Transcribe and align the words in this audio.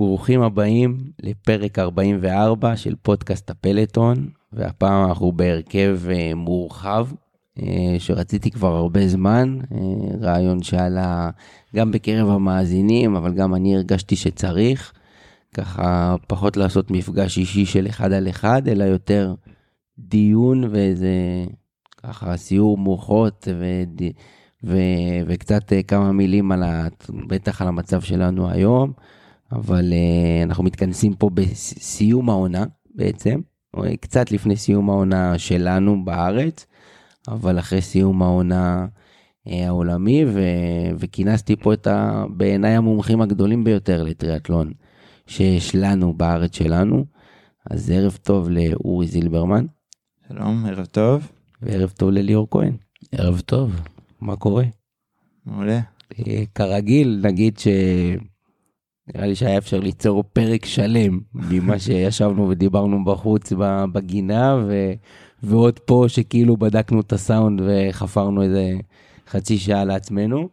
ברוכים 0.00 0.42
הבאים 0.42 0.96
לפרק 1.22 1.78
44 1.78 2.76
של 2.76 2.94
פודקאסט 3.02 3.50
הפלטון, 3.50 4.28
והפעם 4.52 5.08
אנחנו 5.08 5.32
בהרכב 5.32 6.00
אה, 6.10 6.34
מורחב, 6.34 7.08
אה, 7.62 7.96
שרציתי 7.98 8.50
כבר 8.50 8.76
הרבה 8.76 9.08
זמן, 9.08 9.58
אה, 9.72 9.78
רעיון 10.20 10.62
שעלה 10.62 11.30
גם 11.76 11.90
בקרב 11.90 12.28
המאזינים, 12.28 13.16
אבל 13.16 13.34
גם 13.34 13.54
אני 13.54 13.76
הרגשתי 13.76 14.16
שצריך, 14.16 14.92
ככה 15.54 16.16
פחות 16.26 16.56
לעשות 16.56 16.90
מפגש 16.90 17.38
אישי 17.38 17.66
של 17.66 17.86
אחד 17.86 18.12
על 18.12 18.28
אחד, 18.28 18.68
אלא 18.68 18.84
יותר 18.84 19.34
דיון 19.98 20.64
ואיזה 20.64 21.14
ככה 21.96 22.36
סיור 22.36 22.78
מוחות 22.78 23.48
וד... 23.58 24.02
ו... 24.64 24.76
וקצת 25.26 25.72
כמה 25.88 26.12
מילים 26.12 26.52
על 26.52 26.62
ה... 26.62 26.86
בטח 27.28 27.62
על 27.62 27.68
המצב 27.68 28.00
שלנו 28.00 28.50
היום. 28.50 28.92
אבל 29.52 29.92
uh, 29.92 30.44
אנחנו 30.44 30.64
מתכנסים 30.64 31.14
פה 31.14 31.30
בסיום 31.34 32.30
העונה 32.30 32.64
בעצם, 32.94 33.40
קצת 34.00 34.30
לפני 34.30 34.56
סיום 34.56 34.90
העונה 34.90 35.38
שלנו 35.38 36.04
בארץ, 36.04 36.66
אבל 37.28 37.58
אחרי 37.58 37.80
סיום 37.80 38.22
העונה 38.22 38.86
uh, 39.48 39.50
העולמי, 39.66 40.24
ו... 40.26 40.40
וכינסתי 40.98 41.56
פה 41.56 41.72
את 41.72 41.86
ה... 41.86 42.24
בעיניי 42.36 42.76
המומחים 42.76 43.20
הגדולים 43.20 43.64
ביותר 43.64 44.02
לטריאטלון 44.02 44.72
שיש 45.26 45.74
לנו 45.74 46.14
בארץ 46.14 46.56
שלנו. 46.56 47.04
אז 47.70 47.90
ערב 47.90 48.18
טוב 48.22 48.48
לאורי 48.50 49.06
זילברמן. 49.06 49.66
שלום, 50.28 50.66
ערב 50.66 50.86
טוב. 50.86 51.32
וערב 51.62 51.90
טוב 51.90 52.10
לליאור 52.10 52.46
כהן. 52.50 52.76
ערב 53.12 53.40
טוב. 53.40 53.80
מה 54.20 54.36
קורה? 54.36 54.64
מעולה. 55.46 55.80
אה, 56.18 56.42
כרגיל, 56.54 57.20
נגיד 57.24 57.58
ש... 57.58 57.68
נראה 59.14 59.26
לי 59.26 59.34
שהיה 59.34 59.58
אפשר 59.58 59.80
ליצור 59.80 60.24
פרק 60.32 60.66
שלם 60.66 61.20
ממה 61.34 61.78
שישבנו 61.78 62.48
ודיברנו 62.48 63.04
בחוץ 63.04 63.52
בגינה, 63.92 64.64
ו... 64.66 64.92
ועוד 65.42 65.78
פה 65.78 66.04
שכאילו 66.08 66.56
בדקנו 66.56 67.00
את 67.00 67.12
הסאונד 67.12 67.60
וחפרנו 67.64 68.42
איזה 68.42 68.72
חצי 69.28 69.58
שעה 69.58 69.84
לעצמנו. 69.84 70.48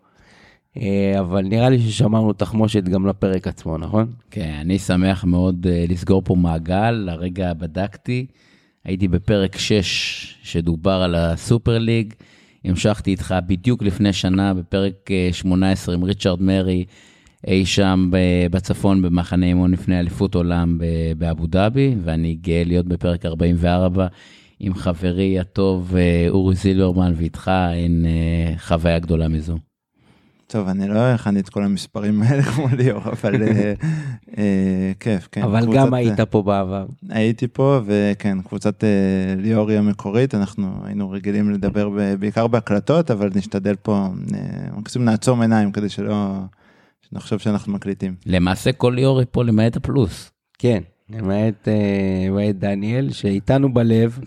אה, 0.78 1.20
אבל 1.20 1.42
נראה 1.42 1.70
לי 1.70 1.80
ששמרנו 1.80 2.34
תחמושת 2.34 2.84
גם 2.84 3.08
לפרק 3.08 3.48
עצמו, 3.48 3.78
נכון? 3.78 4.12
כן, 4.32 4.58
אני 4.62 4.80
שמח 4.80 5.24
מאוד 5.24 5.68
אה, 5.70 5.86
לסגור 5.90 6.22
פה 6.26 6.36
מעגל, 6.36 6.92
לרגע 6.92 7.54
בדקתי, 7.54 8.26
הייתי 8.86 9.08
בפרק 9.08 9.58
6 9.58 10.38
שדובר 10.44 10.92
על 10.92 11.16
הסופר 11.16 11.78
ליג, 11.78 12.14
המשכתי 12.66 13.12
איתך 13.12 13.36
בדיוק 13.48 13.84
לפני 13.84 14.14
שנה 14.14 14.54
בפרק 14.54 15.10
18 15.32 15.96
אה, 15.96 16.00
עם 16.00 16.04
ריצ'רד 16.04 16.42
מרי, 16.42 16.86
אי 17.48 17.66
שם 17.66 18.10
בצפון 18.52 19.02
במחנה 19.02 19.46
אימון 19.46 19.72
לפני 19.72 20.00
אליפות 20.00 20.36
עולם 20.36 20.80
באבו 21.18 21.48
דאבי, 21.48 21.96
ואני 22.04 22.36
גאה 22.36 22.64
להיות 22.64 22.86
בפרק 22.86 23.26
44 23.26 24.08
עם 24.60 24.74
חברי 24.74 25.40
הטוב 25.40 25.96
אה, 25.96 26.26
אורי 26.30 26.56
זילברמן 26.56 27.14
ואיתך, 27.16 27.52
אין 27.74 28.06
אה, 28.06 28.58
חוויה 28.58 29.00
גדולה 29.00 29.28
מזו. 29.28 29.58
טוב, 30.48 30.68
אני 30.68 30.88
לא 30.88 31.00
הכנתי 31.00 31.40
את 31.40 31.50
כל 31.50 31.64
המספרים 31.64 32.22
האלה 32.22 32.44
כמו 32.52 32.68
ליאור, 32.78 33.02
אבל 33.06 33.44
אה, 33.44 33.74
אה, 34.38 34.92
כיף, 35.00 35.28
כן. 35.32 35.42
אבל 35.42 35.62
קבוצת, 35.62 35.78
גם 35.78 35.94
היית 35.94 36.22
פה 36.22 36.44
בעבר. 36.44 36.86
הייתי 37.10 37.48
פה, 37.48 37.80
וכן, 37.86 38.42
קבוצת 38.42 38.84
אה, 38.84 38.90
ליאור 39.38 39.70
היא 39.70 39.78
המקורית, 39.78 40.36
אנחנו 40.36 40.82
היינו 40.84 41.12
רגילים 41.12 41.52
לדבר 41.52 41.90
ב, 41.90 42.14
בעיקר 42.20 42.48
בהקלטות, 42.48 43.12
אבל 43.12 43.30
נשתדל 43.36 43.76
פה, 43.76 44.08
אה, 44.34 44.78
מקסימום 44.78 45.10
נעצום 45.10 45.42
עיניים 45.42 45.72
כדי 45.72 45.90
שלא... 45.90 46.36
נחשוב 47.12 47.40
שאנחנו 47.40 47.74
מקליטים. 47.74 48.16
למעשה 48.26 48.72
כל 48.72 48.94
ליאורי 48.96 49.26
פה 49.32 49.44
למעט 49.44 49.76
הפלוס. 49.76 50.32
כן, 50.60 50.84
למעט, 51.10 51.68
אה, 51.68 52.28
למעט 52.28 52.56
דניאל 52.56 53.12
שאיתנו 53.12 53.74
בלב. 53.74 54.20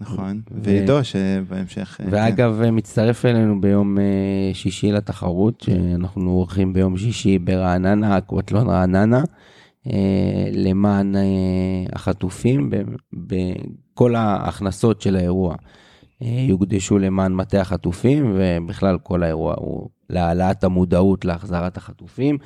נכון, 0.00 0.40
ועידו 0.50 1.04
שבהמשך. 1.04 2.00
אה, 2.00 2.06
ואגב, 2.10 2.60
כן. 2.62 2.74
מצטרף 2.74 3.24
אלינו 3.24 3.60
ביום 3.60 3.98
אה, 3.98 4.50
שישי 4.52 4.92
לתחרות, 4.92 5.60
שאנחנו 5.60 6.30
עורכים 6.30 6.72
ביום 6.72 6.96
שישי 6.96 7.38
ברעננה, 7.38 8.18
אקוואטלון 8.18 8.68
רעננה, 8.68 9.22
למען 10.52 11.14
החטופים, 11.92 12.70
בכל 13.12 14.14
ההכנסות 14.14 15.00
של 15.00 15.16
האירוע. 15.16 15.54
יוקדשו 16.20 16.98
למען 16.98 17.34
מטה 17.34 17.60
החטופים, 17.60 18.34
ובכלל 18.36 18.98
כל 18.98 19.22
האירוע 19.22 19.54
הוא 19.58 19.88
להעלאת 20.10 20.64
המודעות 20.64 21.24
להחזרת 21.24 21.76
החטופים. 21.76 22.38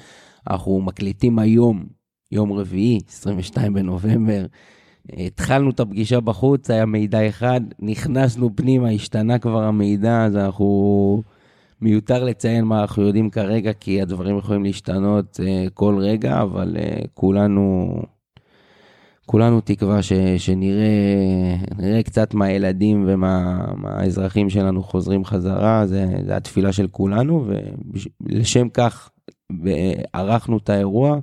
אנחנו 0.50 0.80
מקליטים 0.80 1.38
היום, 1.38 1.86
יום 2.32 2.52
רביעי, 2.52 2.98
22 3.08 3.74
בנובמבר. 3.74 4.46
התחלנו 5.12 5.70
את 5.70 5.80
הפגישה 5.80 6.20
בחוץ, 6.20 6.70
היה 6.70 6.86
מידע 6.86 7.28
אחד, 7.28 7.60
נכנסנו 7.78 8.56
פנימה, 8.56 8.90
השתנה 8.90 9.38
כבר 9.38 9.62
המידע, 9.62 10.24
אז 10.24 10.36
אנחנו... 10.36 11.22
מיותר 11.82 12.24
לציין 12.24 12.64
מה 12.64 12.80
אנחנו 12.80 13.02
יודעים 13.02 13.30
כרגע, 13.30 13.72
כי 13.72 14.02
הדברים 14.02 14.38
יכולים 14.38 14.64
להשתנות 14.64 15.40
uh, 15.40 15.70
כל 15.74 15.98
רגע, 15.98 16.42
אבל 16.42 16.76
uh, 16.76 17.06
כולנו 17.14 17.94
כולנו 19.32 19.60
תקווה 19.60 20.03
ש, 20.03 20.12
שנראה 20.38 22.03
קצת 22.04 22.34
מהילדים 22.34 23.04
ומהאזרחים 23.09 24.50
שלנו 24.50 24.82
חוזרים 24.82 25.25
חזרה, 25.25 25.87
זה, 25.87 26.06
זה 26.26 26.37
התפילה 26.37 26.72
של 26.72 26.87
כולנו, 26.87 27.47
ולשם 28.21 28.69
כך 28.69 29.10
ערכנו 30.12 30.56
את 30.56 30.71
האירוע, 30.71 31.19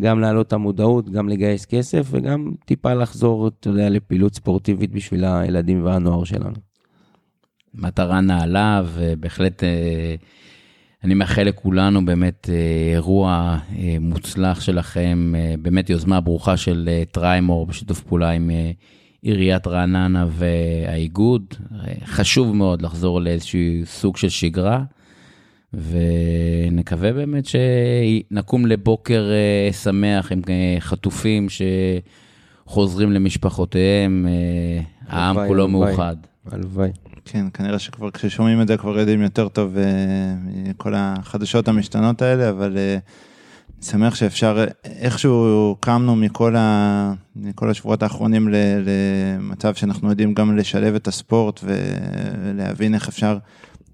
גם 0.00 0.20
להעלות 0.20 0.46
את 0.46 0.52
המודעות, 0.52 1.10
גם 1.10 1.28
לגייס 1.28 1.66
כסף, 1.66 2.06
וגם 2.10 2.52
טיפה 2.64 2.94
לחזור, 2.94 3.48
אתה 3.48 3.68
יודע, 3.68 3.88
לפעילות 3.88 4.34
ספורטיבית 4.34 4.92
בשביל 4.92 5.24
הילדים 5.24 5.84
והנוער 5.84 6.24
שלנו. 6.24 6.56
מטרה 7.74 8.20
נעלה, 8.20 8.82
ובהחלט... 8.86 9.64
אה, 9.64 10.14
אני 11.04 11.14
מאחל 11.14 11.42
לכולנו 11.42 12.04
באמת 12.04 12.50
אה, 12.52 12.92
אירוע 12.92 13.58
אה, 13.78 13.96
מוצלח 14.00 14.60
שלכם, 14.60 15.32
אה, 15.36 15.54
באמת 15.62 15.90
יוזמה 15.90 16.20
ברוכה 16.20 16.56
של 16.56 16.88
טריימור 17.10 17.66
בשיתוף 17.66 18.00
פעולה 18.00 18.30
עם 18.30 18.50
עיריית 19.22 19.66
רעננה 19.66 20.26
והאיגוד. 20.28 21.54
חשוב 22.04 22.56
מאוד 22.56 22.82
לחזור 22.82 23.20
לאיזשהו 23.20 23.60
סוג 23.84 24.16
של 24.16 24.28
שגרה, 24.28 24.82
ונקווה 25.72 27.12
באמת 27.12 27.44
שנקום 27.46 28.66
לבוקר 28.66 29.30
שמח 29.82 30.32
עם 30.32 30.42
חטופים 30.80 31.46
שחוזרים 32.66 33.12
למשפחותיהם, 33.12 34.26
העם 35.08 35.46
כולו 35.46 35.68
מאוחד. 35.68 36.16
הלוואי. 36.46 36.90
כן, 37.24 37.46
כנראה 37.54 37.78
שכבר 37.78 38.10
כששומעים 38.10 38.62
את 38.62 38.68
זה 38.68 38.76
כבר 38.76 38.98
יודעים 38.98 39.22
יותר 39.22 39.48
טוב 39.48 39.76
uh, 39.76 40.72
כל 40.76 40.92
החדשות 40.96 41.68
המשתנות 41.68 42.22
האלה, 42.22 42.50
אבל 42.50 42.76
uh, 42.76 43.00
אני 43.80 43.86
שמח 43.86 44.14
שאפשר, 44.14 44.64
איכשהו 44.84 45.76
קמנו 45.80 46.16
מכל, 46.16 46.56
ה, 46.56 47.12
מכל 47.36 47.70
השבועות 47.70 48.02
האחרונים 48.02 48.48
ל, 48.48 48.54
למצב 48.84 49.74
שאנחנו 49.74 50.10
יודעים 50.10 50.34
גם 50.34 50.56
לשלב 50.56 50.94
את 50.94 51.08
הספורט 51.08 51.60
ולהבין 51.64 52.94
איך 52.94 53.08
אפשר 53.08 53.38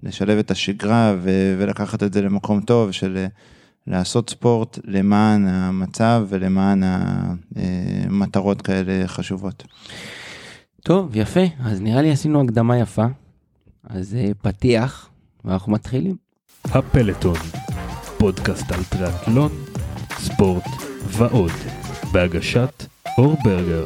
לשלב 0.03 0.37
את 0.37 0.51
השגרה 0.51 1.15
ו, 1.21 1.55
ולקחת 1.59 2.03
את 2.03 2.13
זה 2.13 2.21
למקום 2.21 2.61
טוב 2.61 2.91
של 2.91 3.25
לעשות 3.87 4.29
ספורט 4.29 4.79
למען 4.83 5.47
המצב 5.47 6.25
ולמען 6.29 6.83
המטרות 7.55 8.61
כאלה 8.61 9.07
חשובות. 9.07 9.63
טוב, 10.87 11.15
יפה. 11.15 11.39
אז 11.63 11.81
נראה 11.81 12.01
לי 12.01 12.11
עשינו 12.11 12.41
הקדמה 12.41 12.77
יפה. 12.77 13.05
אז 13.83 14.15
אה, 14.15 14.31
פתיח, 14.41 15.09
ואנחנו 15.45 15.71
מתחילים. 15.71 16.15
הפלטון, 16.65 17.35
פודקאסט 18.17 18.71
על 18.71 18.83
טריאטלון, 18.83 19.51
ספורט 20.17 20.63
ועוד, 21.05 21.51
בהגשת 22.13 22.83
אור 23.17 23.35
ברגר. 23.43 23.85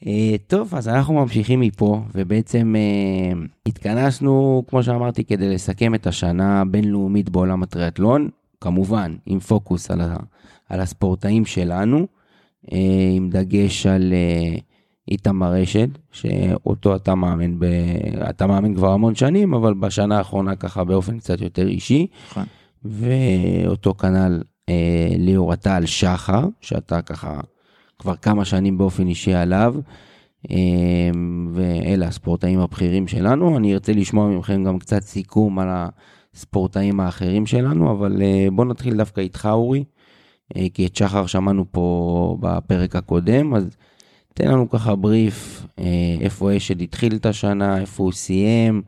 Uh, 0.00 0.06
טוב, 0.46 0.74
אז 0.74 0.88
אנחנו 0.88 1.14
ממשיכים 1.14 1.60
מפה, 1.60 2.02
ובעצם 2.14 2.74
uh, 2.74 3.68
התכנסנו, 3.68 4.64
כמו 4.68 4.82
שאמרתי, 4.82 5.24
כדי 5.24 5.54
לסכם 5.54 5.94
את 5.94 6.06
השנה 6.06 6.60
הבינלאומית 6.60 7.30
בעולם 7.30 7.62
הטריאטלון, 7.62 8.28
כמובן 8.60 9.16
עם 9.26 9.40
פוקוס 9.40 9.90
על, 9.90 10.00
ה, 10.00 10.16
על 10.68 10.80
הספורטאים 10.80 11.44
שלנו, 11.44 12.06
uh, 12.66 12.74
עם 13.16 13.30
דגש 13.30 13.86
על 13.86 14.12
uh, 14.12 14.71
איתמר 15.12 15.62
אשד, 15.62 15.88
שאותו 16.12 16.96
אתה 16.96 17.14
מאמן, 17.14 17.58
ב... 17.58 17.64
אתה 18.30 18.46
מאמן 18.46 18.74
כבר 18.74 18.92
המון 18.92 19.14
שנים, 19.14 19.54
אבל 19.54 19.74
בשנה 19.74 20.18
האחרונה 20.18 20.56
ככה 20.56 20.84
באופן 20.84 21.18
קצת 21.18 21.40
יותר 21.40 21.68
אישי. 21.68 22.06
נכון. 22.30 22.44
ואותו 22.84 23.94
כנ"ל 23.94 24.42
אה, 24.68 25.08
ליאור 25.18 25.54
טל 25.54 25.86
שחר, 25.86 26.48
שאתה 26.60 27.02
ככה 27.02 27.40
כבר 27.98 28.16
כמה 28.16 28.44
שנים 28.44 28.78
באופן 28.78 29.08
אישי 29.08 29.34
עליו, 29.34 29.74
אה, 30.50 31.10
ואלה 31.52 32.06
הספורטאים 32.06 32.60
הבכירים 32.60 33.08
שלנו. 33.08 33.56
אני 33.56 33.74
ארצה 33.74 33.92
לשמוע 33.92 34.28
מכם 34.28 34.64
גם 34.64 34.78
קצת 34.78 35.02
סיכום 35.02 35.58
על 35.58 35.68
הספורטאים 36.34 37.00
האחרים 37.00 37.46
שלנו, 37.46 37.90
אבל 37.90 38.22
אה, 38.22 38.48
בוא 38.52 38.64
נתחיל 38.64 38.96
דווקא 38.96 39.20
איתך 39.20 39.48
אורי. 39.52 39.84
אה, 40.56 40.66
כי 40.74 40.86
את 40.86 40.96
שחר 40.96 41.26
שמענו 41.26 41.64
פה 41.70 42.36
בפרק 42.40 42.96
הקודם, 42.96 43.54
אז 43.54 43.76
תן 44.34 44.48
לנו 44.48 44.70
ככה 44.70 44.94
בריף, 44.94 45.66
אה, 45.78 46.16
איפה 46.20 46.56
אשד 46.56 46.82
התחיל 46.82 47.16
את 47.16 47.26
השנה, 47.26 47.80
איפה 47.80 48.02
הוא 48.02 48.12
סיים, 48.12 48.82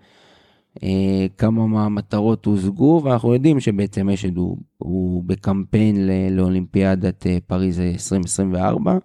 אה, 0.82 1.26
כמה 1.38 1.66
מהמטרות 1.66 2.46
הושגו, 2.46 3.00
ואנחנו 3.04 3.34
יודעים 3.34 3.60
שבעצם 3.60 4.08
אשד 4.08 4.36
הוא, 4.36 4.58
הוא 4.78 5.24
בקמפיין 5.26 6.08
לאולימפיאדת 6.30 7.26
אה, 7.26 7.38
פריז 7.46 7.80
2024, 7.80 8.98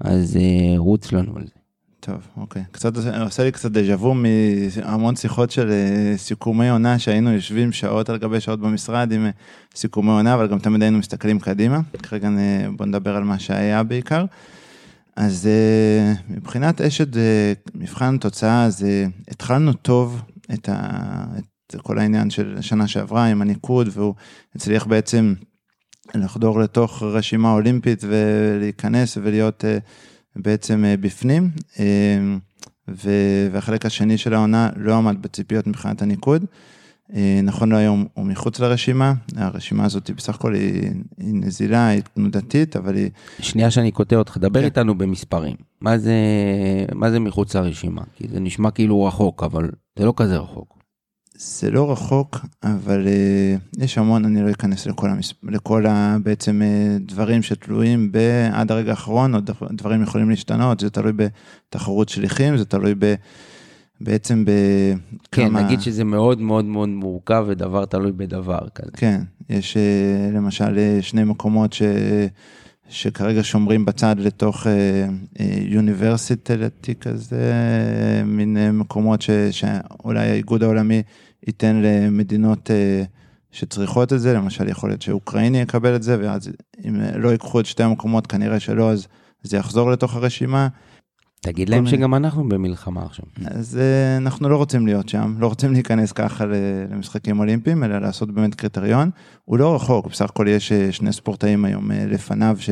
אז 0.00 0.36
אה, 0.36 0.78
רוץ 0.78 1.12
לנו 1.12 1.36
על 1.36 1.42
זה. 1.46 1.52
טוב, 2.00 2.28
אוקיי. 2.36 2.62
קצת, 2.70 2.92
עושה 3.20 3.44
לי 3.44 3.52
קצת 3.52 3.70
דז'ה 3.70 3.94
וו 3.94 4.14
מהמון 4.14 5.16
שיחות 5.16 5.50
של 5.50 5.70
אה, 5.70 6.16
סיכומי 6.16 6.68
עונה, 6.68 6.98
שהיינו 6.98 7.32
יושבים 7.32 7.72
שעות 7.72 8.08
על 8.08 8.18
גבי 8.18 8.40
שעות 8.40 8.60
במשרד 8.60 9.12
עם 9.12 9.26
סיכומי 9.74 10.10
עונה, 10.10 10.34
אבל 10.34 10.48
גם 10.48 10.58
תמיד 10.58 10.82
היינו 10.82 10.98
מסתכלים 10.98 11.38
קדימה. 11.38 11.80
כרגע 12.02 12.28
בוא 12.76 12.86
נדבר 12.86 13.16
על 13.16 13.24
מה 13.24 13.38
שהיה 13.38 13.82
בעיקר. 13.82 14.24
אז 15.18 15.46
אה, 15.46 16.12
מבחינת 16.28 16.80
אשד, 16.80 17.16
אה, 17.16 17.52
מבחן 17.74 18.14
התוצאה, 18.14 18.64
אז 18.64 18.84
אה, 18.84 19.06
התחלנו 19.28 19.72
טוב 19.72 20.22
את, 20.54 20.68
ה, 20.68 21.24
את 21.38 21.80
כל 21.82 21.98
העניין 21.98 22.30
של 22.30 22.54
השנה 22.58 22.88
שעברה 22.88 23.24
עם 23.26 23.42
הניקוד, 23.42 23.88
והוא 23.92 24.14
הצליח 24.54 24.86
בעצם 24.86 25.34
לחדור 26.14 26.60
לתוך 26.60 27.02
רשימה 27.02 27.52
אולימפית 27.52 28.04
ולהיכנס 28.08 29.18
ולהיות 29.22 29.64
בעצם 30.36 30.84
בפנים. 31.00 31.50
והחלק 33.52 33.86
השני 33.86 34.18
של 34.18 34.34
העונה 34.34 34.70
לא 34.76 34.94
עמד 34.94 35.22
בציפיות 35.22 35.66
מבחינת 35.66 36.02
הניקוד. 36.02 36.44
אה, 37.14 37.40
נכון 37.42 37.72
להיום 37.72 38.06
הוא 38.14 38.26
מחוץ 38.26 38.60
לרשימה, 38.60 39.14
הרשימה 39.36 39.84
הזאת 39.84 40.10
בסך 40.10 40.34
הכל 40.34 40.54
היא, 40.54 40.82
היא 41.18 41.34
נזילה, 41.34 41.88
היא 41.88 42.02
תנודתית, 42.14 42.76
אבל 42.76 42.94
היא 42.96 43.10
שנייה 43.40 43.70
שאני 43.70 43.90
קוטע 43.90 44.16
אותך, 44.16 44.36
דבר 44.36 44.60
כן. 44.60 44.64
איתנו 44.64 44.98
במספרים. 44.98 45.56
מה 45.80 45.98
זה, 45.98 46.14
מה 46.94 47.10
זה 47.10 47.20
מחוץ 47.20 47.56
לרשימה? 47.56 48.02
כי 48.14 48.28
זה 48.32 48.40
נשמע 48.40 48.70
כאילו 48.70 49.04
רחוק, 49.04 49.42
אבל 49.42 49.70
זה 49.98 50.04
לא 50.04 50.12
כזה 50.16 50.36
רחוק. 50.36 50.78
זה 51.40 51.70
לא 51.70 51.92
רחוק, 51.92 52.46
אבל 52.62 53.06
uh, 53.06 53.82
יש 53.84 53.98
המון, 53.98 54.24
אני 54.24 54.42
לא 54.42 54.50
אכנס 54.50 54.86
לכל, 54.86 55.10
המס... 55.10 55.34
לכל 55.42 55.86
ה, 55.86 56.16
בעצם 56.22 56.62
uh, 56.62 57.02
דברים 57.12 57.42
שתלויים 57.42 58.12
עד 58.52 58.72
הרגע 58.72 58.90
האחרון, 58.90 59.34
עוד 59.34 59.46
דבר- 59.46 59.68
דברים 59.72 60.02
יכולים 60.02 60.30
להשתנות, 60.30 60.80
זה 60.80 60.90
תלוי 60.90 61.12
בתחרות 61.12 62.08
שליחים, 62.08 62.56
זה 62.56 62.64
תלוי 62.64 62.94
ב, 62.98 63.14
בעצם 64.00 64.44
בכמה... 64.44 65.20
כן, 65.30 65.56
נגיד 65.56 65.80
שזה 65.80 66.04
מאוד 66.04 66.40
מאוד 66.40 66.64
מאוד 66.64 66.88
מורכב 66.88 67.44
ודבר 67.48 67.84
תלוי 67.84 68.12
בדבר 68.12 68.68
כזה. 68.74 68.90
כן, 68.96 69.20
יש 69.50 69.76
uh, 69.76 70.36
למשל 70.36 70.76
uh, 70.76 71.02
שני 71.02 71.24
מקומות 71.24 71.72
ש... 71.72 71.82
שכרגע 72.88 73.42
שומרים 73.42 73.84
בצד 73.84 74.16
לתוך 74.18 74.66
יוניברסיטי 75.60 76.94
כזה, 77.00 77.52
אה, 77.52 78.24
מין 78.24 78.56
אה, 78.56 78.72
מקומות 78.72 79.22
ש, 79.22 79.30
שאולי 79.50 80.30
האיגוד 80.30 80.62
העולמי 80.62 81.02
ייתן 81.46 81.82
למדינות 81.82 82.70
אה, 82.70 83.02
שצריכות 83.50 84.12
את 84.12 84.20
זה, 84.20 84.34
למשל 84.34 84.68
יכול 84.68 84.90
להיות 84.90 85.02
שאוקראיני 85.02 85.60
יקבל 85.60 85.96
את 85.96 86.02
זה, 86.02 86.16
ואז 86.20 86.50
אם 86.88 87.00
לא 87.14 87.28
ייקחו 87.28 87.60
את 87.60 87.66
שתי 87.66 87.82
המקומות, 87.82 88.26
כנראה 88.26 88.60
שלא, 88.60 88.90
אז 88.90 89.06
זה 89.42 89.56
יחזור 89.56 89.90
לתוך 89.90 90.16
הרשימה. 90.16 90.68
תגיד 91.40 91.68
להם. 91.68 91.86
שגם 91.86 92.14
אנחנו 92.14 92.48
במלחמה 92.48 93.02
עכשיו. 93.02 93.24
אז 93.46 93.78
אה, 93.78 94.16
אנחנו 94.16 94.48
לא 94.48 94.56
רוצים 94.56 94.86
להיות 94.86 95.08
שם, 95.08 95.34
לא 95.38 95.46
רוצים 95.46 95.72
להיכנס 95.72 96.12
ככה 96.12 96.44
למשחקים 96.90 97.38
אולימפיים, 97.38 97.84
אלא 97.84 97.98
לעשות 97.98 98.30
באמת 98.30 98.54
קריטריון. 98.54 99.10
הוא 99.44 99.58
לא 99.58 99.74
רחוק, 99.74 100.06
בסך 100.06 100.30
הכל 100.30 100.46
יש 100.48 100.72
אה, 100.72 100.92
שני 100.92 101.12
ספורטאים 101.12 101.64
היום 101.64 101.90
אה, 101.90 102.06
לפניו 102.06 102.56
ש, 102.60 102.70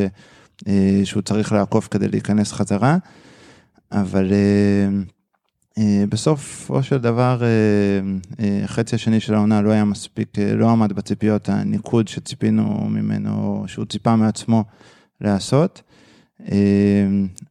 שהוא 1.04 1.22
צריך 1.22 1.52
לעקוף 1.52 1.88
כדי 1.90 2.08
להיכנס 2.08 2.52
חזרה, 2.52 2.96
אבל 3.92 4.32
אה, 5.78 6.04
בסופו 6.08 6.82
של 6.82 6.98
דבר, 6.98 7.42
החצי 8.64 8.94
השני 8.94 9.20
של 9.20 9.34
העונה 9.34 9.62
לא 9.62 9.70
היה 9.70 9.84
מספיק, 9.84 10.38
לא 10.38 10.70
עמד 10.70 10.92
בציפיות 10.92 11.48
הניקוד 11.48 12.08
שציפינו 12.08 12.88
ממנו, 12.90 13.64
שהוא 13.66 13.84
ציפה 13.84 14.16
מעצמו 14.16 14.64
לעשות. 15.20 15.82
אה, 16.40 17.06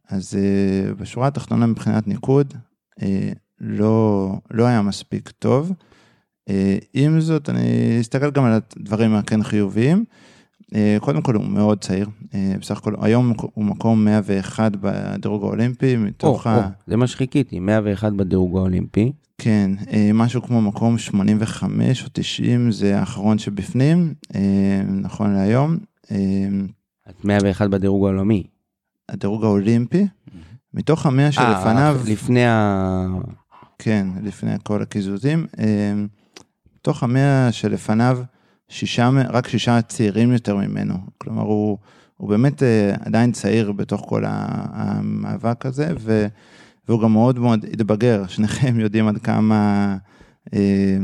אז 0.08 0.38
אה, 0.38 0.94
בשורה 0.94 1.26
התחתונה 1.26 1.66
מבחינת 1.66 2.08
ניקוד, 2.08 2.54
אה, 3.02 3.32
לא, 3.60 4.32
לא 4.50 4.64
היה 4.64 4.82
מספיק 4.82 5.30
טוב. 5.30 5.72
אה, 6.48 6.78
עם 6.94 7.20
זאת, 7.20 7.50
אני 7.50 7.98
אסתכל 8.00 8.30
גם 8.30 8.44
על 8.44 8.52
הדברים 8.52 9.14
הכן 9.14 9.42
חיוביים. 9.42 10.04
קודם 11.00 11.22
כל 11.22 11.34
הוא 11.34 11.44
מאוד 11.44 11.78
צעיר, 11.80 12.08
בסך 12.60 12.78
הכל 12.78 12.94
היום 13.00 13.32
הוא 13.54 13.64
מקום 13.64 14.04
101 14.04 14.72
בדירוג 14.80 15.42
האולימפי, 15.42 15.96
או, 15.96 16.00
מתוך 16.00 16.46
או, 16.46 16.52
ה... 16.52 16.68
זה 16.86 16.96
מה 16.96 17.06
שחיכיתי, 17.06 17.58
101 17.58 18.12
בדירוג 18.12 18.56
האולימפי. 18.56 19.12
כן, 19.38 19.70
משהו 20.14 20.42
כמו 20.42 20.60
מקום 20.60 20.98
85 20.98 22.04
או 22.04 22.08
90 22.12 22.72
זה 22.72 22.98
האחרון 22.98 23.38
שבפנים, 23.38 24.14
נכון 24.86 25.34
להיום. 25.34 25.76
את 27.10 27.24
101 27.24 27.70
בדירוג 27.70 28.04
העולמי. 28.04 28.42
הדירוג 29.08 29.44
האולימפי, 29.44 30.06
מתוך 30.74 31.06
המאה 31.06 31.26
אה, 31.26 31.32
שלפניו, 31.32 32.00
לפני 32.06 32.46
ה... 32.46 33.06
כן, 33.78 34.06
לפני 34.22 34.50
כל 34.62 34.82
הקיזוזים, 34.82 35.46
אה, 35.58 35.94
מתוך 36.76 37.02
המאה 37.02 37.52
שלפניו, 37.52 38.18
שישה, 38.68 39.10
רק 39.28 39.48
שישה 39.48 39.82
צעירים 39.82 40.32
יותר 40.32 40.56
ממנו, 40.56 40.94
כלומר 41.18 41.42
הוא, 41.42 41.78
הוא 42.16 42.28
באמת 42.28 42.62
אה, 42.62 42.94
עדיין 43.04 43.32
צעיר 43.32 43.72
בתוך 43.72 44.02
כל 44.08 44.24
המאבק 44.26 45.66
הזה, 45.66 45.88
ו, 45.98 46.26
והוא 46.88 47.02
גם 47.02 47.12
מאוד 47.12 47.38
מאוד 47.38 47.64
התבגר, 47.72 48.26
שניכם 48.28 48.80
יודעים 48.80 49.08
עד 49.08 49.18
כמה, 49.18 49.96
אה, 50.54 50.98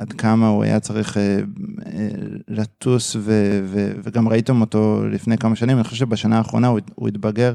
עד 0.00 0.12
כמה 0.12 0.48
הוא 0.48 0.62
היה 0.62 0.80
צריך 0.80 1.16
אה, 1.16 1.22
אה, 1.22 2.08
לטוס, 2.48 3.16
ו, 3.16 3.60
ו, 3.64 3.92
וגם 4.02 4.28
ראיתם 4.28 4.60
אותו 4.60 5.02
לפני 5.10 5.38
כמה 5.38 5.56
שנים, 5.56 5.76
אני 5.76 5.84
חושב 5.84 5.96
שבשנה 5.96 6.38
האחרונה 6.38 6.68
הוא, 6.68 6.80
הוא 6.94 7.08
התבגר 7.08 7.54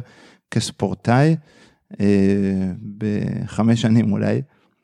כספורטאי, 0.52 1.36
אה, 2.00 2.72
בחמש 2.98 3.82
שנים 3.82 4.12
אולי. 4.12 4.42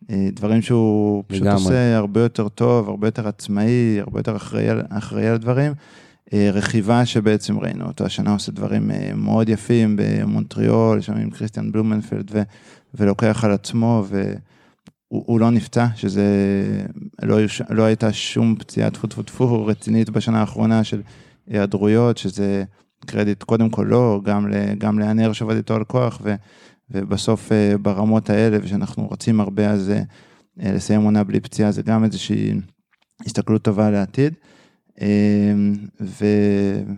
אה, 0.10 0.30
דברים 0.34 0.62
שהוא 0.62 1.24
פשוט 1.28 1.42
לגמרי. 1.42 1.63
עושה 1.63 1.98
הרבה 1.98 2.22
יותר 2.22 2.50
טוב, 2.50 2.90
הרבה 2.90 3.08
יותר 3.08 3.28
עצמאי, 3.28 4.00
הרבה 4.00 4.19
יותר 4.19 4.36
אחראי, 4.36 4.68
אחראי 4.90 5.28
על 5.28 5.38
דברים. 5.38 5.74
אה, 6.34 6.50
רכיבה 6.54 7.06
שבעצם 7.06 7.60
ראינו 7.60 7.86
אותו 7.86 8.06
השנה 8.06 8.34
עושה 8.34 8.52
דברים 8.52 8.92
אה, 8.92 9.12
מאוד 9.16 9.50
יפים 9.50 9.96
במונטריאול, 10.00 11.01
שם 11.01 11.13
עם 11.13 11.30
כריסטיאן 11.30 11.72
בלומנפלד, 11.72 12.32
ו, 12.34 12.41
ולוקח 12.94 13.44
על 13.44 13.51
עצמו, 13.51 14.03
והוא 14.08 14.34
הוא 15.12 15.39
לא 15.39 15.50
נפצע, 15.51 15.88
שזה 15.96 16.25
לא, 17.24 17.38
לא 17.70 17.84
הייתה 17.84 18.13
שום 18.13 18.56
פציעה 18.60 18.89
טפו 18.89 19.08
טפו 19.08 19.24
טפו 19.24 19.65
רצינית 19.65 20.10
בשנה 20.10 20.39
האחרונה 20.39 20.84
של 20.84 21.01
היעדרויות, 21.48 22.18
שזה 22.18 22.63
קרדיט 23.06 23.44
קודם 23.44 23.70
כל 23.70 23.86
לו, 23.89 24.22
גם, 24.24 24.51
גם 24.77 25.00
לענר 25.00 25.34
שעובד 25.34 25.56
איתו 25.56 25.75
על 25.75 25.84
כוח, 25.84 26.20
ו, 26.24 26.36
ובסוף 26.89 27.51
אה, 27.51 27.77
ברמות 27.77 28.30
האלה, 28.30 28.58
ושאנחנו 28.62 29.08
רוצים 29.08 29.39
הרבה, 29.39 29.70
אז 29.70 29.89
אה, 29.89 30.72
לסיים 30.74 31.01
עונה 31.01 31.24
בלי 31.24 31.39
פציעה 31.39 31.72
זה 31.72 31.82
גם 31.82 32.03
איזושהי 32.03 32.53
הסתכלות 33.25 33.62
טובה 33.62 33.91
לעתיד. 33.91 34.34
אה, 35.01 35.08
ו, 36.01 36.25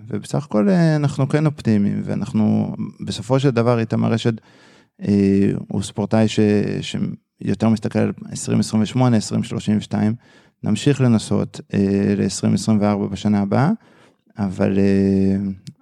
ובסך 0.08 0.46
הכל 0.46 0.70
אנחנו 0.70 1.30
כן 1.30 1.46
אופטימיים, 1.46 2.02
ואנחנו 2.06 2.76
בסופו 3.06 3.40
של 3.40 3.50
דבר 3.50 3.80
איתמר 3.80 4.16
אשד 4.16 4.34
אה, 4.38 4.44
הוא 5.68 5.82
ספורטאי 5.84 6.28
ש, 6.28 6.40
שיותר 6.82 7.70
מסתכל 7.70 8.00
על 8.00 8.12
2028, 8.32 9.16
2032, 9.16 10.14
נמשיך 10.64 11.02
לנסות 11.02 11.62
אה, 11.74 12.16
ל-2024 12.18 13.08
בשנה 13.12 13.40
הבאה, 13.42 13.72
אבל, 14.38 14.78
אה, 14.80 15.36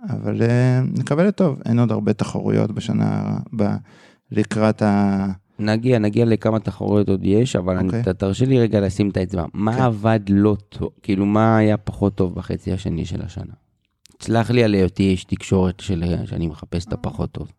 אבל 0.10 0.42
אה, 0.42 0.82
נקבל 1.00 1.28
את 1.28 1.36
טוב, 1.38 1.60
אין 1.66 1.80
עוד 1.80 1.92
הרבה 1.92 2.14
תחרויות 2.14 2.72
בשנה, 2.72 3.38
ב, 3.56 3.64
לקראת 4.32 4.82
ה... 4.82 5.28
נגיע, 5.60 6.00
נגיע 6.00 6.26
לכמה 6.26 6.60
תחרויות 6.60 7.10
עוד 7.10 7.20
יש, 7.24 7.56
אבל 7.56 7.78
אני, 7.78 7.88
אוקיי. 7.88 8.04
ת- 8.04 8.08
תרשה 8.08 8.46
לי 8.46 8.60
רגע 8.60 8.82
לשים 8.82 9.10
את 9.10 9.18
האצבע. 9.18 9.46
מה 9.54 9.74
כן. 9.76 9.82
עבד 9.82 10.20
לא 10.30 10.58
טוב? 10.70 10.90
כאילו, 11.04 11.26
מה 11.26 11.58
היה 11.58 11.78
פחות 11.78 12.16
טוב 12.16 12.36
בחצי 12.36 12.72
השני 12.74 13.06
של 13.06 13.22
השנה? 13.22 13.54
סלח 14.22 14.52
לי 14.52 14.64
על 14.64 14.74
היותי 14.74 15.04
איש 15.04 15.24
תקשורת 15.24 15.80
של, 15.80 16.04
שאני 16.26 16.48
מחפש 16.48 16.86
את 16.86 16.94
הפחות 16.94 17.32
טוב. 17.32 17.52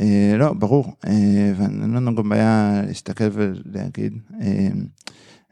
אה, 0.00 0.34
לא, 0.38 0.52
ברור, 0.52 0.92
אה, 1.06 1.52
ואין 1.56 1.94
לנו 1.94 2.14
גם 2.14 2.28
בעיה 2.28 2.82
להסתכל 2.86 3.28
ולהגיד. 3.32 4.12
אה, 4.40 4.68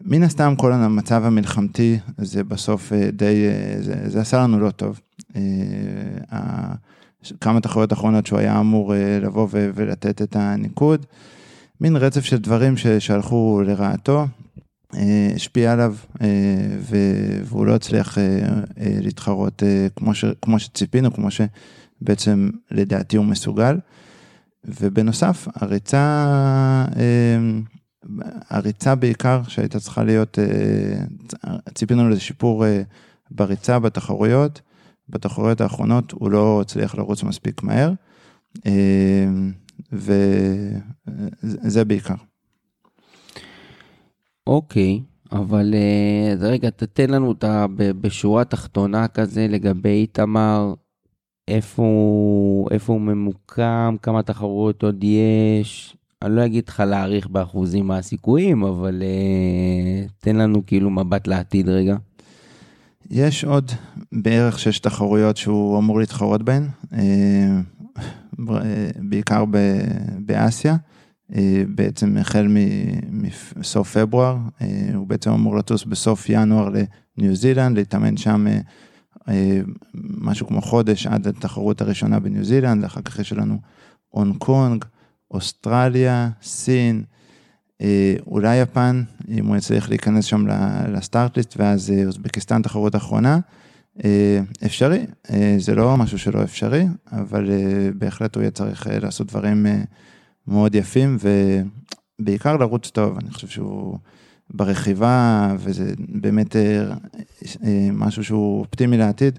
מן 0.00 0.22
הסתם 0.22 0.54
כל 0.56 0.72
המצב 0.72 1.24
המלחמתי 1.24 1.98
זה 2.18 2.44
בסוף 2.44 2.92
די, 3.12 3.46
זה, 3.80 4.10
זה 4.10 4.20
עשה 4.20 4.38
לנו 4.42 4.60
לא 4.60 4.70
טוב. 4.70 5.00
כמה 7.40 7.60
תחרויות 7.60 7.92
אחרונות 7.92 8.26
שהוא 8.26 8.38
היה 8.38 8.60
אמור 8.60 8.94
לבוא 9.22 9.48
ולתת 9.52 10.22
את 10.22 10.36
הניקוד. 10.36 11.06
מין 11.80 11.96
רצף 11.96 12.24
של 12.24 12.36
דברים 12.36 12.74
שהלכו 12.98 13.62
לרעתו. 13.66 14.26
השפיע 15.34 15.72
עליו, 15.72 15.96
והוא 17.44 17.66
לא 17.66 17.74
הצליח 17.74 18.18
להתחרות 18.76 19.62
כמו, 19.96 20.14
ש, 20.14 20.24
כמו 20.42 20.58
שציפינו, 20.58 21.12
כמו 21.12 21.28
שבעצם 21.30 22.50
לדעתי 22.70 23.16
הוא 23.16 23.26
מסוגל. 23.26 23.76
ובנוסף, 24.64 25.48
הריצה, 25.54 26.26
הריצה 28.48 28.94
בעיקר 28.94 29.42
שהייתה 29.48 29.80
צריכה 29.80 30.04
להיות, 30.04 30.38
ציפינו 31.74 32.08
לזה 32.08 32.20
שיפור 32.20 32.64
בריצה, 33.30 33.78
בתחרויות, 33.78 34.60
בתחרויות 35.08 35.60
האחרונות 35.60 36.12
הוא 36.12 36.30
לא 36.30 36.60
הצליח 36.60 36.94
לרוץ 36.94 37.22
מספיק 37.22 37.62
מהר, 37.62 37.92
וזה 39.92 41.84
בעיקר. 41.84 42.14
אוקיי, 44.46 45.00
אבל 45.32 45.74
אה, 45.74 46.34
רגע, 46.38 46.70
תתן 46.70 47.10
לנו 47.10 47.28
אותה 47.28 47.66
בשורה 47.76 48.44
תחתונה 48.44 49.08
כזה 49.08 49.46
לגבי 49.48 49.88
איתמר, 49.88 50.74
איפה 51.48 51.82
הוא, 51.82 52.68
איפה 52.70 52.92
הוא 52.92 53.00
ממוקם, 53.00 53.96
כמה 54.02 54.22
תחרויות 54.22 54.82
עוד 54.82 55.04
יש. 55.04 55.96
אני 56.22 56.36
לא 56.36 56.44
אגיד 56.44 56.68
לך 56.68 56.80
להעריך 56.86 57.26
באחוזים 57.26 57.86
מה 57.86 57.98
הסיכויים, 57.98 58.64
אבל 58.64 59.02
uh, 59.02 60.10
תן 60.18 60.36
לנו 60.36 60.66
כאילו 60.66 60.90
מבט 60.90 61.26
לעתיד 61.26 61.68
רגע. 61.68 61.96
יש 63.10 63.44
עוד 63.44 63.72
בערך 64.12 64.58
שש 64.58 64.78
תחרויות 64.78 65.36
שהוא 65.36 65.78
אמור 65.78 65.98
להתחרות 65.98 66.42
בהן, 66.42 66.68
אה, 66.92 67.60
בעיקר 68.98 69.44
באסיה. 70.18 70.76
אה, 71.34 71.62
בעצם 71.68 72.16
החל 72.16 72.56
מסוף 73.56 73.96
פברואר, 73.96 74.36
אה, 74.60 74.66
הוא 74.94 75.06
בעצם 75.06 75.30
אמור 75.30 75.56
לטוס 75.56 75.84
בסוף 75.84 76.26
ינואר 76.28 76.68
לניו 77.18 77.36
זילנד, 77.36 77.76
להתאמן 77.76 78.16
שם 78.16 78.46
אה, 78.46 78.58
משהו 79.94 80.46
כמו 80.46 80.62
חודש 80.62 81.06
עד 81.06 81.28
התחרות 81.28 81.80
הראשונה 81.80 82.20
בניו 82.20 82.44
זילנד, 82.44 82.84
אחר 82.84 83.02
כך 83.02 83.18
יש 83.18 83.32
לנו 83.32 83.58
הונג 84.08 84.36
קונג, 84.36 84.84
אוסטרליה, 85.30 86.30
סין, 86.42 87.02
אולי 88.26 88.56
יפן, 88.56 89.02
אם 89.28 89.46
הוא 89.46 89.56
יצליח 89.56 89.88
להיכנס 89.88 90.24
שם 90.24 90.46
לסטארט-ליסט, 90.88 91.54
ואז 91.56 91.92
אוזבקיסטן 92.06 92.62
תחרות 92.62 92.96
אחרונה. 92.96 93.38
אפשרי, 94.66 95.06
זה 95.58 95.74
לא 95.74 95.96
משהו 95.96 96.18
שלא 96.18 96.42
אפשרי, 96.42 96.86
אבל 97.12 97.50
בהחלט 97.98 98.34
הוא 98.36 98.42
יהיה 98.42 98.50
צריך 98.50 98.86
לעשות 99.02 99.26
דברים 99.26 99.66
מאוד 100.46 100.74
יפים, 100.74 101.18
ובעיקר 102.20 102.56
לרוץ 102.56 102.90
טוב, 102.90 103.18
אני 103.18 103.30
חושב 103.30 103.48
שהוא 103.48 103.98
ברכיבה, 104.52 105.48
וזה 105.58 105.92
באמת 105.98 106.56
אה, 106.56 106.84
אה, 107.64 107.88
משהו 107.92 108.24
שהוא 108.24 108.60
אופטימי 108.60 108.96
לעתיד, 108.96 109.38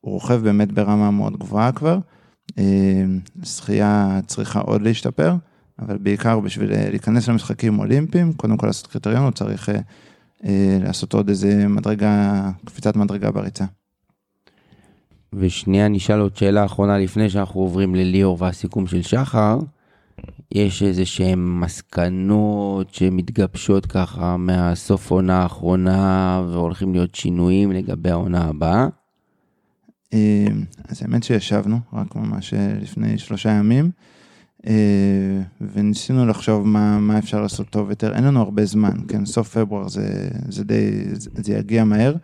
הוא 0.00 0.12
רוכב 0.12 0.40
באמת 0.42 0.72
ברמה 0.72 1.10
מאוד 1.10 1.36
גבוהה 1.36 1.72
כבר. 1.72 1.98
אה, 2.58 3.04
שחייה 3.42 4.20
צריכה 4.26 4.60
עוד 4.60 4.82
להשתפר, 4.82 5.34
אבל 5.78 5.98
בעיקר 5.98 6.40
בשביל 6.40 6.70
להיכנס 6.90 7.28
למשחקים 7.28 7.78
אולימפיים, 7.78 8.32
קודם 8.32 8.56
כל 8.56 8.66
לעשות 8.66 8.86
קריטריון, 8.86 9.22
הוא 9.22 9.30
צריך 9.30 9.68
לעשות 10.80 11.12
עוד 11.12 11.28
איזה 11.28 11.68
מדרגה, 11.68 12.50
קפיצת 12.64 12.96
מדרגה 12.96 13.30
בריצה. 13.30 13.64
ושנייה, 15.32 15.88
נשאל 15.88 16.20
עוד 16.20 16.36
שאלה 16.36 16.64
אחרונה 16.64 16.98
לפני 16.98 17.30
שאנחנו 17.30 17.60
עוברים 17.60 17.94
לליאור 17.94 18.36
והסיכום 18.40 18.86
של 18.86 19.02
שחר. 19.02 19.58
יש 20.52 20.82
איזה 20.82 21.06
שהן 21.06 21.38
מסקנות 21.38 22.94
שמתגבשות 22.94 23.86
ככה 23.86 24.36
מהסוף 24.36 25.10
עונה 25.10 25.42
האחרונה 25.42 26.42
והולכים 26.50 26.92
להיות 26.92 27.14
שינויים 27.14 27.72
לגבי 27.72 28.10
העונה 28.10 28.44
הבאה? 28.44 28.88
אה, 30.14 30.46
אז 30.88 31.02
האמת 31.02 31.22
שישבנו 31.22 31.78
רק 31.92 32.16
ממש 32.16 32.54
אה, 32.54 32.74
לפני 32.80 33.18
שלושה 33.18 33.50
ימים 33.50 33.90
אה, 34.66 35.42
וניסינו 35.60 36.26
לחשוב 36.26 36.66
מה, 36.66 36.98
מה 37.00 37.18
אפשר 37.18 37.40
לעשות 37.40 37.68
טוב 37.70 37.90
יותר. 37.90 38.14
אין 38.14 38.24
לנו 38.24 38.40
הרבה 38.40 38.64
זמן, 38.64 38.96
כן, 39.08 39.26
סוף 39.26 39.56
פברואר 39.58 39.88
זה, 39.88 40.28
זה 40.48 40.64
די, 40.64 40.90
זה 41.14 41.52
יגיע 41.52 41.84
מהר 41.84 42.14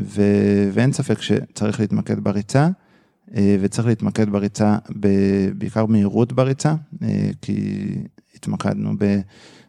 ו, 0.00 0.22
ואין 0.72 0.92
ספק 0.92 1.22
שצריך 1.22 1.80
להתמקד 1.80 2.20
בריצה. 2.20 2.68
אה, 3.36 3.56
וצריך 3.60 3.88
להתמקד 3.88 4.30
בריצה, 4.30 4.76
בעיקר 5.54 5.86
מהירות 5.86 6.32
בריצה, 6.32 6.74
אה, 7.02 7.30
כי 7.42 7.88
התמקדנו 8.34 8.92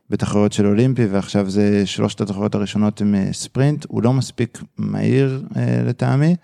בתחרויות 0.10 0.54
של 0.54 0.66
אולימפי, 0.66 1.06
ועכשיו 1.06 1.50
זה 1.50 1.86
שלושת 1.86 2.22
התחרויות 2.22 2.56
הראשונות 2.56 3.02
עם 3.02 3.16
אה, 3.16 3.34
ספרינט, 3.34 3.86
הוא 3.88 4.04
לא 4.04 4.14
מספיק 4.14 4.64
מהיר 4.78 5.44
לטעמי, 5.86 6.36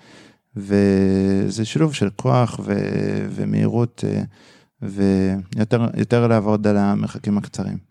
וזה 0.55 1.65
שילוב 1.65 1.93
של 1.93 2.09
כוח 2.15 2.59
ו, 2.63 2.73
ומהירות, 3.29 4.03
ויותר 4.81 6.27
לעבוד 6.27 6.67
על 6.67 6.77
המרחקים 6.77 7.37
הקצרים. 7.37 7.88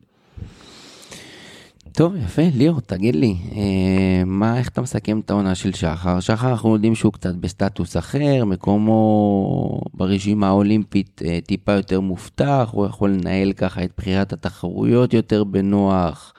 טוב, 1.99 2.17
יפה, 2.17 2.43
ליאור, 2.55 2.81
תגיד 2.81 3.17
לי, 3.17 3.37
אה, 3.53 4.23
מה, 4.27 4.59
איך 4.59 4.69
אתה 4.69 4.81
מסכם 4.81 5.21
את 5.21 5.31
העונה 5.31 5.55
של 5.55 5.73
שחר? 5.73 6.21
שחר, 6.21 6.51
אנחנו 6.51 6.75
יודעים 6.75 6.95
שהוא 6.95 7.13
קצת 7.13 7.35
בסטטוס 7.35 7.97
אחר, 7.97 8.45
מקומו 8.45 9.81
ברשימה 9.95 10.49
האולימפית 10.49 11.23
אה, 11.25 11.39
טיפה 11.47 11.73
יותר 11.73 12.01
מובטח, 12.01 12.69
הוא 12.73 12.87
יכול 12.87 13.11
לנהל 13.11 13.53
ככה 13.53 13.85
את 13.85 13.91
בחירת 13.97 14.33
התחרויות 14.33 15.15
יותר 15.15 15.45
בנוח, 15.45 16.35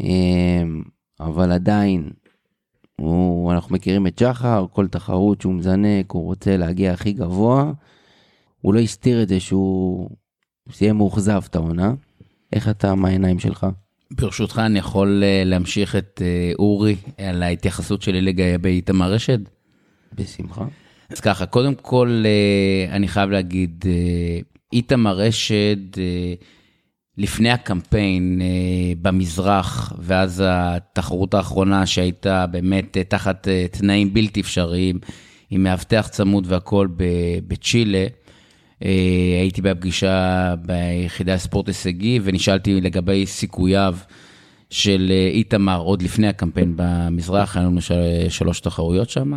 אה, 0.00 0.62
אבל 1.20 1.52
עדיין, 1.52 2.10
הוא, 3.00 3.52
אנחנו 3.52 3.74
מכירים 3.74 4.06
את 4.06 4.18
שחר, 4.18 4.66
כל 4.72 4.86
תחרות 4.86 5.40
שהוא 5.40 5.54
מזנק, 5.54 6.10
הוא 6.12 6.24
רוצה 6.24 6.56
להגיע 6.56 6.92
הכי 6.92 7.12
גבוה, 7.12 7.72
הוא 8.60 8.74
לא 8.74 8.80
הסתיר 8.80 9.22
את 9.22 9.28
זה 9.28 9.40
שהוא 9.40 10.10
סיים 10.72 10.96
מאוכזב 10.96 11.42
את 11.46 11.56
העונה. 11.56 11.94
איך 12.52 12.68
אתה, 12.68 12.94
מה 12.94 13.08
העיניים 13.08 13.38
שלך? 13.38 13.66
ברשותך, 14.10 14.58
אני 14.66 14.78
יכול 14.78 15.22
אה, 15.24 15.42
להמשיך 15.44 15.96
את 15.96 16.22
אה, 16.24 16.52
אורי 16.58 16.96
על 17.18 17.42
ההתייחסות 17.42 18.02
שלי 18.02 18.20
לגבי 18.20 18.68
איתמר 18.68 19.12
רשד? 19.12 19.38
בשמחה. 20.14 20.64
אז 21.10 21.20
ככה, 21.20 21.46
קודם 21.46 21.74
כל, 21.74 22.22
אה, 22.26 22.96
אני 22.96 23.08
חייב 23.08 23.30
להגיד, 23.30 23.84
איתמר 24.72 25.16
רשד, 25.16 25.76
לפני 27.18 27.50
הקמפיין 27.50 28.42
במזרח, 29.02 29.92
ואז 29.98 30.42
התחרות 30.46 31.34
האחרונה 31.34 31.86
שהייתה 31.86 32.46
באמת 32.46 32.96
תחת 33.08 33.48
תנאים 33.70 34.14
בלתי 34.14 34.40
אפשריים, 34.40 34.98
עם 35.50 35.62
מאבטח 35.62 36.08
צמוד 36.10 36.46
והכול 36.48 36.88
בצ'ילה, 37.48 38.06
הייתי 39.40 39.62
בפגישה 39.62 40.54
ביחידה 40.64 41.34
לספורט 41.34 41.68
הישגי 41.68 42.20
ונשאלתי 42.22 42.80
לגבי 42.80 43.26
סיכוייו 43.26 43.96
של 44.70 45.08
אה, 45.10 45.28
איתמר 45.28 45.78
עוד 45.78 46.02
לפני 46.02 46.28
הקמפיין 46.28 46.72
במזרח, 46.76 47.56
היה 47.56 47.66
לנו 47.66 47.80
שלוש 48.28 48.60
תחרויות 48.60 49.10
שם. 49.10 49.32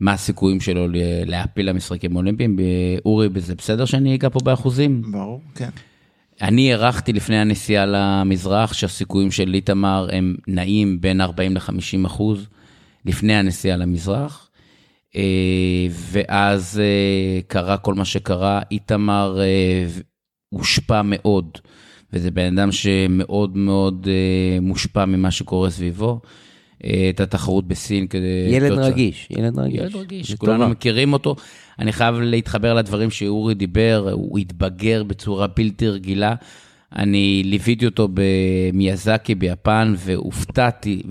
מה 0.00 0.12
הסיכויים 0.12 0.60
שלו 0.60 0.86
להעפיל 1.26 1.68
למשחקים 1.68 2.16
האולימפיים? 2.16 2.56
אורי, 3.04 3.28
זה 3.36 3.54
בסדר 3.54 3.84
שאני 3.84 4.14
אגע 4.14 4.28
פה 4.28 4.38
באחוזים? 4.44 5.02
ברור, 5.12 5.40
כן. 5.54 5.68
אני 6.42 6.72
הערכתי 6.72 7.12
לפני 7.12 7.38
הנסיעה 7.38 7.86
למזרח 7.86 8.72
שהסיכויים 8.72 9.30
של 9.30 9.54
איתמר 9.54 10.08
הם 10.12 10.36
נעים 10.46 11.00
בין 11.00 11.20
40 11.20 11.54
ל-50 11.54 12.06
אחוז 12.06 12.46
לפני 13.04 13.34
הנסיעה 13.34 13.76
למזרח. 13.76 14.47
אה, 15.16 15.86
ואז 15.90 16.80
אה, 16.80 17.40
קרה 17.46 17.76
כל 17.76 17.94
מה 17.94 18.04
שקרה, 18.04 18.60
איתמר 18.70 19.38
אה, 19.40 19.86
הושפע 20.48 21.02
מאוד, 21.04 21.58
וזה 22.12 22.30
בן 22.30 22.58
אדם 22.58 22.72
שמאוד 22.72 23.56
מאוד 23.56 24.08
מושפע 24.60 25.04
ממה 25.04 25.30
שקורה 25.30 25.70
סביבו. 25.70 26.20
את 27.10 27.20
התחרות 27.20 27.68
בסין 27.68 28.06
כדי... 28.06 28.46
ילד 28.48 28.68
תוצא. 28.68 28.80
רגיש, 28.80 29.28
ילד 29.30 29.58
רגיש. 29.58 29.80
ילד 29.80 29.96
רגיש, 29.96 30.34
כולנו 30.34 30.58
טובה. 30.58 30.68
מכירים 30.70 31.12
אותו. 31.12 31.36
אני 31.78 31.92
חייב 31.92 32.14
להתחבר 32.14 32.74
לדברים 32.74 33.10
שאורי 33.10 33.54
דיבר, 33.54 34.10
הוא 34.12 34.38
התבגר 34.38 35.04
בצורה 35.04 35.46
בלתי 35.46 35.88
רגילה. 35.88 36.34
אני 36.96 37.42
ליוויתי 37.44 37.86
אותו 37.86 38.08
במיאזקי 38.14 39.34
ביפן 39.34 39.94
והופתעתי, 39.96 41.02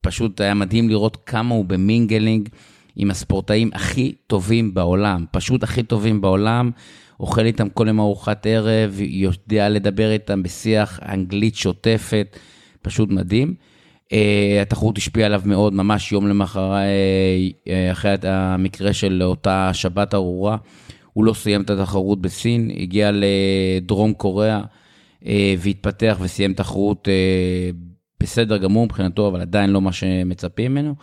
ופשוט 0.00 0.40
היה 0.40 0.54
מדהים 0.54 0.88
לראות 0.88 1.16
כמה 1.26 1.54
הוא 1.54 1.64
במינגלינג. 1.64 2.48
עם 2.96 3.10
הספורטאים 3.10 3.70
הכי 3.74 4.14
טובים 4.26 4.74
בעולם, 4.74 5.24
פשוט 5.30 5.62
הכי 5.62 5.82
טובים 5.82 6.20
בעולם, 6.20 6.70
אוכל 7.20 7.44
איתם 7.44 7.68
כל 7.68 7.88
יום 7.88 8.00
ארוחת 8.00 8.46
ערב, 8.46 8.96
יודע 9.00 9.68
לדבר 9.68 10.10
איתם 10.10 10.42
בשיח 10.42 11.00
אנגלית 11.08 11.54
שוטפת, 11.54 12.36
פשוט 12.82 13.10
מדהים. 13.10 13.54
Uh, 14.04 14.08
התחרות 14.62 14.98
השפיעה 14.98 15.26
עליו 15.26 15.42
מאוד, 15.44 15.74
ממש 15.74 16.12
יום 16.12 16.28
למחרת, 16.28 16.82
uh, 17.64 17.70
אחרי 17.92 18.14
המקרה 18.22 18.92
של 18.92 19.22
אותה 19.22 19.70
שבת 19.72 20.14
ארורה. 20.14 20.56
הוא 21.12 21.24
לא 21.24 21.32
סיים 21.32 21.62
את 21.62 21.70
התחרות 21.70 22.20
בסין, 22.20 22.70
הגיע 22.76 23.10
לדרום 23.14 24.12
קוריאה 24.12 24.60
uh, 25.22 25.26
והתפתח 25.58 26.18
וסיים 26.20 26.54
תחרות 26.54 27.08
uh, 27.08 27.76
בסדר 28.20 28.56
גמור 28.56 28.84
מבחינתו, 28.84 29.28
אבל 29.28 29.40
עדיין 29.40 29.70
לא 29.70 29.80
מה 29.80 29.92
שמצפים 29.92 30.72
ממנו. 30.72 30.94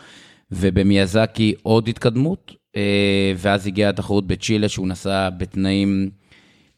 ובמיאזקי 0.55 1.53
עוד 1.63 1.87
התקדמות, 1.87 2.55
אה, 2.75 3.33
ואז 3.37 3.67
הגיעה 3.67 3.89
התחרות 3.89 4.27
בצ'ילה 4.27 4.69
שהוא 4.69 4.87
נסע 4.87 5.29
בתנאים 5.29 6.09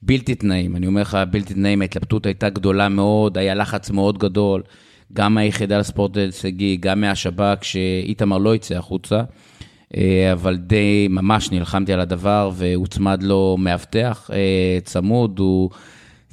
בלתי 0.02 0.36
תנאים. 0.36 0.76
אני 0.76 0.88
אומר 0.88 1.02
לך, 1.02 1.18
בלתי 1.32 1.54
תנאים, 1.54 1.82
ההתלבטות 1.82 2.26
הייתה 2.26 2.50
גדולה 2.50 2.90
מאוד, 2.90 3.38
היה 3.38 3.56
לחץ 3.56 3.90
מאוד 3.90 4.18
גדול, 4.18 4.64
גם 5.14 5.36
מהיחידה 5.36 5.78
לספורט 5.78 6.18
ההישגי, 6.18 6.78
גם 6.78 7.02
מהשב"כ, 7.02 7.64
שאיתמר 7.64 8.38
לא 8.38 8.56
יצא 8.56 8.76
החוצה. 8.76 9.24
אה, 9.98 10.32
אבל 10.34 10.58
די 10.58 11.08
ממש 11.10 11.52
נלחמתי 11.52 11.94
על 11.94 12.00
הדבר 12.00 12.52
והוצמד 12.54 13.24
לו 13.24 13.58
מאבטח 13.60 14.30
אה, 14.34 14.80
צמוד, 14.84 15.40
הוא 15.40 15.70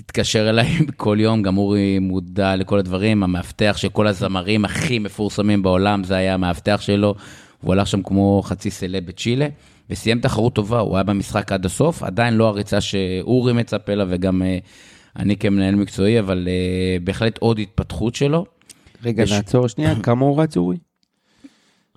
התקשר 0.04 0.50
אליי 0.50 0.78
כל 0.96 1.16
יום, 1.20 1.42
גם 1.42 1.58
אורי 1.58 1.98
מודע 1.98 2.56
לכל 2.56 2.78
הדברים, 2.78 3.22
המאבטח 3.22 3.76
של 3.76 3.88
כל 3.88 4.06
הזמרים 4.06 4.64
הכי 4.64 4.98
מפורסמים 4.98 5.62
בעולם, 5.62 6.04
זה 6.04 6.16
היה 6.16 6.34
המאבטח 6.34 6.80
שלו, 6.80 7.14
הוא 7.60 7.72
הלך 7.72 7.86
שם 7.86 8.02
כמו 8.02 8.42
חצי 8.44 8.70
סלב 8.70 9.06
בצ'ילה, 9.06 9.46
וסיים 9.90 10.20
תחרות 10.20 10.54
טובה, 10.54 10.78
הוא 10.80 10.96
היה 10.96 11.04
במשחק 11.04 11.52
עד 11.52 11.66
הסוף, 11.66 12.02
עדיין 12.02 12.34
לא 12.34 12.48
הריצה 12.48 12.80
שאורי 12.80 13.52
מצפה 13.52 13.94
לה 13.94 14.04
וגם 14.08 14.42
אה, 14.42 14.58
אני 15.16 15.36
כמנהל 15.36 15.74
מקצועי, 15.74 16.20
אבל 16.20 16.48
בהחלט 17.04 17.38
עוד 17.38 17.58
התפתחות 17.58 18.14
שלו. 18.14 18.44
רגע, 19.04 19.22
יש... 19.22 19.32
נעצור 19.32 19.68
שנייה, 19.68 19.94
כמה 20.02 20.24
הוא 20.24 20.42
רץ 20.42 20.56
אורי? 20.56 20.76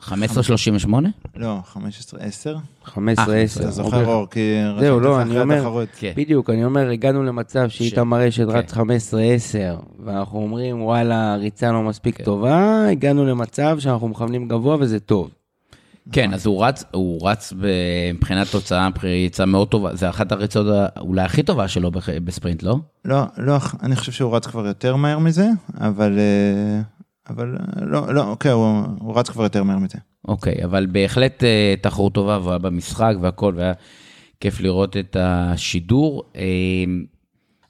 15.38? 0.08 0.94
לא, 1.36 1.60
15, 1.66 2.20
10. 2.20 2.56
15, 2.84 3.36
10. 3.36 3.62
אתה 3.62 3.72
זוכר 3.72 4.06
אור, 4.06 4.28
כי 4.30 4.40
זהו, 4.80 5.00
לא, 5.00 5.22
אני 5.22 5.40
אומר, 5.40 5.86
כן. 6.00 6.12
בדיוק, 6.16 6.50
אני 6.50 6.66
אומר, 6.66 6.90
הגענו 6.90 7.24
למצב 7.24 7.70
שאיתמר 7.70 8.28
אשת 8.28 8.46
רץ 8.48 8.74
15-10, 8.74 8.78
כן. 9.52 9.74
ואנחנו 10.06 10.40
אומרים, 10.40 10.82
וואלה, 10.82 11.36
ריצה 11.36 11.72
לא 11.72 11.82
מספיק 11.82 12.18
כן. 12.18 12.24
טובה, 12.24 12.88
הגענו 12.92 13.26
למצב 13.26 13.78
שאנחנו 13.80 14.08
מכוונים 14.08 14.48
גבוה 14.48 14.78
וזה 14.80 15.00
טוב. 15.00 15.30
כן, 16.12 16.34
אז 16.34 16.46
הוא 16.46 16.66
רץ, 16.66 16.84
הוא 16.92 17.30
רץ 17.30 17.54
מבחינת 18.14 18.48
תוצאה, 18.48 18.90
ריצה 19.04 19.46
מאוד 19.46 19.68
טובה, 19.68 19.96
זה 19.96 20.10
אחת 20.10 20.32
הריצות 20.32 20.68
אולי 21.00 21.22
הכי 21.22 21.44
טובה 21.44 21.68
שלו 21.68 21.92
בספרינט, 22.24 22.64
לא? 22.64 22.78
לא, 23.06 23.24
לא, 23.38 23.58
אני 23.84 23.96
חושב 23.96 24.12
שהוא 24.12 24.36
רץ 24.36 24.48
כבר 24.48 24.66
יותר 24.66 24.96
מהר 24.96 25.20
מזה, 25.20 25.48
אבל... 25.80 26.20
אה, 27.30 27.34
אבל 27.34 27.56
לא, 27.82 28.14
לא, 28.14 28.28
אוקיי, 28.28 28.52
הוא, 28.52 28.84
הוא 29.00 29.20
רץ 29.20 29.30
כבר 29.30 29.44
יותר 29.44 29.64
מהר 29.64 29.78
מזה. 29.78 29.98
אוקיי, 30.28 30.64
אבל 30.64 30.86
בהחלט 30.86 31.44
אה, 31.44 31.74
תחרות 31.82 32.14
טובה, 32.14 32.40
והוא 32.40 32.50
היה 32.50 32.60
במשחק 32.60 33.14
והכל, 33.22 33.54
והיה 33.58 33.74
כיף 34.40 34.62
לראות 34.62 34.98
את 34.98 35.18
השידור. 35.20 36.24
אה, 36.36 36.44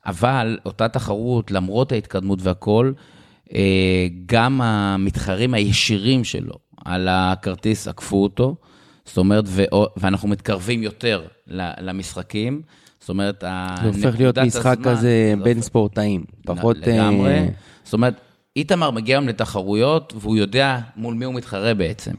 אבל 0.06 0.58
אותה 0.66 0.88
תחרות, 0.88 1.52
למרות 1.52 1.92
ההתקדמות 1.92 2.40
והכל, 2.42 2.92
אה, 3.54 4.08
גם 4.26 4.62
המתחרים 4.62 5.54
הישירים 5.54 6.24
שלו 6.24 6.54
על 6.86 7.08
הכרטיס 7.12 7.88
עקפו 7.88 8.24
אותו, 8.24 8.56
זאת 9.06 9.18
אומרת, 9.18 9.46
ואנחנו 9.98 10.28
מתקרבים 10.28 10.84
יותר 10.84 11.28
למשחקים. 11.80 12.62
זאת 13.00 13.10
אומרת, 13.10 13.44
זה 13.82 13.88
הופך 13.88 14.20
להיות 14.20 14.38
משחק 14.38 14.78
כזה 14.84 15.34
בין 15.44 15.62
ספורטאים, 15.62 16.24
פחות... 16.46 16.78
לגמרי. 16.78 17.48
זאת 17.84 17.94
אומרת, 17.94 18.14
איתמר 18.56 18.92
מגיע 18.92 19.18
היום 19.18 19.28
לתחרויות, 19.28 20.14
והוא 20.16 20.38
יודע 20.38 20.80
מול 20.96 21.14
מי 21.14 21.26
הוא 21.26 21.34
מתחרה 21.34 21.74
בעצם. 21.74 22.12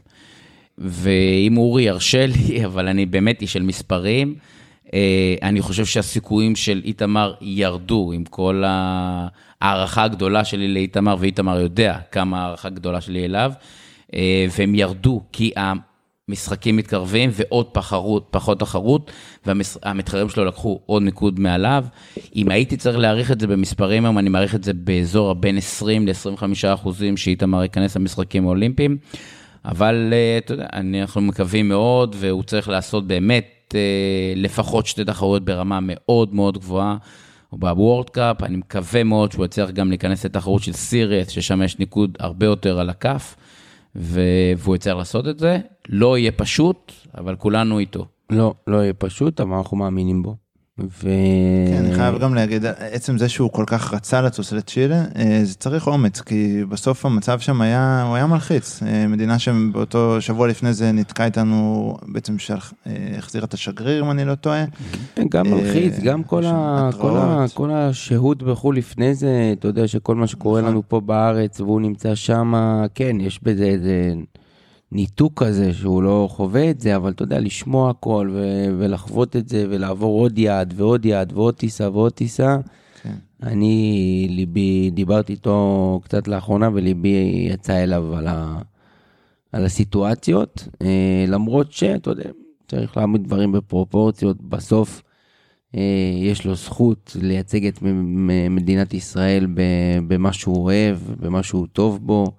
ואם 0.77 1.57
אורי 1.57 1.83
ירשה 1.83 2.25
לי, 2.25 2.59
אבל 2.65 2.87
אני 2.87 3.05
באמת 3.05 3.41
איש 3.41 3.53
של 3.53 3.63
מספרים, 3.63 4.35
אה, 4.93 5.35
אני 5.41 5.61
חושב 5.61 5.85
שהסיכויים 5.85 6.55
של 6.55 6.81
איתמר 6.85 7.33
ירדו 7.41 8.11
עם 8.15 8.23
כל 8.23 8.63
ההערכה 8.65 10.03
הגדולה 10.03 10.45
שלי 10.45 10.67
לאיתמר, 10.67 11.15
ואיתמר 11.19 11.59
יודע 11.59 11.97
כמה 12.11 12.43
הערכה 12.43 12.69
גדולה 12.69 13.01
שלי 13.01 13.25
אליו, 13.25 13.51
אה, 14.13 14.45
והם 14.57 14.75
ירדו 14.75 15.21
כי 15.31 15.51
משחקים 16.29 16.75
מתקרבים 16.75 17.29
ועוד 17.33 17.65
פחרות, 17.65 18.27
פחות 18.31 18.59
תחרות, 18.59 19.11
והמתחרים 19.45 20.29
שלו 20.29 20.45
לקחו 20.45 20.79
עוד 20.85 21.03
ניקוד 21.03 21.39
מעליו. 21.39 21.85
אם 22.35 22.51
הייתי 22.51 22.77
צריך 22.77 22.97
להעריך 22.97 23.31
את 23.31 23.39
זה 23.39 23.47
במספרים 23.47 24.05
היום, 24.05 24.17
אני 24.17 24.29
מעריך 24.29 24.55
את 24.55 24.63
זה 24.63 24.73
באזור 24.73 25.31
הבין 25.31 25.57
20 25.57 26.07
ל-25 26.07 26.43
אחוזים 26.73 27.17
שאיתמר 27.17 27.63
ייכנס 27.63 27.95
למשחקים 27.95 28.45
האולימפיים. 28.45 28.97
אבל 29.65 30.09
אה, 30.13 30.37
אתה 30.37 30.53
יודע, 30.53 30.67
אנחנו 30.73 31.21
מקווים 31.21 31.69
מאוד, 31.69 32.15
והוא 32.19 32.43
צריך 32.43 32.69
לעשות 32.69 33.07
באמת 33.07 33.73
אה, 33.75 34.33
לפחות 34.35 34.85
שתי 34.85 35.05
תחרויות 35.05 35.45
ברמה 35.45 35.79
מאוד 35.81 36.35
מאוד 36.35 36.57
גבוהה. 36.57 36.97
בוורד 37.53 38.09
קאפ, 38.09 38.43
אני 38.43 38.57
מקווה 38.57 39.03
מאוד 39.03 39.31
שהוא 39.31 39.45
יצליח 39.45 39.69
גם 39.69 39.89
להיכנס 39.89 40.25
לתחרות 40.25 40.63
של 40.63 40.73
סיריאס, 40.73 41.29
ששם 41.29 41.61
יש 41.61 41.79
ניקוד 41.79 42.17
הרבה 42.19 42.45
יותר 42.45 42.79
על 42.79 42.89
הכף. 42.89 43.35
והוא 43.97 44.75
יצטרך 44.75 44.97
לעשות 44.97 45.27
את 45.27 45.39
זה. 45.39 45.59
לא 45.89 46.17
יהיה 46.17 46.31
פשוט, 46.31 46.91
אבל 47.17 47.35
כולנו 47.35 47.79
איתו. 47.79 48.05
לא, 48.29 48.53
לא 48.67 48.77
יהיה 48.77 48.93
פשוט, 48.93 49.41
אבל 49.41 49.53
אנחנו 49.53 49.77
מאמינים 49.77 50.23
בו. 50.23 50.35
ו... 50.79 51.09
כן, 51.67 51.85
אני 51.85 51.95
חייב 51.95 52.19
גם 52.19 52.35
להגיד, 52.35 52.65
עצם 52.65 53.17
זה 53.17 53.29
שהוא 53.29 53.51
כל 53.51 53.63
כך 53.67 53.93
רצה 53.93 54.21
לטוס 54.21 54.53
לצ'ילה, 54.53 55.03
אה, 55.15 55.39
זה 55.43 55.55
צריך 55.55 55.87
אומץ, 55.87 56.21
כי 56.21 56.65
בסוף 56.69 57.05
המצב 57.05 57.39
שם 57.39 57.61
היה, 57.61 58.03
הוא 58.07 58.15
היה 58.15 58.27
מלחיץ. 58.27 58.83
אה, 58.83 59.07
מדינה 59.07 59.39
שבאותו 59.39 60.21
שבוע 60.21 60.47
לפני 60.47 60.73
זה 60.73 60.91
נתקע 60.91 61.25
איתנו, 61.25 61.93
בעצם 62.07 62.39
שהחזירה 62.39 63.43
אה, 63.43 63.47
את 63.47 63.53
השגריר, 63.53 64.03
אם 64.03 64.11
אני 64.11 64.25
לא 64.25 64.35
טועה. 64.35 64.65
כן, 65.15 65.27
גם 65.29 65.51
מלחיץ, 65.51 65.99
גם 65.99 66.23
כל, 66.23 66.43
ה... 66.45 66.89
כל, 66.97 67.17
ה... 67.17 67.45
כל 67.53 67.71
השהות 67.71 68.43
בחו"ל 68.43 68.77
לפני 68.77 69.15
זה, 69.15 69.53
אתה 69.59 69.67
יודע 69.67 69.87
שכל 69.87 70.15
מה 70.15 70.27
שקורה 70.27 70.61
נכון. 70.61 70.71
לנו 70.71 70.83
פה 70.87 70.99
בארץ, 70.99 71.61
והוא 71.61 71.81
נמצא 71.81 72.15
שם, 72.15 72.53
כן, 72.95 73.17
יש 73.19 73.39
בזה 73.43 73.63
איזה... 73.63 74.13
ניתוק 74.91 75.43
כזה 75.43 75.73
שהוא 75.73 76.03
לא 76.03 76.27
חווה 76.31 76.69
את 76.69 76.79
זה, 76.79 76.95
אבל 76.95 77.11
אתה 77.11 77.23
יודע, 77.23 77.39
לשמוע 77.39 77.89
הכל 77.89 78.29
ו- 78.33 78.67
ולחוות 78.79 79.35
את 79.35 79.49
זה 79.49 79.65
ולעבור 79.69 80.21
עוד 80.21 80.37
יעד 80.37 80.73
ועוד 80.77 81.05
יעד 81.05 81.33
ועוד 81.33 81.53
טיסה 81.55 81.89
ועוד 81.89 82.11
טיסה. 82.11 82.57
כן. 83.03 83.13
אני, 83.43 84.27
ליבי, 84.29 84.89
דיברתי 84.93 85.33
איתו 85.33 85.99
קצת 86.03 86.27
לאחרונה 86.27 86.69
וליבי 86.73 87.47
יצא 87.51 87.83
אליו 87.83 88.15
על, 88.15 88.27
ה- 88.27 88.59
על 89.51 89.65
הסיטואציות, 89.65 90.67
אה, 90.81 91.25
למרות 91.27 91.71
שאתה 91.71 92.09
יודע, 92.09 92.29
צריך 92.67 92.97
להעמיד 92.97 93.23
דברים 93.23 93.51
בפרופורציות, 93.51 94.41
בסוף 94.41 95.03
אה, 95.75 95.81
יש 96.21 96.45
לו 96.45 96.55
זכות 96.55 97.17
לייצג 97.21 97.65
את 97.65 97.79
מדינת 98.49 98.93
ישראל 98.93 99.47
במה 100.07 100.33
שהוא 100.33 100.63
אוהב, 100.63 100.97
במה 101.19 101.43
שהוא 101.43 101.67
טוב 101.73 101.99
בו. 102.07 102.31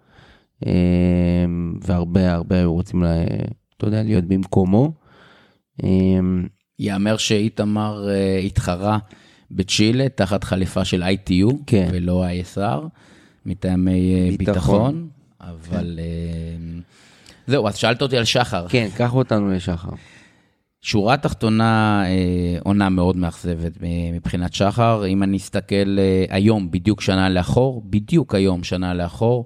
אמ, 0.66 1.75
והרבה 1.85 2.33
הרבה 2.33 2.64
רוצים, 2.64 3.03
לה, 3.03 3.23
אתה 3.77 3.87
יודע, 3.87 4.03
להיות 4.03 4.25
במקומו. 4.25 4.92
אמ, 5.83 6.47
יאמר 6.79 7.16
שאיתמר 7.16 8.09
אה, 8.09 8.38
התחרה 8.38 8.99
בצ'ילה 9.51 10.09
תחת 10.09 10.44
חליפה 10.44 10.85
של 10.85 11.03
ITU, 11.03 11.55
כן. 11.66 11.88
ולא 11.92 12.25
ISR, 12.27 12.85
מטעמי 13.47 14.14
אה, 14.14 14.37
ביטחון, 14.38 14.94
ביטחון 14.94 15.09
אבל 15.40 15.99
כן. 15.99 16.81
זהו, 17.47 17.68
אז 17.68 17.77
שאלת 17.77 18.03
אותי 18.03 18.16
על 18.16 18.25
שחר. 18.25 18.68
כן, 18.68 18.88
קח 18.97 19.14
אותנו 19.14 19.51
לשחר. 19.51 19.90
שורה 20.83 21.16
תחתונה, 21.16 22.05
עונה 22.64 22.88
מאוד 22.88 23.16
מאכזבת 23.16 23.73
מבחינת 24.12 24.55
שחר. 24.55 25.07
אם 25.07 25.23
אני 25.23 25.37
אסתכל 25.37 25.99
היום, 26.29 26.71
בדיוק 26.71 27.01
שנה 27.01 27.29
לאחור, 27.29 27.83
בדיוק 27.87 28.35
היום 28.35 28.64
שנה 28.64 28.94
לאחור, 28.94 29.44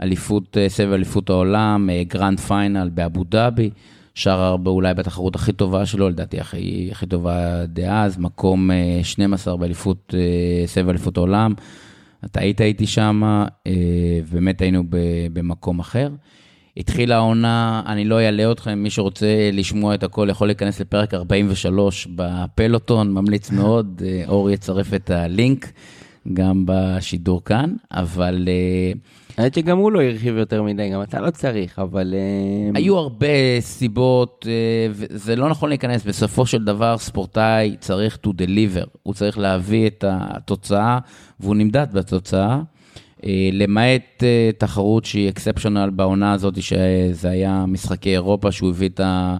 אליפות, 0.00 0.56
אה, 0.56 0.68
סבב 0.68 0.92
אליפות 0.92 1.30
העולם, 1.30 1.90
אה, 1.90 2.02
Grand 2.08 2.40
Final 2.40 2.90
באבו 2.94 3.24
דאבי, 3.24 3.70
שחר 4.14 4.56
אולי 4.66 4.94
בתחרות 4.94 5.34
הכי 5.34 5.52
טובה 5.52 5.86
שלו, 5.86 6.08
לדעתי 6.08 6.40
הכי, 6.40 6.88
הכי 6.92 7.06
טובה 7.06 7.66
דאז, 7.66 8.18
מקום 8.18 8.70
12 9.02 9.54
אה, 9.54 9.58
באליפות, 9.58 10.14
סבב 10.66 10.88
אליפות 10.88 11.16
העולם. 11.16 11.54
אתה 12.24 12.40
היית 12.40 12.60
איתי 12.60 12.86
שם, 12.86 13.42
באמת 14.32 14.60
היינו 14.60 14.82
במקום 15.32 15.80
אחר. 15.80 16.08
התחילה 16.76 17.16
העונה, 17.16 17.82
אני 17.86 18.04
לא 18.04 18.20
אלאה 18.20 18.52
אתכם, 18.52 18.78
מי 18.78 18.90
שרוצה 18.90 19.50
לשמוע 19.52 19.94
את 19.94 20.02
הכל 20.02 20.28
יכול 20.30 20.48
להיכנס 20.48 20.80
לפרק 20.80 21.14
43 21.14 22.08
בפלוטון, 22.16 23.12
ממליץ 23.12 23.50
מאוד, 23.60 24.02
אור 24.28 24.50
יצרף 24.50 24.94
את 24.94 25.10
הלינק 25.10 25.72
גם 26.32 26.64
בשידור 26.66 27.44
כאן, 27.44 27.74
אבל... 27.90 28.48
האמת 29.38 29.54
שגם 29.54 29.78
הוא 29.78 29.92
לא 29.92 30.02
הרחיב 30.02 30.36
יותר 30.36 30.62
מדי, 30.62 30.90
גם 30.90 31.02
אתה 31.02 31.20
לא 31.20 31.30
צריך, 31.30 31.78
אבל... 31.78 32.14
אה, 32.14 32.70
היו 32.74 32.98
הרבה 32.98 33.60
סיבות, 33.60 34.46
אה, 34.48 34.92
זה 35.10 35.36
לא 35.36 35.48
נכון 35.48 35.68
להיכנס, 35.68 36.04
בסופו 36.04 36.46
של 36.46 36.64
דבר 36.64 36.98
ספורטאי 36.98 37.76
צריך 37.80 38.18
to 38.26 38.30
deliver, 38.30 38.86
הוא 39.02 39.14
צריך 39.14 39.38
להביא 39.38 39.86
את 39.86 40.04
התוצאה, 40.08 40.98
והוא 41.40 41.56
נמדד 41.56 41.86
בתוצאה. 41.92 42.60
אה, 43.24 43.50
למעט 43.52 44.22
תחרות 44.58 45.04
שהיא 45.04 45.28
אקספשיונל 45.28 45.90
בעונה 45.90 46.32
הזאת, 46.32 46.62
שזה 46.62 47.30
היה 47.30 47.64
משחקי 47.68 48.10
אירופה, 48.10 48.52
שהוא 48.52 48.70
הביא 48.70 48.88
את, 48.88 49.00
ה, 49.00 49.36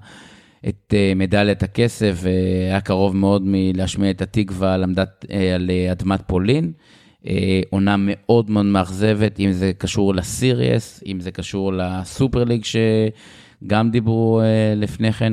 את 0.69 0.95
מדליית 1.17 1.63
הכסף, 1.63 2.19
והיה 2.23 2.81
קרוב 2.81 3.17
מאוד 3.17 3.43
מלהשמיע 3.45 4.11
את 4.11 4.23
התקווה 4.23 4.75
על, 4.75 4.83
עמדת, 4.83 5.27
על 5.55 5.71
אדמת 5.93 6.23
פולין. 6.27 6.73
אה, 7.27 7.61
עונה 7.71 7.97
מאוד 7.99 8.51
מאוד 8.51 8.67
מאכזבת, 8.67 9.41
אם 9.41 9.53
זה 9.53 9.73
קשור 9.79 10.15
לסיריאס, 10.15 11.03
אם 11.07 11.21
זה 11.21 11.31
קשור 11.31 11.73
לסופר 11.73 12.45
ליג 12.45 12.65
שגם 12.65 13.91
דיברו 13.91 14.41
אה, 14.41 14.75
לפני 14.77 15.13
כן. 15.13 15.33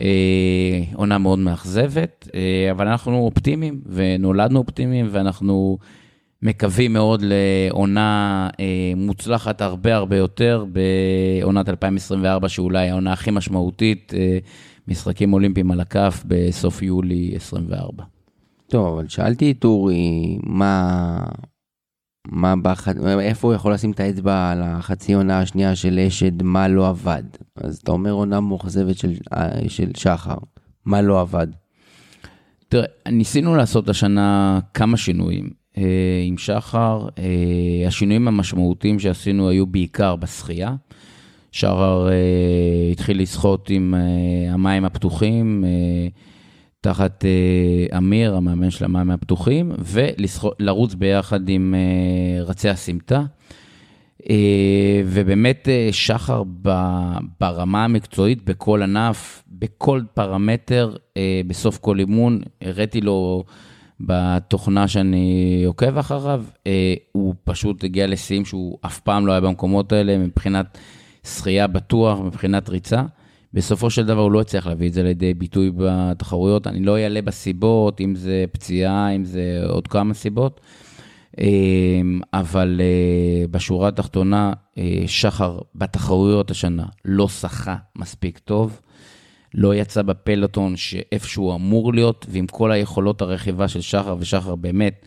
אה, 0.00 0.82
עונה 0.94 1.18
מאוד 1.18 1.38
מאכזבת, 1.38 2.28
אבל 2.70 2.88
אנחנו 2.88 3.18
אופטימיים, 3.18 3.80
ונולדנו 3.86 4.58
אופטימיים, 4.58 5.06
ואנחנו 5.10 5.78
מקווים 6.42 6.92
מאוד 6.92 7.24
לעונה 7.24 8.48
מוצלחת 8.96 9.60
הרבה 9.60 9.94
הרבה 9.96 10.16
יותר 10.16 10.64
בעונת 10.72 11.68
2024, 11.68 12.48
שאולי 12.48 12.90
העונה 12.90 13.12
הכי 13.12 13.30
משמעותית, 13.30 14.12
משחקים 14.88 15.32
אולימפיים 15.32 15.70
על 15.70 15.80
הכף 15.80 16.22
בסוף 16.26 16.82
יולי 16.82 17.32
24. 17.36 18.13
טוב, 18.68 18.86
אבל 18.86 19.08
שאלתי 19.08 19.50
את 19.50 19.64
אורי, 19.64 20.38
מה... 20.42 21.18
מה 22.28 22.56
בח... 22.56 22.88
איפה 23.20 23.48
הוא 23.48 23.54
יכול 23.54 23.72
לשים 23.72 23.90
את 23.90 24.00
האצבע 24.00 24.50
על 24.50 24.62
החצי 24.62 25.12
עונה 25.12 25.40
השנייה 25.40 25.76
של 25.76 25.98
אשד, 25.98 26.42
מה 26.42 26.68
לא 26.68 26.88
עבד. 26.88 27.22
אז 27.56 27.76
אתה 27.76 27.92
אומר 27.92 28.10
עונה 28.12 28.40
מאוכזבת 28.40 28.98
של, 28.98 29.12
של 29.68 29.90
שחר, 29.96 30.36
מה 30.84 31.02
לא 31.02 31.20
עבד? 31.20 31.46
תראה, 32.68 32.86
ניסינו 33.08 33.56
לעשות 33.56 33.88
השנה 33.88 34.58
כמה 34.74 34.96
שינויים 34.96 35.50
אה, 35.78 36.22
עם 36.26 36.38
שחר. 36.38 37.08
אה, 37.18 37.88
השינויים 37.88 38.28
המשמעותיים 38.28 38.98
שעשינו 38.98 39.48
היו 39.48 39.66
בעיקר 39.66 40.16
בשחייה. 40.16 40.74
שחר 41.52 42.08
אה, 42.08 42.92
התחיל 42.92 43.22
לשחות 43.22 43.70
עם 43.70 43.94
אה, 43.94 44.54
המים 44.54 44.84
הפתוחים. 44.84 45.64
אה, 46.86 46.92
תחת 46.92 47.24
אה, 47.24 47.98
אמיר, 47.98 48.36
המאמן 48.36 48.70
של 48.70 48.84
המים 48.84 49.10
הפתוחים, 49.10 49.72
ולרוץ 49.78 50.94
ביחד 50.94 51.48
עם 51.48 51.74
אה, 51.74 52.44
רצי 52.44 52.68
הסמטה. 52.68 53.22
אה, 54.30 55.02
ובאמת 55.06 55.68
שחר 55.92 56.42
ברמה 57.40 57.84
המקצועית, 57.84 58.44
בכל 58.44 58.82
ענף, 58.82 59.42
בכל 59.48 60.02
פרמטר, 60.14 60.96
בסוף 61.46 61.78
כל 61.78 61.98
אימון, 61.98 62.40
הראיתי 62.60 63.00
לו 63.00 63.44
בתוכנה 64.00 64.88
שאני 64.88 65.62
עוקב 65.66 65.98
אחריו, 65.98 66.44
הוא 67.12 67.34
פשוט 67.44 67.84
הגיע 67.84 68.06
לשיאים 68.06 68.44
שהוא 68.44 68.78
אף 68.86 69.00
פעם 69.00 69.26
לא 69.26 69.32
היה 69.32 69.40
במקומות 69.40 69.92
האלה, 69.92 70.18
מבחינת 70.18 70.78
שחייה 71.24 71.66
בטוח, 71.66 72.20
מבחינת 72.20 72.68
ריצה. 72.68 73.02
בסופו 73.54 73.90
של 73.90 74.06
דבר 74.06 74.20
הוא 74.20 74.32
לא 74.32 74.40
הצליח 74.40 74.66
להביא 74.66 74.88
את 74.88 74.92
זה 74.92 75.02
לידי 75.02 75.34
ביטוי 75.34 75.70
בתחרויות. 75.76 76.66
אני 76.66 76.80
לא 76.80 76.98
אעלה 76.98 77.22
בסיבות, 77.22 78.00
אם 78.00 78.14
זה 78.14 78.44
פציעה, 78.52 79.10
אם 79.10 79.24
זה 79.24 79.62
עוד 79.68 79.88
כמה 79.88 80.14
סיבות. 80.14 80.60
אמ, 81.40 82.20
אבל 82.32 82.80
אה, 82.80 83.46
בשורה 83.50 83.88
התחתונה, 83.88 84.52
אה, 84.78 85.02
שחר 85.06 85.58
בתחרויות 85.74 86.50
השנה 86.50 86.84
לא 87.04 87.28
שחה 87.28 87.76
מספיק 87.96 88.38
טוב, 88.38 88.80
לא 89.54 89.74
יצא 89.74 90.02
בפלוטון 90.02 90.76
שאיפה 90.76 91.26
שהוא 91.26 91.54
אמור 91.54 91.94
להיות, 91.94 92.26
ועם 92.28 92.46
כל 92.46 92.72
היכולות 92.72 93.22
הרכיבה 93.22 93.68
של 93.68 93.80
שחר, 93.80 94.16
ושחר 94.18 94.54
באמת 94.54 95.06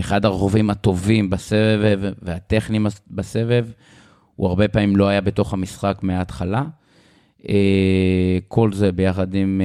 אחד 0.00 0.24
הרוכבים 0.24 0.70
הטובים 0.70 1.30
בסבב 1.30 2.00
והטכניים 2.22 2.86
בסבב, 3.10 3.66
הוא 4.36 4.48
הרבה 4.48 4.68
פעמים 4.68 4.96
לא 4.96 5.08
היה 5.08 5.20
בתוך 5.20 5.52
המשחק 5.52 5.98
מההתחלה. 6.02 6.64
אה, 7.48 8.38
כל 8.48 8.72
זה 8.72 8.92
ביחד 8.92 9.34
עם 9.34 9.60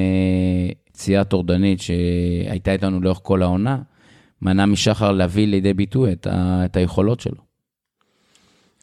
פציעה 0.92 1.20
אה, 1.20 1.26
טורדנית 1.26 1.80
שהייתה 1.82 2.72
איתנו 2.72 3.02
לאורך 3.02 3.20
כל 3.24 3.42
העונה, 3.42 3.78
מנע 4.42 4.66
משחר 4.66 5.12
להביא 5.12 5.48
לידי 5.48 5.74
ביטוי 5.74 6.12
את, 6.12 6.28
ה, 6.28 6.66
את 6.66 6.78
היכולות 6.78 7.20
שלו. 7.20 7.48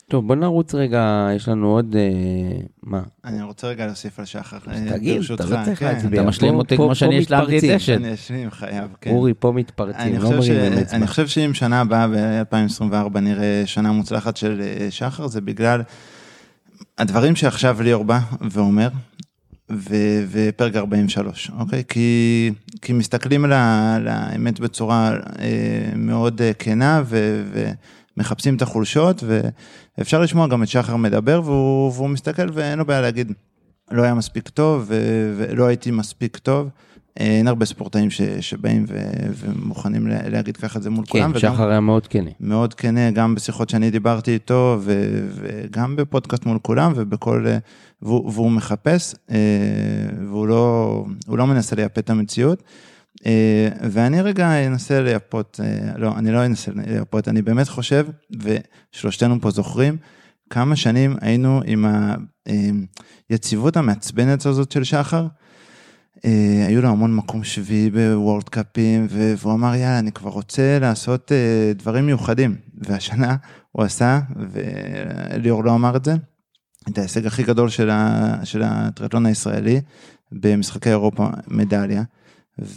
טוב, 0.08 0.26
בוא 0.26 0.36
נרוץ 0.36 0.74
רגע, 0.74 1.28
יש 1.36 1.48
לנו 1.48 1.66
עוד... 1.66 1.96
אה, 1.96 2.60
מה? 2.82 3.02
אני 3.24 3.42
רוצה 3.42 3.68
רגע 3.68 3.86
להוסיף 3.86 4.18
על 4.18 4.24
שחר. 4.24 4.58
תגיד, 4.88 5.22
אתה 5.34 5.44
לא 5.44 5.64
צריך 5.64 5.78
כן. 5.78 5.86
להצביע. 5.86 6.20
אתה 6.20 6.28
משלים 6.28 6.54
אותי 6.54 6.76
כמו 6.76 6.94
שאני 6.94 7.18
השלמתי 7.18 7.58
את 7.58 7.76
אשת. 7.76 7.96
אני 7.96 8.14
אשלים, 8.14 8.50
חייב, 8.50 8.96
כן. 9.00 9.10
אורי, 9.10 9.34
פה 9.38 9.52
מתפרצים, 9.52 10.16
לא 10.16 10.30
מרימים 10.30 10.72
אצבע. 10.72 10.96
אני 10.96 11.06
חושב 11.06 11.26
שאם 11.26 11.54
שנה 11.54 11.80
הבאה, 11.80 12.06
ב-2024, 12.08 13.18
נראה 13.20 13.62
שנה 13.66 13.92
מוצלחת 13.92 14.36
של 14.36 14.62
שחר, 14.90 15.26
זה 15.26 15.40
בגלל 15.40 15.82
הדברים 16.98 17.36
שעכשיו 17.36 17.82
ליאור 17.82 18.04
בא 18.04 18.18
ואומר, 18.50 18.88
ו- 19.72 20.24
ופרק 20.30 20.76
43, 20.76 21.50
אוקיי? 21.58 21.82
כי, 21.88 22.50
כי 22.82 22.92
מסתכלים 22.92 23.44
על, 23.44 23.52
האמת 24.08 24.60
בצורה 24.60 25.12
אה, 25.38 25.92
מאוד 25.96 26.42
אה, 26.42 26.52
כנה 26.52 27.02
ו, 27.06 27.44
ומחפשים 28.16 28.56
את 28.56 28.62
החולשות, 28.62 29.24
ואפשר 29.98 30.20
לשמוע 30.20 30.46
גם 30.48 30.62
את 30.62 30.68
שחר 30.68 30.96
מדבר, 30.96 31.40
והוא, 31.44 31.92
והוא 31.92 32.08
מסתכל 32.08 32.46
ואין 32.52 32.78
לו 32.78 32.84
בעיה 32.84 33.00
להגיד, 33.00 33.32
לא 33.90 34.02
היה 34.02 34.14
מספיק 34.14 34.48
טוב 34.48 34.84
ו- 34.86 35.34
ולא 35.36 35.66
הייתי 35.66 35.90
מספיק 35.90 36.36
טוב. 36.36 36.68
אין 37.16 37.48
הרבה 37.48 37.66
ספורטאים 37.66 38.10
ש, 38.10 38.22
שבאים 38.22 38.84
ו, 38.88 38.98
ומוכנים 39.36 40.06
להגיד 40.06 40.56
ככה 40.56 40.78
את 40.78 40.82
זה 40.82 40.90
מול 40.90 41.04
כן, 41.04 41.10
כולם. 41.10 41.32
כן, 41.32 41.38
שחר 41.38 41.68
היה 41.68 41.80
מאוד 41.80 42.06
כנה. 42.06 42.30
מאוד 42.40 42.74
כנה, 42.74 43.10
גם 43.10 43.34
בשיחות 43.34 43.70
שאני 43.70 43.90
דיברתי 43.90 44.34
איתו, 44.34 44.78
ו, 44.80 45.20
וגם 45.34 45.96
בפודקאסט 45.96 46.46
מול 46.46 46.58
כולם, 46.62 46.92
ובכל... 46.96 47.46
והוא, 48.02 48.32
והוא 48.32 48.50
מחפש, 48.50 49.14
אה, 49.30 49.36
והוא 50.28 50.48
לא, 50.48 51.04
לא 51.28 51.46
מנסה 51.46 51.76
לייפה 51.76 52.00
את 52.00 52.10
המציאות. 52.10 52.62
אה, 53.26 53.68
ואני 53.90 54.22
רגע 54.22 54.66
אנסה 54.66 55.02
לייפות, 55.02 55.60
אה, 55.64 55.98
לא, 55.98 56.12
אני 56.18 56.32
לא 56.32 56.46
אנסה 56.46 56.70
לייפות, 56.74 57.28
אני 57.28 57.42
באמת 57.42 57.68
חושב, 57.68 58.06
ושלושתנו 58.92 59.40
פה 59.40 59.50
זוכרים, 59.50 59.96
כמה 60.50 60.76
שנים 60.76 61.16
היינו 61.20 61.60
עם 61.66 61.86
היציבות 63.30 63.76
המעצבנת 63.76 64.46
הזאת 64.46 64.72
של 64.72 64.84
שחר. 64.84 65.26
אה, 66.24 66.64
היו 66.66 66.82
לו 66.82 66.88
המון 66.88 67.16
מקום 67.16 67.44
שביעי 67.44 67.90
בוורד 67.90 68.48
קאפים, 68.48 69.06
והוא 69.10 69.52
אמר, 69.52 69.74
יאללה, 69.74 69.98
אני 69.98 70.12
כבר 70.12 70.30
רוצה 70.30 70.78
לעשות 70.80 71.32
אה, 71.32 71.72
דברים 71.76 72.06
מיוחדים. 72.06 72.56
והשנה 72.74 73.36
הוא 73.72 73.84
עשה, 73.84 74.20
וליאור 74.50 75.64
לא 75.64 75.74
אמר 75.74 75.96
את 75.96 76.04
זה, 76.04 76.14
את 76.88 76.98
ההישג 76.98 77.26
הכי 77.26 77.42
גדול 77.42 77.68
של, 77.68 77.90
ה, 77.90 78.34
של 78.44 78.62
הטריאטלון 78.64 79.26
הישראלי 79.26 79.80
במשחקי 80.32 80.88
אירופה, 80.90 81.26
מדליה. 81.48 82.02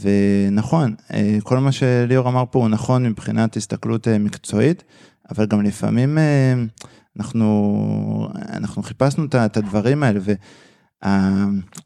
ונכון, 0.01 0.95
אה, 1.13 1.37
כל 1.43 1.57
מה 1.57 1.71
שליאור 1.71 2.29
אמר 2.29 2.43
פה 2.51 2.59
הוא 2.59 2.69
נכון 2.69 3.05
מבחינת 3.05 3.57
הסתכלות 3.57 4.07
מקצועית, 4.07 4.83
אבל 5.31 5.45
גם 5.45 5.61
לפעמים 5.61 6.17
אנחנו, 7.17 8.29
אנחנו 8.49 8.83
חיפשנו 8.83 9.25
את 9.25 9.57
הדברים 9.57 10.03
האלה. 10.03 10.19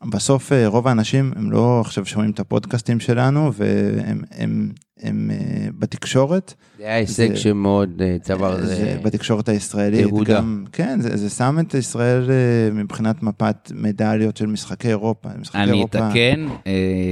בסוף 0.09 0.51
אה, 0.51 0.67
רוב 0.67 0.87
האנשים 0.87 1.31
הם 1.35 1.51
לא 1.51 1.81
עכשיו 1.81 2.05
שומעים 2.05 2.31
את 2.31 2.39
הפודקאסטים 2.39 2.99
שלנו 2.99 3.53
והם 3.53 4.21
הם, 4.31 4.71
הם, 5.01 5.31
אה, 5.33 5.67
בתקשורת. 5.79 6.53
זה 6.77 6.83
היה 6.83 6.95
הישג 6.95 7.35
שמאוד 7.35 8.01
אה, 8.01 8.17
צבר. 8.21 8.61
זה, 8.61 8.75
זה 8.75 8.99
בתקשורת 9.03 9.49
הישראלית. 9.49 10.07
תהודה. 10.07 10.33
גם, 10.33 10.65
כן, 10.71 11.01
זה, 11.01 11.17
זה 11.17 11.29
שם 11.29 11.57
את 11.59 11.73
ישראל 11.73 12.29
מבחינת 12.73 13.23
מפת 13.23 13.71
מדליות 13.75 14.37
של 14.37 14.45
משחקי 14.45 14.87
אירופה. 14.87 15.29
משחקי 15.39 15.57
אני 15.57 15.71
אירופה... 15.71 16.07
אתקן, 16.07 16.47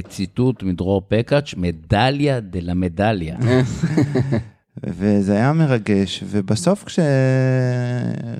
ציטוט 0.09 0.63
מדרור 0.63 1.01
פקאץ', 1.07 1.53
מדליה 1.57 2.39
דה 2.39 2.59
לה 2.61 2.73
מדליה. 2.73 3.37
וזה 4.87 5.33
היה 5.33 5.53
מרגש, 5.53 6.23
ובסוף 6.27 6.83
כש... 6.83 6.99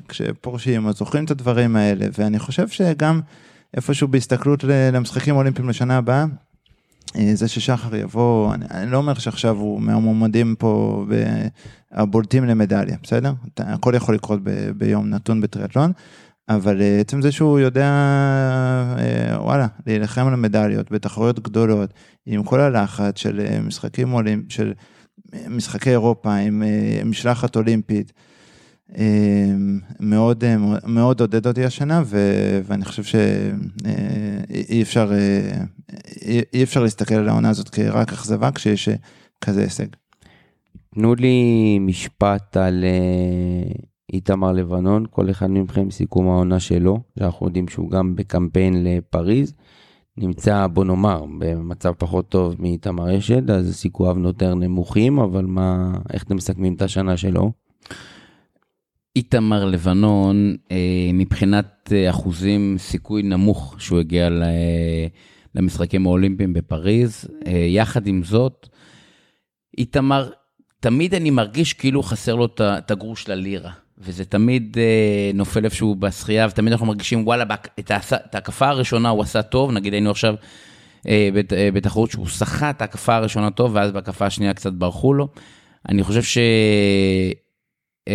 כשפורשים 0.08 0.88
אז 0.88 0.96
זוכרים 0.98 1.26
את 1.26 1.32
הדברים 1.32 1.76
האלה, 1.76 2.06
ואני 2.18 2.40
חושב 2.40 2.68
שגם 2.68 3.22
איפשהו 3.78 4.08
בהסתכלות 4.08 4.64
למשחקים 4.64 5.36
אולימפיים 5.36 5.70
לשנה 5.70 5.98
הבאה, 5.98 6.26
אה, 7.16 7.32
זה 7.34 7.48
ששחר 7.48 7.96
יבוא, 7.96 8.54
אני, 8.54 8.66
אני 8.72 8.92
לא 8.92 8.98
אומר 8.98 9.14
שעכשיו 9.14 9.58
הוא 9.58 9.82
מהמועמדים 9.82 10.56
פה 10.60 11.06
הבולטים 11.92 12.46
למדליה, 12.46 12.98
בסדר? 13.04 13.34
הכל 13.58 13.94
יכול 13.96 14.16
לקרות 14.16 14.40
ב, 14.44 14.70
ביום 14.78 15.10
נתון 15.10 15.42
בטריאטלון, 15.42 15.92
אבל 16.50 16.82
אה, 16.82 17.00
עצם 17.00 17.22
זה 17.22 17.32
שהוא 17.32 17.60
יודע, 17.60 17.88
אה, 18.98 19.42
וואלה, 19.42 19.68
להילחם 19.88 20.28
על 20.28 20.34
המדליות 20.34 20.92
בתחרויות 20.92 21.40
גדולות, 21.40 21.94
עם 22.26 22.44
כל 22.44 22.60
הלחץ 22.60 23.20
של 23.20 23.60
משחקים 23.64 24.14
אולימפיים, 24.14 24.50
של 24.50 24.74
משחקי 25.50 25.90
אירופה, 25.90 26.36
עם 26.36 26.64
משלחת 27.06 27.56
אולימפית, 27.56 28.14
מאוד, 30.00 30.44
מאוד 30.86 31.22
עודד 31.22 31.48
אותי 31.48 31.66
השנה, 31.66 32.02
ו, 32.06 32.18
ואני 32.64 32.86
חושב 32.86 33.04
שאי 33.04 34.82
אפשר, 34.82 35.12
אי 36.54 36.64
אפשר 36.64 36.84
להסתכל 36.84 37.16
על 37.16 37.30
העונה 37.30 37.50
הזאת 37.50 37.70
כרק 37.70 38.14
אכזבה 38.14 38.52
כשיש 38.52 38.90
כזה 39.42 39.62
הישג. 39.62 39.86
תנו 40.94 41.16
לי 41.16 41.80
משפט 41.80 42.58
על 42.58 42.86
איתמר 44.14 44.52
לבנון, 44.52 45.06
כל 45.10 45.30
אחד 45.30 45.48
מכם 45.50 45.92
סיכום 45.92 46.28
העונה 46.28 46.60
שלו, 46.60 47.00
שאנחנו 47.20 47.46
יודעים 47.46 47.68
שהוא 47.68 47.92
גם 47.92 48.16
בקמפיין 48.16 48.84
לפריז. 48.84 49.54
נמצא, 50.18 50.68
בוא 50.68 50.86
נאמר, 50.86 51.26
במצב 51.40 51.94
פחות 51.98 52.30
טוב 52.30 52.56
מאיתמר 52.60 53.18
אשד, 53.18 53.52
אז 53.52 53.76
סיכוייו 53.76 54.20
יותר 54.20 54.56
נמוכים, 54.56 55.20
אבל 55.20 55.46
מה, 55.46 55.94
איך 56.14 56.24
אתם 56.24 56.36
מסכמים 56.36 56.74
את 56.74 56.82
השנה 56.82 57.18
שלו? 57.18 57.52
איתמר 59.20 59.66
לבנון, 59.66 60.56
אה, 60.72 60.78
מבחינת 61.14 61.90
אה, 61.92 62.10
אחוזים, 62.10 62.76
סיכוי 62.78 63.24
נמוך 63.24 63.76
שהוא 63.80 64.00
הגיע 64.00 64.30
למשחקים 65.56 66.06
האולימפיים 66.06 66.54
בפריז. 66.54 67.26
אה, 67.48 67.52
יחד 67.52 68.08
עם 68.08 68.24
זאת, 68.24 68.68
איתמר, 69.78 70.30
תמיד 70.80 71.16
אני 71.16 71.30
מרגיש 71.30 71.74
כאילו 71.74 72.04
חסר 72.04 72.36
לו 72.36 72.48
את 72.60 72.92
הגרוש 72.92 73.30
ללירה. 73.30 73.72
וזה 73.98 74.26
תמיד 74.26 74.78
אה, 74.80 75.32
נופל 75.34 75.66
איפשהו 75.66 75.96
בשחייה, 75.96 76.48
ותמיד 76.50 76.72
אנחנו 76.72 76.86
מרגישים, 76.86 77.28
וואלה, 77.28 77.44
את, 77.80 77.92
ההס... 77.92 78.14
את 78.14 78.36
ההקפה 78.36 78.68
הראשונה 78.68 79.10
הוא 79.10 79.22
עשה 79.22 79.42
טוב, 79.42 79.72
נגיד 79.72 79.94
היינו 79.94 80.12
עכשיו 80.12 80.36
אה, 81.08 81.30
בת, 81.34 81.54
אה, 81.54 81.70
בתחרות 81.74 82.12
שהוא 82.12 82.28
סחט 82.28 82.76
את 82.76 82.82
ההקפה 82.82 83.16
הראשונה 83.16 83.52
טוב, 83.52 83.72
ואז 83.76 83.92
בהקפה 83.92 84.26
השנייה 84.26 84.54
קצת 84.54 84.74
ברחו 84.74 85.14
לו. 85.14 85.28
אני 85.90 86.04
חושב 86.04 86.24
ש... 86.24 86.38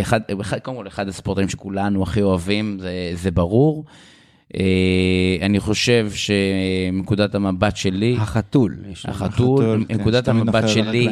אחד, 0.00 0.20
אחד, 0.40 0.58
קודם 0.58 0.76
כל, 0.76 0.86
אחד 0.86 1.08
הספורטאים 1.08 1.48
שכולנו 1.48 2.02
הכי 2.02 2.22
אוהבים, 2.22 2.78
זה, 2.80 3.10
זה 3.14 3.30
ברור. 3.30 3.84
אה, 4.56 5.36
אני 5.42 5.60
חושב 5.60 6.10
שמנקודת 6.10 7.34
המבט 7.34 7.76
שלי... 7.76 8.16
החתול. 8.20 8.76
החתול, 9.04 9.84
מנקודת 9.88 10.24
כן, 10.24 10.30
המבט 10.30 10.68
שלי, 10.68 11.08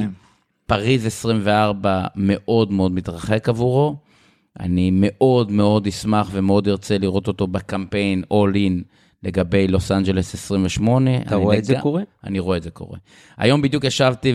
פריז 0.66 1.06
24 1.06 2.04
מאוד 2.16 2.72
מאוד 2.72 2.92
מתרחק 2.92 3.48
עבורו. 3.48 3.96
אני 4.60 4.90
מאוד 4.94 5.50
מאוד 5.50 5.86
אשמח 5.86 6.30
ומאוד 6.32 6.68
ארצה 6.68 6.98
לראות 6.98 7.28
אותו 7.28 7.46
בקמפיין 7.46 8.22
All 8.32 8.54
In 8.54 8.82
לגבי 9.22 9.68
לוס 9.68 9.92
אנג'לס 9.92 10.34
28. 10.34 11.10
אתה 11.16 11.36
רואה 11.36 11.58
את 11.58 11.64
זה 11.64 11.74
קורה? 11.80 12.02
אני 12.24 12.38
רואה 12.38 12.56
את 12.56 12.62
זה 12.62 12.70
קורה. 12.70 12.98
היום 13.38 13.62
בדיוק 13.62 13.84
ישבתי 13.84 14.34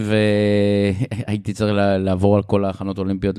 והייתי 1.27 1.53
צריך 1.57 1.71
לעבור 1.99 2.35
על 2.35 2.43
כל 2.43 2.65
ההכנות 2.65 2.97
האולימפיות 2.97 3.35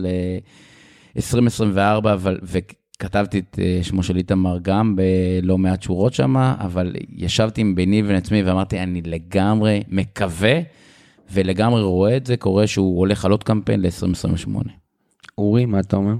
ל-2024, 1.18 2.12
אבל... 2.12 2.38
וכתבתי 2.42 3.38
את 3.38 3.58
אה, 3.62 3.78
שמו 3.82 4.02
של 4.02 4.16
איתמר 4.16 4.58
גם 4.62 4.96
בלא 4.96 5.58
מעט 5.58 5.82
שורות 5.82 6.14
שם, 6.14 6.36
אבל 6.36 6.92
ישבתי 7.08 7.60
עם 7.60 7.74
ביני 7.74 8.02
ובין 8.02 8.16
עצמי 8.16 8.42
ואמרתי, 8.42 8.80
אני 8.80 9.02
לגמרי 9.02 9.82
מקווה 9.88 10.60
ולגמרי 11.32 11.82
רואה 11.82 12.16
את 12.16 12.26
זה 12.26 12.36
קורה 12.36 12.66
שהוא 12.66 12.98
הולך 12.98 13.24
על 13.24 13.30
עוד 13.30 13.44
קמפיין 13.44 13.82
ל-2028. 13.82 14.68
אורי, 15.38 15.66
מה 15.66 15.80
אתה 15.80 15.96
אומר? 15.96 16.14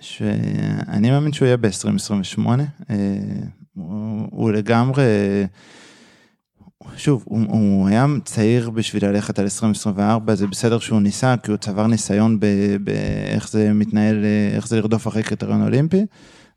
שאני 0.00 1.10
מאמין 1.10 1.32
שהוא 1.32 1.46
יהיה 1.46 1.56
ב-2028. 1.56 2.40
אה, 2.90 2.96
הוא, 3.74 4.28
הוא 4.30 4.52
לגמרי, 4.52 5.04
שוב, 6.96 7.24
הוא, 7.26 7.40
הוא 7.48 7.88
היה 7.88 8.06
צעיר 8.24 8.70
בשביל 8.70 9.06
ללכת 9.06 9.38
על 9.38 9.44
2024, 9.44 10.34
זה 10.34 10.46
בסדר 10.46 10.78
שהוא 10.78 11.00
ניסה, 11.00 11.34
כי 11.42 11.50
הוא 11.50 11.58
צבר 11.58 11.86
ניסיון 11.86 12.40
באיך 12.80 13.48
זה 13.48 13.72
מתנהל, 13.72 14.24
איך 14.56 14.68
זה 14.68 14.76
לרדוף 14.76 15.08
אחרי 15.08 15.22
קריטריון 15.22 15.62
אולימפי. 15.62 16.06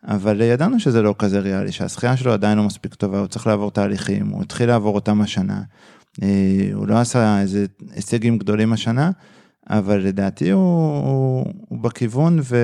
אבל 0.03 0.41
ידענו 0.41 0.79
שזה 0.79 1.01
לא 1.01 1.15
כזה 1.19 1.39
ריאלי, 1.39 1.71
שהשחייה 1.71 2.17
שלו 2.17 2.33
עדיין 2.33 2.57
לא 2.57 2.63
מספיק 2.63 2.93
טובה, 2.95 3.19
הוא 3.19 3.27
צריך 3.27 3.47
לעבור 3.47 3.71
תהליכים, 3.71 4.27
הוא 4.27 4.41
התחיל 4.41 4.67
לעבור 4.67 4.95
אותם 4.95 5.21
השנה. 5.21 5.61
אה, 6.23 6.69
הוא 6.73 6.87
לא 6.87 6.99
עשה 6.99 7.41
איזה 7.41 7.65
הישגים 7.95 8.37
גדולים 8.37 8.73
השנה, 8.73 9.11
אבל 9.69 9.99
לדעתי 9.99 10.49
הוא, 10.49 10.61
הוא, 11.05 11.45
הוא 11.67 11.79
בכיוון, 11.79 12.39
ו... 12.43 12.55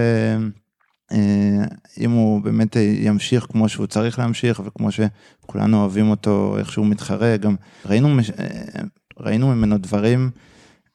אה, 1.11 1.65
אם 1.99 2.11
הוא 2.11 2.41
באמת 2.41 2.75
ימשיך 2.75 3.47
כמו 3.51 3.69
שהוא 3.69 3.87
צריך 3.87 4.19
להמשיך 4.19 4.61
וכמו 4.65 4.89
שכולנו 4.91 5.81
אוהבים 5.81 6.09
אותו, 6.09 6.55
איך 6.57 6.71
שהוא 6.71 6.85
מתחרה, 6.85 7.37
גם 7.37 7.55
ראינו, 7.85 8.19
אה, 8.39 8.81
ראינו 9.19 9.47
ממנו 9.55 9.77
דברים 9.77 10.31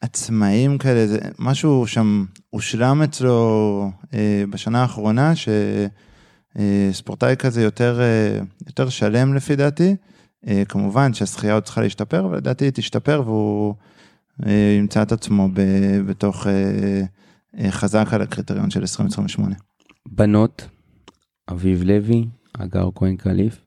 עצמאיים 0.01 0.77
כאלה, 0.77 1.07
זה 1.07 1.19
משהו 1.39 1.87
שם 1.87 2.25
הושלם 2.49 3.01
אצלו 3.01 3.91
אה, 4.13 4.43
בשנה 4.49 4.81
האחרונה, 4.81 5.33
שספורטאי 6.91 7.35
כזה 7.35 7.63
יותר, 7.63 7.99
יותר 8.67 8.89
שלם 8.89 9.33
לפי 9.33 9.55
דעתי. 9.55 9.95
כמובן 10.69 11.13
שהשחייה 11.13 11.53
עוד 11.53 11.63
צריכה 11.63 11.81
להשתפר, 11.81 12.25
אבל 12.25 12.37
לדעתי 12.37 12.65
היא 12.65 12.71
תשתפר 12.71 13.23
והוא 13.25 13.75
ימצא 14.79 15.01
את 15.01 15.11
עצמו 15.11 15.49
בתוך 16.05 16.47
חזק 17.69 18.07
על 18.11 18.21
הקריטריון 18.21 18.69
של 18.69 18.81
2028. 18.81 19.55
בנות, 20.07 20.67
אביב 21.51 21.83
לוי, 21.83 22.25
אגר 22.53 22.89
כהן 22.95 23.15
קליף. 23.15 23.61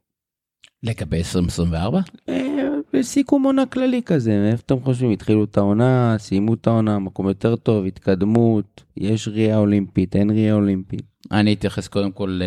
לגבי 0.83 1.17
2024? 1.17 2.01
אה, 2.29 2.69
בסיכום 2.93 3.43
עונה 3.43 3.67
כללי 3.67 4.03
כזה, 4.07 4.49
איפה 4.53 4.63
אתם 4.67 4.81
חושבים? 4.81 5.11
התחילו 5.11 5.45
את 5.45 5.57
העונה, 5.57 6.17
סיימו 6.19 6.55
את 6.55 6.67
העונה, 6.67 6.99
מקום 6.99 7.29
יותר 7.29 7.57
טוב, 7.57 7.85
התקדמות, 7.85 8.83
יש 8.97 9.29
ראייה 9.29 9.59
אולימפית, 9.59 10.17
אין 10.17 10.31
ראייה 10.31 10.55
אולימפית. 10.55 11.03
אני 11.33 11.53
אתייחס 11.53 11.89
קודם 11.89 12.13
כל 12.13 12.41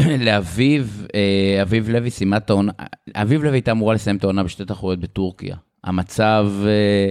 לאביב, 0.26 1.06
אה, 1.14 1.62
אביב 1.62 1.90
לוי 1.90 2.10
סיימה 2.10 2.36
את 2.36 2.50
העונה, 2.50 2.72
אביב 3.14 3.44
לוי 3.44 3.56
הייתה 3.56 3.70
אמורה 3.70 3.94
לסיים 3.94 4.16
את 4.16 4.24
העונה 4.24 4.44
בשתי 4.44 4.64
תחרויות 4.64 5.00
בטורקיה. 5.00 5.56
המצב, 5.84 6.48
אה, 6.66 7.10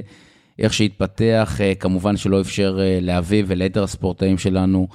איך 0.59 0.73
שהתפתח, 0.73 1.59
כמובן 1.79 2.17
שלא 2.17 2.41
אפשר 2.41 2.79
לאביב 3.01 3.45
וליתר 3.49 3.83
הספורטאים 3.83 4.37
שלנו 4.37 4.87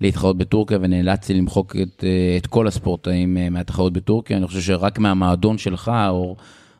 להתחרות 0.00 0.38
בטורקיה, 0.38 0.78
ונאלצתי 0.80 1.34
למחוק 1.34 1.76
את, 1.76 2.04
אה, 2.04 2.36
את 2.36 2.46
כל 2.46 2.66
הספורטאים 2.66 3.36
אה, 3.36 3.50
מהתחרות 3.50 3.92
בטורקיה. 3.92 4.36
אני 4.36 4.46
חושב 4.46 4.60
שרק 4.60 4.98
מהמועדון 4.98 5.58
שלך, 5.58 5.92
או 6.08 6.36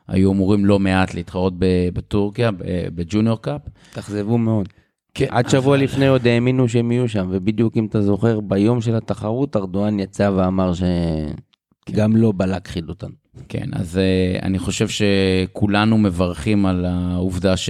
היו 0.07 0.31
אמורים 0.31 0.65
לא 0.65 0.79
מעט 0.79 1.13
להתחרות 1.13 1.53
בטורקיה, 1.93 2.49
בג'וניור 2.95 3.41
קאפ. 3.41 3.61
תאכזבו 3.93 4.37
מאוד. 4.37 4.69
כן, 5.13 5.25
עד 5.29 5.49
שבוע 5.49 5.75
אבל... 5.75 5.83
לפני 5.83 6.07
עוד 6.07 6.27
האמינו 6.27 6.69
שהם 6.69 6.91
יהיו 6.91 7.09
שם, 7.09 7.27
ובדיוק 7.31 7.77
אם 7.77 7.85
אתה 7.85 8.01
זוכר, 8.01 8.39
ביום 8.39 8.81
של 8.81 8.95
התחרות 8.95 9.55
ארדואן 9.55 9.99
יצא 9.99 10.31
ואמר 10.35 10.71
שגם 10.73 12.13
כן. 12.13 12.19
לא 12.19 12.31
בא 12.31 12.45
להכחיד 12.45 12.89
אותנו. 12.89 13.13
כן, 13.49 13.69
אז 13.73 13.99
uh, 13.99 14.43
אני 14.43 14.59
חושב 14.59 14.87
שכולנו 14.87 15.97
מברכים 15.97 16.65
על 16.65 16.85
העובדה 16.85 17.57
ש... 17.57 17.69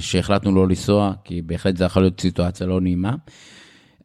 שהחלטנו 0.00 0.54
לא 0.54 0.68
לנסוע, 0.68 1.12
כי 1.24 1.42
בהחלט 1.42 1.76
זה 1.76 1.84
יכול 1.84 2.02
להיות 2.02 2.20
סיטואציה 2.20 2.66
לא 2.66 2.80
נעימה. 2.80 3.14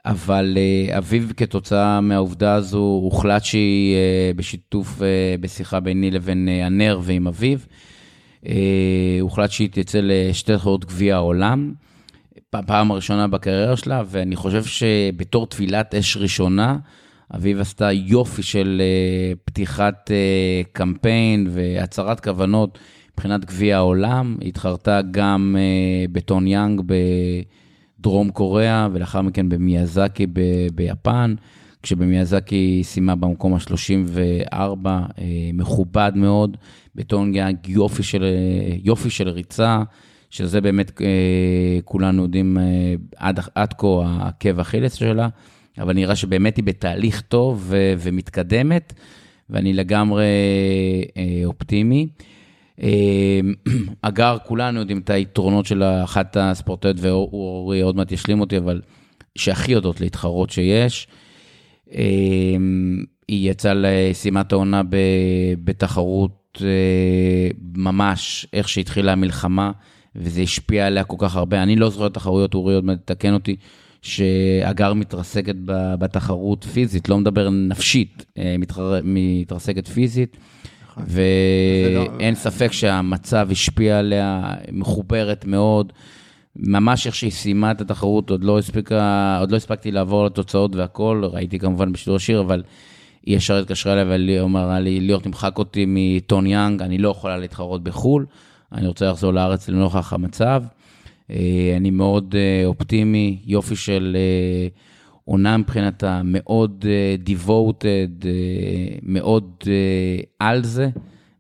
אבל 0.06 0.58
uh, 0.58 0.98
אביב, 0.98 1.34
כתוצאה 1.38 2.02
מהעובדה 2.02 2.54
הזו, 2.54 3.00
הוחלט 3.04 3.44
שהיא 3.44 3.96
uh, 3.96 4.38
בשיתוף, 4.38 5.00
uh, 5.00 5.04
בשיחה 5.42 5.80
ביני 5.80 6.12
לבין 6.12 6.48
הנר 6.64 7.00
ועם 7.04 7.28
אביב, 7.28 7.68
uh, 8.44 8.48
הוחלט 9.22 9.52
שהיא 9.52 9.70
תצא 9.72 10.00
לשתי 10.04 10.54
תחרות 10.54 10.86
גביע 10.86 11.16
העולם, 11.16 11.74
פעם 12.50 12.92
הראשונה 12.92 13.28
בקריירה 13.28 13.78
שלה, 13.78 14.04
ואני 14.06 14.36
חושב 14.36 14.64
שבתור 14.64 15.48
טבילת 15.48 15.96
אש 15.96 16.18
ראשונה, 16.18 16.78
אביב 17.36 17.60
עשתה 17.60 17.92
יופי 17.92 18.44
של 18.44 18.82
פתיחת 19.46 20.12
קמפיין 20.74 21.48
והצהרת 21.50 22.20
כוונות 22.20 22.80
מבחינת 23.14 23.46
גביע 23.46 23.78
העולם. 23.78 24.38
היא 24.42 24.50
התחרתה 24.50 25.00
גם 25.12 25.56
בטון 26.12 26.48
יאנג 26.48 26.82
ב... 26.86 26.94
דרום 28.02 28.30
קוריאה, 28.30 28.88
ולאחר 28.94 29.22
מכן 29.22 29.50
במיאזקי 29.50 30.28
ב- 30.28 30.68
ביפן, 30.76 31.36
כשבמיאזקי 31.84 32.56
היא 32.56 32.84
סיימה 32.84 33.16
במקום 33.16 33.54
ה-34, 33.54 34.54
אה, 34.54 35.06
מכובד 35.54 36.12
מאוד, 36.16 36.58
בטונגיאנג 36.96 37.58
יופי 37.68 38.04
של, 38.04 38.26
יופי 38.84 39.10
של 39.10 39.30
ריצה, 39.30 39.84
שזה 40.30 40.62
באמת 40.62 41.02
אה, 41.02 41.08
כולנו 41.86 42.22
יודעים 42.22 42.58
אה, 42.58 42.64
עד, 43.18 43.40
עד 43.56 43.74
כה 43.74 43.88
העקב 44.06 44.60
אכילס 44.60 44.94
שלה, 44.94 45.28
אבל 45.80 45.94
נראה 45.94 46.16
שבאמת 46.16 46.58
היא 46.58 46.64
בתהליך 46.64 47.22
טוב 47.22 47.64
ו- 47.68 47.94
ומתקדמת, 47.98 48.94
ואני 49.50 49.74
לגמרי 49.74 50.26
אופטימי. 51.46 52.08
אגר, 54.02 54.38
כולנו 54.46 54.80
יודעים 54.80 55.00
את 55.00 55.10
היתרונות 55.10 55.66
של 55.66 55.84
אחת 55.84 56.38
הספורטאיות, 56.40 56.98
ואורי 57.00 57.82
עוד 57.82 57.96
מעט 57.96 58.12
ישלים 58.12 58.40
אותי, 58.42 58.58
אבל 58.58 58.82
שהכי 59.36 59.72
יודעות 59.72 60.02
להתחרות 60.02 60.50
שיש. 60.50 61.08
אמ, 61.92 63.04
היא 63.28 63.52
יצאה 63.52 63.74
לשימת 63.76 64.52
העונה 64.52 64.82
בתחרות 65.64 66.62
אה, 66.62 66.68
ממש 67.76 68.48
איך 68.54 68.70
שהתחילה 68.70 69.12
המלחמה, 69.12 69.72
וזה 70.16 70.42
השפיע 70.42 70.88
עליה 70.88 71.04
כל 71.04 71.16
כך 71.20 71.36
הרבה. 71.36 71.64
אני 71.64 71.76
לא 71.76 71.90
זוכר 71.90 72.10
תחרויות, 72.10 72.54
אורי 72.54 72.76
עוד 72.76 72.86
מעט 72.86 72.98
תקן 73.06 73.34
אותי, 73.34 73.56
שאגר 74.02 74.94
מתרסקת 74.94 75.56
בתחרות 76.00 76.64
פיזית, 76.64 77.10
לא 77.10 77.18
מדבר 77.18 77.50
נפשית, 77.50 78.26
אה, 78.38 78.56
מתרסקת 79.04 79.88
פיזית. 79.88 80.38
נכון. 80.92 81.04
ואין 81.08 82.34
לא... 82.34 82.40
ספק 82.40 82.72
שהמצב 82.72 83.48
השפיע 83.52 84.00
עליה, 84.00 84.54
מחוברת 84.72 85.46
מאוד. 85.46 85.94
ממש 86.56 87.08
איך 87.08 87.16
שהיא 87.16 87.32
סיימה 87.32 87.72
את 87.72 87.82
התחרות, 87.82 88.30
עוד 88.30 88.44
לא 88.44 88.60
הספיקה, 88.60 89.38
עוד 89.40 89.52
לא 89.52 89.58
הספקתי 89.58 89.92
לעבור 89.92 90.26
לתוצאות 90.26 90.76
והכל, 90.76 91.22
ראיתי 91.24 91.60
כמובן 91.60 91.94
בשידור 91.94 92.16
השיר, 92.16 92.42
אבל 92.42 92.64
היא 93.26 93.38
ישר 93.38 93.58
התקשרה 93.58 93.94
אליי 93.94 94.40
ואמרה 94.42 94.80
לי, 94.80 95.00
ליאור, 95.00 95.22
תמחק 95.22 95.58
אותי 95.58 95.86
מטון 95.88 96.48
יאנג, 96.48 96.82
אני 96.82 96.98
לא 96.98 97.10
יכולה 97.10 97.38
להתחרות 97.38 97.84
בחו"ל, 97.84 98.26
אני 98.72 98.88
רוצה 98.88 99.10
לחזור 99.12 99.34
לארץ 99.34 99.70
לנוכח 99.70 100.14
המצב. 100.14 100.64
אה, 101.32 101.74
אני 101.78 101.90
מאוד 101.90 102.36
אה, 102.38 102.66
אופטימי, 102.66 103.38
יופי 103.46 103.76
של 103.76 104.18
אה, 104.20 104.68
עונה 105.26 105.58
מבחינתה, 105.58 106.22
מאוד 106.26 106.86
devoted, 107.26 108.26
מאוד 109.04 109.64
על 110.40 110.64
זה. 110.64 110.90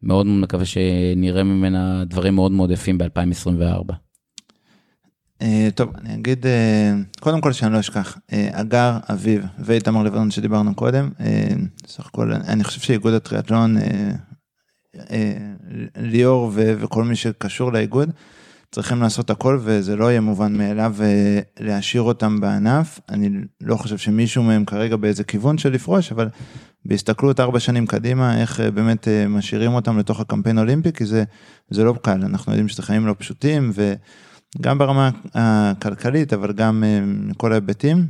מאוד 0.03 0.25
מקווה 0.27 0.65
שנראה 0.65 1.43
ממנה 1.43 2.03
דברים 2.05 2.35
מאוד 2.35 2.51
מאוד 2.51 2.71
יפים 2.71 2.97
ב-2024. 2.97 3.93
טוב, 5.75 5.89
אני 5.95 6.13
אגיד, 6.13 6.45
קודם 7.19 7.41
כל 7.41 7.53
שאני 7.53 7.73
לא 7.73 7.79
אשכח, 7.79 8.17
אגר, 8.51 8.97
אביב 9.09 9.45
ואיתמר 9.59 10.03
לבנון 10.03 10.31
שדיברנו 10.31 10.75
קודם, 10.75 11.09
סך 11.87 12.05
הכל 12.05 12.33
אני 12.33 12.63
חושב 12.63 12.81
שאיגוד 12.81 13.13
הטריאטלון, 13.13 13.77
ליאור 15.97 16.51
וכל 16.53 17.03
מי 17.03 17.15
שקשור 17.15 17.73
לאיגוד, 17.73 18.09
צריכים 18.71 19.01
לעשות 19.01 19.29
הכל 19.29 19.59
וזה 19.61 19.95
לא 19.95 20.11
יהיה 20.11 20.21
מובן 20.21 20.57
מאליו 20.57 20.95
אה, 21.01 21.39
להשאיר 21.59 22.01
אותם 22.01 22.39
בענף. 22.39 22.99
אני 23.09 23.29
לא 23.61 23.75
חושב 23.75 23.97
שמישהו 23.97 24.43
מהם 24.43 24.65
כרגע 24.65 24.95
באיזה 24.95 25.23
כיוון 25.23 25.57
של 25.57 25.71
לפרוש, 25.71 26.11
אבל 26.11 26.29
בהסתכלות 26.85 27.39
ארבע 27.39 27.59
שנים 27.59 27.87
קדימה, 27.87 28.41
איך 28.41 28.59
אה, 28.59 28.71
באמת 28.71 29.07
אה, 29.07 29.27
משאירים 29.27 29.73
אותם 29.73 29.99
לתוך 29.99 30.19
הקמפיין 30.19 30.57
אולימפי, 30.57 30.91
כי 30.91 31.05
זה, 31.05 31.23
זה 31.69 31.83
לא 31.83 31.93
קל, 32.01 32.23
אנחנו 32.23 32.51
יודעים 32.51 32.67
שזה 32.67 32.83
חיים 32.83 33.07
לא 33.07 33.15
פשוטים, 33.17 33.71
וגם 34.59 34.77
ברמה 34.77 35.09
הכלכלית, 35.33 36.33
אבל 36.33 36.53
גם 36.53 36.83
מכל 37.05 37.51
ההיבטים, 37.51 38.07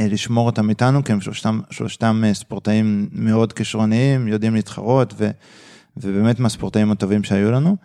לשמור 0.00 0.46
אותם 0.46 0.70
איתנו, 0.70 1.04
כי 1.04 1.12
הם 1.12 1.20
שלושתם, 1.20 1.60
שלושתם 1.70 2.22
ספורטאים 2.32 3.08
מאוד 3.12 3.52
כישרוניים, 3.52 4.28
יודעים 4.28 4.54
להתחרות, 4.54 5.14
ו, 5.18 5.30
ובאמת 5.96 6.40
מהספורטאים 6.40 6.90
הטובים 6.90 7.24
שהיו 7.24 7.50
לנו. 7.50 7.76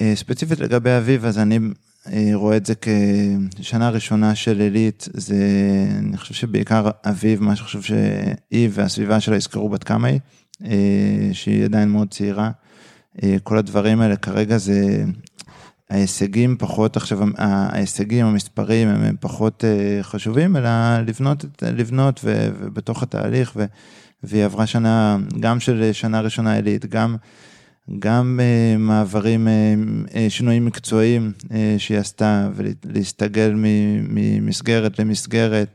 אה, 0.00 0.12
ספציפית 0.14 0.60
לגבי 0.60 0.96
אביב, 0.98 1.24
אז 1.24 1.38
אני 1.38 1.58
אה, 2.12 2.30
רואה 2.34 2.56
את 2.56 2.66
זה 2.66 2.74
כשנה 2.80 3.90
ראשונה 3.90 4.34
של 4.34 4.60
עילית, 4.60 5.08
זה, 5.12 5.36
אני 5.98 6.16
חושב 6.16 6.34
שבעיקר 6.34 6.90
אביב, 7.04 7.42
מה 7.42 7.56
שחושב 7.56 7.82
שהיא 7.82 8.68
והסביבה 8.72 9.20
שלה 9.20 9.36
יזכרו 9.36 9.68
בת 9.68 9.84
כמה 9.84 10.08
היא, 10.08 10.20
אה, 10.64 11.30
שהיא 11.32 11.64
עדיין 11.64 11.88
מאוד 11.88 12.10
צעירה. 12.10 12.50
כל 13.42 13.58
הדברים 13.58 14.00
האלה 14.00 14.16
כרגע 14.16 14.58
זה, 14.58 15.04
ההישגים 15.90 16.56
פחות 16.58 16.96
עכשיו, 16.96 17.18
ההישגים, 17.38 18.26
המספרים 18.26 18.88
הם 18.88 19.16
פחות 19.20 19.64
חשובים, 20.02 20.56
אלא 20.56 20.70
לבנות, 21.06 21.44
לבנות 21.62 22.20
ובתוך 22.24 23.02
התהליך, 23.02 23.56
והיא 24.22 24.44
עברה 24.44 24.66
שנה, 24.66 25.16
גם 25.40 25.60
של 25.60 25.90
שנה 25.92 26.20
ראשונה 26.20 26.54
עילית, 26.54 26.86
גם 26.86 27.16
גם 27.98 28.40
uh, 28.40 28.78
מעברים, 28.78 29.48
uh, 29.48 30.08
uh, 30.08 30.16
שינויים 30.28 30.64
מקצועיים 30.64 31.32
uh, 31.42 31.48
שהיא 31.78 31.98
עשתה 31.98 32.48
ולהסתגל 32.54 33.52
ממסגרת 34.08 34.98
למסגרת 34.98 35.68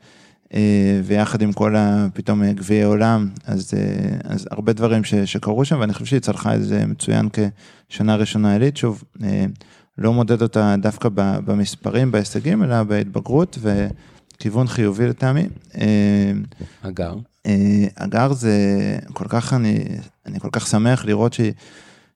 uh, 0.45 0.55
ויחד 1.03 1.41
עם 1.41 1.53
כל 1.53 1.75
הפתאום 1.77 2.51
גביעי 2.51 2.83
עולם, 2.83 3.29
אז, 3.45 3.73
uh, 3.73 3.77
אז 4.23 4.47
הרבה 4.51 4.73
דברים 4.73 5.03
ש, 5.03 5.15
שקרו 5.15 5.65
שם 5.65 5.79
ואני 5.79 5.93
חושב 5.93 6.05
שהיא 6.05 6.19
צלחה 6.19 6.55
את 6.55 6.63
זה 6.63 6.85
מצוין 6.85 7.29
כשנה 7.89 8.15
ראשונה 8.15 8.53
עילית, 8.53 8.77
שוב, 8.77 9.03
uh, 9.17 9.21
לא 9.97 10.13
מודד 10.13 10.41
אותה 10.41 10.75
דווקא 10.81 11.09
במספרים, 11.15 12.11
בהישגים, 12.11 12.63
אלא 12.63 12.83
בהתבגרות 12.83 13.57
וכיוון 13.61 14.67
חיובי 14.67 15.07
לטעמי. 15.07 15.47
אגר. 16.81 17.15
אגר 17.95 18.33
זה 18.33 18.53
כל 19.13 19.25
כך, 19.27 19.53
אני, 19.53 19.85
אני 20.25 20.39
כל 20.39 20.49
כך 20.51 20.67
שמח 20.67 21.05
לראות 21.05 21.33
שהיא... 21.33 21.51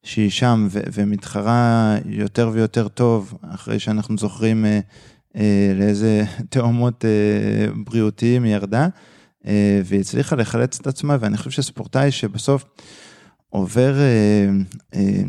שהיא 0.04 0.30
שם 0.30 0.68
ו- 0.72 0.80
ומתחרה 0.94 1.98
יותר 2.06 2.50
ויותר 2.54 2.88
טוב, 2.88 3.34
אחרי 3.42 3.80
שאנחנו 3.80 4.18
זוכרים 4.18 4.66
אה, 4.66 4.80
אה, 5.36 5.74
לאיזה 5.76 6.24
תאומות 6.50 7.06
אה, 7.06 7.74
בריאותיים 7.84 8.44
היא 8.44 8.54
ירדה, 8.54 8.88
אה, 9.48 9.82
והיא 9.86 10.02
הצליחה 10.02 10.36
לחלץ 10.36 10.80
את 10.80 10.88
עצמה, 10.88 11.18
ואני 11.20 11.38
חושב 11.38 11.50
שספורטאי 11.52 12.12
שבסוף 12.12 12.66
עובר, 13.50 13.96
אה, 14.00 14.50
אה, 14.96 15.22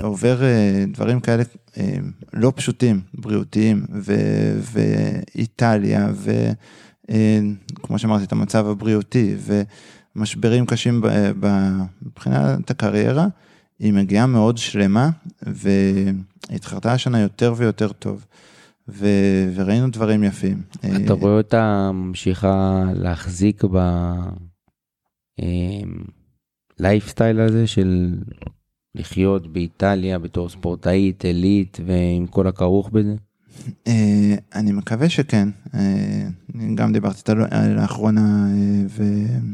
עובר 0.00 0.42
אה, 0.42 0.84
דברים 0.92 1.20
כאלה 1.20 1.42
אה, 1.76 1.96
לא 2.32 2.52
פשוטים, 2.56 3.00
בריאותיים, 3.14 3.84
ו- 3.92 4.60
ואיטליה, 4.62 6.08
וכמו 6.14 7.92
אה, 7.94 7.98
שאמרתי, 7.98 8.24
את 8.24 8.32
המצב 8.32 8.66
הבריאותי, 8.66 9.34
ומשברים 10.16 10.66
קשים 10.66 11.02
מבחינת 12.02 12.70
הקריירה, 12.70 13.26
היא 13.80 13.92
מגיעה 13.92 14.26
מאוד 14.26 14.58
שלמה, 14.58 15.10
והתחרתה 15.42 16.92
השנה 16.92 17.20
יותר 17.20 17.54
ויותר 17.56 17.92
טוב. 17.92 18.26
ו... 18.88 19.06
וראינו 19.54 19.90
דברים 19.90 20.24
יפים. 20.24 20.62
אתה 21.04 21.12
רואה 21.12 21.36
אותה 21.36 21.90
ממשיכה 21.92 22.84
להחזיק 22.94 23.62
בלייפסטייל 26.78 27.40
הזה 27.40 27.66
של 27.66 28.14
לחיות 28.94 29.52
באיטליה 29.52 30.18
בתור 30.18 30.48
ספורטאית, 30.48 31.24
עילית, 31.24 31.80
ועם 31.86 32.26
כל 32.26 32.46
הכרוך 32.46 32.90
בזה? 32.90 33.14
אה, 33.86 34.34
אני 34.54 34.72
מקווה 34.72 35.08
שכן. 35.08 35.48
אה, 35.74 36.28
גם 36.74 36.92
דיברתי 36.92 37.18
איתה 37.18 37.34
לאחרונה 37.74 38.46
אה, 38.54 39.04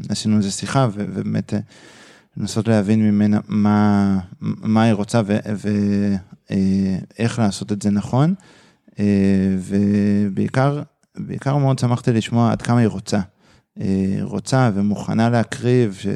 ועשינו 0.09 0.37
איזה 0.37 0.51
שיחה, 0.51 0.89
ובאמת 0.93 1.55
לנסות 2.37 2.69
להבין 2.69 3.03
ממנה 3.03 3.41
מה, 3.49 4.19
מה 4.41 4.83
היא 4.83 4.93
רוצה 4.93 5.23
ואיך 6.51 7.39
לעשות 7.39 7.73
את 7.73 7.83
זה 7.83 7.91
נכון. 7.91 8.35
אה, 8.99 9.57
ובעיקר, 9.59 10.83
בעיקר 11.17 11.57
מאוד 11.57 11.79
שמחתי 11.79 12.13
לשמוע 12.13 12.53
עד 12.53 12.63
כמה 12.63 12.79
היא 12.79 12.89
רוצה. 12.89 13.21
אה, 13.81 14.19
רוצה 14.21 14.71
ומוכנה 14.75 15.31
להקריב, 15.31 15.95
ש, 15.95 16.07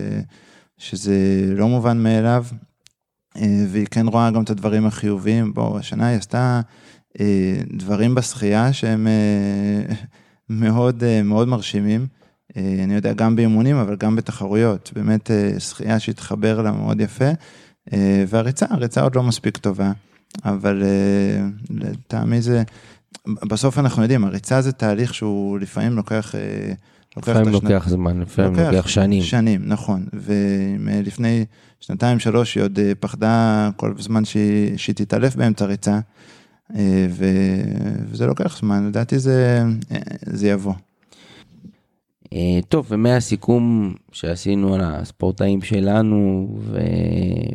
שזה 0.78 1.16
לא 1.56 1.68
מובן 1.68 1.98
מאליו, 1.98 2.44
אה, 3.36 3.64
והיא 3.68 3.86
כן 3.90 4.08
רואה 4.08 4.30
גם 4.30 4.42
את 4.42 4.50
הדברים 4.50 4.86
החיוביים. 4.86 5.54
בואו, 5.54 5.78
השנה 5.78 6.06
היא 6.06 6.18
עשתה 6.18 6.60
דברים 7.72 8.14
בשחייה 8.14 8.72
שהם 8.72 9.06
מאוד 10.48 11.04
מאוד 11.24 11.48
מרשימים. 11.48 12.06
אה, 12.56 12.80
אני 12.84 12.94
יודע, 12.94 13.12
גם 13.12 13.36
באימונים, 13.36 13.76
אבל 13.76 13.96
גם 13.96 14.16
בתחרויות. 14.16 14.90
באמת 14.94 15.30
אה, 15.30 15.60
שחייה 15.60 15.98
שהתחבר 15.98 16.62
לה 16.62 16.72
מאוד 16.72 17.00
יפה. 17.00 17.30
אה, 17.92 18.24
והריצה, 18.28 18.66
הריצה 18.70 19.02
עוד 19.02 19.16
לא 19.16 19.22
מספיק 19.22 19.56
טובה, 19.56 19.92
אבל 20.44 20.82
לטעמי 21.70 22.42
זה, 22.42 22.62
בסוף 23.26 23.78
אנחנו 23.78 24.02
יודעים, 24.02 24.24
הריצה 24.24 24.60
זה 24.60 24.72
תהליך 24.72 25.14
שהוא 25.14 25.58
לפעמים 25.58 25.96
לוקח... 25.96 26.34
לפעמים 27.16 27.48
לוקח 27.48 27.88
זמן, 27.88 28.20
לפעמים 28.20 28.52
לוקח, 28.52 28.72
לוקח 28.72 28.88
שנים. 28.88 29.22
שנים, 29.22 29.62
נכון. 29.64 30.06
ולפני 30.12 31.44
שנתיים, 31.80 32.18
שלוש, 32.18 32.54
היא 32.54 32.64
עוד 32.64 32.78
פחדה 33.00 33.70
כל 33.76 33.94
זמן 33.98 34.24
שהיא, 34.24 34.76
שהיא 34.76 34.96
תתעלף 34.96 35.36
באמצע 35.36 35.64
הריצה, 35.64 35.98
וזה 38.10 38.26
לוקח 38.26 38.58
זמן, 38.58 38.86
לדעתי 38.88 39.18
זה, 39.18 39.62
זה 40.26 40.48
יבוא. 40.48 40.74
אה, 42.32 42.60
טוב, 42.68 42.86
ומהסיכום 42.90 43.94
שעשינו 44.12 44.74
על 44.74 44.80
הספורטאים 44.84 45.62
שלנו 45.62 46.48
ו... 46.58 46.78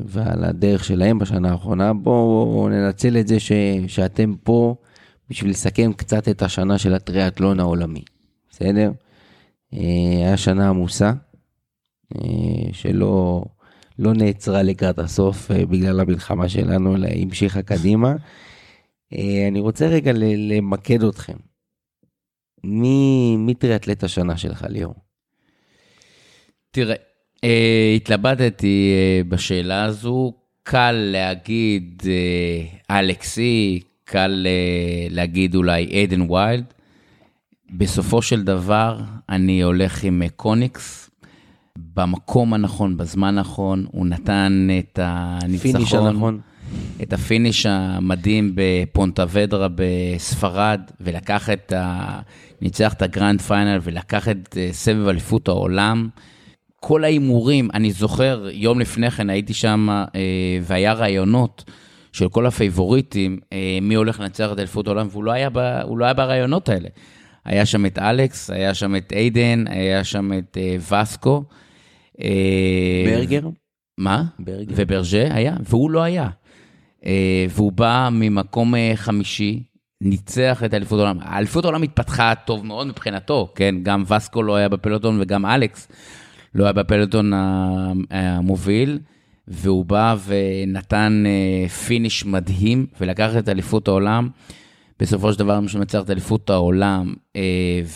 ועל 0.06 0.44
הדרך 0.44 0.84
שלהם 0.84 1.20
בשנה 1.20 1.52
האחרונה, 1.52 1.94
בואו 1.94 2.70
ננצל 2.70 3.18
את 3.18 3.28
זה 3.28 3.40
ש... 3.40 3.52
שאתם 3.88 4.34
פה 4.44 4.76
בשביל 5.30 5.52
לסכם 5.52 5.94
קצת 5.94 6.30
את 6.30 6.42
השנה 6.42 6.78
של 6.78 6.94
הטריאטלון 6.94 7.60
העולמי, 7.60 8.02
בסדר? 8.50 8.92
אה, 9.74 9.80
היה 10.18 10.38
שנה 10.38 10.70
עמוסה, 10.70 11.14
אה, 12.16 12.22
שלא 12.72 13.44
לא 14.00 14.14
נעצרה 14.14 14.64
לקראת 14.64 15.00
הסוף 15.00 15.52
בגלל 15.52 16.00
המלחמה 16.00 16.50
שלנו, 16.50 16.96
אלא 16.96 17.08
המשיכה 17.22 17.62
קדימה. 17.62 18.16
אני 19.48 19.60
רוצה 19.60 19.88
רגע 19.88 20.12
למקד 20.16 21.04
אתכם. 21.04 21.38
מי, 22.66 23.36
מי 23.38 23.54
טריאטלט 23.54 24.04
השנה 24.04 24.38
שלך, 24.38 24.66
ליאור? 24.70 24.96
תראה, 26.72 26.96
אה, 27.44 27.94
התלבטתי 27.96 28.94
אה, 28.94 29.22
בשאלה 29.30 29.84
הזו. 29.84 30.34
קל 30.64 30.92
להגיד 30.92 32.04
אה, 32.06 33.00
אלכס 33.00 33.50
יי, 33.50 33.80
קל 34.04 34.48
אה, 34.48 35.08
להגיד 35.10 35.56
אולי 35.56 35.86
היידן 35.86 36.32
ויילד. 36.32 36.64
בסופו 37.74 38.22
של 38.22 38.44
דבר, 38.44 39.00
אני 39.30 39.62
הולך 39.62 40.04
עם 40.04 40.22
קוניקס. 40.36 41.10
במקום 41.96 42.54
הנכון, 42.54 42.98
בזמן 42.98 43.38
הנכון, 43.38 43.86
הוא 43.92 44.06
נתן 44.06 44.68
את 44.80 45.00
הניצחון. 45.02 45.72
פיניש 45.72 45.94
הנכון. 45.94 46.40
את 47.02 47.14
הפיניש 47.14 47.66
המדהים 47.66 48.52
בפונטה 48.56 49.26
ודרה 49.30 49.68
בספרד, 49.76 50.82
ולקח 51.02 51.50
את 51.50 51.74
ה... 51.74 52.20
ניצח 52.62 52.94
את 52.94 53.02
ה 53.02 53.09
Grand 53.09 53.42
Final 53.42 53.80
ולקח 53.84 54.30
את 54.30 54.58
אה, 54.58 54.70
סבב 54.72 55.08
אליפות 55.08 55.48
העולם. 55.48 56.10
כל 56.76 57.04
ההימורים, 57.04 57.70
אני 57.74 57.92
זוכר, 57.92 58.48
יום 58.52 58.80
לפני 58.80 59.12
כן 59.12 59.30
הייתי 59.30 59.54
שם 59.54 59.90
אה, 59.90 60.06
והיה 60.62 60.94
רעיונות 60.94 61.64
של 62.12 62.30
כל 62.30 62.46
הפייבוריטים, 62.46 63.40
אה, 63.54 63.78
מי 63.82 63.96
הולך 63.96 64.20
לנצח 64.20 64.50
את 64.52 64.60
אליפות 64.60 64.88
העולם, 64.88 65.08
והוא 65.12 65.24
לא 65.24 65.32
היה, 65.32 65.50
ב, 65.50 65.60
לא 65.98 66.06
היה 66.06 66.14
ברעיונות 66.14 66.70
האלה. 66.70 66.90
היה 67.46 67.66
שם 67.66 67.86
את 67.86 68.00
אלכס, 68.00 68.50
היה 68.50 68.74
שם 68.74 68.96
את 68.96 69.14
היידן, 69.16 69.64
היה 69.68 70.04
שם 70.04 70.32
את 70.34 70.58
אה, 70.58 71.02
וסקו. 71.02 71.44
אה, 72.22 73.06
ברגר? 73.06 73.48
מה? 73.98 74.24
ברגר. 74.40 74.74
וברז'ה 74.76 75.28
היה, 75.32 75.56
והוא 75.70 75.92
לא 75.92 76.04
היה. 76.04 76.30
אה, 77.06 77.46
והוא 77.50 77.72
בא 77.72 78.10
ממקום 78.12 78.76
אה, 78.76 78.92
חמישי, 78.96 79.64
ניצח 80.02 80.64
את 80.64 80.74
אליפות 80.74 81.00
העולם. 81.00 81.18
האליפות 81.22 81.66
העולם 81.66 81.84
התפתחה 81.84 82.34
טוב 82.46 82.66
מאוד 82.66 82.88
מבחינתו, 82.88 83.52
כן? 83.56 83.76
גם 83.84 84.04
וסקו 84.16 84.44
לא 84.44 84.56
היה 84.56 84.70
בפלוטון 84.70 85.18
וגם 85.22 85.46
אלכס 85.46 85.88
לא 86.56 86.64
היה 86.64 86.74
בפלוטון 86.74 87.32
המוביל, 88.12 89.00
והוא 89.48 89.86
בא 89.86 90.16
ונתן 90.26 91.24
אה, 91.26 91.70
פיניש 91.70 92.26
מדהים 92.26 92.86
ולקח 93.02 93.38
את 93.40 93.50
אליפות 93.50 93.88
העולם. 93.88 94.30
בסופו 95.00 95.34
של 95.34 95.40
דבר, 95.40 95.60
מי 95.60 95.68
שמנצח 95.68 96.02
את 96.04 96.10
אליפות 96.10 96.50
העולם 96.50 97.14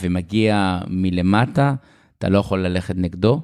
ומגיע 0.02 0.80
מלמטה, 0.88 1.74
אתה 2.18 2.30
לא 2.30 2.38
יכול 2.38 2.66
ללכת 2.66 2.96
נגדו. 2.98 3.42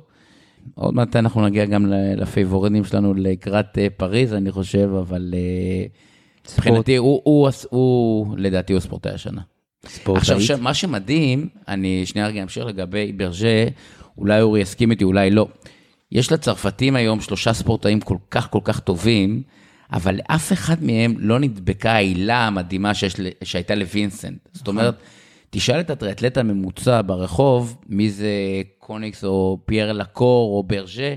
עוד 0.75 0.93
מעט 0.93 1.15
אנחנו 1.15 1.45
נגיע 1.45 1.65
גם 1.65 1.85
ל- 1.85 2.21
לפייבורינים 2.21 2.83
שלנו 2.83 3.13
לקראת 3.13 3.77
אה, 3.77 3.87
פריז, 3.97 4.33
אני 4.33 4.51
חושב, 4.51 4.89
אבל 4.99 5.33
אה, 5.33 5.85
מבחינתי, 6.53 6.95
הוא, 6.95 7.21
הוא, 7.23 7.23
הוא, 7.23 7.49
הוא, 7.69 8.35
לדעתי, 8.37 8.73
הוא 8.73 8.79
ספורטאי 8.79 9.11
השנה. 9.11 9.41
ספורטאית. 9.87 10.21
עכשיו, 10.21 10.41
ש- 10.41 10.51
מה 10.51 10.73
שמדהים, 10.73 11.47
אני 11.67 12.05
שנייה 12.05 12.27
רגע 12.27 12.43
אמשיך 12.43 12.65
לגבי 12.65 13.11
ברג'ה, 13.11 13.65
אולי 14.17 14.41
אורי 14.41 14.61
יסכים 14.61 14.91
איתי, 14.91 15.03
אולי 15.03 15.31
לא. 15.31 15.47
יש 16.11 16.31
לצרפתים 16.31 16.95
היום 16.95 17.21
שלושה 17.21 17.53
ספורטאים 17.53 17.99
כל 17.99 18.17
כך 18.31 18.49
כל 18.51 18.59
כך 18.63 18.79
טובים, 18.79 19.41
אבל 19.93 20.15
לאף 20.15 20.53
אחד 20.53 20.83
מהם 20.83 21.15
לא 21.19 21.39
נדבקה 21.39 21.91
העילה 21.91 22.47
המדהימה 22.47 22.93
שיש, 22.93 23.15
שהייתה 23.43 23.75
לווינסנט. 23.75 24.37
זאת 24.53 24.67
אומרת, 24.67 24.95
תשאל 25.57 25.79
את 25.79 25.89
הטריאטלט 25.89 26.37
הממוצע 26.37 27.01
ברחוב, 27.05 27.77
מי 27.89 28.09
זה 28.09 28.29
קוניקס 28.79 29.23
או 29.23 29.57
פייר 29.65 29.91
לקור 29.91 30.57
או 30.57 30.63
ברג'ה, 30.63 31.15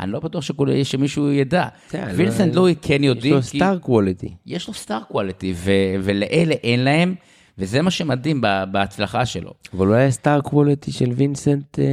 אני 0.00 0.12
לא 0.12 0.20
בטוח 0.20 0.42
שכול- 0.42 0.84
שמישהו 0.84 1.32
ידע. 1.32 1.66
כן, 1.90 2.08
וינסנט 2.16 2.54
לא- 2.54 2.60
לואי 2.62 2.74
כן 2.82 2.94
יש 3.04 3.06
יודעים, 3.08 3.34
לו 3.34 3.42
כי- 3.42 3.56
star 3.58 3.78
quality. 3.78 4.34
יש 4.46 4.68
לו 4.68 4.74
star 4.74 5.00
quality, 5.02 5.54
ולאלה 6.02 6.54
אין 6.62 6.84
להם, 6.84 7.14
וזה 7.58 7.82
מה 7.82 7.90
שמדהים 7.90 8.40
בהצלחה 8.72 9.26
שלו. 9.26 9.50
אבל 9.76 9.86
אולי 9.86 10.04
ה 10.04 10.11
star 10.11 10.40
quality 10.40 10.92
של 10.92 11.10
וינסנט, 11.16 11.78
אה, 11.78 11.84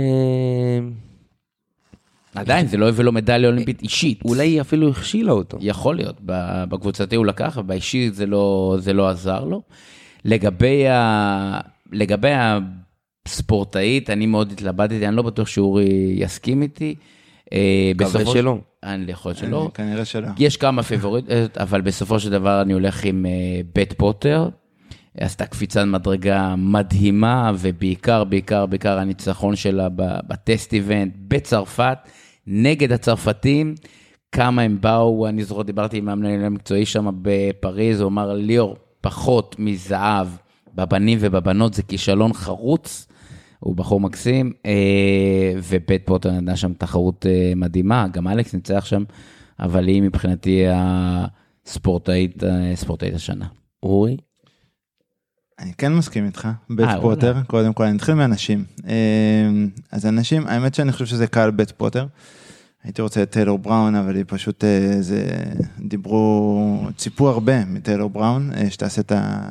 עדיין, 2.35 2.67
זה 2.67 2.77
לא 2.77 2.89
הביא 2.89 3.03
לו 3.05 3.11
מדליה 3.11 3.49
אולימפית 3.49 3.81
אישית. 3.81 4.21
אולי 4.25 4.47
היא 4.47 4.61
אפילו 4.61 4.89
הכשילה 4.89 5.31
אותו. 5.31 5.57
יכול 5.61 5.95
להיות, 5.95 6.15
בקבוצתי 6.69 7.15
הוא 7.15 7.25
לקח, 7.25 7.57
ובאישי 7.61 8.09
זה 8.11 8.25
לא, 8.25 8.75
זה 8.79 8.93
לא 8.93 9.09
עזר 9.09 9.43
לו. 9.43 9.61
לגבי, 10.25 10.87
ה, 10.87 11.59
לגבי 11.95 12.31
הספורטאית, 13.25 14.09
אני 14.09 14.25
מאוד 14.25 14.51
התלבטתי, 14.51 15.07
אני 15.07 15.15
לא 15.15 15.21
בטוח 15.21 15.47
שאורי 15.47 15.85
יסכים 16.17 16.61
איתי. 16.61 16.95
אה, 17.53 17.91
מקווה 17.95 18.09
בסופו 18.09 18.31
של- 18.31 18.39
שלא. 18.39 18.57
אני 18.83 19.11
יכול 19.11 19.29
להיות 19.29 19.37
שלא. 19.39 19.69
כנראה 19.73 20.05
שלא. 20.05 20.27
יש 20.37 20.57
כמה 20.57 20.83
פיבוריטות, 20.83 21.57
אבל 21.57 21.81
בסופו 21.81 22.19
של 22.19 22.29
דבר 22.29 22.61
אני 22.61 22.73
הולך 22.73 23.03
עם 23.05 23.25
אה, 23.25 23.31
בית 23.75 23.93
פוטר. 23.93 24.49
עשתה 25.17 25.45
קפיצת 25.45 25.83
מדרגה 25.85 26.55
מדהימה, 26.57 27.51
ובעיקר, 27.59 28.23
בעיקר, 28.23 28.65
בעיקר 28.65 28.97
הניצחון 28.99 29.55
שלה 29.55 29.89
ב- 29.89 30.19
בטסט 30.27 30.73
איבנט 30.73 31.13
בצרפת, 31.27 31.97
נגד 32.47 32.91
הצרפתים. 32.91 33.75
כמה 34.31 34.61
הם 34.61 34.77
באו, 34.81 35.27
אני 35.27 35.43
זוכר, 35.43 35.61
דיברתי 35.61 35.97
עם 35.97 36.09
המנהל 36.09 36.45
המקצועי 36.45 36.85
שם 36.85 37.09
בפריז, 37.21 38.01
הוא 38.01 38.07
אמר, 38.09 38.33
ליאור, 38.33 38.75
פחות 39.01 39.55
מזהב 39.59 40.27
בבנים 40.75 41.17
ובבנות 41.21 41.73
זה 41.73 41.83
כישלון 41.83 42.33
חרוץ. 42.33 43.07
הוא 43.59 43.75
בחור 43.75 43.99
מקסים, 43.99 44.51
אה, 44.65 45.53
ובית 45.63 46.01
פוטר 46.05 46.31
נתנה 46.31 46.55
שם 46.55 46.73
תחרות 46.73 47.25
אה, 47.25 47.53
מדהימה, 47.55 48.07
גם 48.11 48.27
אלכס 48.27 48.53
ניצח 48.53 48.85
שם, 48.85 49.03
אבל 49.59 49.87
היא 49.87 50.01
מבחינתי 50.01 50.63
הספורטאית, 50.73 52.43
אה, 52.43 52.75
ספורטאית 52.75 53.13
השנה. 53.13 53.45
אורי? 53.83 54.17
אני 55.59 55.73
כן 55.77 55.93
מסכים 55.93 56.25
איתך, 56.25 56.47
בית 56.69 56.87
אה, 56.87 57.01
פוטר, 57.01 57.31
וואלה. 57.31 57.43
קודם 57.43 57.73
כל, 57.73 57.83
אני 57.83 57.97
אתחיל 57.97 58.15
מאנשים. 58.15 58.65
אז 59.91 60.05
אנשים, 60.05 60.47
האמת 60.47 60.75
שאני 60.75 60.91
חושב 60.91 61.05
שזה 61.05 61.27
קהל 61.27 61.51
בית 61.51 61.71
פוטר. 61.71 62.05
הייתי 62.85 63.01
רוצה 63.01 63.23
את 63.23 63.31
טיילור 63.31 63.59
בראון, 63.59 63.95
אבל 63.95 64.15
היא 64.15 64.23
פשוט, 64.27 64.63
אה, 64.63 65.01
זה, 65.01 65.27
דיברו, 65.79 66.79
ציפו 66.97 67.29
הרבה 67.29 67.65
מטיילור 67.65 68.09
בראון, 68.09 68.51
אה, 68.57 68.69
שתעשה 68.69 69.01
את 69.01 69.11
ה... 69.11 69.49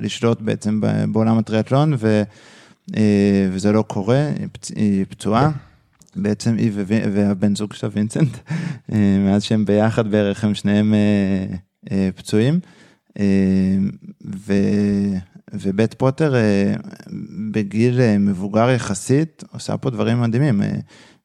לשלוט 0.00 0.40
בעצם 0.40 0.80
בעולם 1.12 1.38
הטריאטלון, 1.38 1.94
ו, 1.98 2.22
אה, 2.96 3.48
וזה 3.52 3.72
לא 3.72 3.82
קורה, 3.82 4.30
היא, 4.38 4.48
פצ, 4.52 4.70
היא 4.70 5.04
פצועה. 5.08 5.50
בעצם 6.16 6.56
היא 6.56 6.70
והבן 7.12 7.56
זוג 7.56 7.72
שלה 7.72 7.90
וינסנט, 7.92 8.36
מאז 9.24 9.42
שהם 9.42 9.64
ביחד 9.64 10.10
בערך 10.10 10.44
הם 10.44 10.54
שניהם 10.54 10.94
פצועים. 12.16 12.60
ו, 14.46 14.52
ובית 15.52 15.94
פוטר 15.94 16.34
בגיל 17.50 18.00
מבוגר 18.18 18.70
יחסית 18.70 19.44
עושה 19.52 19.76
פה 19.76 19.90
דברים 19.90 20.20
מדהימים. 20.20 20.62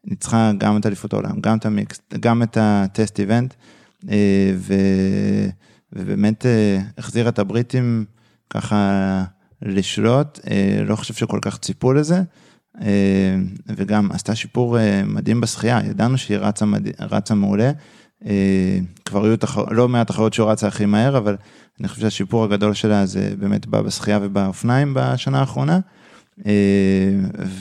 ניצחה 0.07 0.51
גם 0.57 0.77
את 0.77 0.85
אליפות 0.85 1.13
העולם, 1.13 1.41
גם 1.41 1.57
את 1.57 1.65
המיקס, 1.65 2.01
גם 2.19 2.43
את 2.43 2.57
הטסט 2.61 3.19
איבנט, 3.19 3.53
אה, 4.09 4.51
ו, 4.57 4.73
ובאמת 5.93 6.45
אה, 6.45 6.79
החזירה 6.97 7.29
את 7.29 7.39
הבריטים 7.39 8.05
ככה 8.49 9.23
לשלוט, 9.61 10.39
אה, 10.49 10.79
לא 10.85 10.95
חושב 10.95 11.13
שכל 11.13 11.39
כך 11.41 11.57
ציפו 11.57 11.93
לזה. 11.93 12.21
וגם 13.67 14.11
עשתה 14.11 14.35
שיפור 14.35 14.77
מדהים 15.05 15.41
בשחייה, 15.41 15.79
ידענו 15.89 16.17
שהיא 16.17 16.37
רצה, 16.37 16.65
מד... 16.65 17.01
רצה 17.01 17.35
מעולה. 17.35 17.71
כבר 19.05 19.25
היו 19.25 19.37
תחר... 19.37 19.63
לא 19.71 19.89
מעט 19.89 20.07
תחרות 20.07 20.33
שהוא 20.33 20.49
רצה 20.51 20.67
הכי 20.67 20.85
מהר, 20.85 21.17
אבל 21.17 21.35
אני 21.79 21.87
חושב 21.87 22.01
שהשיפור 22.01 22.43
הגדול 22.43 22.73
שלה 22.73 23.05
זה 23.05 23.33
באמת 23.39 23.65
בא 23.65 23.81
בשחייה 23.81 24.19
ובאופניים 24.21 24.93
בשנה 24.95 25.39
האחרונה. 25.39 25.79
אה, 26.45 26.51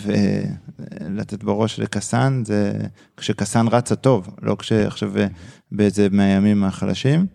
ולתת 0.02 1.44
בראש 1.44 1.80
לקסאן, 1.80 2.42
זה 2.44 2.72
כשקסאן 3.16 3.68
רצה 3.68 3.96
טוב, 3.96 4.28
לא 4.42 4.56
כשעכשיו 4.58 5.18
אה, 5.18 5.26
באיזה 5.72 6.08
מהימים 6.10 6.64
החלשים 6.64 7.26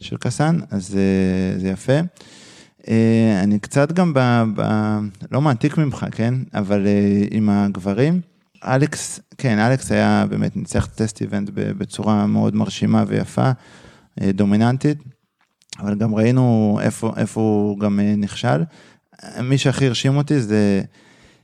של 0.00 0.16
קסאן, 0.16 0.58
אז 0.70 0.96
אה, 0.96 1.58
זה 1.60 1.68
יפה. 1.68 1.98
אני 3.42 3.58
קצת 3.58 3.92
גם 3.92 4.14
ב... 4.14 4.20
ב... 4.56 4.62
לא 5.30 5.40
מעתיק 5.40 5.78
ממך, 5.78 6.06
כן? 6.10 6.34
אבל 6.54 6.86
עם 7.30 7.48
הגברים, 7.48 8.20
אלכס, 8.64 9.20
כן, 9.38 9.58
אלכס 9.58 9.92
היה 9.92 10.24
באמת 10.28 10.56
ניצח 10.56 10.86
את 10.86 10.90
טסט 10.90 11.20
איבנט 11.20 11.50
בצורה 11.54 12.26
מאוד 12.26 12.54
מרשימה 12.54 13.04
ויפה, 13.06 13.50
דומיננטית, 14.22 14.98
אבל 15.78 15.94
גם 15.94 16.14
ראינו 16.14 16.78
איפה, 16.82 17.12
איפה 17.16 17.40
הוא 17.40 17.78
גם 17.78 18.00
נכשל. 18.16 18.62
מי 19.42 19.58
שהכי 19.58 19.86
הרשים 19.86 20.16
אותי 20.16 20.40
זה 20.40 20.82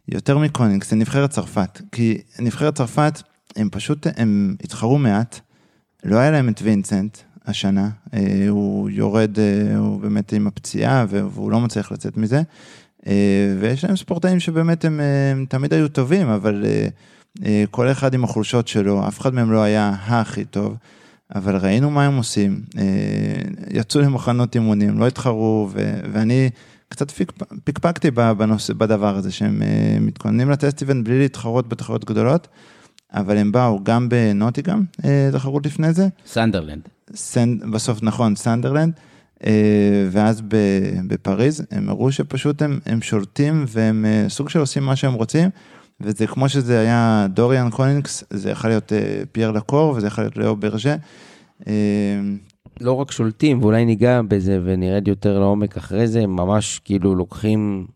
יותר 0.08 0.38
מקונינגס, 0.38 0.90
זה 0.90 0.96
נבחרת 0.96 1.30
צרפת, 1.30 1.80
כי 1.92 2.18
נבחרת 2.38 2.74
צרפת, 2.74 3.22
הם 3.56 3.68
פשוט, 3.70 4.06
הם 4.16 4.56
התחרו 4.64 4.98
מעט, 4.98 5.40
לא 6.04 6.16
היה 6.16 6.30
להם 6.30 6.48
את 6.48 6.60
וינסנט 6.62 7.18
השנה, 7.46 7.88
אה, 8.14 8.46
הוא 8.48 8.90
יורד, 8.90 9.38
אה, 9.38 9.76
הוא 9.76 10.00
באמת 10.00 10.32
עם 10.32 10.46
הפציעה 10.46 11.06
והוא 11.08 11.50
לא 11.50 11.60
מצליח 11.60 11.92
לצאת 11.92 12.16
מזה, 12.16 12.42
אה, 13.06 13.54
ויש 13.60 13.84
להם 13.84 13.96
ספורטאים 13.96 14.40
שבאמת 14.40 14.84
הם, 14.84 15.00
הם 15.32 15.44
תמיד 15.48 15.74
היו 15.74 15.88
טובים, 15.88 16.28
אבל 16.28 16.64
כל 17.70 17.90
אחד 17.90 18.14
עם 18.14 18.24
החולשות 18.24 18.68
שלו, 18.68 19.08
אף 19.08 19.20
אחד 19.20 19.34
מהם 19.34 19.52
לא 19.52 19.62
היה 19.62 19.92
הכי 20.06 20.44
טוב. 20.44 20.76
אבל 21.34 21.56
ראינו 21.56 21.90
מה 21.90 22.06
הם 22.06 22.16
עושים, 22.16 22.62
יצאו 23.70 24.00
למחנות 24.00 24.54
אימונים, 24.54 24.98
לא 24.98 25.06
התחרו, 25.06 25.68
ו- 25.72 26.00
ואני 26.12 26.50
קצת 26.94 27.10
פיק, 27.10 27.32
פיקפקתי 27.64 28.10
בנושא, 28.10 28.72
בדבר 28.72 29.16
הזה, 29.16 29.32
שהם 29.32 29.62
אה, 29.62 29.96
מתכוננים 30.00 30.50
ל 30.50 30.57
test 30.57 30.82
event 30.82 31.04
בלי 31.04 31.18
להתחרות 31.18 31.68
בתחרויות 31.68 32.04
גדולות, 32.04 32.48
אבל 33.12 33.36
הם 33.36 33.52
באו 33.52 33.84
גם 33.84 34.08
בנוטינגהאם, 34.08 34.84
אה, 35.04 35.28
תחרות 35.32 35.66
לפני 35.66 35.92
זה, 35.92 36.08
סנדרלנד. 36.26 36.88
סנד, 37.14 37.64
בסוף 37.64 38.02
נכון, 38.02 38.36
סנדרלנד, 38.36 38.92
אה, 39.46 40.08
ואז 40.10 40.42
בפריז, 41.06 41.62
הם 41.70 41.88
הראו 41.88 42.12
שפשוט 42.12 42.62
הם, 42.62 42.78
הם 42.86 43.02
שולטים 43.02 43.64
והם 43.68 44.04
אה, 44.04 44.28
סוג 44.28 44.48
של 44.48 44.58
עושים 44.58 44.82
מה 44.82 44.96
שהם 44.96 45.14
רוצים, 45.14 45.50
וזה 46.00 46.26
כמו 46.26 46.48
שזה 46.48 46.80
היה 46.80 47.26
דוריאן 47.30 47.70
קוניקס, 47.70 48.24
זה 48.30 48.50
יכול 48.50 48.70
להיות 48.70 48.92
אה, 48.92 49.22
פייר 49.32 49.50
לקור 49.50 49.94
וזה 49.96 50.06
יכול 50.06 50.24
להיות 50.24 50.36
לאו 50.36 50.56
ברג'ה. 50.56 50.96
לא 52.80 52.92
רק 52.92 53.10
שולטים, 53.10 53.62
ואולי 53.62 53.84
ניגע 53.84 54.20
בזה 54.28 54.60
ונרד 54.64 55.08
יותר 55.08 55.38
לעומק 55.38 55.76
אחרי 55.76 56.06
זה, 56.06 56.20
הם 56.22 56.36
ממש 56.36 56.80
כאילו 56.84 57.14
לוקחים 57.14 57.86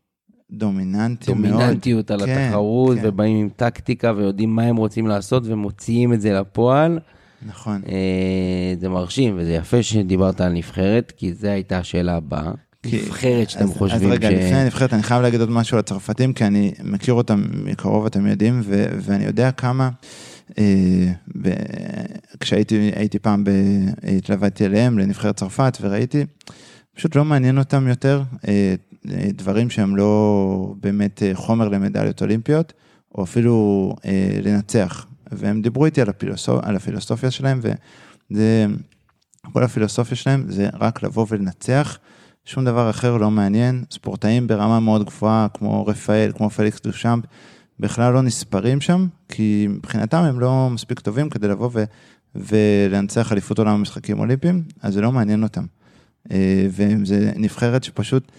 דומיננטי 0.50 1.32
מאוד. 1.34 1.46
דומיננטיות 1.52 2.10
על 2.10 2.26
כן, 2.26 2.38
התחרות, 2.46 2.98
כן. 2.98 3.08
ובאים 3.08 3.36
עם 3.36 3.48
טקטיקה 3.56 4.12
ויודעים 4.16 4.56
מה 4.56 4.62
הם 4.62 4.76
רוצים 4.76 5.06
לעשות 5.06 5.42
ומוציאים 5.46 6.12
את 6.12 6.20
זה 6.20 6.32
לפועל. 6.32 6.98
נכון. 7.46 7.80
אה, 7.88 8.74
זה 8.80 8.88
מרשים, 8.88 9.34
וזה 9.38 9.52
יפה 9.52 9.82
שדיברת 9.82 10.40
על 10.40 10.52
נבחרת, 10.52 11.12
כי 11.16 11.32
זו 11.34 11.48
הייתה 11.48 11.78
השאלה 11.78 12.16
הבאה. 12.16 12.50
נבחרת 12.86 13.50
שאתם 13.50 13.64
אז- 13.64 13.76
חושבים 13.76 14.08
אז 14.08 14.16
רגע, 14.16 14.30
ש... 14.30 14.32
לפני 14.32 14.56
הנבחרת, 14.56 14.94
אני 14.94 15.02
חייב 15.02 15.22
להגיד 15.22 15.40
עוד 15.40 15.50
משהו 15.50 15.76
על 15.76 15.80
הצרפתים, 15.80 16.32
כי 16.32 16.44
אני 16.44 16.72
מכיר 16.84 17.14
אותם 17.14 17.42
מקרוב, 17.64 18.06
אתם 18.06 18.26
יודעים, 18.26 18.60
ו- 18.64 18.86
ואני 19.00 19.24
יודע 19.24 19.50
כמה, 19.50 19.90
כשהייתי 22.40 22.90
הייתי 22.94 23.18
פעם, 23.18 23.44
ב- 23.44 23.50
התלוויתי 24.16 24.66
אליהם, 24.66 24.98
לנבחרת 24.98 25.36
צרפת, 25.36 25.78
וראיתי, 25.80 26.24
פשוט 26.94 27.16
לא 27.16 27.24
מעניין 27.24 27.58
אותם 27.58 27.88
יותר 27.88 28.22
אה, 28.48 28.74
אה, 29.10 29.28
דברים 29.32 29.70
שהם 29.70 29.96
לא 29.96 30.74
באמת 30.80 31.22
אה, 31.22 31.34
חומר 31.34 31.68
למדליות 31.68 32.22
אולימפיות, 32.22 32.72
או 33.14 33.24
אפילו 33.24 33.94
אה, 34.04 34.38
לנצח. 34.42 35.06
והם 35.32 35.62
דיברו 35.62 35.84
איתי 35.86 36.00
על, 36.00 36.08
הפילוסופ... 36.08 36.64
על 36.64 36.76
הפילוסופיה 36.76 37.30
שלהם, 37.30 37.60
וזה, 37.62 38.66
כל 39.52 39.62
הפילוסופיה 39.64 40.16
שלהם 40.16 40.44
זה 40.48 40.68
רק 40.80 41.02
לבוא 41.02 41.26
ולנצח. 41.28 41.98
שום 42.44 42.64
דבר 42.64 42.90
אחר 42.90 43.16
לא 43.16 43.30
מעניין. 43.30 43.84
ספורטאים 43.90 44.46
ברמה 44.46 44.80
מאוד 44.80 45.04
גבוהה, 45.04 45.46
כמו 45.54 45.86
רפאל, 45.86 46.32
כמו 46.36 46.50
פליקס 46.50 46.80
דושמפ, 46.80 47.24
בכלל 47.80 48.12
לא 48.12 48.22
נספרים 48.22 48.80
שם, 48.80 49.06
כי 49.28 49.66
מבחינתם 49.70 50.22
הם 50.22 50.40
לא 50.40 50.68
מספיק 50.70 51.00
טובים 51.00 51.30
כדי 51.30 51.48
לבוא 51.48 51.70
ו... 51.72 51.84
ולנצח 52.34 53.32
אליפות 53.32 53.58
עולם 53.58 53.78
במשחקים 53.78 54.18
אולימפיים, 54.18 54.62
אז 54.82 54.94
זה 54.94 55.00
לא 55.00 55.12
מעניין 55.12 55.42
אותם. 55.42 55.64
אה, 56.30 56.66
וזה 56.70 57.32
נבחרת 57.36 57.84
שפשוט 57.84 58.32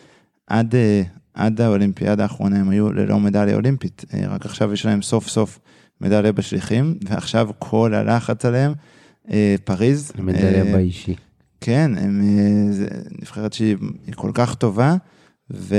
עד, 0.47 0.75
אה, 0.75 1.01
עד 1.33 1.61
האולימפיאדה 1.61 2.23
האחרונה 2.23 2.59
הם 2.59 2.69
היו 2.69 2.93
ללא 2.93 3.19
מדליה 3.19 3.55
אולימפית. 3.55 4.05
אה, 4.13 4.27
רק 4.27 4.45
עכשיו 4.45 4.73
יש 4.73 4.85
להם 4.85 5.01
סוף 5.01 5.27
סוף 5.27 5.59
מדליה 6.01 6.31
בשליחים, 6.31 6.97
ועכשיו 7.09 7.49
כל 7.59 7.93
הלחץ 7.93 8.45
עליהם, 8.45 8.73
פריז. 9.63 10.11
מדליה 10.17 10.63
באישי. 10.63 11.15
כן, 11.61 11.91
הם, 11.97 12.21
זה 12.71 12.87
נבחרת 13.21 13.53
שהיא 13.53 13.75
היא 14.07 14.15
כל 14.15 14.31
כך 14.33 14.55
טובה, 14.55 14.95
ו, 15.53 15.75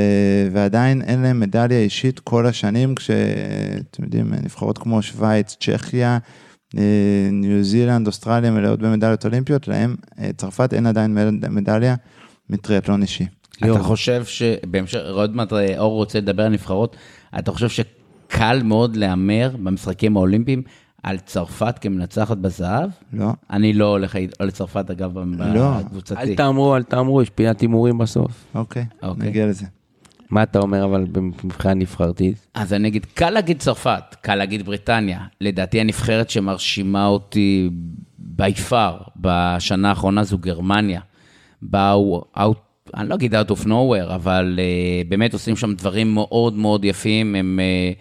ועדיין 0.52 1.02
אין 1.02 1.22
להם 1.22 1.40
מדליה 1.40 1.78
אישית 1.78 2.18
כל 2.20 2.46
השנים, 2.46 2.94
כשאתם 2.94 4.04
יודעים, 4.04 4.32
נבחרות 4.42 4.78
כמו 4.78 5.02
שווייץ, 5.02 5.56
צ'כיה, 5.60 6.18
אה, 6.78 6.82
ניו 7.32 7.64
זילנד, 7.64 8.06
אוסטרליה 8.06 8.50
מלאות 8.50 8.78
במדליות 8.78 9.24
אולימפיות, 9.24 9.68
להם, 9.68 9.96
אה, 10.18 10.30
צרפת 10.36 10.74
אין 10.74 10.86
עדיין 10.86 11.14
מד- 11.14 11.48
מדליה 11.48 11.94
מטריאטלון 12.50 13.02
אישי. 13.02 13.26
אתה 13.74 13.82
חושב 13.82 14.24
שבהמשך, 14.24 14.98
עוד 15.12 15.36
מעט 15.36 15.52
אה, 15.52 15.78
אור 15.78 15.92
רוצה 15.94 16.18
לדבר 16.18 16.42
על 16.42 16.52
נבחרות, 16.52 16.96
אתה 17.38 17.52
חושב 17.52 17.68
שקל 17.68 18.62
מאוד 18.64 18.96
להמר 18.96 19.50
במשחקים 19.62 20.16
האולימפיים 20.16 20.62
על 21.02 21.18
צרפת 21.18 21.78
כמנצחת 21.80 22.36
בזהב? 22.36 22.90
לא? 23.12 23.32
אני 23.50 23.72
לא 23.72 23.86
הולך 23.86 24.16
או 24.40 24.46
לצרפת, 24.46 24.90
אגב, 24.90 25.18
לא. 25.18 25.78
בקבוצתי. 25.78 26.14
אל 26.20 26.34
תאמרו, 26.34 26.76
אל 26.76 26.82
תאמרו, 26.82 27.22
יש 27.22 27.30
פינת 27.30 27.60
הימורים 27.60 27.98
בסוף. 27.98 28.44
אוקיי, 28.54 28.84
אוקיי. 29.02 29.28
נגיע 29.28 29.46
לזה. 29.46 29.66
מה 30.30 30.42
אתה 30.42 30.58
אומר 30.58 30.84
אבל 30.84 31.06
מבחינה 31.44 31.74
נבחרתית? 31.74 32.46
אז 32.54 32.72
אני 32.72 32.88
אגיד, 32.88 33.06
קל 33.14 33.30
להגיד 33.30 33.58
צרפת, 33.58 34.02
קל 34.20 34.34
להגיד 34.34 34.66
בריטניה. 34.66 35.20
לדעתי 35.40 35.80
הנבחרת 35.80 36.30
שמרשימה 36.30 37.06
אותי 37.06 37.70
by 38.38 38.70
far 38.70 39.10
בשנה 39.16 39.88
האחרונה 39.88 40.24
זו 40.24 40.38
גרמניה. 40.38 41.00
באו, 41.62 42.24
out, 42.36 42.94
אני 42.96 43.08
לא 43.08 43.14
אגיד 43.14 43.34
out 43.34 43.50
of 43.50 43.66
nowhere, 43.66 44.14
אבל 44.14 44.58
uh, 44.58 45.08
באמת 45.08 45.32
עושים 45.32 45.56
שם 45.56 45.74
דברים 45.74 46.14
מאוד 46.14 46.54
מאוד 46.54 46.84
יפים. 46.84 47.34
הם 47.34 47.60
uh, 47.60 48.00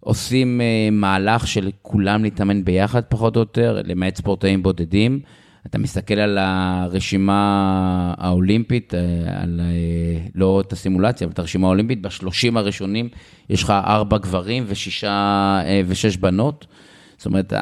עושים 0.00 0.60
uh, 0.60 0.94
מהלך 0.94 1.46
של 1.46 1.70
כולם 1.82 2.22
להתאמן 2.22 2.64
ביחד 2.64 3.02
פחות 3.08 3.36
או 3.36 3.40
יותר, 3.40 3.82
למעט 3.84 4.16
ספורטאים 4.16 4.62
בודדים. 4.62 5.20
אתה 5.66 5.78
מסתכל 5.78 6.14
על 6.14 6.38
הרשימה 6.40 8.14
האולימפית, 8.18 8.94
אה, 8.94 9.00
על, 9.42 9.60
אה, 9.60 10.26
לא 10.34 10.60
את 10.60 10.72
הסימולציה, 10.72 11.24
אבל 11.24 11.32
את 11.32 11.38
הרשימה 11.38 11.66
האולימפית, 11.66 12.02
בשלושים 12.02 12.56
הראשונים 12.56 13.08
יש 13.50 13.62
לך 13.62 13.70
ארבע 13.70 14.18
גברים 14.18 14.64
ושישה 14.66 15.10
אה, 15.64 15.80
ושש 15.86 16.16
בנות. 16.16 16.66
זאת 17.16 17.26
אומרת, 17.26 17.52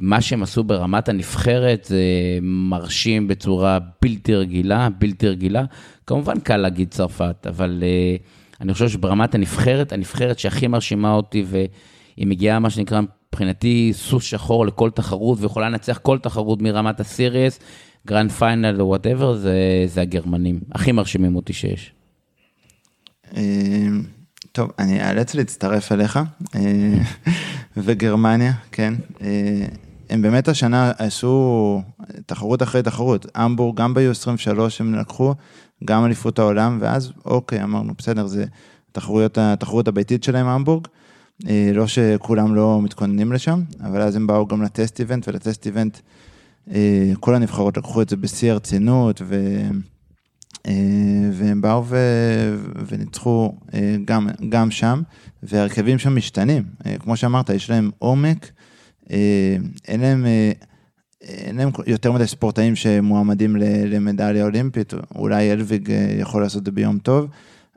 מה 0.00 0.20
שהם 0.20 0.42
עשו 0.42 0.64
ברמת 0.64 1.08
הנבחרת 1.08 1.84
זה 1.84 2.02
מרשים 2.42 3.28
בצורה 3.28 3.78
בלתי 4.02 4.34
רגילה, 4.34 4.88
בלתי 4.98 5.28
רגילה. 5.28 5.64
כמובן 6.06 6.40
קל 6.40 6.56
להגיד 6.56 6.88
צרפת, 6.88 7.46
אבל 7.48 7.82
אה, 7.82 8.16
אני 8.60 8.72
חושב 8.72 8.88
שברמת 8.88 9.34
הנבחרת, 9.34 9.92
הנבחרת 9.92 10.38
שהכי 10.38 10.66
מרשימה 10.66 11.12
אותי, 11.12 11.44
והיא 11.46 12.26
מגיעה, 12.26 12.58
מה 12.58 12.70
שנקרא, 12.70 13.00
מבחינתי, 13.28 13.90
סוס 13.94 14.24
שחור 14.24 14.66
לכל 14.66 14.90
תחרות, 14.90 15.38
ויכולה 15.40 15.68
לנצח 15.68 15.98
כל 16.02 16.18
תחרות 16.18 16.62
מרמת 16.62 17.00
ה 17.00 17.07
series, 17.07 17.58
Grand 18.06 18.30
Final 18.30 18.80
או 18.80 18.86
whatever, 18.86 19.36
זה, 19.36 19.84
זה 19.86 20.00
הגרמנים. 20.00 20.60
הכי 20.72 20.92
מרשימים 20.92 21.36
אותי 21.36 21.52
שיש. 21.52 21.92
אה, 23.36 23.88
טוב, 24.52 24.70
אני 24.78 25.08
אאלץ 25.08 25.34
להצטרף 25.34 25.92
אליך, 25.92 26.18
אה, 26.54 26.98
וגרמניה, 27.76 28.52
כן. 28.72 28.94
אה, 29.22 29.66
הם 30.10 30.22
באמת 30.22 30.48
השנה 30.48 30.92
עשו 30.98 31.82
תחרות 32.26 32.62
אחרי 32.62 32.82
תחרות. 32.82 33.26
המבורג, 33.34 33.76
גם 33.76 33.94
ב-U23 33.94 34.60
הם 34.80 34.94
לקחו, 34.94 35.34
גם 35.84 36.04
אליפות 36.04 36.38
העולם, 36.38 36.78
ואז 36.80 37.12
אוקיי, 37.24 37.62
אמרנו, 37.62 37.92
בסדר, 37.98 38.26
זה 38.26 38.44
התחרויות, 38.90 39.38
התחרות 39.38 39.88
הביתית 39.88 40.24
שלהם, 40.24 40.46
המבורג. 40.46 40.86
אה, 41.48 41.70
לא 41.74 41.86
שכולם 41.86 42.54
לא 42.54 42.82
מתכוננים 42.82 43.32
לשם, 43.32 43.62
אבל 43.80 44.02
אז 44.02 44.16
הם 44.16 44.26
באו 44.26 44.46
גם 44.46 44.62
לטסט 44.62 45.00
איבנט, 45.00 45.28
ולטסט 45.28 45.66
איבנט, 45.66 45.98
אה, 46.70 47.12
כל 47.20 47.34
הנבחרות 47.34 47.76
לקחו 47.76 48.02
את 48.02 48.08
זה 48.08 48.16
בשיא 48.16 48.52
הרצינות, 48.52 49.22
ו... 49.24 49.60
אה, 50.66 50.72
והם 51.32 51.60
באו 51.60 51.84
ו... 51.86 51.96
וניצחו 52.86 53.52
גם, 54.04 54.28
גם 54.48 54.70
שם, 54.70 55.02
והרכבים 55.42 55.98
שם 55.98 56.16
משתנים. 56.16 56.62
כמו 56.98 57.16
שאמרת, 57.16 57.50
יש 57.50 57.70
להם 57.70 57.90
עומק, 57.98 58.50
אין 59.88 60.00
להם, 60.00 60.26
אין 61.22 61.56
להם 61.56 61.70
יותר 61.86 62.12
מדי 62.12 62.26
ספורטאים 62.26 62.76
שמועמדים 62.76 63.56
למדליה 63.86 64.44
אולימפית, 64.44 64.94
אולי 65.14 65.52
אלוויג 65.52 65.90
אה, 65.90 66.16
יכול 66.18 66.42
לעשות 66.42 66.60
את 66.60 66.64
זה 66.64 66.72
ביום 66.72 66.98
טוב, 66.98 67.26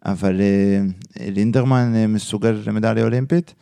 אבל 0.05 0.41
אה, 0.41 0.81
לינדמן 1.31 1.95
אה, 1.95 2.07
מסוגל 2.07 2.61
למדליה 2.65 3.03
אולימפית, 3.03 3.53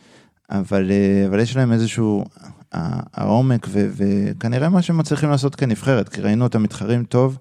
אבל, 0.50 0.90
אבל 1.28 1.40
יש 1.40 1.56
להם 1.56 1.72
איזשהו 1.72 2.24
העומק, 2.72 3.66
ו- 3.70 3.90
וכנראה 3.96 4.68
מה 4.68 4.82
שהם 4.82 4.98
מצליחים 4.98 5.30
לעשות 5.30 5.54
כנבחרת, 5.54 6.08
כי 6.08 6.20
ראינו 6.20 6.44
אותם 6.44 6.62
מתחרים 6.62 7.04
טוב. 7.04 7.38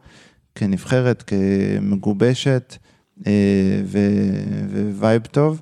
כנבחרת, 0.55 1.23
כמגובשת 1.27 2.77
vibe 4.91 5.21
טוב, 5.21 5.61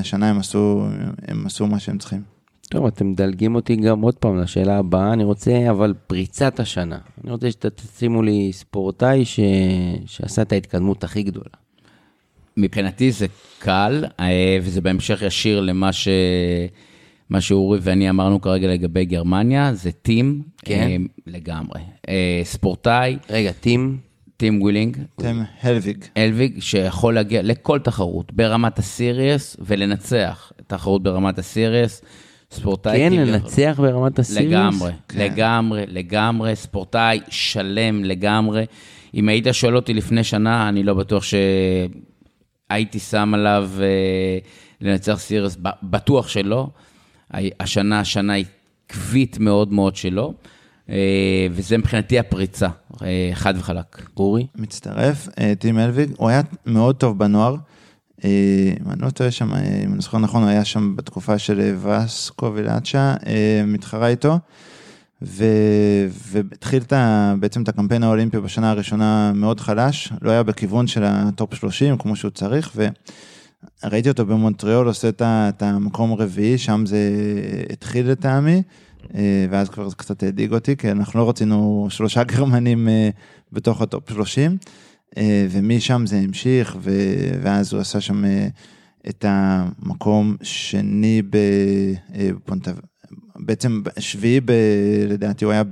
השנה 0.00 0.30
הם 0.30 0.38
עשו, 0.38 0.86
הם 1.28 1.46
עשו 1.46 1.66
מה 1.66 1.78
שהם 1.78 1.98
צריכים. 1.98 2.33
טוב, 2.74 2.86
אתם 2.86 3.10
מדלגים 3.10 3.54
אותי 3.54 3.76
גם 3.76 4.00
עוד 4.00 4.14
פעם 4.14 4.38
לשאלה 4.38 4.78
הבאה, 4.78 5.12
אני 5.12 5.24
רוצה 5.24 5.70
אבל 5.70 5.94
פריצת 6.06 6.60
השנה. 6.60 6.98
אני 7.24 7.32
רוצה 7.32 7.50
שתשימו 7.50 8.22
לי 8.22 8.50
ספורטאי 8.52 9.24
ש... 9.24 9.40
שעשה 10.06 10.42
את 10.42 10.52
ההתקדמות 10.52 11.04
הכי 11.04 11.22
גדולה. 11.22 11.54
מבחינתי 12.56 13.12
זה 13.12 13.26
קל, 13.58 14.04
אה, 14.20 14.58
וזה 14.62 14.80
בהמשך 14.80 15.22
ישיר 15.22 15.60
למה 15.60 15.92
ש... 15.92 16.08
מה 17.30 17.40
שאורי 17.40 17.78
ואני 17.82 18.10
אמרנו 18.10 18.40
כרגע 18.40 18.68
לגבי 18.68 19.04
גרמניה, 19.04 19.74
זה 19.74 19.92
טים, 19.92 20.42
כן. 20.64 20.80
אה, 20.80 20.96
לגמרי. 21.26 21.80
אה, 22.08 22.40
ספורטאי, 22.44 23.16
רגע, 23.30 23.52
טים, 23.52 23.98
טים 24.36 24.62
ווילינג, 24.62 24.96
אה, 25.16 25.29
טים 25.29 25.42
הלוויג. 25.62 26.04
הלוויג, 26.16 26.60
שיכול 26.60 27.14
להגיע 27.14 27.42
לכל 27.42 27.78
תחרות 27.78 28.32
ברמת 28.32 28.78
ה 28.78 28.89
series 28.89 29.56
ולנצח 29.60 30.52
תחרות 30.66 31.02
ברמת 31.02 31.38
ה 31.38 31.46
series. 31.46 32.02
ספורטאי 32.54 32.98
כן, 32.98 33.08
כביכול. 33.16 33.32
לנצח 33.34 33.74
ברמת 33.82 34.18
ה 34.18 34.22
series? 34.22 34.52
לגמרי, 34.52 34.92
כן. 35.08 35.18
לגמרי, 35.20 35.84
לגמרי, 35.88 36.56
ספורטאי 36.56 37.20
שלם 37.28 38.04
לגמרי. 38.04 38.64
אם 39.14 39.28
היית 39.28 39.46
שואל 39.52 39.76
אותי 39.76 39.94
לפני 39.94 40.24
שנה, 40.24 40.68
אני 40.68 40.82
לא 40.82 40.94
בטוח 40.94 41.22
שהייתי 42.70 42.98
שם 42.98 43.34
עליו 43.34 43.70
אה, 43.80 44.38
לנצח 44.80 45.14
סיריוס, 45.18 45.56
בטוח 45.82 46.28
שלא. 46.28 46.68
ה- 47.34 47.38
השנה, 47.60 48.00
השנה 48.00 48.32
היא 48.32 48.44
עקבית 48.90 49.38
מאוד 49.38 49.72
מאוד 49.72 49.96
שלו, 49.96 50.34
אה, 50.90 50.96
וזה 51.50 51.78
מבחינתי 51.78 52.18
הפריצה, 52.18 52.68
אה, 53.02 53.30
חד 53.34 53.54
וחלק. 53.56 54.08
אורי? 54.16 54.46
מצטרף, 54.56 55.28
אה, 55.40 55.52
טים 55.58 55.78
הלוויג, 55.78 56.10
הוא 56.16 56.28
היה 56.28 56.40
מאוד 56.66 56.96
טוב 56.96 57.18
בנוער. 57.18 57.54
אה, 58.24 58.72
אם 58.86 58.90
אני 58.90 59.02
לא 59.02 59.10
טועה 59.10 59.30
שם, 59.30 59.54
אה, 59.54 59.82
אם 59.84 59.92
אני 59.92 60.00
זוכר 60.02 60.18
נכון, 60.18 60.42
הוא 60.42 60.50
היה 60.50 60.64
שם 60.64 60.96
בתקופה 60.96 61.38
של 61.38 61.60
אה, 61.60 62.04
וסקו 62.04 62.52
ולאצ'ה, 62.54 63.14
מתחרה 63.66 64.08
איתו. 64.08 64.38
והתחיל 65.22 66.82
בעצם 67.40 67.62
את 67.62 67.68
הקמפיין 67.68 68.02
האולימפי 68.02 68.40
בשנה 68.40 68.70
הראשונה 68.70 69.32
מאוד 69.34 69.60
חלש, 69.60 70.12
לא 70.22 70.30
היה 70.30 70.42
בכיוון 70.42 70.86
של 70.86 71.02
ה 71.04 71.16
top 71.16 71.54
30 71.54 71.98
כמו 71.98 72.16
שהוא 72.16 72.30
צריך, 72.30 72.76
ראיתי 73.84 74.08
אותו 74.08 74.26
במונטריאול 74.26 74.86
עושה 74.86 75.08
את 75.22 75.62
המקום 75.62 76.12
הרביעי, 76.12 76.58
שם 76.58 76.86
זה 76.86 76.98
התחיל 77.72 78.10
לטעמי, 78.10 78.62
ואז 79.50 79.68
כבר 79.68 79.88
זה 79.88 79.96
קצת 79.96 80.22
הדאיג 80.22 80.52
אותי, 80.52 80.76
כי 80.76 80.90
אנחנו 80.90 81.20
לא 81.20 81.28
רצינו 81.28 81.86
שלושה 81.90 82.24
גרמנים 82.24 82.88
בתוך 83.52 83.82
ה 83.82 83.89
top 83.89 84.10
30, 84.10 84.50
אה, 84.50 84.56
ומשם 85.50 86.06
זה 86.06 86.16
המשיך, 86.16 86.76
ו- 86.80 87.40
ואז 87.42 87.72
הוא 87.72 87.80
עשה 87.80 88.00
שם 88.00 88.24
אה, 88.24 88.48
את 89.08 89.24
המקום 89.28 90.36
שני 90.42 91.22
בפונטב... 91.30 92.74
בעצם 93.36 93.82
שביעי, 93.98 94.40
ב, 94.40 94.52
לדעתי 95.08 95.44
הוא 95.44 95.52
היה 95.52 95.62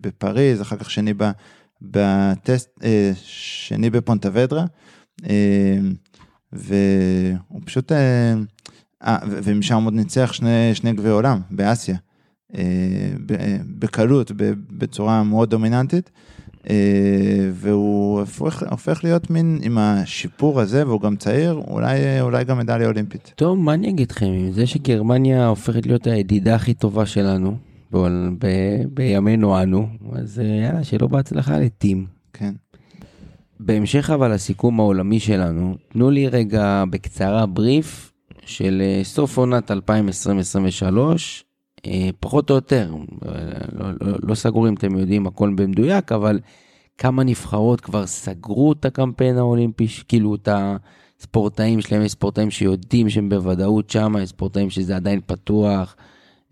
בפריז, 0.00 0.62
אחר 0.62 0.76
כך 0.76 0.90
שני 0.90 1.14
ב, 1.16 1.30
בטסט, 1.82 2.68
אה, 2.84 3.12
שני 3.22 3.90
בפונטוודרה, 3.90 4.64
אה, 5.28 5.78
והוא 6.52 7.60
פשוט, 7.64 7.92
אה, 7.92 8.34
אה, 9.02 9.18
ו- 9.28 9.38
ומשם 9.42 9.84
עוד 9.84 9.94
ניצח 9.94 10.32
שני, 10.32 10.74
שני 10.74 10.92
גביעי 10.92 11.12
עולם 11.12 11.40
באסיה, 11.50 11.96
אה, 12.54 12.62
בקלות, 13.78 14.32
בצורה 14.78 15.22
מאוד 15.22 15.50
דומיננטית. 15.50 16.10
אה, 16.70 17.50
והוא 17.52 18.20
הופך, 18.20 18.62
הופך 18.70 19.04
להיות 19.04 19.30
מין 19.30 19.58
עם 19.62 19.78
השיפור 19.78 20.60
הזה, 20.60 20.86
והוא 20.86 21.00
גם 21.00 21.16
צעיר, 21.16 21.62
אולי, 21.68 22.20
אולי 22.20 22.44
גם 22.44 22.58
מדליה 22.58 22.86
אולימפית. 22.86 23.32
טוב, 23.36 23.58
מה 23.58 23.74
אני 23.74 23.88
אגיד 23.88 24.10
לכם, 24.10 24.26
עם 24.26 24.52
זה 24.52 24.66
שגרמניה 24.66 25.46
הופכת 25.46 25.86
להיות 25.86 26.06
הידידה 26.06 26.54
הכי 26.54 26.74
טובה 26.74 27.06
שלנו, 27.06 27.56
ב- 27.92 28.28
ב- 28.38 28.84
בימינו 28.94 29.62
אנו, 29.62 29.88
אז 30.12 30.40
אה, 30.40 30.44
יאללה, 30.44 30.84
שלא 30.84 31.06
בהצלחה 31.06 31.58
לטים. 31.58 32.06
כן. 32.32 32.54
בהמשך 33.60 34.10
אבל 34.14 34.34
לסיכום 34.34 34.80
העולמי 34.80 35.20
שלנו, 35.20 35.74
תנו 35.92 36.10
לי 36.10 36.28
רגע 36.28 36.84
בקצרה 36.90 37.46
בריף 37.46 38.12
של 38.46 38.82
אה, 38.84 39.04
סוף 39.04 39.38
עונת 39.38 39.70
2020-2023, 39.70 39.74
אה, 39.74 41.14
פחות 42.20 42.50
או 42.50 42.54
יותר, 42.54 42.94
אה, 43.26 43.32
לא, 43.72 43.86
לא, 44.00 44.16
לא 44.22 44.34
סגור 44.34 44.68
אם 44.68 44.74
אתם 44.74 44.98
יודעים 44.98 45.26
הכל 45.26 45.52
במדויק, 45.56 46.12
אבל 46.12 46.40
כמה 46.98 47.24
נבחרות 47.24 47.80
כבר 47.80 48.06
סגרו 48.06 48.72
את 48.72 48.84
הקמפיין 48.84 49.38
האולימפי, 49.38 49.86
כאילו 50.08 50.34
את 50.34 50.48
הספורטאים 50.52 51.80
שלהם, 51.80 52.02
יש 52.02 52.12
ספורטאים 52.12 52.50
שיודעים 52.50 53.10
שהם 53.10 53.28
בוודאות 53.28 53.90
שם, 53.90 54.14
יש 54.22 54.28
ספורטאים 54.28 54.70
שזה 54.70 54.96
עדיין 54.96 55.20
פתוח, 55.26 55.96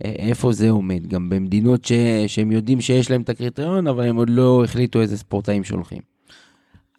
אה, 0.04 0.10
איפה 0.10 0.52
זה 0.52 0.70
עומד, 0.70 1.06
גם 1.06 1.28
במדינות 1.28 1.84
ש, 1.84 1.92
שהם 2.26 2.52
יודעים 2.52 2.80
שיש 2.80 3.10
להם 3.10 3.22
את 3.22 3.28
הקריטריון, 3.28 3.86
אבל 3.86 4.08
הם 4.08 4.16
עוד 4.16 4.30
לא 4.30 4.64
החליטו 4.64 5.00
איזה 5.00 5.18
ספורטאים 5.18 5.64
שולחים. 5.64 6.00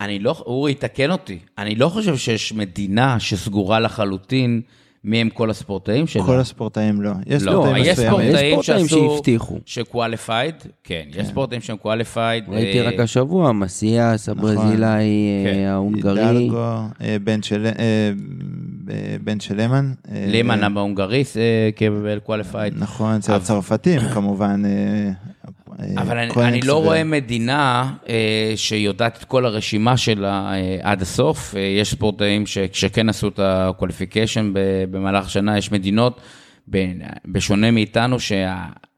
אני 0.01 0.19
לא, 0.19 0.35
אורי, 0.45 0.73
תקן 0.75 1.11
אותי, 1.11 1.39
אני 1.57 1.75
לא 1.75 1.89
חושב 1.89 2.17
שיש 2.17 2.53
מדינה 2.53 3.19
שסגורה 3.19 3.79
לחלוטין 3.79 4.61
מי 5.03 5.21
הם 5.21 5.29
כל 5.29 5.49
הספורטאים 5.49 6.07
שלה. 6.07 6.23
כל 6.23 6.39
הספורטאים 6.39 7.01
לא. 7.01 7.11
יש 7.27 7.43
לא, 7.43 7.51
ספורטאים 7.51 7.75
יש 7.85 7.87
מסוימים. 7.99 8.11
ספורטאים 8.11 8.59
יש 8.59 8.65
ספורטאים 8.65 8.87
שהבטיחו. 8.87 9.59
ש 9.65 9.80
qualified, 9.80 10.53
כן, 10.83 11.03
יש 11.15 11.27
ספורטאים 11.27 11.61
שהם 11.61 11.77
qualified. 11.77 12.43
ראיתי 12.49 12.81
רק 12.81 12.99
השבוע, 12.99 13.51
מסיאס, 13.51 14.29
הברזילאי, 14.29 15.05
כן. 15.45 15.53
אה, 15.59 15.71
ההונגרי. 15.73 16.21
הידלגו, 16.25 16.57
אה, 17.01 17.17
בן 17.23 17.41
של- 17.41 17.65
אה, 17.65 17.71
אה, 18.89 19.15
בן 19.23 19.39
של 19.39 19.61
למן. 19.61 19.91
אה, 20.11 20.25
לימן 20.27 20.61
אה, 20.61 20.65
הבהונגריס 20.67 21.37
אה, 21.37 21.41
קיבל 21.75 22.19
qualified. 22.19 22.73
נכון, 22.77 23.15
אצל 23.15 23.31
אבל- 23.31 23.41
הצרפתים 23.41 23.99
כמובן. 24.13 24.61
אה, 25.79 25.85
אה, 25.97 26.01
אבל 26.01 26.17
אני, 26.17 26.31
אני 26.37 26.61
לא 26.61 26.83
רואה 26.83 27.03
מדינה 27.03 27.93
אה, 28.09 28.53
שיודעת 28.55 29.17
את 29.17 29.23
כל 29.23 29.45
הרשימה 29.45 29.97
שלה 29.97 30.53
אה, 30.53 30.77
עד 30.81 31.01
הסוף. 31.01 31.55
אה, 31.55 31.61
יש 31.61 31.91
ספורטאים 31.91 32.45
ש, 32.45 32.57
שכן 32.73 33.09
עשו 33.09 33.27
את 33.27 33.39
ב- 34.53 34.83
במהלך 34.91 35.25
השנה, 35.25 35.57
יש 35.57 35.71
מדינות, 35.71 36.21
ב, 36.69 36.77
בשונה 37.25 37.71
מאיתנו, 37.71 38.17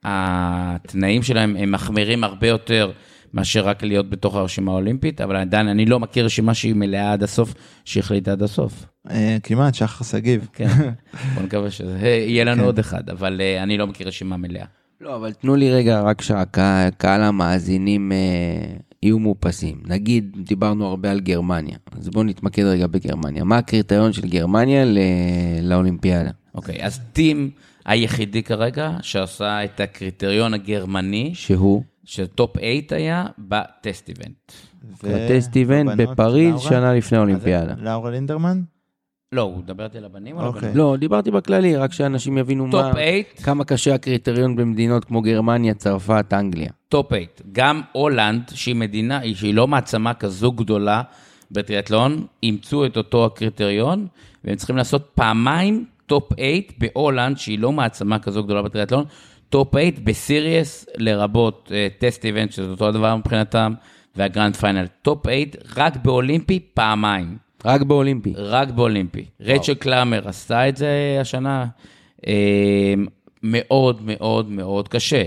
שהתנאים 0.02 1.24
שלהם 1.24 1.56
הם 1.60 1.72
מחמירים 1.72 2.24
הרבה 2.24 2.48
יותר 2.48 2.92
מאשר 3.34 3.66
רק 3.66 3.84
להיות 3.84 4.10
בתוך 4.10 4.36
הרשימה 4.36 4.72
האולימפית, 4.72 5.22
אבל 5.22 5.36
עדיין 5.36 5.68
אני 5.68 5.86
לא 5.86 6.00
מכיר 6.00 6.26
רשימה 6.26 6.54
שהיא 6.54 6.76
מלאה 6.76 7.14
עד 7.14 7.24
הסוף, 7.24 7.54
שהחליטה 7.86 8.32
עד 8.32 8.44
הסוף. 8.44 8.86
אה, 9.10 9.38
כמעט, 9.44 9.76
שחר 9.76 10.06
שגיב. 10.06 10.48
כן, 10.54 10.68
בוא 11.36 11.44
נקווה 11.44 11.72
שזה 11.72 12.08
יהיה 12.08 12.44
לנו 12.44 12.64
עוד 12.64 12.80
אחד, 12.80 13.10
אבל 13.10 13.42
אה, 13.42 13.64
אני 13.64 13.78
לא 13.78 13.88
מכיר 13.88 14.08
רשימה 14.08 14.38
מלאה. 14.38 14.66
לא, 15.02 15.16
אבל 15.16 15.34
תנו 15.34 15.56
לי 15.56 15.72
רגע 15.72 16.02
רק 16.02 16.22
שהקהל 16.22 17.22
המאזינים 17.22 18.12
אה, 18.12 18.18
יהיו 19.04 19.20
מאופסים. 19.20 19.82
נגיד, 19.86 20.38
דיברנו 20.44 20.86
הרבה 20.88 21.12
על 21.12 21.20
גרמניה, 21.20 21.78
אז 22.00 22.10
בואו 22.10 22.24
נתמקד 22.24 22.64
רגע 22.64 22.88
בגרמניה. 22.88 23.44
מה 23.44 23.58
הקריטריון 23.58 24.14
של 24.14 24.28
גרמניה 24.28 24.86
ל- 24.86 24.98
לאולימפיאדה? 25.62 26.30
אוקיי, 26.56 26.84
אז 26.86 27.00
טים 27.14 27.50
היחידי 27.86 28.44
כרגע 28.44 28.92
שעשה 29.02 29.64
את 29.64 29.80
הקריטריון 29.80 30.54
הגרמני, 30.54 31.32
שהוא 31.34 31.84
שטופ 32.04 32.58
8 32.58 32.68
היה 32.92 33.26
בטסט 33.40 34.10
איבנט. 34.10 34.52
ו- 35.04 35.16
ה 35.26 35.32
test 35.32 35.56
event 35.56 35.92
בפריז 35.98 36.50
לאורה? 36.54 36.70
שנה 36.70 36.94
לפני 36.94 37.18
האולימפיאדה. 37.18 37.74
לאורה 37.78 38.12
לינדרמן? 38.12 38.62
לא, 39.32 39.42
הוא 39.42 39.58
מדבר 39.58 39.84
איתי 39.84 39.98
על 39.98 40.06
הבנים 40.06 40.36
או 40.36 40.42
על 40.42 40.48
אוקיי. 40.48 40.60
הבנים? 40.60 40.78
לא, 40.78 40.96
דיברתי 41.00 41.32
בכללי, 41.32 41.76
רק 41.76 41.94
שאנשים 41.94 42.38
יבינו 42.38 42.66
מה... 42.66 42.72
top 42.72 42.82
8, 42.82 43.04
כמה 43.44 43.64
קשה 43.64 43.96
הקריטריון 43.96 44.56
במדינות 44.56 45.06
כמו 45.06 45.22
גרמניה, 45.22 45.74
צרפת, 45.74 46.34
אנגליה. 46.34 46.70
top 46.90 47.10
8. 47.10 47.26
גם 47.52 47.82
הולנד, 47.92 48.42
שהיא 48.54 48.76
מדינה, 48.76 49.20
שהיא 49.34 49.54
לא 49.54 49.68
מעצמה 49.68 50.14
כזו 50.14 50.52
גדולה 50.52 51.02
בטריאטלון, 51.52 52.26
אימצו 52.44 52.86
את 52.86 52.98
אותו 52.98 53.26
הקריטריון, 53.26 54.08
והם 54.44 54.56
צריכים 54.56 54.78
לעשות 54.78 55.10
פעמיים 55.16 55.86
top 56.06 56.30
8 56.34 56.50
בהולנד, 56.78 57.38
שהיא 57.38 57.60
לא 57.60 57.72
מעצמה 57.72 58.20
כזו 58.20 58.44
גדולה 58.44 58.62
בטריאטלון, 58.62 59.06
top 59.50 59.72
8 59.72 59.92
ב 60.04 60.14
series, 60.14 60.86
לרבות 60.98 61.72
test 62.00 62.26
event, 62.26 62.52
שזה 62.52 62.72
אותו 62.72 62.88
הדבר 62.88 63.16
מבחינתם, 63.16 63.74
וה 64.16 64.27
grand 64.27 64.56
final. 64.56 64.86
top 65.02 65.26
8 65.26 65.38
רק 65.78 65.98
באולימפי 66.04 66.60
פעמיים. 66.74 67.49
רק 67.66 67.82
באולימפי. 67.82 68.34
רק 68.36 68.70
באולימפי. 68.70 69.26
רייצ'ל 69.42 69.74
קלאמר 69.74 70.28
עשתה 70.28 70.70
את 70.70 70.78
זה 70.78 71.18
השנה, 71.22 71.66
אה, 72.28 72.94
מאוד 73.44 74.02
מאוד 74.06 74.52
מאוד 74.52 74.88
קשה. 74.88 75.24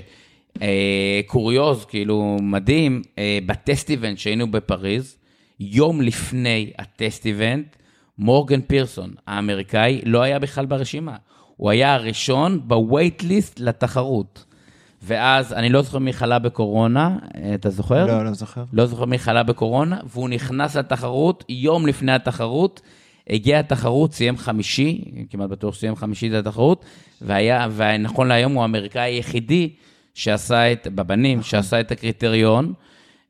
אה, 0.62 1.20
קוריוז, 1.26 1.85
כאילו 1.85 2.37
מדהים, 2.41 3.03
אה, 3.18 3.39
ב 3.47 3.55
test 3.55 3.90
event 3.90 4.18
שהיינו 4.18 4.51
בפריז, 4.51 5.16
יום 5.61 6.01
לפני 6.01 6.70
ה 6.78 6.88
test 6.88 7.26
event, 7.26 7.76
מורגן 8.18 8.61
פירסון, 8.61 9.14
האמריקאי, 9.26 10.01
לא 10.05 10.22
היה 10.22 10.39
בכלל 10.39 10.66
ברשימה. 10.66 11.16
הוא 11.57 11.70
היה 11.70 11.95
הראשון 11.95 12.61
ב 12.64 12.76
wait 12.76 13.22
list 13.22 13.61
לתחרות. 13.61 14.45
ואז, 15.03 15.53
אני 15.53 15.68
לא 15.68 15.82
זוכר 15.82 15.98
מי 15.98 16.12
חלה 16.12 16.38
בקורונה, 16.38 17.16
אה, 17.36 17.55
אתה 17.55 17.70
זוכר? 17.70 18.07
לא, 18.07 18.24
לא 18.24 18.32
זוכר. 18.32 18.64
לא 18.72 18.86
זוכר 18.86 19.05
מי 19.05 19.18
חלה 19.18 19.42
בקורונה, 19.42 20.00
והוא 20.07 20.28
נכנס 20.28 20.76
לתחרות, 20.76 21.44
יום 21.48 21.86
לפני 21.86 22.12
התחרות, 22.12 22.80
הגיע 23.30 23.59
התחרות, 23.59 24.12
סיים 24.12 24.36
חמישי, 24.36 25.05
כמעט 25.30 25.50
בטוח 25.50 25.74
שסיים 25.74 25.96
חמישי 25.96 26.28
את 26.28 26.46
התחרות, 26.46 26.84
והיה, 27.22 27.68
ונכון 27.76 28.28
להיום 28.28 28.53
הוא 28.53 28.62
האמריקאי 28.62 29.03
היחידי 29.03 29.70
שעשה 30.14 30.72
את, 30.72 30.88
בבנים, 30.94 31.42
שעשה 31.42 31.80
את 31.80 31.90
הקריטריון 31.90 32.72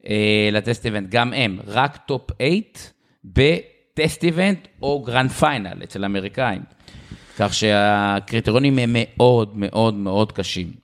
אה, 0.08 0.48
ל 0.52 0.59
test 0.59 0.86
event, 0.86 1.08
גם 1.08 1.32
הם, 1.32 1.58
רק 1.66 1.96
top 1.96 2.30
8 2.42 2.60
ב 3.24 3.44
test 3.44 4.24
event 4.24 4.68
או 4.82 5.02
grand 5.02 5.30
final 5.30 5.82
אצל 5.84 6.02
האמריקאים. 6.02 6.62
כך 7.38 7.54
שהקריטריונים 7.54 8.78
הם 8.78 8.96
מאוד 8.96 9.56
מאוד 9.56 9.94
מאוד 9.94 10.32
קשים. 10.32 10.81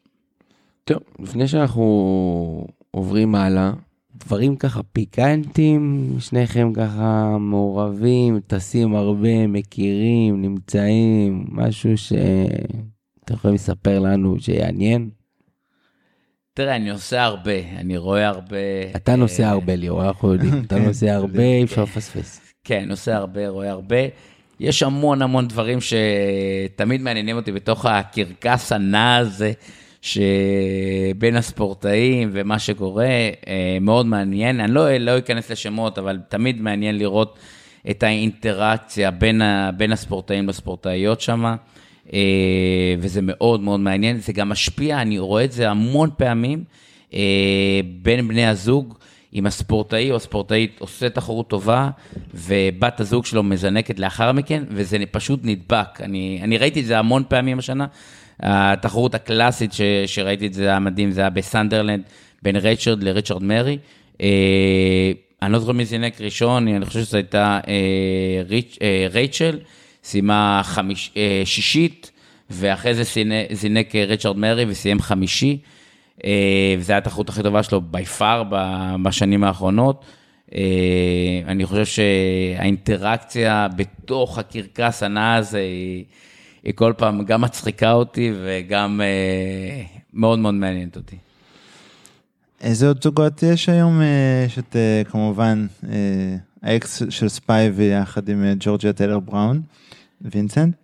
טוב, 0.88 1.02
לפני 1.18 1.48
שאנחנו 1.48 2.66
עוברים 2.90 3.34
הלאה, 3.34 3.70
דברים 4.14 4.56
ככה 4.56 4.82
פיקנטים, 4.82 6.10
שניכם 6.18 6.72
ככה 6.74 7.36
מעורבים, 7.40 8.40
טסים 8.46 8.94
הרבה, 8.94 9.46
מכירים, 9.46 10.42
נמצאים, 10.42 11.44
משהו 11.48 11.98
שאתם 11.98 13.34
יכולים 13.34 13.54
לספר 13.54 13.98
לנו 13.98 14.36
שיעניין? 14.40 15.10
תראה, 16.54 16.76
אני 16.76 16.90
נוסע 16.90 17.22
הרבה, 17.22 17.58
אני 17.76 17.96
רואה 17.96 18.28
הרבה... 18.28 18.56
אתה 18.96 19.16
נוסע 19.16 19.44
אה, 19.44 19.50
הרבה, 19.50 19.76
ליאור, 19.76 20.04
אנחנו 20.04 20.32
יודעים, 20.32 20.62
אתה 20.66 20.78
נוסע 20.78 21.14
הרבה, 21.14 21.42
אי 21.42 21.64
אפשר 21.64 21.82
לפספס. 21.82 22.40
כן, 22.64 22.84
נוסע 22.88 23.16
הרבה, 23.16 23.48
רואה 23.48 23.70
הרבה. 23.70 23.96
יש 24.60 24.82
המון 24.82 25.22
המון 25.22 25.48
דברים 25.48 25.78
שתמיד 25.80 27.00
מעניינים 27.00 27.36
אותי 27.36 27.52
בתוך 27.52 27.86
הקרקס 27.86 28.72
הנע 28.72 29.16
הזה 29.16 29.52
שבין 30.02 31.36
הספורטאים 31.36 32.30
ומה 32.32 32.58
שקורה, 32.58 33.06
אה, 33.06 33.78
מאוד 33.80 34.06
מעניין. 34.06 34.60
אני 34.60 34.72
לא, 34.72 34.96
לא 34.96 35.18
אכנס 35.18 35.50
לשמות, 35.50 35.98
אבל 35.98 36.18
תמיד 36.28 36.60
מעניין 36.60 36.98
לראות 36.98 37.38
את 37.90 38.02
האינטראקציה 38.02 39.10
בין, 39.10 39.42
ה, 39.42 39.70
בין 39.76 39.92
הספורטאים 39.92 40.48
לספורטאיות 40.48 41.20
שם, 41.20 41.54
וזה 42.98 43.20
מאוד 43.22 43.60
מאוד 43.60 43.80
מעניין. 43.80 44.16
זה 44.16 44.32
גם 44.32 44.48
משפיע, 44.48 45.02
אני 45.02 45.18
רואה 45.18 45.44
את 45.44 45.52
זה 45.52 45.70
המון 45.70 46.10
פעמים, 46.16 46.64
אה, 47.14 47.80
בין 48.02 48.28
בני 48.28 48.46
הזוג. 48.46 48.94
אם 49.34 49.46
הספורטאי 49.46 50.10
או 50.10 50.16
הספורטאית 50.16 50.76
עושה 50.78 51.10
תחרות 51.10 51.48
טובה, 51.48 51.90
ובת 52.34 53.00
הזוג 53.00 53.26
שלו 53.26 53.42
מזנקת 53.42 53.98
לאחר 53.98 54.32
מכן, 54.32 54.64
וזה 54.68 54.98
פשוט 55.10 55.40
נדבק. 55.42 56.00
אני, 56.00 56.40
אני 56.42 56.58
ראיתי 56.58 56.80
את 56.80 56.84
זה 56.84 56.98
המון 56.98 57.22
פעמים 57.28 57.58
השנה. 57.58 57.86
התחרות 58.40 59.14
הקלאסית 59.14 59.72
ש, 59.72 59.80
שראיתי 60.06 60.46
את 60.46 60.54
זה 60.54 60.68
היה 60.68 60.78
מדהים, 60.78 61.10
זה 61.10 61.20
היה 61.20 61.30
בסנדרלנד, 61.30 62.02
בין 62.42 62.56
ריצ'רד 62.56 63.02
לריצ'רד 63.02 63.42
מרי. 63.42 63.78
אה, 64.20 65.12
אני 65.42 65.52
לא 65.52 65.58
זוכר 65.58 65.72
מי 65.72 65.84
זינק 65.84 66.20
ראשון, 66.20 66.68
אני 66.68 66.86
חושב 66.86 67.00
שזו 67.00 67.16
הייתה 67.16 67.60
אה, 67.68 68.42
ריצ', 68.48 68.78
אה, 68.82 69.06
רייצ'ל, 69.12 69.58
סיימה 70.04 70.60
חמיש, 70.64 71.12
שישית, 71.44 72.10
ואחרי 72.50 72.94
זה 72.94 73.02
זינק, 73.52 73.94
ריצ'רד 73.94 74.36
מרי 74.36 74.64
וסיים 74.68 75.00
חמישי. 75.00 75.58
וזו 76.78 76.92
הייתה 76.92 76.96
התחרות 76.96 77.28
הכי 77.28 77.42
טובה 77.42 77.62
שלו 77.62 77.80
by 77.80 78.04
far 78.04 78.42
בשנים 79.02 79.44
האחרונות. 79.44 80.04
אני 81.46 81.66
חושב 81.66 81.84
שהאינטראקציה 81.84 83.68
בתוך 83.76 84.38
הקרקס 84.38 85.02
הנע 85.02 85.34
הזה 85.34 85.58
היא, 85.58 86.04
היא 86.62 86.74
כל 86.74 86.92
פעם 86.96 87.24
גם 87.24 87.40
מצחיקה 87.40 87.92
אותי 87.92 88.32
וגם 88.44 89.00
אה, 89.00 89.82
מאוד 90.12 90.38
מאוד 90.38 90.54
מעניינת 90.54 90.96
אותי. 90.96 91.16
איזה 92.60 92.88
עוד 92.88 93.02
זוגות 93.02 93.42
יש 93.42 93.68
היום? 93.68 94.00
יש 94.46 94.58
את 94.58 94.76
כמובן 95.10 95.66
האקס 96.62 97.02
של 97.10 97.28
ספיבי 97.28 97.70
יחד 97.70 98.28
עם 98.28 98.44
ג'ורג'יה 98.60 98.92
טיילר 98.92 99.18
בראון, 99.18 99.60
וינסנט. 100.20 100.74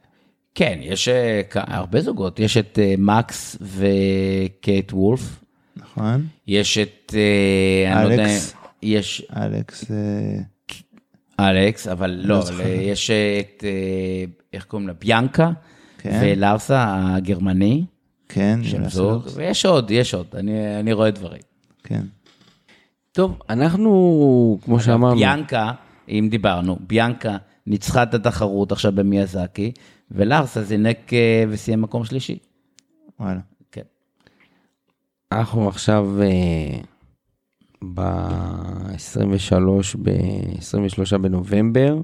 כן, 0.55 0.79
יש 0.83 1.09
הרבה 1.55 2.01
זוגות, 2.01 2.41
יש 2.41 2.57
את 2.57 2.79
מקס 2.99 3.57
וקייט 3.61 4.93
וולף. 4.93 5.45
נכון. 5.77 6.27
יש 6.47 6.79
את, 6.79 7.15
אני 7.87 8.09
לא 8.09 8.13
יודע, 8.13 8.27
יש... 8.83 9.23
אלכס. 9.37 9.85
אלכס, 11.41 11.89
אבל 11.89 12.21
לא, 12.25 12.39
אבל 12.39 12.65
יש 12.67 13.11
את, 13.11 13.65
איך 14.53 14.65
קוראים 14.65 14.89
לה? 14.89 14.95
ביאנקה 14.95 15.51
כן. 15.99 16.21
ולארסה 16.23 16.95
הגרמני. 17.17 17.85
כן, 18.29 18.61
שם 18.63 18.89
זוג, 18.89 19.27
ויש 19.35 19.67
עוד, 19.67 19.91
יש 19.91 20.15
עוד, 20.15 20.27
אני, 20.35 20.81
אני 20.81 20.93
רואה 20.93 21.11
דברים. 21.11 21.43
כן. 21.85 22.03
טוב, 23.13 23.39
אנחנו, 23.49 24.59
כמו 24.65 24.81
שאמרנו... 24.81 25.17
ביאנקה, 25.17 25.73
אם 26.09 26.29
דיברנו, 26.31 26.79
ביאנקה 26.81 27.37
ניצחה 27.67 28.03
את 28.03 28.15
התחרות 28.15 28.73
עכשיו 28.73 28.93
במיאזקי, 28.93 29.73
ולארסה 30.11 30.63
זינק 30.63 31.11
וסיים 31.49 31.83
מקום 31.83 32.05
שלישי. 32.05 32.39
וואלה. 33.21 33.41
כן. 33.73 33.83
אנחנו 35.33 35.69
עכשיו 35.69 36.09
ב-23, 37.95 39.55
ב-23 40.03 41.19
בנובמבר. 41.19 42.01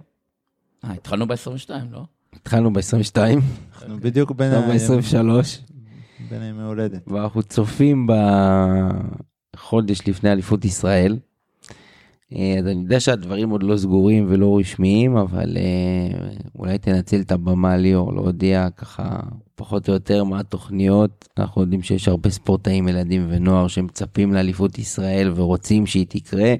אה, 0.85 0.93
התחלנו 0.93 1.27
ב-22, 1.29 1.71
לא? 1.91 2.05
התחלנו 2.35 2.73
ב-22. 2.73 3.17
אנחנו 3.17 4.01
בדיוק 4.01 4.31
בין 4.31 4.53
ה... 4.53 4.61
ב-23. 4.61 5.15
בין 6.31 6.43
הימי 6.43 6.63
הולדת. 6.63 7.03
ואנחנו 7.07 7.43
צופים 7.43 8.07
בחודש 9.57 10.09
לפני 10.09 10.33
אליפות 10.33 10.65
ישראל. 10.65 11.19
אה, 12.35 12.57
אז 12.59 12.67
אני 12.67 12.83
יודע 12.83 13.01
שהדברים 13.01 13.51
עוד 13.51 13.63
לא 13.63 13.77
סגורים 13.77 14.27
ולא 14.29 14.59
רשמיים, 14.59 15.17
אבל 15.17 15.57
אה, 15.57 16.29
אולי 16.59 16.79
תנצל 16.79 17.21
את 17.21 17.33
הבמה 17.33 17.77
ליאור 17.77 18.13
להודיע 18.13 18.69
ככה 18.77 19.21
פחות 19.61 19.89
או 19.89 19.95
יותר 19.95 20.25
מה 20.25 20.41
התוכניות. 20.41 21.29
אנחנו 21.39 21.63
יודעים 21.63 21.83
שיש 21.83 22.09
הרבה 22.09 22.31
ספורטאים, 22.31 22.89
ילדים 22.89 23.27
ונוער 23.31 23.69
שמצפים 23.69 24.33
לאליפות 24.33 24.79
ישראל 24.79 25.33
ורוצים 25.35 25.87
שהיא 25.87 26.07
תקרה. 26.09 26.55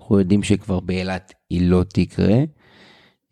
אנחנו 0.00 0.18
יודעים 0.18 0.42
שכבר 0.42 0.80
באילת 0.80 1.32
היא 1.50 1.70
לא 1.70 1.84
תקרה. 1.88 2.34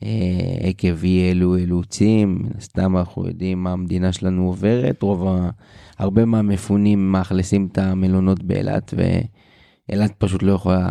אה, 0.03 0.69
עקב 0.69 1.05
אי 1.05 1.31
אלו 1.31 1.57
אילוצים, 1.57 2.39
מן 2.43 2.51
הסתם 2.59 2.97
אנחנו 2.97 3.27
יודעים 3.27 3.63
מה 3.63 3.73
המדינה 3.73 4.13
שלנו 4.13 4.47
עוברת, 4.47 5.03
רוב 5.03 5.27
ה... 5.27 5.51
הרבה 5.99 6.25
מהמפונים 6.25 7.13
מאכלסים 7.13 7.69
את 7.73 7.79
המלונות 7.79 8.43
באילת 8.43 8.95
ו... 8.97 9.03
אילת 9.93 10.13
פשוט 10.19 10.43
לא 10.43 10.53
יכולה 10.53 10.89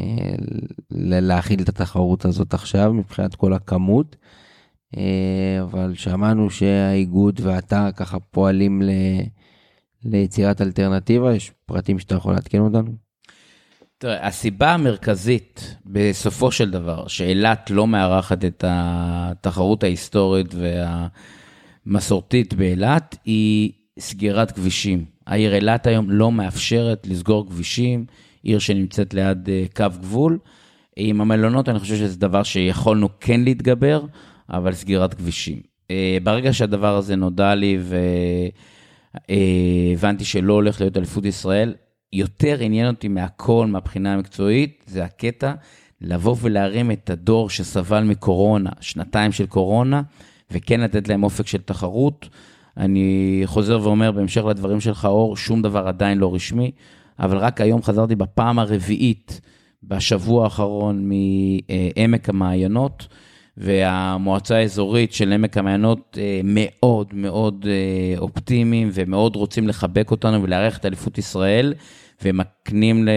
אה, 0.00 0.34
להכיל 1.20 1.62
את 1.62 1.68
התחרות 1.68 2.24
הזאת 2.24 2.54
עכשיו 2.54 2.92
מבחינת 2.92 3.34
כל 3.34 3.52
הכמות. 3.52 4.16
אה, 4.96 5.62
אבל 5.62 5.94
שמענו 5.94 6.50
שהאיגוד 6.50 7.40
ואתה 7.42 7.88
ככה 7.96 8.18
פועלים 8.18 8.82
ל... 8.82 8.90
ליצירת 10.04 10.60
אלטרנטיבה, 10.60 11.34
יש 11.34 11.52
פרטים 11.66 11.98
שאתה 11.98 12.14
יכול 12.14 12.32
לעדכן 12.32 12.58
אותנו? 12.58 12.92
תראה, 13.98 14.26
הסיבה 14.26 14.74
המרכזית 14.74 15.76
בסופו 15.86 16.52
של 16.52 16.70
דבר 16.70 17.06
שאילת 17.06 17.70
לא 17.70 17.86
מארחת 17.86 18.44
את 18.44 18.64
התחרות 18.66 19.82
ההיסטורית 19.82 20.54
והמסורתית 21.86 22.54
באילת 22.54 23.16
היא 23.24 23.72
סגירת 23.98 24.50
כבישים. 24.50 25.04
העיר 25.26 25.54
אילת 25.54 25.86
היום 25.86 26.10
לא 26.10 26.32
מאפשרת 26.32 27.06
לסגור 27.06 27.46
כבישים. 27.46 28.06
עיר 28.42 28.58
שנמצאת 28.58 29.14
ליד 29.14 29.48
אה, 29.48 29.64
קו 29.76 29.84
גבול. 30.00 30.38
עם 30.96 31.20
המלונות 31.20 31.68
אני 31.68 31.78
חושב 31.78 31.96
שזה 31.96 32.18
דבר 32.18 32.42
שיכולנו 32.42 33.08
כן 33.20 33.40
להתגבר, 33.40 34.04
אבל 34.50 34.74
סגירת 34.74 35.14
כבישים. 35.14 35.60
אה, 35.90 36.18
ברגע 36.22 36.52
שהדבר 36.52 36.96
הזה 36.96 37.16
נודע 37.16 37.54
לי 37.54 37.78
והבנתי 39.28 40.24
אה, 40.24 40.28
שלא 40.28 40.52
הולך 40.52 40.80
להיות 40.80 40.96
אליפות 40.96 41.24
ישראל, 41.24 41.74
יותר 42.12 42.56
עניין 42.60 42.86
אותי 42.86 43.08
מהכל 43.08 43.66
מהבחינה 43.66 44.14
המקצועית, 44.14 44.84
זה 44.86 45.04
הקטע 45.04 45.52
לבוא 46.00 46.36
ולהרים 46.40 46.90
את 46.90 47.10
הדור 47.10 47.50
שסבל 47.50 48.04
מקורונה, 48.04 48.70
שנתיים 48.80 49.32
של 49.32 49.46
קורונה, 49.46 50.02
וכן 50.50 50.80
לתת 50.80 51.08
להם 51.08 51.22
אופק 51.22 51.46
של 51.46 51.58
תחרות. 51.58 52.28
אני 52.76 53.42
חוזר 53.44 53.80
ואומר, 53.82 54.12
בהמשך 54.12 54.44
לדברים 54.44 54.80
שלך, 54.80 55.04
אור, 55.04 55.36
שום 55.36 55.62
דבר 55.62 55.88
עדיין 55.88 56.18
לא 56.18 56.34
רשמי. 56.34 56.70
אבל 57.18 57.38
רק 57.38 57.60
היום 57.60 57.82
חזרתי 57.82 58.14
בפעם 58.14 58.58
הרביעית 58.58 59.40
בשבוע 59.82 60.44
האחרון 60.44 61.08
מעמק 61.08 62.28
המעיינות, 62.28 63.06
והמועצה 63.60 64.56
האזורית 64.56 65.12
של 65.12 65.32
עמק 65.32 65.56
המעיינות 65.56 66.18
אה, 66.20 66.40
מאוד 66.44 67.06
מאוד 67.12 67.66
אה, 67.68 68.18
אופטימיים 68.18 68.90
ומאוד 68.92 69.36
רוצים 69.36 69.68
לחבק 69.68 70.10
אותנו 70.10 70.42
ולארח 70.42 70.78
את 70.78 70.86
אליפות 70.86 71.18
ישראל, 71.18 71.74
ומקנים 72.24 73.08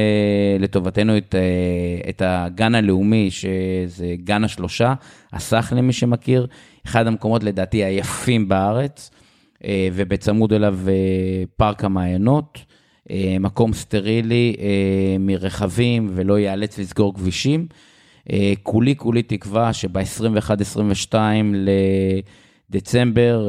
לטובתנו 0.60 1.18
את, 1.18 1.36
אה, 1.36 2.10
את 2.10 2.22
הגן 2.26 2.76
הלאומי, 2.76 3.32
שזה 3.32 4.16
גן 4.24 4.44
השלושה, 4.44 4.94
הסח 5.34 5.74
למי 5.76 5.94
שמכיר, 5.94 6.48
אחד 6.86 7.08
המקומות 7.08 7.44
לדעתי 7.44 7.84
היפים 7.84 8.48
בארץ, 8.48 9.12
ובצמוד 9.94 10.54
אליו 10.54 10.80
פארק 11.58 11.84
המעיינות. 11.84 12.60
מקום 13.40 13.74
סטרילי 13.74 14.56
מרכבים 15.20 16.10
ולא 16.16 16.40
ייאלץ 16.40 16.80
לסגור 16.80 17.14
כבישים. 17.14 17.68
אה, 18.32 18.54
כולי 18.64 18.96
כולי 18.96 19.24
תקווה 19.24 19.74
שב-21-22 19.74 21.16
לדצמבר 22.70 23.48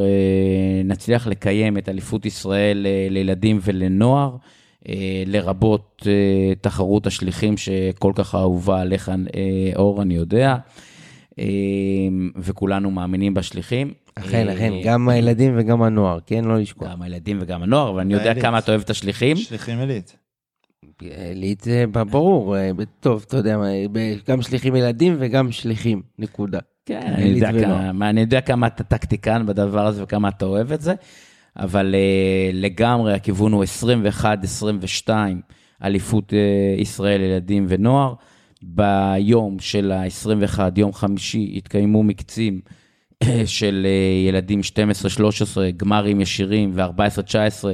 נצליח 0.84 1.26
לקיים 1.26 1.78
את 1.78 1.88
אליפות 1.88 2.26
ישראל 2.26 2.86
לילדים 3.10 3.58
ולנוער, 3.62 4.36
לרבות 5.26 6.06
תחרות 6.60 7.06
השליחים 7.06 7.56
שכל 7.56 8.12
כך 8.14 8.34
אהובה 8.34 8.80
עליך, 8.80 9.12
אור, 9.76 10.02
אני 10.02 10.14
יודע, 10.14 10.56
וכולנו 12.36 12.90
מאמינים 12.90 13.34
בשליחים. 13.34 13.92
אכן, 14.14 14.48
אכן, 14.48 14.72
גם 14.84 15.08
הילדים 15.08 15.54
וגם 15.56 15.82
הנוער, 15.82 16.18
כן? 16.26 16.44
לא 16.44 16.58
לשכוח. 16.58 16.90
גם 16.90 17.02
הילדים 17.02 17.38
וגם 17.40 17.62
הנוער, 17.62 17.90
אבל 17.90 18.00
אני 18.00 18.14
יודע 18.14 18.40
כמה 18.40 18.58
אתה 18.58 18.72
אוהב 18.72 18.80
את 18.80 18.90
השליחים. 18.90 19.36
שליחים 19.36 19.78
עילית. 19.78 20.16
עילית 21.28 21.60
זה 21.60 21.84
ברור, 22.10 22.56
אה, 22.56 22.70
טוב, 23.00 23.24
אתה 23.28 23.36
יודע, 23.36 23.58
גם 24.28 24.42
שליחים 24.42 24.76
ילדים 24.76 25.16
וגם 25.18 25.52
שליחים, 25.52 26.02
נקודה. 26.18 26.58
כן, 26.86 27.00
אני 27.14 27.24
יודע, 27.28 27.50
כמה, 27.52 28.10
אני 28.10 28.20
יודע 28.20 28.40
כמה 28.40 28.66
אתה 28.66 28.84
טקטיקן 28.84 29.46
בדבר 29.46 29.86
הזה 29.86 30.02
וכמה 30.02 30.28
אתה 30.28 30.44
אוהב 30.44 30.72
את 30.72 30.80
זה, 30.80 30.94
אבל 31.56 31.94
לגמרי 32.52 33.14
הכיוון 33.14 33.52
הוא 33.52 33.64
21-22, 35.06 35.10
אליפות 35.84 36.32
ישראל 36.78 37.20
ילדים 37.20 37.66
ונוער. 37.68 38.14
ביום 38.62 39.56
של 39.58 39.92
ה-21, 39.92 40.58
יום 40.76 40.92
חמישי, 40.92 41.54
התקיימו 41.56 42.02
מקצים. 42.02 42.60
של 43.46 43.86
אה, 43.86 44.28
ילדים 44.28 44.60
12-13, 44.60 44.60
גמרים 45.76 46.20
ישירים 46.20 46.70
ו-14-19, 46.74 47.64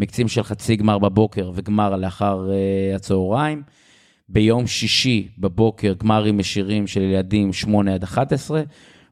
מקצים 0.00 0.28
של 0.28 0.42
חצי 0.42 0.76
גמר 0.76 0.98
בבוקר 0.98 1.50
וגמר 1.54 1.96
לאחר 1.96 2.48
uh, 2.48 2.96
הצהריים. 2.96 3.62
ביום 4.28 4.66
שישי 4.66 5.28
בבוקר 5.38 5.94
גמרים 5.98 6.40
ישירים 6.40 6.86
של 6.86 7.00
ילדים 7.02 7.52
8 7.52 7.94
עד 7.94 8.02
11, 8.02 8.62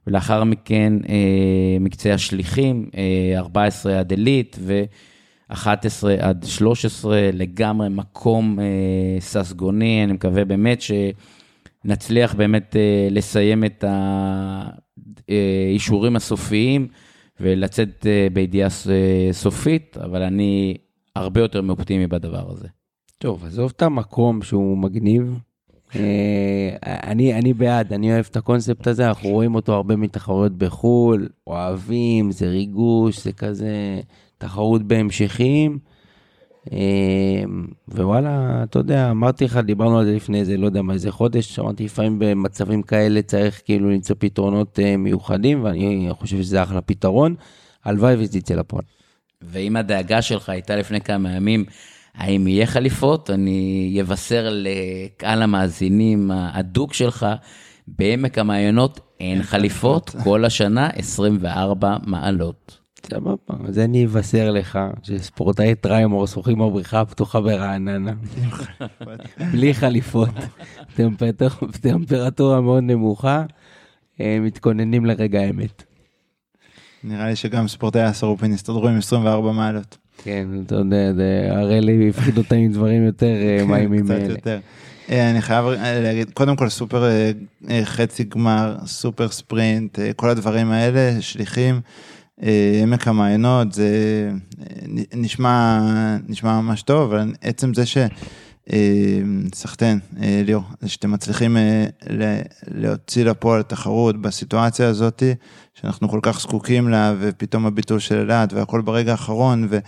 ולאחר 0.07 0.45
מכן 0.45 0.93
uh, 1.03 1.09
מקצה 1.81 2.15
השליחים, 2.15 2.91
uh, 2.93 3.39
14 3.39 3.99
עד 3.99 4.11
עילית, 4.11 4.59
11 5.49 6.15
עד 6.19 6.45
13, 6.49 7.31
לגמרי 7.33 7.89
מקום 7.89 8.61
אה, 8.61 8.65
ססגוני, 9.21 10.05
אני 10.05 10.13
מקווה 10.13 10.45
באמת 10.45 10.83
שנצליח 11.85 12.35
באמת 12.35 12.77
אה, 12.77 13.09
לסיים 13.11 13.65
את 13.65 13.85
האישורים 15.29 16.17
הסופיים 16.17 16.89
ולצאת 17.41 18.07
אה, 18.07 18.27
בידיעה 18.33 18.69
אה, 18.91 19.29
סופית, 19.33 19.97
אבל 19.97 20.23
אני 20.23 20.77
הרבה 21.17 21.41
יותר 21.41 21.63
מאופטימי 21.63 22.07
בדבר 22.07 22.51
הזה. 22.51 22.69
טוב, 23.19 23.45
עזוב 23.45 23.73
את 23.77 23.83
המקום 23.83 24.43
שהוא 24.43 24.79
מגניב. 24.79 25.39
אה, 25.97 26.77
אני, 26.83 27.35
אני 27.35 27.55
בעד, 27.55 27.93
אני 27.93 28.13
אוהב 28.13 28.27
את 28.31 28.37
הקונספט 28.37 28.87
הזה, 28.87 29.09
אנחנו 29.09 29.29
רואים 29.29 29.55
אותו 29.55 29.75
הרבה 29.75 29.97
מתחרויות 29.97 30.53
בחו"ל, 30.53 31.29
אוהבים, 31.47 32.31
זה 32.31 32.49
ריגוש, 32.49 33.25
זה 33.25 33.33
כזה 33.33 34.01
תחרות 34.39 34.83
בהמשכים. 34.83 35.79
אה, 36.73 37.43
ווואלה, 37.89 38.61
אתה 38.65 38.79
יודע, 38.79 39.11
אמרתי 39.11 39.45
לך, 39.45 39.57
דיברנו 39.57 39.99
על 39.99 40.05
זה 40.05 40.13
לפני 40.13 40.41
איזה, 40.41 40.57
לא 40.57 40.67
יודע 40.67 40.83
מה, 40.83 40.93
איזה 40.93 41.11
חודש, 41.11 41.59
אמרתי, 41.59 41.85
לפעמים 41.85 42.19
במצבים 42.19 42.83
כאלה 42.83 43.23
צריך 43.23 43.63
כאילו 43.65 43.91
למצוא 43.91 44.17
פתרונות 44.19 44.79
אה, 44.79 44.97
מיוחדים, 44.97 45.65
ואני 45.65 46.09
חושב 46.11 46.43
שזה 46.43 46.63
אחלה 46.63 46.81
פתרון. 46.81 47.35
הלוואי 47.85 48.15
וזה 48.19 48.39
יצא 48.39 48.55
לפועל. 48.55 48.85
ואם 49.43 49.77
הדאגה 49.77 50.23
שלך 50.23 50.49
הייתה 50.49 50.77
לפני 50.77 51.01
כמה 51.01 51.33
ימים, 51.33 51.65
האם 52.15 52.49
יהיה 52.49 52.67
חליפות? 52.67 53.31
אני 53.31 53.99
אבשר 54.01 54.49
לקהל 54.51 55.43
המאזינים 55.43 56.31
ההדוק 56.31 56.95
שלך, 56.95 57.27
בעמק 57.89 58.39
המעיינות 58.39 59.01
אין 59.21 59.43
חליפות, 59.43 60.11
כל 60.25 60.45
השנה 60.45 60.87
24 60.87 61.97
מעלות. 62.07 62.79
סבבה, 63.07 63.35
אז 63.69 63.79
אני 63.79 64.05
אבשר 64.07 64.51
לך 64.51 64.79
שספורטאי 65.03 65.75
טריימור 65.75 66.27
שוחים 66.27 66.59
בבריכה 66.59 67.01
הפתוחה 67.01 67.41
ברעננה, 67.41 68.13
בלי 69.53 69.75
חליפות, 69.75 70.29
טמפרטורה- 71.81 72.61
מאוד 72.61 72.83
נמוכה, 72.83 73.45
אה, 74.21 74.39
מתכוננים 74.41 75.07
לרגע 75.07 75.41
האמת. 75.41 75.85
נראה 77.05 77.27
לי 77.29 77.37
שגם 77.37 77.69
ספורטאי 77.69 78.03
הסרופין 78.03 78.53
יסתדרו 78.53 78.89
עם 78.89 78.97
24 78.99 79.53
מעלות. 79.53 79.97
כן, 80.25 80.49
אתה 80.67 80.75
יודע, 80.75 81.13
זה- 81.15 81.49
הראלי 81.51 82.09
הפחיד 82.09 82.39
אותם 82.39 82.57
עם 82.57 82.73
דברים 82.73 83.07
יותר 83.07 83.27
אה, 83.27 83.65
מאיימים 83.67 84.05
קצת. 84.05 84.29
יותר. 84.29 84.59
אה, 85.11 85.31
אני 85.31 85.41
חייב 85.43 85.65
להגיד, 86.03 86.31
קודם 86.31 86.57
כל 86.57 86.69
סופר 86.69 87.05
חצי 87.85 88.25
גמר, 88.25 88.77
super 88.87 89.29
sprint, 89.29 89.99
כל 90.17 90.31
הדברים 90.31 90.71
האלה, 90.71 91.17
שליחים, 91.23 91.81
עמק 92.83 93.09
המעיינות, 93.09 93.73
זה 93.73 93.89
אה, 94.61 94.67
נשמע, 95.15 95.81
נשמע 96.29 96.61
ממש 96.61 96.83
טוב, 96.83 97.13
אבל 97.13 97.33
עצם 97.41 97.75
זה 97.75 97.87
ש... 97.87 97.99
אה, 98.73 99.21
סחטיין, 99.55 99.99
אה, 100.23 100.43
ליאור, 100.45 100.63
שאתם 100.87 101.11
מצליחים 101.11 101.57
אה, 101.57 101.85
להוציא 102.67 103.25
לפועל 103.25 103.63
תחרות 103.63 104.21
בסיטואציה 104.21 104.89
הזאת, 104.89 105.23
שאנחנו 105.75 106.09
כל 106.09 106.21
כך 106.23 106.41
זקוקים 106.41 106.89
לה, 106.89 107.15
ופתאום 107.21 107.67
הביטול 107.67 107.99
של 107.99 108.19
אילת 108.19 108.53
והכל 108.53 108.81
ברגע 108.81 109.11
האחרון, 109.11 109.67
ו... 109.71 109.79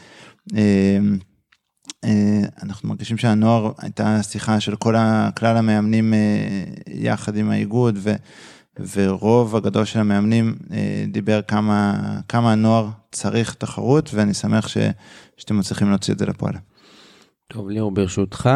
אה, 0.57 0.99
אה, 2.05 2.41
אנחנו 2.63 2.89
מרגישים 2.89 3.19
שהנוער 3.19 3.73
הייתה 3.79 4.23
שיחה 4.23 4.61
של 4.61 4.77
כל 4.77 4.95
כלל 5.37 5.57
המאמנים 5.57 6.15
אה, 6.15 6.65
יחד 6.87 7.37
עם 7.37 7.51
האיגוד 7.51 7.99
ו, 7.99 8.15
ורוב 8.97 9.57
הגדול 9.57 9.85
של 9.85 9.99
המאמנים 10.01 10.55
אה, 10.73 11.05
דיבר 11.09 11.43
כמה, 11.43 11.95
כמה 12.29 12.53
הנוער 12.53 12.89
צריך 13.13 13.55
תחרות 13.55 14.11
ואני 14.15 14.35
שמח 14.35 14.69
ש, 14.69 14.77
שאתם 15.37 15.59
מצליחים 15.59 15.89
להוציא 15.91 16.15
את 16.15 16.19
זה 16.19 16.27
לפועל. 16.27 16.55
טוב, 17.53 17.69
ליאור, 17.69 17.91
ברשותך, 17.91 18.51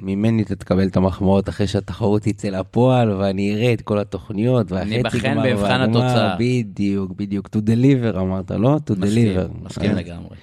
ממני 0.00 0.42
אתה 0.42 0.56
תקבל 0.56 0.86
את 0.86 0.96
המחמאות 0.96 1.48
אחרי 1.48 1.66
שהתחרות 1.66 2.22
תצא 2.22 2.48
לפועל, 2.48 3.10
ואני 3.10 3.54
אראה 3.54 3.72
את 3.72 3.80
כל 3.82 3.98
התוכניות, 3.98 4.72
והחצי 4.72 4.90
ניבחן 4.96 5.18
גמר 5.18 5.42
במבחן 5.42 5.62
והגמר, 5.80 5.84
התוצאה. 5.84 6.36
בדיוק, 6.38 7.12
בדיוק, 7.16 7.46
to 7.46 7.58
deliver 7.58 8.18
אמרת, 8.18 8.50
לא? 8.50 8.76
to 8.90 8.94
מסכים, 8.98 9.36
deliver. 9.38 9.64
מסכים 9.64 9.90
אז- 9.90 9.96
לגמרי. 9.96 10.36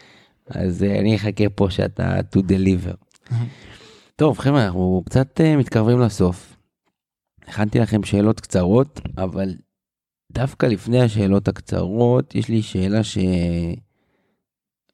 אז 0.49 0.83
אה, 0.83 0.99
אני 0.99 1.15
אחכה 1.15 1.43
פה 1.55 1.67
שאתה 1.69 2.19
to 2.35 2.39
deliver. 2.39 2.95
טוב, 4.15 4.39
חבר'ה, 4.39 4.65
אנחנו 4.65 5.03
קצת 5.05 5.41
אה, 5.41 5.57
מתקרבים 5.57 5.99
לסוף. 5.99 6.54
הכנתי 7.47 7.79
לכם 7.79 8.03
שאלות 8.03 8.39
קצרות, 8.39 9.01
אבל 9.17 9.55
דווקא 10.31 10.65
לפני 10.65 11.01
השאלות 11.01 11.47
הקצרות, 11.47 12.35
יש 12.35 12.49
לי 12.49 12.61
שאלה 12.61 13.01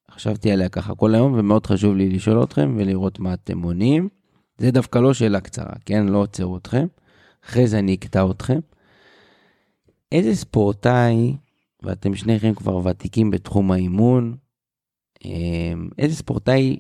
שחשבתי 0.10 0.52
עליה 0.52 0.70
ככה 0.70 0.95
כל 0.95 1.16
היום, 1.16 1.34
ומאוד 1.38 1.66
חשוב 1.66 1.95
לי 1.95 2.10
לשאול 2.10 2.43
אתכם 2.43 2.76
ולראות 2.78 3.20
מה 3.20 3.34
אתם 3.34 3.62
עונים. 3.62 4.10
זה 4.58 4.72
דווקא 4.72 4.99
לא 4.99 5.14
שאלה 5.14 5.41
קצרה, 5.41 5.74
כן? 5.86 6.06
לא 6.06 6.18
עוצר 6.18 6.58
אתכם. 6.58 6.88
אחרי 7.45 7.68
זה 7.68 7.80
אני 7.80 7.93
אקטע 7.93 8.32
אתכם. 8.32 8.60
איזה 10.12 10.36
ספורטאי, 10.36 11.38
ואתם 11.84 12.16
שניכם 12.16 12.54
כבר 12.54 12.76
ותיקים 12.76 13.32
בתחום 13.32 13.72
האימון, 13.72 14.36
אמ, 15.26 15.89
איזה 15.97 16.16
ספורטאי 16.16 16.80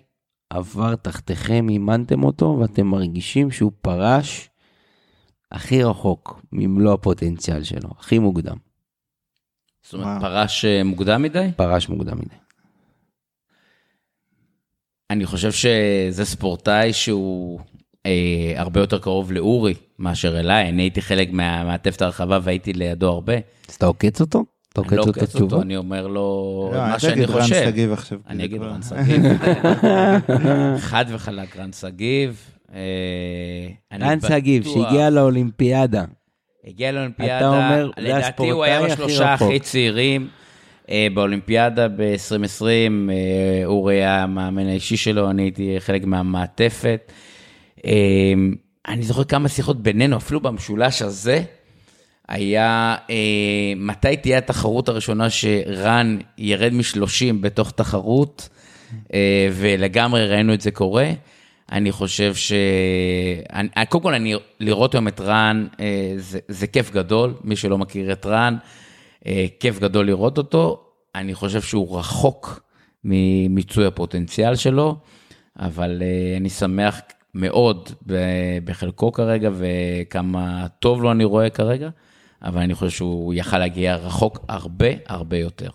עבר 0.49 0.95
תחתיכם, 0.95 1.69
אימנתם 1.69 2.23
אותו, 2.23 2.57
ואתם 2.61 2.87
מרגישים 2.87 3.51
שהוא 3.51 3.71
פרש 3.81 4.50
הכי 5.51 5.83
רחוק 5.83 6.41
ממלוא 6.51 6.93
הפוטנציאל 6.93 7.63
שלו, 7.63 7.89
הכי 7.99 8.19
מוקדם. 8.19 8.55
זאת 9.83 9.93
אומרת, 9.93 10.07
וואו. 10.07 10.21
פרש 10.21 10.65
אה, 10.65 10.83
מוקדם 10.83 11.21
מדי? 11.21 11.47
פרש 11.55 11.89
מוקדם 11.89 12.17
מדי. 12.17 12.35
אני 15.09 15.25
חושב 15.25 15.51
שזה 15.51 16.25
ספורטאי 16.25 16.93
שהוא 16.93 17.59
אה, 18.05 18.53
הרבה 18.55 18.79
יותר 18.79 18.99
קרוב 18.99 19.31
לאורי 19.31 19.73
מאשר 19.99 20.39
אליי. 20.39 20.69
אני 20.69 20.81
הייתי 20.81 21.01
חלק 21.01 21.29
מה- 21.31 21.63
מהמעטפת 21.63 22.01
הרחבה 22.01 22.39
והייתי 22.43 22.73
לידו 22.73 23.09
הרבה. 23.09 23.33
אז 23.69 23.75
אתה 23.75 23.85
עוקץ 23.85 24.21
אותו? 24.21 24.45
אתה 24.73 24.81
אני 24.81 24.87
עוקץ 24.87 24.97
לא 24.97 25.01
אותו 25.11 25.19
עוקץ 25.21 25.35
אותו? 25.35 25.61
אני 25.61 25.77
אומר 25.77 26.07
לו 26.07 26.69
לא, 26.73 26.79
מה 26.79 26.99
שאני 26.99 27.13
תגיד 27.13 27.29
רן 27.29 27.41
חושב. 27.41 27.65
שגיב 27.69 27.91
עכשיו. 27.91 28.19
אני 28.27 28.45
אגיד 28.45 28.61
רן 28.61 28.81
שגיב. 28.81 29.23
חד 30.89 31.05
וחלק 31.09 31.57
רן 31.57 31.71
שגיב. 31.73 32.50
אה, 32.73 33.97
רן 33.99 34.19
שגיב, 34.19 34.63
שהגיע 34.63 35.09
לאולימפיאדה. 35.09 36.03
הגיע 36.67 36.91
לאולימפיאדה, 36.91 37.37
אתה 37.37 37.47
אומר, 37.47 37.91
זה 37.99 38.01
לדעתי 38.01 38.49
הוא 38.49 38.63
היה 38.63 38.81
בשלושה. 38.85 39.33
הכי 39.33 39.59
צעירים. 39.59 40.27
אה, 40.89 41.07
באולימפיאדה 41.13 41.87
ב-2020, 41.87 42.63
אה, 42.63 43.65
אורי 43.65 43.95
היה 43.95 44.23
המאמן 44.23 44.67
האישי 44.67 44.97
שלו, 44.97 45.29
אני 45.29 45.41
הייתי 45.41 45.75
חלק 45.79 46.05
מהמעטפת. 46.05 47.11
אה, 47.85 47.91
אני 48.87 49.03
זוכר 49.03 49.23
כמה 49.23 49.49
שיחות 49.49 49.83
בינינו, 49.83 50.17
אפילו 50.17 50.39
במשולש 50.39 51.01
הזה, 51.01 51.43
היה 52.27 52.95
אה, 53.09 53.73
מתי 53.75 54.17
תהיה 54.17 54.37
התחרות 54.37 54.89
הראשונה 54.89 55.29
שרן 55.29 56.17
ירד 56.37 56.73
מ-30 56.73 57.33
בתוך 57.41 57.71
תחרות, 57.71 58.49
אה, 59.13 59.49
ולגמרי 59.53 60.27
ראינו 60.27 60.53
את 60.53 60.61
זה 60.61 60.71
קורה. 60.71 61.11
אני 61.71 61.91
חושב 61.91 62.35
ש... 62.35 62.53
אני, 63.53 63.69
קודם 63.89 64.03
כל, 64.03 64.13
אני, 64.13 64.35
לראות 64.59 64.93
היום 64.93 65.07
את 65.07 65.21
רן, 65.21 65.67
אה, 65.79 66.13
זה, 66.17 66.39
זה 66.47 66.67
כיף 66.67 66.91
גדול, 66.91 67.33
מי 67.43 67.55
שלא 67.55 67.77
מכיר 67.77 68.11
את 68.11 68.25
רן, 68.25 68.55
אה, 69.25 69.45
כיף 69.59 69.79
גדול 69.79 70.07
לראות 70.07 70.37
אותו. 70.37 70.83
אני 71.15 71.33
חושב 71.33 71.61
שהוא 71.61 71.99
רחוק 71.99 72.63
ממיצוי 73.03 73.85
הפוטנציאל 73.85 74.55
שלו, 74.55 74.95
אבל 75.59 76.01
אה, 76.01 76.37
אני 76.37 76.49
שמח 76.49 77.01
מאוד 77.35 77.89
בחלקו 78.63 79.11
כרגע, 79.11 79.49
וכמה 79.53 80.67
טוב 80.79 81.03
לו 81.03 81.11
אני 81.11 81.23
רואה 81.23 81.49
כרגע, 81.49 81.89
אבל 82.41 82.61
אני 82.61 82.75
חושב 82.75 82.97
שהוא 82.97 83.33
יכל 83.33 83.57
להגיע 83.57 83.95
רחוק 83.95 84.45
הרבה 84.49 84.87
הרבה 85.07 85.37
יותר. 85.37 85.69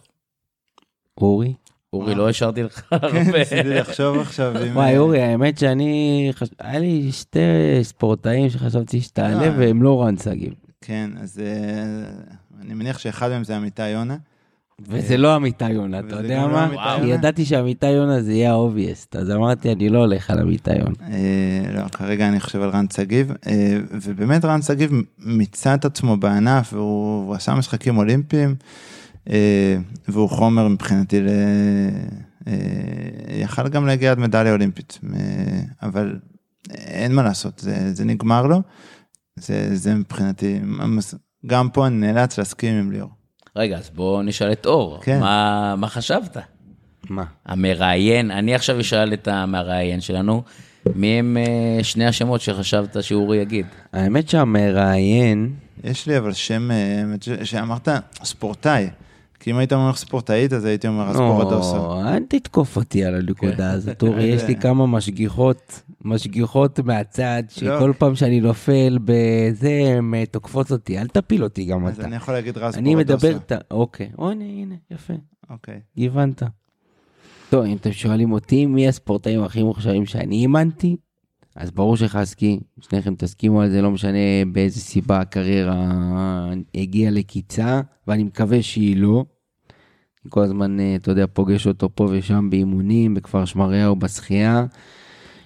אורי? 1.21 1.55
אורי, 1.93 2.15
לא 2.15 2.29
השארתי 2.29 2.63
לך 2.63 2.83
הרבה. 2.91 3.11
כן, 3.11 3.33
ניסיתי 3.39 3.69
לחשוב 3.69 4.19
עכשיו. 4.19 4.55
וואי, 4.73 4.99
אורי, 4.99 5.23
האמת 5.23 5.59
שאני... 5.59 6.33
היה 6.61 6.79
לי 6.79 7.13
שתי 7.13 7.39
ספורטאים 7.83 8.51
שחשבתי 8.51 9.01
שתעלה, 9.01 9.43
אה. 9.43 9.55
והם 9.59 9.83
לא 9.83 10.03
רן 10.03 10.17
שגיב. 10.17 10.53
כן, 10.81 11.11
אז 11.21 11.41
אה, 11.45 12.63
אני 12.63 12.75
מניח 12.75 12.99
שאחד 12.99 13.29
מהם 13.29 13.45
זה 13.45 13.57
אמיתי 13.57 13.89
יונה. 13.89 14.17
וזה 14.89 15.17
לא 15.17 15.37
אמיתי 15.37 15.71
יונה, 15.71 15.99
אתה 15.99 16.17
יודע 16.17 16.43
לא 16.43 16.49
מה? 16.49 16.99
ידעתי 17.05 17.45
שאמיתי 17.45 17.91
יונה 17.91 18.23
זה 18.23 18.33
יהיה 18.33 18.51
האובייסט, 18.51 19.17
אז 19.17 19.31
אמרתי, 19.31 19.73
אני 19.73 19.89
לא 19.89 19.99
הולך 19.99 20.31
על 20.31 20.41
אמיתי 20.41 20.71
יונה. 20.71 20.95
אה, 21.11 21.73
לא, 21.73 21.89
כרגע 21.89 22.29
אני 22.29 22.41
חושב 22.41 22.63
על 22.63 22.71
רן 22.71 22.87
שגיב, 22.93 23.33
אה, 23.47 23.79
ובאמת 23.91 24.45
רן 24.45 24.63
שגיב 24.63 24.91
מיצה 25.19 25.75
את 25.75 25.85
עצמו 25.85 26.17
בענף, 26.17 26.73
והוא 26.73 27.27
הוא 27.27 27.35
עשה 27.35 27.55
משחקים 27.55 27.99
אולימפיים, 27.99 28.49
אה, 28.49 28.55
והוא 30.09 30.29
חומר 30.29 30.69
מבחינתי 30.69 31.21
ל... 31.21 31.29
אה, 32.49 32.53
יכל 33.37 33.69
גם 33.69 33.87
להגיע 33.87 34.11
עד 34.11 34.19
מדליה 34.19 34.53
אולימפית, 34.53 34.99
אה, 35.15 35.19
אבל 35.83 36.19
אין 36.71 37.15
מה 37.15 37.23
לעשות, 37.23 37.59
זה, 37.59 37.95
זה 37.95 38.05
נגמר 38.05 38.47
לו, 38.47 38.63
זה, 39.37 39.77
זה 39.77 39.95
מבחינתי, 39.95 40.61
גם 41.47 41.71
פה 41.71 41.87
אני 41.87 41.97
נאלץ 41.97 42.39
להסכים 42.39 42.75
עם 42.79 42.93
ליאור. 42.93 43.11
רגע, 43.57 43.79
אז 43.79 43.91
בוא 43.91 44.23
נשאל 44.23 44.53
את 44.53 44.67
אור, 44.67 44.99
כן. 45.03 45.21
מה, 45.21 45.75
מה 45.77 45.89
חשבת? 45.89 46.37
מה? 47.11 47.25
המראיין, 47.47 48.31
אני 48.31 48.55
עכשיו 48.55 48.81
אשאל 48.81 49.13
את 49.13 49.29
המראיין 49.29 50.01
שלנו, 50.01 50.43
מי 50.95 51.07
הם 51.07 51.37
אה, 51.37 51.85
שני 51.85 52.07
השמות 52.07 52.41
שחשבת 52.41 53.03
שאורי 53.03 53.39
יגיד? 53.39 53.67
האמת 53.93 54.29
שהמראיין, 54.29 55.55
יש 55.85 56.07
לי 56.07 56.19
אבל 56.19 56.33
שם, 56.33 56.71
אה, 56.71 57.45
שאמרת 57.45 57.89
ספורטאי. 58.25 58.89
כי 59.41 59.51
אם 59.51 59.57
היית 59.57 59.73
אומר 59.73 59.95
ספורטאית, 59.95 60.53
אז 60.53 60.65
הייתי 60.65 60.89
אומר 60.89 61.09
הספורטדוסו. 61.09 61.77
לא, 61.77 62.09
אל 62.09 62.23
תתקוף 62.29 62.77
אותי 62.77 63.05
על 63.05 63.15
הנקודה 63.15 63.73
הזאת, 63.73 64.03
אורי, 64.03 64.25
יש 64.35 64.43
לי 64.43 64.57
כמה 64.57 64.87
משגיחות, 64.87 65.83
משגיחות 66.05 66.81
מהצד, 66.81 67.43
שכל 67.49 67.93
פעם 67.99 68.15
שאני 68.15 68.41
נופל 68.41 68.99
בזה, 69.05 69.95
הן 69.99 70.15
אה, 70.15 70.27
תוקפות 70.27 70.73
אותי, 70.73 70.99
אל 70.99 71.07
תפיל 71.07 71.45
אותי 71.45 71.65
גם 71.65 71.87
אז 71.87 71.95
אתה. 71.99 72.07
אני 72.07 72.17
יכול 72.17 72.35
להגיד 72.35 72.59
רז 72.59 72.77
אני 72.77 72.91
ספורטדוסו. 72.91 73.29
מדבר, 73.29 73.59
אוקיי, 73.71 74.11
או, 74.19 74.31
הנה, 74.31 74.45
הנה, 74.45 74.75
יפה, 74.91 75.15
אוקיי. 75.51 75.81
הבנת. 75.99 76.43
טוב, 77.51 77.65
אם 77.65 77.77
אתם 77.77 77.93
שואלים 77.93 78.33
אותי 78.33 78.67
מי 78.67 78.89
הספורטאים 78.89 79.43
הכי 79.43 79.63
מוכשרים 79.63 80.07
שאני 80.07 80.37
אימנתי, 80.37 80.97
אז 81.57 81.71
ברור 81.71 81.97
שחסקי, 81.97 82.61
שניכם 82.81 83.15
תסכימו 83.15 83.63
על 83.63 83.71
זה, 83.71 83.83
לא 83.83 83.91
משנה 83.91 84.19
באיזה 84.53 84.81
סיבה 84.81 85.21
הקריירה 85.21 85.85
הגיעה 86.75 87.11
לקיצה, 87.11 87.81
ואני 88.09 88.25
מקווה 88.25 88.63
שהיא 88.63 88.97
לא. 88.97 89.25
אני 90.25 90.31
כל 90.31 90.43
הזמן, 90.43 90.81
אה, 90.81 90.97
אתה 90.97 91.11
יודע, 91.11 91.25
פוגש 91.33 91.67
אותו 91.67 91.89
פה 91.95 92.09
ושם 92.11 92.51
באימונים, 92.51 93.15
בכפר 93.15 93.45
שמריהו, 93.45 93.97
בשחייה. 93.97 94.67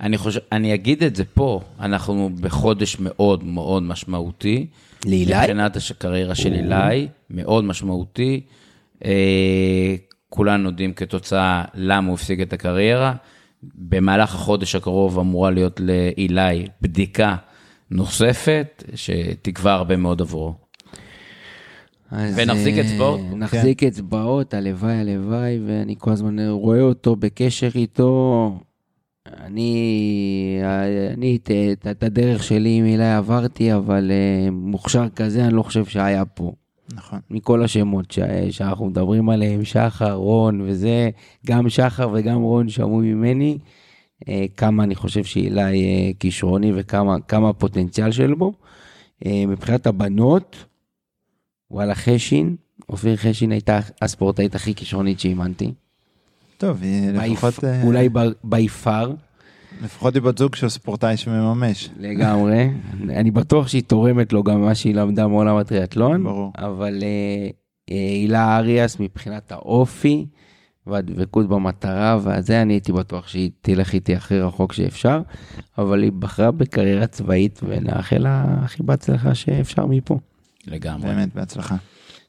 אני 0.00 0.18
חושב, 0.18 0.40
אני 0.52 0.74
אגיד 0.74 1.04
את 1.04 1.16
זה 1.16 1.24
פה, 1.24 1.60
אנחנו 1.80 2.30
בחודש 2.40 2.96
מאוד 3.00 3.44
מאוד 3.44 3.82
משמעותי. 3.82 4.66
לאילי? 5.06 5.34
מבחינת 5.34 5.76
הקריירה 5.90 6.34
של 6.34 6.52
אילי, 6.52 7.08
מאוד 7.30 7.64
משמעותי. 7.64 8.40
אה, 9.04 9.94
כולנו 10.28 10.68
יודעים 10.68 10.92
כתוצאה 10.92 11.64
למה 11.74 12.06
הוא 12.06 12.14
הפסיק 12.14 12.40
את 12.40 12.52
הקריירה. 12.52 13.14
במהלך 13.62 14.34
החודש 14.34 14.74
הקרוב 14.74 15.18
אמורה 15.18 15.50
להיות 15.50 15.80
לאילי 15.80 16.66
בדיקה 16.80 17.36
נוספת, 17.90 18.84
שתקבע 18.94 19.72
הרבה 19.72 19.96
מאוד 19.96 20.20
עבורו. 20.20 20.54
ונחזיק 22.12 22.74
אה, 22.74 22.80
אצבעות. 22.80 23.20
נחזיק 23.32 23.82
אצבעות, 23.82 24.54
הלוואי, 24.54 24.92
הלוואי, 24.92 25.58
ואני 25.66 25.94
כל 25.98 26.10
הזמן 26.10 26.48
רואה 26.48 26.80
אותו 26.80 27.16
בקשר 27.16 27.68
איתו. 27.74 28.58
אני, 29.26 30.60
אני 31.14 31.36
את, 31.36 31.50
את, 31.72 31.86
את 31.86 32.02
הדרך 32.02 32.42
שלי 32.42 32.78
עם 32.78 32.84
אילי 32.84 33.12
עברתי, 33.12 33.74
אבל 33.74 34.10
אה, 34.10 34.50
מוכשר 34.50 35.08
כזה 35.08 35.44
אני 35.44 35.54
לא 35.54 35.62
חושב 35.62 35.84
שהיה 35.84 36.24
פה. 36.24 36.52
נכון. 36.94 37.18
מכל 37.30 37.62
השמות 37.64 38.10
ש, 38.10 38.18
שאנחנו 38.50 38.86
מדברים 38.86 39.28
עליהם, 39.28 39.64
שחר, 39.64 40.12
רון 40.12 40.60
וזה, 40.60 41.10
גם 41.46 41.68
שחר 41.68 42.08
וגם 42.12 42.42
רון 42.42 42.68
שמעו 42.68 42.98
ממני, 42.98 43.58
אה, 44.28 44.44
כמה 44.56 44.84
אני 44.84 44.94
חושב 44.94 45.24
שאילי 45.24 45.84
אה, 45.84 46.10
כישרוני 46.20 46.72
וכמה 46.74 47.20
כמה 47.20 47.48
הפוטנציאל 47.48 48.10
של 48.10 48.34
בו. 48.34 48.52
אה, 49.26 49.44
מבחינת 49.46 49.86
הבנות, 49.86 50.56
וואלה 51.70 51.94
חשין, 51.94 52.56
אופיר 52.88 53.16
חשין 53.16 53.52
הייתה 53.52 53.80
הספורטאית 54.02 54.54
הכי 54.54 54.74
כישרונית 54.74 55.20
שאימנתי. 55.20 55.72
טוב, 56.58 56.82
לפחות, 57.14 57.64
אה, 57.64 57.82
אולי 57.82 58.08
בי 58.44 58.68
פאר, 58.68 59.12
לפחות 59.84 60.14
היא 60.14 60.22
בת 60.22 60.38
זוג 60.38 60.54
של 60.54 60.68
ספורטאי 60.68 61.16
שמממש. 61.16 61.90
לגמרי. 61.96 62.70
אני 63.20 63.30
בטוח 63.30 63.68
שהיא 63.68 63.82
תורמת 63.82 64.32
לו 64.32 64.42
גם 64.42 64.60
מה 64.60 64.74
שהיא 64.74 64.94
למדה 64.94 65.26
מעולם 65.26 65.56
הטריאטלון. 65.56 66.24
ברור. 66.24 66.52
אבל 66.58 66.98
אה, 67.02 67.48
אה, 67.90 67.96
הילה 67.96 68.56
אריאס 68.56 69.00
מבחינת 69.00 69.52
האופי 69.52 70.26
והדבקות 70.86 71.48
במטרה 71.48 72.18
והזה, 72.22 72.62
אני 72.62 72.72
הייתי 72.72 72.92
בטוח 72.92 73.28
שהיא 73.28 73.50
תלך 73.60 73.92
איתי 73.92 74.16
הכי 74.16 74.40
רחוק 74.40 74.72
שאפשר, 74.72 75.20
אבל 75.78 76.02
היא 76.02 76.12
בחרה 76.12 76.50
בקריירה 76.50 77.06
צבאית 77.06 77.60
ונאחל 77.62 78.18
לה 78.18 78.44
הכי 78.62 78.82
בהצלחה 78.82 79.34
שאפשר 79.34 79.86
מפה. 79.86 80.18
לגמרי, 80.66 81.08
באמת, 81.08 81.34
בהצלחה. 81.34 81.76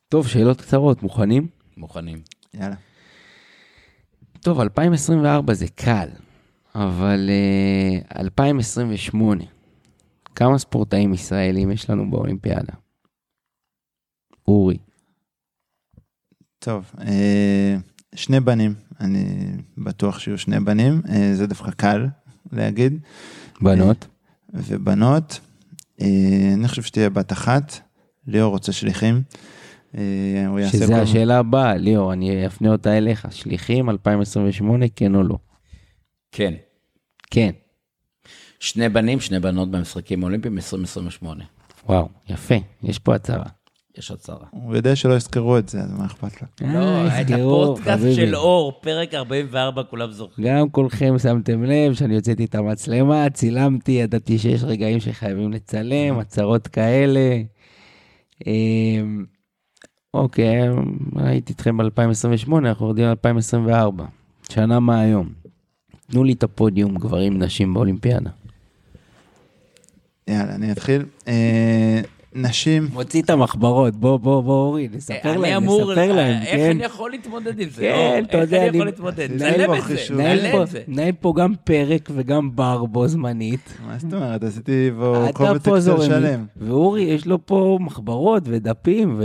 טוב, 0.09 0.27
שאלות 0.27 0.61
קצרות, 0.61 1.03
מוכנים? 1.03 1.47
מוכנים. 1.77 2.21
יאללה. 2.53 2.75
טוב, 4.41 4.61
2024 4.61 5.53
זה 5.53 5.65
קל, 5.75 6.07
אבל 6.75 7.29
uh, 8.13 8.19
2028, 8.19 9.43
כמה 10.35 10.57
ספורטאים 10.57 11.13
ישראלים 11.13 11.71
יש 11.71 11.89
לנו 11.89 12.11
באולימפיאדה? 12.11 12.73
אורי. 14.47 14.77
טוב, 16.59 16.91
אה, 17.01 17.77
שני 18.15 18.39
בנים, 18.39 18.73
אני 18.99 19.25
בטוח 19.77 20.19
שיהיו 20.19 20.37
שני 20.37 20.59
בנים, 20.59 21.01
אה, 21.09 21.31
זה 21.35 21.47
דווקא 21.47 21.71
קל 21.71 22.07
להגיד. 22.51 22.99
בנות? 23.61 24.07
ובנות, 24.53 25.39
אה, 26.01 26.51
אני 26.53 26.67
חושב 26.67 26.81
שתהיה 26.81 27.09
בת 27.09 27.31
אחת, 27.31 27.79
ליאור 28.27 28.51
רוצה 28.51 28.71
שליחים. 28.71 29.21
אה, 29.97 30.69
שזה 30.71 31.01
השאלה 31.01 31.39
הבאה, 31.39 31.77
ליאור, 31.77 32.13
אני 32.13 32.47
אפנה 32.47 32.71
אותה 32.71 32.97
אליך. 32.97 33.27
שליחים 33.31 33.89
2028, 33.89 34.85
כן 34.95 35.15
או 35.15 35.23
לא? 35.23 35.37
כן, 36.31 36.53
כן. 37.31 37.51
שני 38.59 38.89
בנים, 38.89 39.19
שני 39.19 39.39
בנות 39.39 39.71
במשחקים 39.71 40.23
האולימפיים 40.23 40.57
2028. 40.57 41.43
וואו, 41.85 42.09
יפה, 42.29 42.55
יש 42.83 42.99
פה 42.99 43.15
הצהרה. 43.15 43.45
יש 43.97 44.11
הצהרה. 44.11 44.45
הוא 44.51 44.75
יודע 44.75 44.95
שלא 44.95 45.13
יזכרו 45.13 45.57
את 45.57 45.69
זה, 45.69 45.79
אז 45.79 45.91
מה 45.91 46.05
אכפת 46.05 46.41
לו? 46.41 46.47
לא, 46.73 46.79
אה, 46.79 47.21
את 47.21 47.29
יזכרו, 47.29 47.63
הפודקאסט. 47.63 48.15
של 48.15 48.35
אור, 48.35 48.79
פרק 48.81 49.13
44, 49.13 49.83
כולם 49.83 50.11
זוכרים. 50.11 50.47
גם 50.47 50.69
כולכם 50.69 51.19
שמתם 51.19 51.63
לב 51.63 51.93
שאני 51.93 52.15
הוצאתי 52.15 52.45
את 52.45 52.55
המצלמה, 52.55 53.29
צילמתי, 53.29 53.91
ידעתי 53.91 54.37
שיש 54.37 54.63
רגעים 54.63 54.99
שחייבים 54.99 55.51
לצלם, 55.51 56.19
הצהרות 56.19 56.67
כאלה. 56.67 57.41
אמ, 58.47 59.25
אוקיי, 60.13 60.59
הייתי 61.15 61.53
איתכם 61.53 61.77
ב-2028, 61.77 62.57
אנחנו 62.57 62.85
יורדים 62.85 63.05
ל-2024, 63.05 64.03
שנה 64.49 64.79
מהיום. 64.79 65.40
תנו 66.11 66.23
לי 66.23 66.33
את 66.33 66.43
הפודיום, 66.43 66.95
גברים, 66.95 67.43
נשים 67.43 67.73
באולימפיאדה. 67.73 68.29
יאללה, 70.27 70.55
אני 70.55 70.71
אתחיל. 70.71 71.05
אה, 71.27 72.01
נשים, 72.35 72.87
מוציא 72.93 73.21
את 73.21 73.29
המחברות, 73.29 73.95
בוא, 73.95 74.17
בוא, 74.17 74.41
בוא, 74.43 74.53
אורי, 74.67 74.87
נספר 74.93 75.15
אני 75.33 75.41
להם, 75.41 75.63
אמור, 75.63 75.91
נספר 75.91 76.11
להם, 76.15 76.41
איך 76.41 76.49
כן. 76.55 76.69
אני 76.69 76.83
יכול 76.83 77.11
להתמודד 77.11 77.59
עם 77.59 77.69
זה? 77.69 77.81
כן? 77.81 78.23
אתה 78.29 78.37
יודע, 78.37 78.57
איך 78.57 78.63
אני 78.63 78.69
אני- 78.69 78.77
יכול 78.77 78.85
להתמודד? 78.85 79.27
נהל 79.41 79.53
צלם 79.53 79.67
פה 79.67 79.77
את 79.77 79.81
זה, 79.81 79.87
חישוב. 79.97 80.17
נהל 80.17 80.37
נעלה 80.37 80.51
פה- 80.51 80.63
את 80.63 80.67
זה. 80.67 80.81
נהל 80.87 81.11
פה 81.11 81.33
גם 81.37 81.53
פרק 81.63 82.09
וגם 82.13 82.55
בר 82.55 82.85
בו 82.85 83.07
זמנית. 83.07 83.77
מה 83.87 83.97
זאת 83.97 84.13
אומרת? 84.13 84.43
עשיתי 84.43 84.91
בו 84.91 85.23
אתה 85.25 85.33
קובץ 85.33 85.63
פה 85.63 85.77
אקסל 85.77 86.01
שלם. 86.01 86.45
ואורי 86.57 87.01
יש 87.01 87.25
לו 87.27 87.45
פה 87.45 87.77
מחברות 87.81 88.43
ודפים 88.45 89.19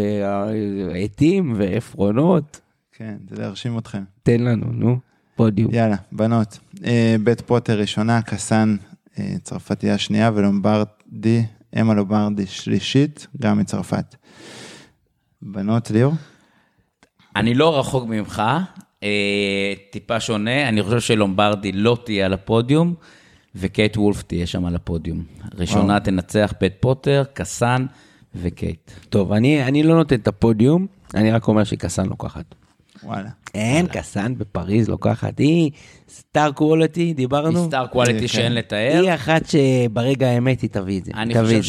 ועטים 0.93 1.55
ועפרונות. 1.57 2.61
כן, 2.93 3.14
זה 3.30 3.43
להרשים 3.43 3.78
אתכם. 3.78 4.03
תן 4.22 4.41
לנו, 4.41 4.66
נו, 4.72 4.99
פודיום. 5.37 5.74
יאללה, 5.74 5.97
בנות. 6.12 6.59
אה, 6.85 7.16
בית 7.24 7.41
פוטר 7.41 7.79
ראשונה, 7.79 8.22
קסאן 8.22 8.77
אה, 9.18 9.35
צרפתייה 9.43 9.99
שנייה 9.99 10.31
ולומברדי, 10.35 11.43
אמה 11.81 11.95
לומברדי 11.95 12.47
שלישית, 12.47 13.27
גם 13.41 13.59
מצרפת. 13.59 14.14
בנות, 15.43 15.91
ליאור? 15.91 16.12
אני 17.37 17.55
לא 17.55 17.79
רחוק 17.79 18.09
ממך, 18.09 18.43
אה, 19.03 19.74
טיפה 19.91 20.20
שונה, 20.20 20.68
אני 20.68 20.83
חושב 20.83 21.01
שלומברדי 21.01 21.72
לא 21.72 21.99
תהיה 22.05 22.27
על 22.27 22.33
הפודיום, 22.33 22.95
וקייט 23.55 23.97
וולף 23.97 24.22
תהיה 24.22 24.47
שם 24.47 24.64
על 24.64 24.74
הפודיום. 24.74 25.24
ראשונה 25.55 25.93
וואו. 25.93 25.99
תנצח 25.99 26.53
בית 26.61 26.72
פוטר, 26.81 27.24
קסאן 27.35 27.87
וקייט. 28.35 28.91
טוב, 29.09 29.33
אני, 29.33 29.64
אני 29.64 29.83
לא 29.83 29.95
נותן 29.95 30.14
את 30.14 30.29
הפודיום, 30.29 30.87
אני 31.14 31.33
רק 31.33 31.49
אומר 31.49 31.64
שקסאן 31.64 32.07
לוקחת. 32.07 32.55
וואלה. 33.07 33.28
אין, 33.54 33.86
קסאן 33.86 34.38
בפריז 34.38 34.88
לוקחת. 34.88 35.38
היא 35.38 35.70
star 36.09 36.53
quality, 36.53 37.14
דיברנו? 37.14 37.59
היא 37.59 37.66
star 37.66 37.86
quality 37.86 38.20
כן. 38.20 38.28
שאין 38.28 38.54
לתאר. 38.54 39.00
היא 39.02 39.14
אחת 39.14 39.42
שברגע 39.46 40.26
האמת 40.28 40.61
היא 40.61 40.70
תביא 40.70 41.00
את 41.00 41.04
זה. 41.04 41.12
אני 41.14 41.34
חושב. 41.34 41.62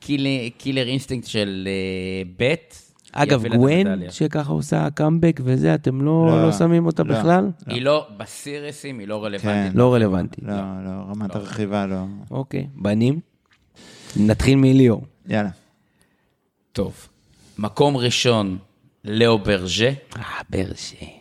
שה 0.00 0.29
killer 0.29 0.88
instinct 0.88 1.26
של 1.26 1.68
אה, 1.70 2.22
בית, 2.36 2.92
אגב, 3.12 3.46
גוון. 3.46 3.86
שככה 4.10 4.52
עושה 4.52 4.88
קאמבק 4.94 5.40
וזה, 5.44 5.74
אתם 5.74 6.02
לא, 6.02 6.26
לא, 6.26 6.42
לא 6.42 6.52
שמים 6.52 6.86
אותה 6.86 7.02
לא. 7.02 7.14
בכלל? 7.14 7.50
היא 7.66 7.82
לא, 7.82 8.06
בסיריסים 8.16 8.98
היא 8.98 9.08
לא 9.08 9.24
רלוונטית. 9.24 9.72
כן. 9.72 9.78
לא 9.78 9.94
רלוונטי. 9.94 10.40
לא, 10.44 10.54
לא, 10.84 10.90
רמת 10.90 11.34
הרכיבה 11.36 11.86
לא. 11.86 11.96
אוקיי, 12.30 12.66
בנים? 12.74 13.20
נתחיל 14.16 14.56
מליאור. 14.56 15.02
יאללה. 15.28 15.50
טוב, 16.72 17.08
מקום 17.58 17.96
ראשון, 17.96 18.58
לאו 19.08 19.38
ברג'ה, 19.38 19.90
אה, 20.16 20.22
ברשי. 20.50 21.18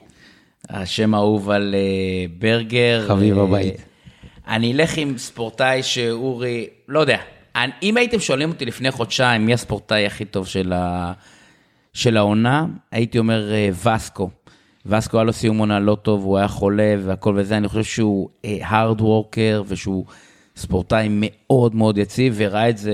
השם 0.69 1.13
האהוב 1.13 1.49
על 1.49 1.75
אה, 1.75 2.25
ברגר. 2.39 3.05
חביב 3.07 3.37
אה, 3.37 3.43
הבית. 3.43 3.85
אני 4.47 4.73
אלך 4.73 4.97
עם 4.97 5.17
ספורטאי 5.17 5.83
שאורי, 5.83 6.67
לא 6.87 6.99
יודע, 6.99 7.17
אני, 7.55 7.71
אם 7.83 7.97
הייתם 7.97 8.19
שואלים 8.19 8.49
אותי 8.49 8.65
לפני 8.65 8.91
חודשיים 8.91 9.45
מי 9.45 9.53
הספורטאי 9.53 10.05
הכי 10.05 10.25
טוב 10.25 10.47
של, 10.47 10.73
ה, 10.73 11.13
של 11.93 12.17
העונה, 12.17 12.65
הייתי 12.91 13.19
אומר 13.19 13.51
אה, 13.53 13.95
וסקו. 13.95 14.29
וסקו 14.85 15.17
היה 15.17 15.23
לו 15.23 15.33
סיום 15.33 15.57
עונה 15.57 15.79
לא 15.79 15.97
טוב, 16.01 16.23
הוא 16.23 16.37
היה 16.37 16.47
חולה 16.47 16.95
והכל 16.99 17.35
וזה, 17.37 17.57
אני 17.57 17.67
חושב 17.67 17.83
שהוא 17.83 18.29
הארד 18.43 19.01
וורקר 19.01 19.63
ושהוא 19.67 20.05
ספורטאי 20.55 21.07
מאוד 21.09 21.75
מאוד 21.75 21.97
יציב, 21.97 22.33
וראה 22.37 22.69
את 22.69 22.77
זה 22.77 22.93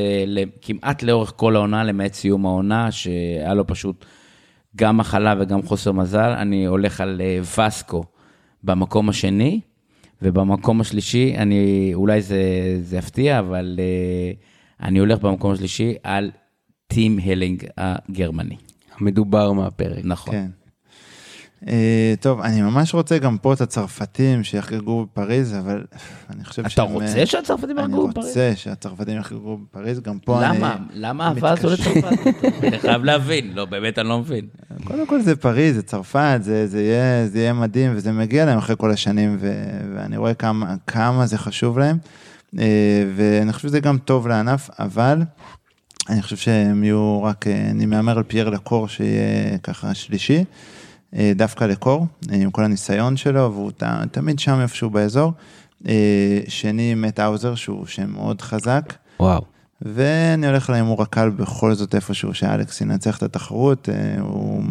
כמעט 0.62 1.04
לאורך 1.04 1.34
כל 1.36 1.56
העונה, 1.56 1.84
למעט 1.84 2.14
סיום 2.14 2.46
העונה, 2.46 2.92
שהיה 2.92 3.54
לו 3.54 3.68
פשוט 3.68 4.06
גם 4.76 4.98
מחלה 4.98 5.36
וגם 5.40 5.62
חוסר 5.62 5.92
מזל. 5.92 6.30
אני 6.30 6.66
הולך 6.66 7.02
על 7.02 7.22
אה, 7.22 7.66
וסקו 7.68 8.04
במקום 8.64 9.10
השני, 9.10 9.60
ובמקום 10.22 10.82
השלישי, 10.82 11.34
אני, 11.38 11.92
אולי 11.94 12.22
זה, 12.22 12.42
זה 12.82 12.98
יפתיע, 12.98 13.40
אבל 13.40 13.80
uh, 13.80 14.86
אני 14.86 15.00
הולך 15.00 15.20
במקום 15.20 15.52
השלישי 15.52 15.94
על 16.04 16.32
טים 16.88 17.20
הלינג 17.24 17.64
הגרמני. 17.78 18.56
המדובר 19.00 19.52
מהפרק. 19.52 20.00
נכון. 20.04 20.34
כן. 20.34 20.48
Uh, 21.64 21.66
טוב, 22.20 22.42
אני 22.42 22.62
ממש 22.62 22.94
רוצה 22.94 23.18
גם 23.18 23.38
פה 23.38 23.54
את 23.54 23.62
הצרפתים 23.62 24.44
שיחגגו 24.44 25.06
בפריז, 25.06 25.56
אבל 25.56 25.84
אני 26.30 26.46
חושב 26.46 26.62
אתה 26.62 26.70
שהם... 26.70 26.86
רוצה 26.86 27.18
אה, 27.20 27.26
שהצרפתים 27.26 27.80
אני 27.80 27.86
יחגגו 27.86 28.08
בפריז? 28.08 28.28
רוצה 28.28 28.52
שהצרפתים 28.56 29.18
יחגגו 29.18 29.58
בפריז, 29.58 30.00
גם 30.00 30.20
פה 30.20 30.46
אני... 30.46 30.58
למה? 30.58 30.76
למה 30.94 31.28
האהבה 31.28 31.52
הזו. 31.52 31.70
לצרפת? 31.70 32.18
אני 32.64 32.80
חייב 32.80 33.04
להבין, 33.04 33.52
לא, 33.54 33.66
באמת 33.66 34.00
אני 34.00 34.08
לא 34.10 34.20
מבין. 34.20 34.46
קודם 34.84 35.08
כל 35.08 35.22
זה 35.22 35.36
פריז, 35.36 35.76
זה 35.76 35.82
צרפת, 35.82 36.40
זה, 36.42 36.68
זה, 36.68 36.82
יהיה, 36.82 37.28
זה 37.28 37.40
יהיה 37.40 37.54
מדהים, 37.54 37.92
וזה 37.96 38.12
מגיע 38.12 38.46
להם 38.46 38.58
אחרי 38.58 38.76
כל 38.80 38.92
השנים, 38.92 39.38
ו, 39.40 39.54
ואני 39.96 40.18
רואה 40.18 40.34
כמה, 40.34 40.76
כמה 40.88 41.26
זה 41.26 41.38
חשוב 41.38 41.80
להם, 41.80 41.98
אה, 42.60 43.04
ואני 43.16 43.54
חושב 43.54 43.68
שזה 43.68 43.80
גם 43.80 43.98
טוב 43.98 44.28
לענף, 44.28 44.70
אבל 44.80 45.22
אני 46.10 46.22
חושב 46.22 46.38
שהם 46.38 46.84
יהיו 46.84 47.24
רק, 47.24 47.48
אה, 47.48 47.68
אני 47.72 47.86
מהמר 47.86 48.18
על 48.18 48.24
פייר 48.24 48.50
לקור 48.50 48.88
שיהיה 48.88 49.58
ככה 49.58 49.94
שלישי, 49.94 50.38
אה, 50.38 50.44
דווקא 51.36 51.64
לקור, 51.64 52.08
אה, 52.32 52.36
עם 52.36 52.52
כל 52.52 52.64
הניסיון 52.64 53.18
שלו, 53.18 53.54
והוא 53.54 53.72
ת, 53.72 53.84
תמיד 54.12 54.40
שם 54.40 54.60
איפשהו 54.62 54.90
באזור. 54.90 55.34
אה, 55.88 56.40
שני, 56.48 56.96
מת 56.96 57.20
האוזר, 57.20 57.56
שהוא 57.56 57.86
שם 57.86 58.10
מאוד 58.10 58.42
חזק. 58.42 58.94
וואו. 59.20 59.42
ואני 59.82 60.48
הולך 60.48 60.70
להימור 60.70 61.02
הקל 61.02 61.30
בכל 61.30 61.74
זאת 61.74 61.96
איפשהו 61.96 62.34
שאלכס 62.34 62.82
ינצח 62.82 63.18
את 63.18 63.24
התחרות, 63.24 63.90
אה, 63.90 64.22
הוא 64.22 64.64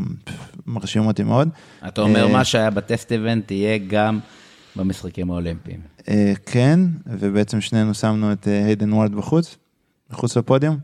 מרשים 0.66 1.06
אותי 1.06 1.22
מאוד. 1.22 1.48
אתה 1.86 2.00
אומר, 2.00 2.26
אה, 2.26 2.32
מה 2.32 2.44
שהיה 2.44 2.70
בטסט 2.70 3.12
איבנט 3.12 3.50
יהיה 3.50 3.78
גם 3.78 4.20
במשחקים 4.76 5.30
האולימפיים. 5.30 5.80
אה, 6.08 6.32
כן, 6.46 6.80
ובעצם 7.06 7.60
שנינו 7.60 7.94
שמנו 7.94 8.32
את 8.32 8.48
אה, 8.48 8.64
היידן 8.64 8.92
וולד 8.92 9.14
בחוץ, 9.14 9.56
מחוץ 10.10 10.36
לפודיום. 10.36 10.78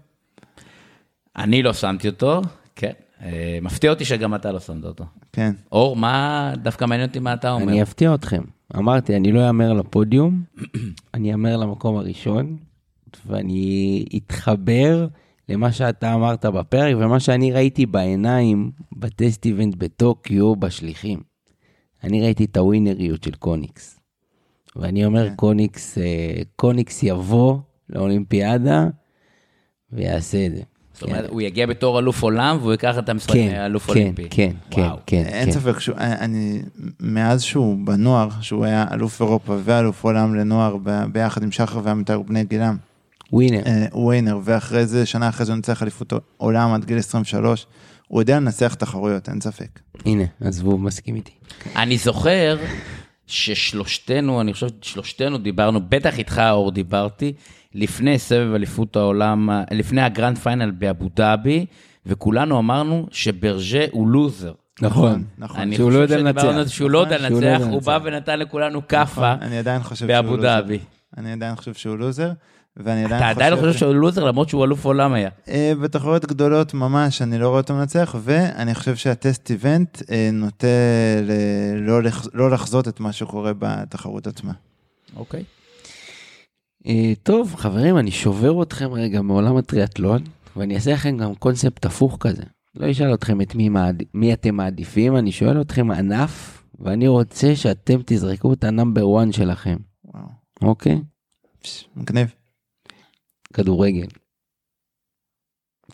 אני 1.36 1.62
לא 1.62 1.72
שמתי 1.72 2.08
אותו, 2.08 2.42
כן. 2.76 2.92
אה, 3.22 3.58
מפתיע 3.62 3.90
אותי 3.90 4.04
שגם 4.04 4.34
אתה 4.34 4.52
לא 4.52 4.60
שמת 4.60 4.84
אותו. 4.84 5.04
כן, 5.32 5.52
אור, 5.72 5.96
מה, 5.96 6.52
דווקא 6.62 6.84
מעניין 6.84 7.08
אותי 7.08 7.18
מה 7.18 7.34
אתה 7.34 7.50
אומר. 7.50 7.72
אני 7.72 7.82
אפתיע 7.82 8.14
אתכם. 8.14 8.42
אמרתי, 8.76 9.16
אני 9.16 9.32
לא 9.32 9.48
אאמר 9.48 9.72
לפודיום, 9.72 10.42
אני 11.14 11.32
אאמר 11.32 11.56
למקום 11.56 11.96
הראשון, 11.96 12.56
ואני 13.26 14.04
אתחבר 14.16 15.06
למה 15.48 15.72
שאתה 15.72 16.14
אמרת 16.14 16.46
בפרק, 16.46 16.96
ומה 17.00 17.20
שאני 17.20 17.52
ראיתי 17.52 17.86
בעיניים 17.86 18.70
ב 18.92 19.03
test 19.03 19.46
event 19.46 19.74
בטוקיו 19.74 20.56
בשליחים. 20.56 21.20
אני 22.04 22.22
ראיתי 22.22 22.44
את 22.44 22.56
הווינריות 22.56 23.22
של 23.22 23.34
קוניקס. 23.34 24.00
ואני 24.76 25.04
אומר, 25.04 25.28
כן. 25.28 25.34
קוניקס, 25.36 25.98
אה, 25.98 26.42
קוניקס 26.56 27.02
יבוא 27.02 27.58
לאולימפיאדה 27.88 28.86
ויעשה 29.92 30.46
את 30.46 30.56
זה. 30.56 30.62
זאת 30.98 31.02
אומרת, 31.10 31.24
הוא 31.28 31.40
יגיע 31.40 31.66
בתור 31.66 31.98
אלוף 31.98 32.22
עולם 32.22 32.56
והוא 32.60 32.72
ייקח 32.72 32.98
את 32.98 33.08
המשחק 33.08 33.34
מאלוף 33.36 33.86
כן, 33.86 33.92
אולימפי. 33.92 34.26
כן, 34.30 34.50
כן, 34.70 34.82
וואו. 34.82 34.96
כן, 35.06 35.22
אין 35.26 35.44
כן. 35.44 35.52
ספק 35.52 35.78
שהוא, 35.80 35.96
אני, 35.98 36.62
מאז 37.00 37.42
שהוא 37.42 37.76
בנוער, 37.86 38.28
שהוא 38.40 38.64
היה 38.64 38.84
אלוף 38.92 39.20
אירופה 39.20 39.56
ואלוף 39.64 40.04
עולם 40.04 40.34
לנוער 40.34 40.76
ב- 40.82 41.04
ביחד 41.12 41.42
עם 41.42 41.52
שחר 41.52 41.80
ועמיתר 41.84 42.22
בני 42.22 42.44
גילם, 42.44 42.76
ווינר. 43.32 43.62
אה, 43.66 43.86
וויינר, 43.92 44.38
ואחרי 44.44 44.86
זה, 44.86 45.06
שנה 45.06 45.28
אחרי 45.28 45.46
זה 45.46 45.52
הוא 45.52 45.56
ניצח 45.56 45.82
אליפות 45.82 46.12
עולם 46.36 46.72
עד 46.72 46.84
גיל 46.84 46.98
23, 46.98 47.66
הוא 48.08 48.22
יודע 48.22 48.36
לנצח 48.36 48.74
תחרויות, 48.74 49.28
אין 49.28 49.40
ספק. 49.40 49.78
הנה, 50.06 50.24
עזבו, 50.40 50.78
מסכים 50.78 51.14
איתי. 51.14 51.32
אני 51.76 51.98
זוכר 51.98 52.56
ששלושתנו, 53.28 54.40
אני 54.40 54.52
חושב 54.52 54.66
שלושתנו 54.82 55.38
דיברנו, 55.38 55.80
בטח 55.88 56.18
איתך 56.18 56.42
אור 56.50 56.70
דיברתי, 56.70 57.32
לפני 57.74 58.18
סבב 58.18 58.54
אליפות 58.54 58.96
העולם, 58.96 59.50
לפני 59.70 60.02
ה 60.02 60.08
grand 60.08 60.38
final 60.38 60.70
באבו 60.70 61.08
דאבי, 61.16 61.66
וכולנו 62.06 62.58
אמרנו 62.58 63.06
שברג'ה 63.10 63.84
הוא 63.90 64.08
לוזר. 64.08 64.52
נכון. 64.80 65.24
נכון. 65.38 65.60
אני 65.60 65.76
שהוא 65.76 65.90
לא 65.90 65.96
חושב 65.96 66.02
יודע 66.02 66.18
שדיברנו 66.18 66.48
לנצח. 66.48 66.58
על 66.58 66.64
זה 66.64 66.70
שהוא 66.72 66.90
לא 66.90 66.98
יודע 66.98 67.18
שהוא 67.18 67.42
לא 67.42 67.48
לנצח, 67.48 67.66
הוא 67.66 67.82
בא. 67.82 67.98
ונתן 68.02 68.38
לכולנו 68.38 68.88
כאפה 68.88 69.32
אני 69.32 69.58
חושב 69.82 69.96
שהוא 69.96 70.08
באבו. 70.08 70.36
דאבי. 70.36 70.78
אני 71.16 71.32
עדיין 71.32 71.56
חושב 71.56 71.74
שהוא 71.74 71.96
לוזר, 71.96 72.30
ואני 72.78 73.04
עדיין 73.04 73.22
אתה 73.22 73.28
עדיין 73.28 73.56
חושב 73.56 73.72
שהוא 73.72 73.94
לוזר 73.94 74.24
למרות 74.24 74.48
שהוא 74.48 74.64
אלוף 74.64 74.84
עולם 74.84 75.12
היה. 75.12 75.30
אה, 75.48 75.72
בתחרויות 75.82 76.24
גדולות 76.24 76.74
ממש, 76.74 77.22
אני 77.22 77.38
לא 77.38 77.48
רואה 77.48 77.60
אותו 77.60 77.74
מנצח, 77.74 78.14
ואני 78.20 78.74
חושב 78.74 78.96
שה 78.96 79.19
test 79.19 79.50
event 79.50 80.02
אה, 80.10 80.30
נוטה 80.32 80.66
לא 81.76 82.00
לא 82.34 82.50
לחזות 82.50 82.88
את 82.88 83.00
מה 83.00 83.12
שקורה 83.12 83.52
בתחרות 83.58 84.26
עצמה. 84.26 84.52
אוקיי. 85.16 85.44
אה, 86.86 87.12
טוב, 87.22 87.54
חברים, 87.54 87.98
אני 87.98 88.10
שובר 88.10 88.62
אתכם 88.62 88.92
רגע 88.92 89.22
מעולם 89.22 89.56
הטריאטלון, 89.56 90.22
ואני 90.56 90.74
אעשה 90.74 90.92
לכם 90.92 91.16
גם 91.16 91.34
קונספט 91.34 91.86
הפוך 91.86 92.16
כזה. 92.20 92.42
לא 92.74 92.90
אשאל 92.90 93.14
אתכם 93.14 93.40
את 93.40 93.54
מי, 93.54 93.68
מעד... 93.68 94.02
מי 94.14 94.32
אתם 94.32 94.54
מעדיפים, 94.54 95.16
אני 95.16 95.32
שואל 95.32 95.60
אתכם 95.60 95.90
ענף, 95.90 96.62
ואני 96.80 97.08
רוצה 97.08 97.56
שאתם 97.56 98.00
תזרקו 98.06 98.52
את 98.52 98.64
ה 98.64 98.73
number 98.73 99.22
1 99.22 99.32
שלכם, 99.32 99.76
וואו, 100.04 100.24
אוקיי? 100.62 101.00
מגניב. 101.96 102.37
כדורגל. 103.58 104.06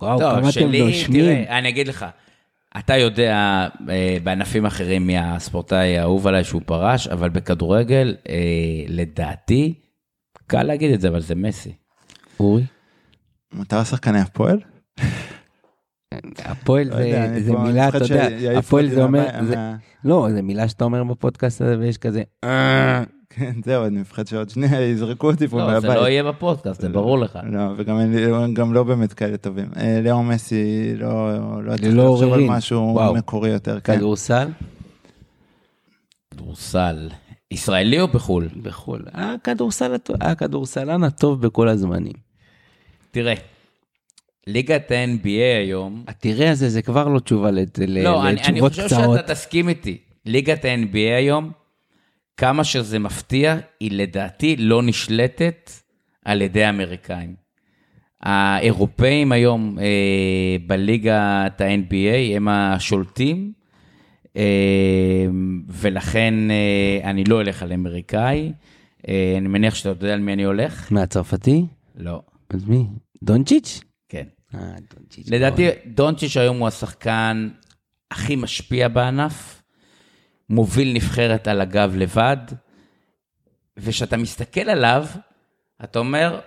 וואו, 0.00 0.18
טוב, 0.18 0.30
כמה 0.30 0.40
אתם 0.40 0.50
שלי, 0.50 0.82
נושמים. 0.86 1.20
תראה, 1.20 1.58
אני 1.58 1.68
אגיד 1.68 1.88
לך, 1.88 2.06
אתה 2.78 2.96
יודע 2.96 3.68
אה, 3.90 4.16
בענפים 4.24 4.66
אחרים 4.66 5.06
מי 5.06 5.18
הספורטאי 5.18 5.98
האהוב 5.98 6.26
עליי 6.26 6.44
שהוא 6.44 6.62
פרש, 6.66 7.08
אבל 7.08 7.28
בכדורגל, 7.28 8.16
אה, 8.28 8.34
לדעתי, 8.88 9.74
קל 10.46 10.62
להגיד 10.62 10.92
את 10.92 11.00
זה, 11.00 11.08
אבל 11.08 11.20
זה 11.20 11.34
מסי. 11.34 11.72
אורי? 12.40 12.62
מותר 13.52 13.84
שחקני 13.84 14.20
הפועל? 14.20 14.60
הפועל 16.38 16.88
לא 16.88 16.96
זה, 16.96 17.40
זה 17.44 17.52
מילה, 17.52 17.88
אתה 17.88 17.98
יודע, 17.98 18.28
הפועל 18.58 18.88
זה 18.88 19.02
אומר, 19.02 19.26
לא, 20.04 20.28
זה 20.30 20.42
מילה 20.42 20.68
שאתה 20.68 20.84
אומר 20.84 21.04
בפודקאסט 21.04 21.60
הזה 21.60 21.78
ויש 21.78 21.98
כזה, 21.98 22.22
"אה", 22.44 23.02
כן, 23.34 23.52
זהו, 23.64 23.84
אני 23.86 24.00
מפחד 24.00 24.26
שעוד 24.26 24.50
שנייה 24.50 24.80
יזרקו 24.80 25.30
אותי 25.30 25.48
פה 25.48 25.58
לא, 25.58 25.66
מהבית. 25.66 25.90
זה 25.90 25.96
לא 25.96 26.08
יהיה 26.08 26.22
בפודקאסט, 26.24 26.80
זה 26.80 26.88
ברור 26.88 27.18
לך. 27.18 27.38
לא, 27.50 27.60
וגם 27.76 28.74
לא 28.74 28.82
באמת 28.82 29.12
כאלה 29.12 29.36
טובים. 29.36 29.66
אה, 29.76 30.00
לאו 30.04 30.22
מסי, 30.22 30.64
לא 30.96 31.30
לא 31.64 31.76
צריך 31.76 31.92
ללא 31.92 32.12
לחשוב 32.14 32.32
על. 32.32 32.40
משהו. 32.44 32.98
מקורי 33.14 33.50
יותר. 33.50 33.80
כן. 33.80 33.96
כדורסל 33.96 34.48
כדורסל. 36.30 37.08
ישראלי 37.50 38.00
או 38.00 38.08
בחו"ל? 38.08 38.48
בחו"ל. 38.62 39.04
הכדורסלן 40.20 41.04
הטוב 41.04 41.42
בכל 41.46 41.68
הזמנים. 41.68 42.12
תראה, 43.10 43.34
ליגת 44.46 44.90
ה-NBA 44.90 45.28
היום, 45.64 46.04
התראה 46.08 46.50
הזה 46.50 46.68
זה 46.68 46.82
כבר 46.82 47.08
לא 47.08 47.18
תשובה 47.18 47.50
לת- 47.50 47.78
ל- 47.78 48.02
לא, 48.04 48.22
אני, 48.22 48.28
אני 48.30 48.36
לתשובות 48.60 48.70
חושב 48.72 48.86
קצרות. 48.86 49.18
שאתה 49.18 49.34
תסכים 49.34 49.68
איתי. 49.68 49.98
ליגת 50.26 50.64
ה-NBA 50.64 51.16
היום, 51.18 51.50
כמה 52.36 52.64
שזה 52.64 52.98
מפתיע, 52.98 53.56
היא 53.80 53.90
לדעתי 53.92 54.56
לא 54.56 54.82
נשלטת 54.82 55.70
על 56.24 56.42
ידי 56.42 56.64
האמריקאים. 56.64 57.34
האירופאים 58.20 59.32
היום 59.32 59.78
אה, 59.78 60.56
בליגת 60.66 61.60
ה-NBA 61.60 62.36
הם 62.36 62.48
השולטים, 62.48 63.52
אה, 64.36 65.26
ולכן 65.68 66.34
אה, 66.50 67.10
אני 67.10 67.24
לא 67.24 67.40
אלך 67.40 67.62
על 67.62 67.72
אמריקאי. 67.72 68.52
אה, 69.08 69.34
אני 69.38 69.48
מניח 69.48 69.74
שאתה 69.74 69.88
יודע 69.88 70.12
על 70.12 70.20
מי 70.20 70.32
אני 70.32 70.44
הולך? 70.44 70.92
מהצרפתי? 70.92 71.66
לא. 71.96 72.22
אז 72.50 72.64
מי? 72.64 72.86
דונצ'יץ'? 73.22 73.80
כן. 74.08 74.24
אה, 74.54 74.60
דונצ'יץ'. 74.94 75.28
לדעתי, 75.30 75.68
דונצ'יץ' 75.86 76.36
היום 76.36 76.58
הוא 76.58 76.68
השחקן 76.68 77.48
הכי 78.10 78.36
משפיע 78.36 78.88
בענף, 78.88 79.62
מוביל 80.50 80.92
נבחרת 80.92 81.48
על 81.48 81.60
הגב 81.60 81.92
לבד, 81.96 82.36
וכשאתה 83.76 84.16
מסתכל 84.16 84.60
עליו, 84.70 85.06
אתה 85.84 85.98
אומר, 85.98 86.40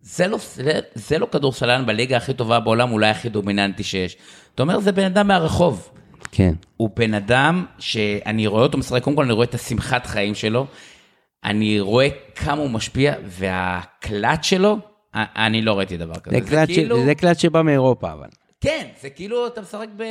זה 0.00 0.26
לא, 0.28 0.38
זה, 0.54 0.80
זה 0.94 1.18
לא 1.18 1.26
כדורסלן 1.32 1.86
בליגה 1.86 2.16
הכי 2.16 2.34
טובה 2.34 2.60
בעולם, 2.60 2.92
אולי 2.92 3.10
הכי 3.10 3.28
דומיננטי 3.28 3.82
שיש. 3.82 4.16
אתה 4.54 4.62
אומר, 4.62 4.80
זה 4.80 4.92
בן 4.92 5.04
אדם 5.04 5.28
מהרחוב. 5.28 5.88
כן. 6.32 6.54
הוא 6.76 6.90
בן 6.96 7.14
אדם 7.14 7.66
שאני 7.78 8.46
רואה 8.46 8.62
אותו 8.62 8.78
משחק, 8.78 9.02
קודם 9.02 9.16
כל 9.16 9.22
אני 9.24 9.32
רואה 9.32 9.44
את 9.44 9.54
השמחת 9.54 10.06
חיים 10.06 10.34
שלו, 10.34 10.66
אני 11.44 11.80
רואה 11.80 12.08
כמה 12.34 12.62
הוא 12.62 12.70
משפיע, 12.70 13.14
והקלט 13.24 14.44
שלו, 14.44 14.78
אני 15.14 15.62
לא 15.62 15.78
ראיתי 15.78 15.96
דבר 15.96 16.14
כזה. 16.14 16.36
זה 16.40 16.50
קלט 16.50 16.68
ש- 16.68 16.74
כאילו- 16.74 17.04
זה 17.04 17.14
קלט 17.14 17.38
שבא 17.38 17.62
מאירופה, 17.62 18.12
אבל. 18.12 18.28
כן, 18.62 18.86
זה 19.00 19.10
כאילו 19.10 19.46
אתה 19.46 19.60
משחק 19.60 19.86
ב... 19.96 20.02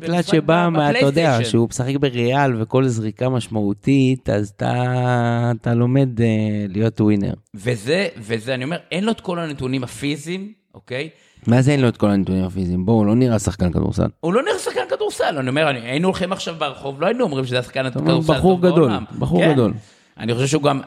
במשחק 0.00 0.34
שבא, 0.34 0.68
אתה 0.90 1.06
יודע. 1.06 1.44
שהוא 1.44 1.68
משחק 1.68 1.96
בריאל 2.00 2.62
וכל 2.62 2.84
זריקה 2.86 3.28
משמעותית, 3.28 4.30
אז 4.30 4.48
אתה, 4.56 5.52
אתה 5.60 5.74
לומד 5.74 6.20
אה, 6.20 6.26
להיות 6.68 7.00
ווינר. 7.00 7.32
וזה, 7.54 8.08
וזה, 8.18 8.54
אני 8.54 8.64
אומר, 8.64 8.76
אין 8.92 9.04
לו 9.04 9.12
את 9.12 9.20
כל 9.20 9.38
הנתונים 9.38 9.84
הפיזיים, 9.84 10.52
אוקיי? 10.74 11.08
מה 11.46 11.62
זה 11.62 11.72
אין 11.72 11.80
לו 11.80 11.88
את 11.88 11.96
כל 11.96 12.10
הנתונים 12.10 12.44
הפיזיים? 12.44 12.86
בואו, 12.86 13.04
לא 13.04 13.14
נראה 13.14 13.38
שחקן 13.38 13.72
כדורסל. 13.72 14.08
הוא 14.20 14.34
לא 14.34 14.42
נראה 14.42 14.58
שחקן 14.58 14.84
כדורסל, 14.90 15.38
אני 15.38 15.48
אומר, 15.48 15.66
היינו 15.66 16.08
הולכים 16.08 16.32
עכשיו 16.32 16.54
ברחוב, 16.58 17.00
לא 17.00 17.06
היינו 17.06 17.24
אומרים 17.24 17.44
שזה 17.44 17.58
השחקן 17.58 17.86
אתה 17.86 17.98
אומר, 17.98 18.10
הכדורסל 18.10 18.38
בחור 18.38 18.60
גדול, 18.60 18.80
בעולם. 18.80 19.04
בחור 19.18 19.40
כן. 19.40 19.52
גדול. 19.52 19.72
אני 20.18 20.34
חושב 20.34 20.46
שהוא 20.46 20.62
גם, 20.62 20.80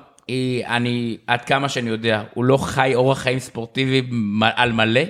אני, 0.67 1.17
עד 1.27 1.41
כמה 1.41 1.69
שאני 1.69 1.89
יודע, 1.89 2.23
הוא 2.33 2.45
לא 2.45 2.57
חי 2.57 2.91
אורח 2.95 3.19
חיים 3.19 3.39
ספורטיבי 3.39 4.01
על 4.55 4.71
מלא, 4.71 5.01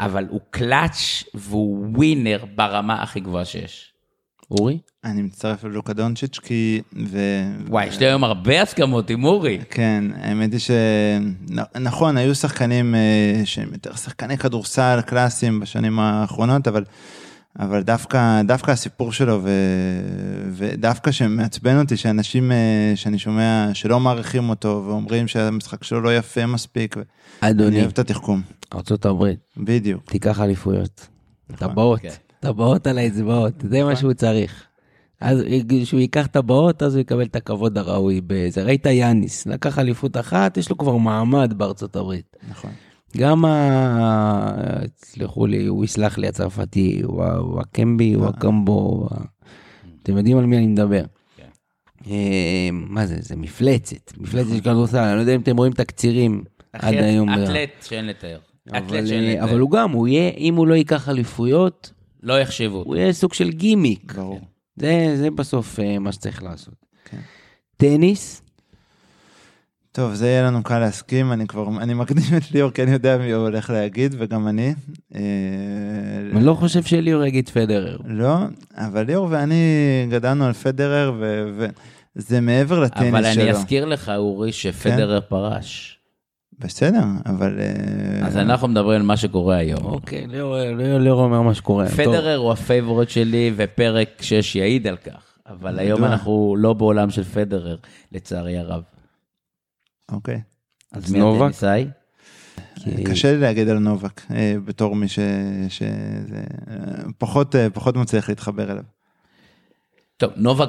אבל 0.00 0.26
הוא 0.30 0.40
קלאץ' 0.50 1.24
והוא 1.34 1.86
ווינר 1.96 2.44
ברמה 2.54 3.02
הכי 3.02 3.20
גבוהה 3.20 3.44
שיש. 3.44 3.92
אורי? 4.50 4.78
אני 5.04 5.22
מצטרף 5.22 5.64
ללוקה 5.64 5.92
דונצ'יץ' 5.92 6.38
כי... 6.38 6.80
ו... 7.06 7.18
וואי, 7.68 7.86
יש 7.86 7.98
לי 7.98 8.06
היום 8.06 8.24
הרבה 8.24 8.62
הסכמות 8.62 9.10
עם 9.10 9.24
אורי. 9.24 9.58
כן, 9.70 10.04
האמת 10.20 10.52
היא 10.52 10.60
שנכון, 10.60 12.16
היו 12.16 12.34
שחקנים 12.34 12.94
אה, 12.94 13.42
שהם 13.44 13.68
יותר 13.72 13.94
שחקני 13.94 14.38
כדורסל 14.38 15.00
קלאסיים 15.06 15.60
בשנים 15.60 15.98
האחרונות, 15.98 16.68
אבל, 16.68 16.84
אבל 17.58 17.82
דווקא, 17.82 18.42
דווקא 18.42 18.70
הסיפור 18.70 19.12
שלו, 19.12 19.40
ו, 19.42 19.50
ודווקא 20.50 21.10
שמעצבן 21.10 21.80
אותי 21.80 21.96
שאנשים 21.96 22.52
אה, 22.52 22.92
שאני 22.94 23.18
שומע 23.18 23.68
שלא 23.74 24.00
מעריכים 24.00 24.50
אותו 24.50 24.84
ואומרים 24.86 25.28
שהמשחק 25.28 25.84
שלו 25.84 26.00
לא 26.00 26.16
יפה 26.16 26.46
מספיק, 26.46 26.96
ו- 26.98 27.02
אני 27.42 27.50
אדוני, 27.50 27.80
אוהב 27.80 27.90
את 27.90 27.98
התחכום, 27.98 28.42
ארצות 28.74 29.06
הברית, 29.06 29.38
בדיוק. 29.56 30.02
תיקח 30.10 30.40
אליפויות. 30.40 31.08
נכון, 31.50 31.68
טבעות, 31.68 32.00
כן. 32.00 32.08
טבעות 32.40 32.86
על 32.86 32.98
האצבעות, 32.98 33.52
זה 33.70 33.84
מה 33.84 33.96
שהוא 33.96 34.12
צריך. 34.12 34.64
אז 35.20 35.38
כשהוא 35.82 36.00
ייקח 36.00 36.26
טבעות, 36.26 36.82
אז 36.82 36.94
הוא 36.94 37.00
יקבל 37.00 37.22
את 37.22 37.36
הכבוד 37.36 37.78
הראוי 37.78 38.20
בזה. 38.26 38.62
ראית 38.62 38.86
יאניס, 38.86 39.46
לקח 39.46 39.78
אליפות 39.78 40.16
אחת, 40.16 40.56
יש 40.56 40.70
לו 40.70 40.78
כבר 40.78 40.96
מעמד 40.96 41.54
בארצות 41.56 41.96
הברית. 41.96 42.36
נכון. 42.50 42.70
גם 43.16 43.44
ה... 43.44 44.50
סלחו 45.04 45.46
לי, 45.46 45.66
הוא 45.66 45.84
יסלח 45.84 46.18
לי 46.18 46.28
הצרפתי, 46.28 47.00
הוא 47.04 47.24
הקמבי, 47.60 48.12
הוא 48.12 48.26
הקמבו, 48.26 48.72
הוא 48.72 49.08
ה- 49.10 49.24
אתם 50.02 50.16
יודעים 50.16 50.38
על 50.38 50.46
מי 50.46 50.56
אני 50.56 50.66
מדבר. 50.66 51.04
אה, 52.06 52.68
מה 52.72 53.06
זה, 53.06 53.16
זה 53.20 53.36
מפלצת, 53.36 54.18
מפלצת 54.18 54.48
של 54.50 54.60
כדורסל, 54.60 54.98
אני 54.98 55.16
לא 55.16 55.20
יודע 55.20 55.34
אם 55.34 55.40
אתם 55.40 55.56
רואים 55.56 55.72
תקצירים 55.72 56.44
עד 56.72 56.84
אחי, 56.84 56.98
היום. 56.98 57.28
אתלט 57.34 57.70
שאין 57.82 58.06
לתאר. 58.06 58.38
אבל, 58.72 58.96
אה, 58.96 59.00
לתאר. 59.00 59.44
אבל 59.44 59.58
הוא 59.58 59.70
גם, 59.70 59.90
הוא 59.90 60.08
יהיה, 60.08 60.30
אם 60.30 60.54
הוא 60.54 60.66
לא 60.66 60.74
ייקח 60.74 61.08
אליפויות, 61.08 61.92
לא 62.22 62.40
יחשבו 62.40 62.76
אותו. 62.78 62.88
הוא 62.88 62.96
יהיה 62.96 63.12
סוג 63.12 63.34
של 63.34 63.50
גימיק. 63.50 64.12
ברור. 64.12 64.40
זה, 64.76 65.14
זה 65.16 65.30
בסוף 65.30 65.80
אה, 65.80 65.98
מה 65.98 66.12
שצריך 66.12 66.42
לעשות. 66.42 66.74
כן. 67.04 67.18
טניס, 67.76 68.42
טוב, 69.92 70.14
זה 70.14 70.26
יהיה 70.26 70.42
לנו 70.42 70.62
קל 70.62 70.78
להסכים, 70.78 71.32
אני 71.32 71.46
כבר, 71.46 71.68
אני 71.80 71.94
מקדים 71.94 72.24
את 72.36 72.52
ליאור, 72.52 72.70
כי 72.70 72.82
אני 72.82 72.90
יודע 72.90 73.18
מי 73.18 73.32
הוא 73.32 73.42
הולך 73.42 73.70
להגיד, 73.70 74.14
וגם 74.18 74.48
אני. 74.48 74.74
אה, 75.14 75.20
אני 76.32 76.44
לא 76.44 76.54
חושב 76.54 76.82
שליאור 76.82 77.24
יגיד 77.24 77.48
פדרר. 77.48 77.98
לא, 78.04 78.36
אבל 78.74 79.06
ליאור 79.06 79.28
ואני 79.30 79.64
גדלנו 80.10 80.44
על 80.44 80.52
פדרר, 80.52 81.12
וזה 82.16 82.40
מעבר 82.40 82.80
לטניס 82.80 83.14
אבל 83.14 83.32
שלו. 83.32 83.42
אני 83.42 83.50
אזכיר 83.50 83.84
לך, 83.84 84.12
אורי, 84.16 84.52
שפדרר 84.52 85.20
פרש. 85.20 85.97
בסדר, 86.58 87.02
אבל... 87.26 87.58
אה, 87.60 88.26
אז 88.26 88.36
אנחנו 88.36 88.68
מדברים 88.68 89.00
על 89.00 89.06
מה 89.06 89.16
שקורה 89.16 89.56
היום. 89.56 89.84
אוקיי, 89.84 90.26
ליאור, 90.98 91.24
אומר 91.24 91.42
מה 91.42 91.54
שקורה. 91.54 91.84
טוב. 91.86 91.94
פדרר 91.96 92.36
הוא 92.36 92.52
הפייבוריט 92.52 93.08
שלי, 93.08 93.52
ופרק 93.56 94.08
6 94.22 94.56
יעיד 94.56 94.86
על 94.86 94.96
כך. 94.96 95.22
אבל 95.46 95.78
היום? 95.78 96.04
אנחנו 96.04 96.56
לא 96.58 96.72
בעולם 96.72 97.10
של 97.10 97.24
פדרר, 97.24 97.76
לצערי 98.12 98.58
הרב. 98.58 98.82
אוקיי. 100.12 100.40
אז 100.92 101.12
מי 101.12 101.18
נובק? 101.18 101.40
הטניסאי? 101.42 101.88
כי- 102.74 103.04
קשה 103.04 103.32
לי 103.32 103.38
להגיד 103.38 103.68
על 103.68 103.78
נובק, 103.78 104.20
אה, 104.30 104.54
בתור 104.64 104.96
מי 104.96 105.08
ש... 105.08 105.18
ש... 105.68 105.82
זה, 106.28 106.42
פחות, 107.18 107.56
אה, 107.56 107.70
פחות 107.70 107.96
מצליח 107.96 108.28
להתחבר 108.28 108.72
אליו. 108.72 108.84
טוב, 110.16 110.32
נובק 110.36 110.68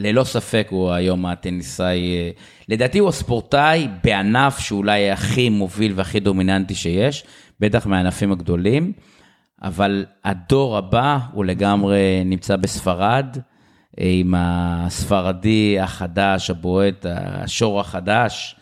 ללא 0.00 0.24
ספק 0.24 0.66
הוא 0.70 0.90
היום 0.90 1.26
הטניסאי, 1.26 2.16
אה, 2.16 2.30
לדעתי 2.68 2.98
הוא 2.98 3.08
הספורטאי 3.08 3.88
בענף 4.04 4.58
שאולי 4.58 5.10
הכי 5.10 5.48
מוביל 5.48 5.92
והכי 5.96 6.20
דומיננטי 6.20 6.74
שיש, 6.74 7.24
בטח 7.60 7.86
מהענפים 7.86 8.32
הגדולים, 8.32 8.92
אבל 9.62 10.06
הדור 10.24 10.76
הבא 10.76 11.18
הוא 11.32 11.44
לגמרי 11.44 12.22
נמצא 12.24 12.56
בספרד, 12.56 13.36
אה, 14.00 14.10
עם 14.20 14.34
הספרדי 14.36 15.80
החדש, 15.80 16.50
הבועט, 16.50 17.06
השור 17.08 17.80
החדש. 17.80 18.56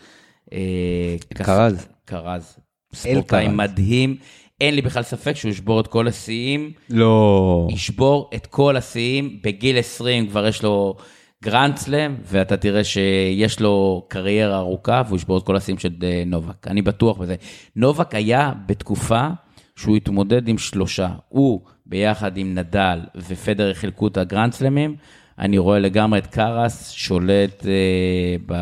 אה, 0.52 1.16
קרז. 1.35 1.89
קרז. 2.05 2.59
ספורטאי 2.94 3.44
אלקרז. 3.44 3.55
מדהים. 3.55 4.16
אין 4.61 4.74
לי 4.74 4.82
בכלל 4.82 5.02
ספק 5.02 5.36
שהוא 5.36 5.51
ישבור 5.51 5.81
את 5.81 5.86
כל 5.86 6.09
השיאים. 6.09 6.73
לא. 6.90 7.69
ישבור 7.70 8.31
את 8.35 8.47
כל 8.47 8.77
השיאים, 8.77 9.39
בגיל 9.44 9.78
20 9.78 10.27
כבר 10.28 10.47
יש 10.47 10.62
לו 10.62 10.97
גרנד 11.44 11.76
סלאם, 11.76 12.14
ואתה 12.24 12.56
תראה 12.56 12.84
שיש 12.84 13.60
לו 13.60 14.06
קריירה 14.08 14.56
ארוכה, 14.56 15.02
והוא 15.06 15.16
ישבור 15.16 15.38
את 15.38 15.42
כל 15.46 15.56
השיאים 15.56 15.78
של 15.78 15.92
אה, 16.02 16.22
נובק, 16.26 16.68
אני 16.68 16.82
בטוח 16.82 17.18
בזה. 17.18 17.34
נובק 17.76 18.14
היה 18.14 18.52
בתקופה 18.66 19.28
שהוא 19.76 19.96
התמודד 19.96 20.48
עם 20.48 20.58
שלושה, 20.58 21.08
הוא 21.28 21.60
ביחד 21.86 22.36
עם 22.36 22.54
נדל 22.54 23.00
ופדרר 23.16 23.74
חילקו 23.74 24.06
את 24.06 24.16
הגרנד 24.16 24.52
סלאמים, 24.52 24.96
אני 25.38 25.58
רואה 25.58 25.78
לגמרי 25.78 26.18
את 26.18 26.26
אלקרז 26.26 26.90
שולט 26.90 27.66
אה, 27.66 28.56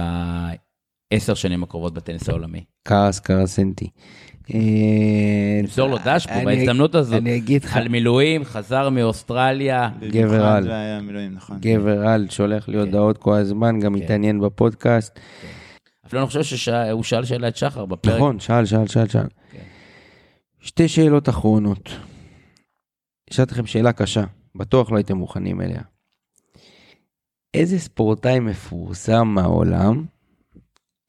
בעשר 1.12 1.34
שנים 1.34 1.62
הקרובות 1.62 1.94
בטניס 1.94 2.28
העולמי. 2.28 2.64
קרס 2.88 3.20
קרסנטי. 3.20 3.84
אה, 3.84 4.31
נמסור 5.62 5.88
לו 5.88 5.96
דש 6.04 6.26
פה 6.26 6.32
אני- 6.34 6.44
בהזדמנות 6.44 6.94
הזאת, 6.94 7.14
אני 7.22 7.36
אגיד 7.36 7.64
לך, 7.64 7.76
על 7.76 7.88
מילואים, 7.88 8.44
חזר 8.44 8.88
מאוסטרליה, 8.88 9.90
גבר 10.10 10.46
על. 10.46 10.68
נכון. 11.30 11.56
גבר 11.60 12.06
על 12.06 12.26
שולח 12.30 12.68
לי 12.68 12.78
הודעות 12.78 13.18
כל 13.18 13.34
הזמן, 13.34 13.80
גם 13.80 13.94
כן. 13.94 13.98
מתעניין 14.02 14.40
בפודקאסט. 14.40 15.20
אפילו 16.06 16.22
אני 16.22 16.26
חושב 16.26 16.42
שהוא 16.42 17.02
שאל 17.02 17.24
שאלה 17.24 17.48
את 17.48 17.56
שחר 17.56 17.84
בפרק. 17.84 18.16
נכון, 18.16 18.40
שאל, 18.40 18.64
שאל, 18.64 18.86
שאל, 18.86 19.08
שאל. 19.08 19.26
כן. 19.52 19.58
שתי 20.60 20.88
שאלות 20.88 21.28
אחרונות. 21.28 21.90
אשאל 23.32 23.44
לכם 23.50 23.66
שאלה 23.66 23.92
קשה, 23.92 24.24
בטוח 24.54 24.90
לא 24.92 24.96
הייתם 24.96 25.16
מוכנים 25.16 25.60
אליה. 25.60 25.80
איזה 27.54 27.78
ספורטאי 27.78 28.40
מפורסם 28.40 29.28
מהעולם 29.28 30.04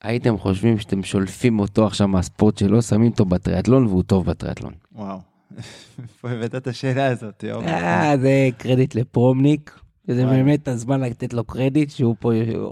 הייתם 0.03 0.38
חושבים 0.38 0.80
שאתם 0.80 1.03
שולפים 1.03 1.59
אותו 1.59 1.88
עכשיו 1.88 2.07
מהספורט 2.07 2.57
שלו, 2.57 2.81
שמים 2.81 3.11
אותו 3.11 3.25
בטריאטלון 3.25 3.88
והוא 3.88 4.03
טוב 4.03 4.25
בטריאטלון? 4.25 4.73
וואו. 4.91 5.19
איפה 6.03 6.30
הבאת 6.31 6.55
את 6.55 6.67
השאלה 6.67 7.07
הזאת, 7.07 7.43
יאור? 7.43 7.63
אה, 7.63 8.13
זה 8.21 8.49
קרדיט 8.57 8.95
לפרומניק. 8.95 9.80
זה. 10.07 10.25
באמת 10.25 10.67
הזמן 10.67 11.01
לתת 11.01 11.34
לו 11.34 11.43
קרדיט 11.43 11.89
שהוא 11.89 12.15
פה 12.19 12.31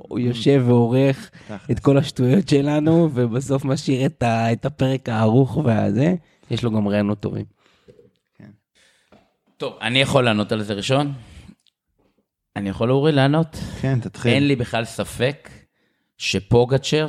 הוא 0.09 0.19
יושב 0.19 0.63
ועורך. 0.67 1.31
את 1.71 1.79
כל 1.79 1.97
השטויות 1.97 2.49
שלנו 2.49 2.91
ובסוף 3.13 3.65
משאיר 3.65 4.05
את, 4.05 4.23
ה, 4.23 4.53
את 4.53 4.65
הפרק 4.65 5.09
הערוך 5.09 5.57
והזה. 5.57 6.15
יש 6.51 6.63
לו 6.63 6.71
גם 6.71 6.87
רעיונות 6.87 7.19
טובים. 7.19 7.45
טוב, 9.57 9.73
אני 9.81 10.01
יכול 10.01 10.25
לענות 10.25 10.51
על 10.51 10.61
זה 10.63 10.73
ראשון? 10.73 11.13
אני 12.55 12.69
יכול 12.69 12.91
אורי 12.91 13.11
לענות? 13.11 13.57
כן, 13.81 13.99
תתחיל. 13.99 14.33
אין 14.33 14.47
לי 14.47 14.55
בכלל 14.55 14.85
ספק 14.85 15.49
שפוגצ'ר, 16.21 17.07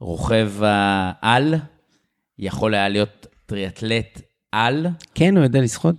רוכב 0.00 0.52
העל, 0.62 1.54
יכול 2.38 2.74
היה 2.74 2.88
להיות 2.88 3.26
טריאטלט 3.46 4.20
על. 4.52 4.86
כן, 5.14 5.36
הוא 5.36 5.44
יודע 5.44 5.60
לשחות? 5.60 5.94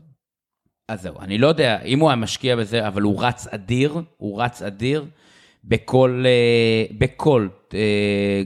אז 0.90 1.02
זהו, 1.02 1.20
אני 1.20 1.38
לא 1.38 1.48
יודע 1.48 1.82
אם 1.82 2.00
הוא 2.00 2.10
היה 2.10 2.16
משקיע 2.16 2.56
בזה, 2.56 2.88
אבל 2.88 3.02
הוא 3.02 3.24
רץ 3.24 3.48
אדיר, 3.48 4.02
הוא 4.18 4.42
רץ 4.42 4.62
אדיר 4.62 5.06
בכל, 5.64 6.24
אה, 6.26 6.96
בכל 6.98 7.48
אה, 7.74 8.42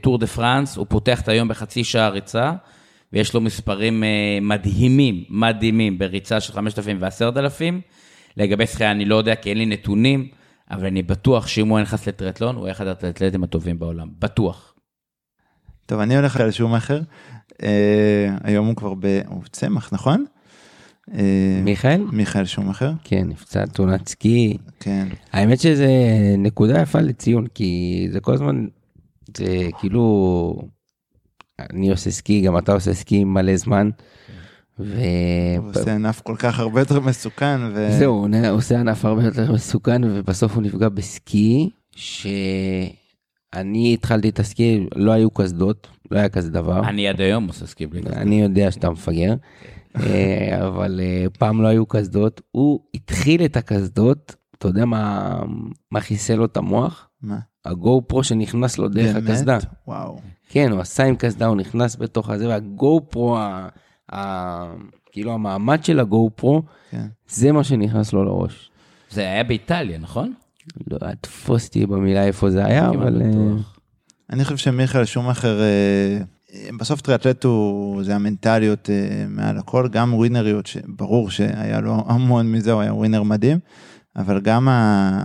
טור 0.00 0.18
דה 0.18 0.26
פרנס, 0.26 0.76
הוא 0.76 0.86
פותח 0.88 1.20
את 1.20 1.28
היום 1.28 1.48
בחצי 1.48 1.84
שעה 1.84 2.08
ריצה, 2.08 2.52
ויש 3.12 3.34
לו 3.34 3.40
מספרים 3.40 4.04
אה, 4.04 4.38
מדהימים, 4.40 5.24
מדהימים, 5.28 5.98
בריצה 5.98 6.40
של 6.40 6.52
5,000 6.52 6.98
ו-10,000. 7.00 7.74
לגבי 8.36 8.66
שחייה 8.66 8.90
אני 8.90 9.04
לא 9.04 9.16
יודע, 9.16 9.34
כי 9.34 9.50
אין 9.50 9.58
לי 9.58 9.66
נתונים, 9.66 10.28
אבל 10.70 10.86
אני 10.86 11.02
בטוח 11.02 11.46
שאם 11.46 11.68
הוא 11.68 11.78
היה 11.78 11.82
נכנס 11.82 12.08
לטריאטלון, 12.08 12.56
הוא 12.56 12.64
היה 12.64 12.72
אחד 12.72 12.86
האטלטים 12.86 13.44
הטובים 13.44 13.78
בעולם, 13.78 14.08
בטוח. 14.18 14.74
טוב, 15.86 16.00
אני 16.00 16.16
הולך 16.16 16.40
על 16.40 16.50
שומאכר. 16.50 17.00
אה, 17.62 18.36
היום 18.44 18.66
הוא 18.66 18.76
כבר 18.76 18.94
ב... 18.94 19.20
הוא 19.26 19.42
צמח, 19.52 19.92
נכון? 19.92 20.24
אה, 21.14 21.60
מיכאל? 21.64 22.04
מיכאל 22.12 22.44
שומאכר. 22.44 22.92
כן, 23.04 23.28
נפצע 23.28 23.66
תאונת 23.66 24.08
סקי. 24.08 24.56
כן. 24.80 25.08
האמת 25.32 25.60
שזה 25.60 25.88
נקודה 26.38 26.80
יפה 26.80 27.00
לציון, 27.00 27.46
כי 27.46 28.08
זה 28.12 28.20
כל 28.20 28.34
הזמן, 28.34 28.66
זה 29.36 29.68
כאילו, 29.78 30.62
אני 31.70 31.90
עושה 31.90 32.10
סקי, 32.10 32.40
גם 32.40 32.58
אתה 32.58 32.72
עושה 32.72 32.94
סקי 32.94 33.24
מלא 33.24 33.56
זמן, 33.56 33.90
ו... 34.78 35.00
הוא 35.58 35.70
עושה 35.70 35.94
ענף 35.94 36.20
כל 36.20 36.36
כך 36.38 36.58
הרבה 36.58 36.80
יותר 36.80 37.00
מסוכן, 37.00 37.60
ו... 37.74 37.88
זהו, 37.98 38.14
הוא 38.14 38.28
עושה 38.50 38.80
ענף 38.80 39.04
הרבה 39.04 39.24
יותר 39.24 39.52
מסוכן, 39.52 40.04
ובסוף 40.04 40.54
הוא 40.54 40.62
נפגע 40.62 40.88
בסקי, 40.88 41.70
שאני 41.96 43.94
התחלתי 43.94 44.28
את 44.28 44.38
הסקי, 44.38 44.86
לא 44.94 45.12
היו 45.12 45.30
קסדות, 45.30 45.88
לא 46.10 46.18
היה 46.18 46.28
כזה 46.28 46.50
דבר. 46.50 46.88
אני 46.88 47.08
עד 47.08 47.20
היום 47.20 47.46
עושה 47.46 47.66
סקי 47.66 47.86
בלי 47.86 48.02
קסדה. 48.02 48.20
אני 48.20 48.42
יודע 48.42 48.70
שאתה 48.70 48.90
מפגר, 48.90 49.34
אה, 49.96 50.66
אבל 50.66 51.00
אה, 51.02 51.26
פעם 51.38 51.62
לא 51.62 51.68
היו 51.68 51.86
קסדות. 51.86 52.40
הוא 52.50 52.80
התחיל 52.94 53.44
את 53.44 53.56
הקסדות, 53.56 54.36
אתה 54.58 54.68
יודע 54.68 54.84
מה, 54.84 55.36
מה 55.90 56.00
חיסל 56.00 56.34
לו 56.34 56.44
את 56.44 56.56
המוח? 56.56 57.08
מה? 57.22 57.38
הגו 57.64 58.02
פרו 58.06 58.24
שנכנס 58.24 58.78
לו 58.78 58.88
דרך 58.88 59.14
באמת? 59.14 59.30
הקסדה. 59.30 59.58
וואו. 59.86 60.18
כן, 60.48 60.72
הוא 60.72 60.80
עשה 60.80 61.04
עם 61.04 61.16
קסדה, 61.16 61.46
הוא 61.46 61.56
נכנס 61.56 61.96
בתוך 61.96 62.30
הזה, 62.30 62.48
והגו 62.48 63.00
פרו, 63.10 63.38
ה- 64.12 64.74
כאילו 65.12 65.32
המעמד 65.32 65.84
של 65.84 66.00
הגו 66.00 66.30
פרו, 66.34 66.62
כן. 66.90 67.06
זה 67.28 67.52
מה 67.52 67.64
שנכנס 67.64 68.12
לו 68.12 68.24
לראש. 68.24 68.70
זה 69.10 69.20
היה 69.20 69.44
באיטליה, 69.44 69.98
נכון? 69.98 70.32
לא, 70.90 70.98
תפוס 71.20 71.66
אותי 71.66 71.86
במילה 71.86 72.24
איפה 72.24 72.50
זה 72.50 72.64
היה, 72.64 72.88
אבל... 72.88 73.22
אה, 73.22 73.28
בטוח. 73.28 73.76
אני 74.30 74.44
חושב 74.44 74.56
שמיכאל 74.56 75.04
שומאכר, 75.04 75.60
אה, 75.60 76.18
בסוף 76.78 77.00
טריאטלט 77.00 77.44
הוא, 77.44 78.04
זה 78.04 78.14
המנטליות 78.14 78.90
אה, 78.90 79.24
מעל 79.28 79.58
הכל, 79.58 79.88
גם 79.92 80.14
ווינריות, 80.14 80.66
שברור 80.66 81.30
שהיה 81.30 81.80
לו 81.80 82.04
המון 82.06 82.52
מזה, 82.52 82.72
הוא 82.72 82.80
היה 82.82 82.94
ווינר 82.94 83.22
מדהים, 83.22 83.58
אבל 84.16 84.40
גם 84.40 84.68
ה, 84.68 85.24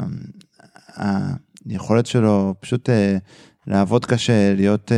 היכולת 1.70 2.06
שלו 2.06 2.56
פשוט 2.60 2.90
לעבוד 3.68 4.06
קשה, 4.06 4.54
להיות, 4.56 4.92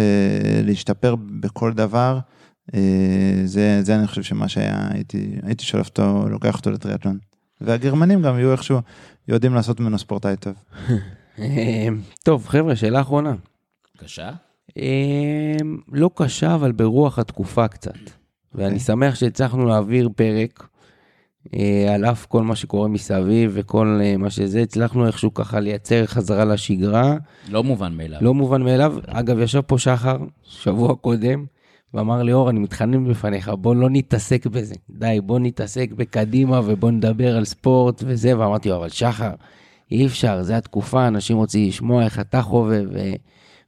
להשתפר 0.64 1.16
בכל 1.42 1.74
דבר, 1.74 2.20
זה, 3.46 3.84
זה 3.84 3.96
אני 3.96 4.08
חושב 4.08 4.24
שמה 4.24 4.48
שהיה, 4.48 4.88
הייתי, 4.92 5.36
הייתי 5.44 5.64
שולף 5.64 5.88
אותו, 5.88 6.30
לוקח 6.30 6.56
אותו 6.56 6.72
לטריאטלון. 6.72 7.18
והגרמנים 7.62 8.22
גם 8.22 8.38
יהיו 8.38 8.52
איכשהו 8.52 8.80
יודעים 9.28 9.54
לעשות 9.54 9.80
ממנו 9.80 10.00
ספורטאי 10.00 10.36
טוב. 10.38 10.54
אה, 11.40 11.88
טוב, 12.24 12.48
חבר'ה, 12.48 12.76
שאלה 12.76 13.02
אחרונה. 13.02 13.34
בבקשה. 13.96 14.32
אה, 14.78 15.58
לא 15.92 16.10
קשה, 16.16 16.56
אבל 16.56 16.72
ברוח 16.72 17.20
התקופה 17.20 17.68
קצת. 17.68 17.98
ואני 18.56 18.80
שמח 18.80 19.16
שהצלחנו 19.16 19.66
להעביר 19.66 20.10
פרק, 20.16 20.68
אה, 21.56 21.94
על 21.94 22.06
אף 22.06 22.26
כל 22.26 22.44
מה 22.44 22.56
שקורה 22.56 22.88
מסביב 22.88 23.52
וכל 23.54 24.00
אה, 24.04 24.18
מה 24.18 24.30
שזה, 24.30 24.62
הצלחנו 24.62 25.08
איכשהו 25.08 25.34
ככה 25.34 25.60
לייצר 25.60 26.06
חזרה 26.06 26.46
לשגרה. 26.46 27.18
לא 27.50 27.64
מובן 27.64 27.94
מאליו. 27.94 28.20
לא 28.22 28.34
מובן 28.34 28.62
מאליו. 28.62 28.96
אגב, 29.08 29.40
ישב 29.40 29.62
פה 29.62 29.78
שחר, 29.78 30.18
שבוע 30.44 30.96
קודם, 30.96 31.46
ואמר 31.94 32.24
לי, 32.24 32.34
אור, 32.34 32.50
אני 32.50 32.60
מתחנן 32.60 33.08
בפניך, 33.10 33.50
בוא 33.50 33.76
לא 33.76 33.90
נתעסק 33.90 34.46
בזה. 34.48 34.76
די, 34.90 35.20
בוא 35.24 35.40
נתעסק 35.40 35.90
בקדימה 35.96 36.62
ובוא 36.66 36.92
נדבר 36.92 37.38
על 37.38 37.46
ספורט 37.46 38.04
וזה. 38.06 38.40
ואמרתי 38.40 38.70
לו, 38.70 38.76
אבל 38.76 38.90
שחר, 38.90 39.32
אי 39.92 40.06
אפשר, 40.06 40.44
זה 40.44 40.58
התקופה, 40.58 41.08
אנשים 41.08 41.38
רוצים 41.38 41.68
לשמוע 41.68 42.04
איך 42.04 42.20
אתה 42.20 42.42
חווה 42.42 42.80
ו... 42.94 43.12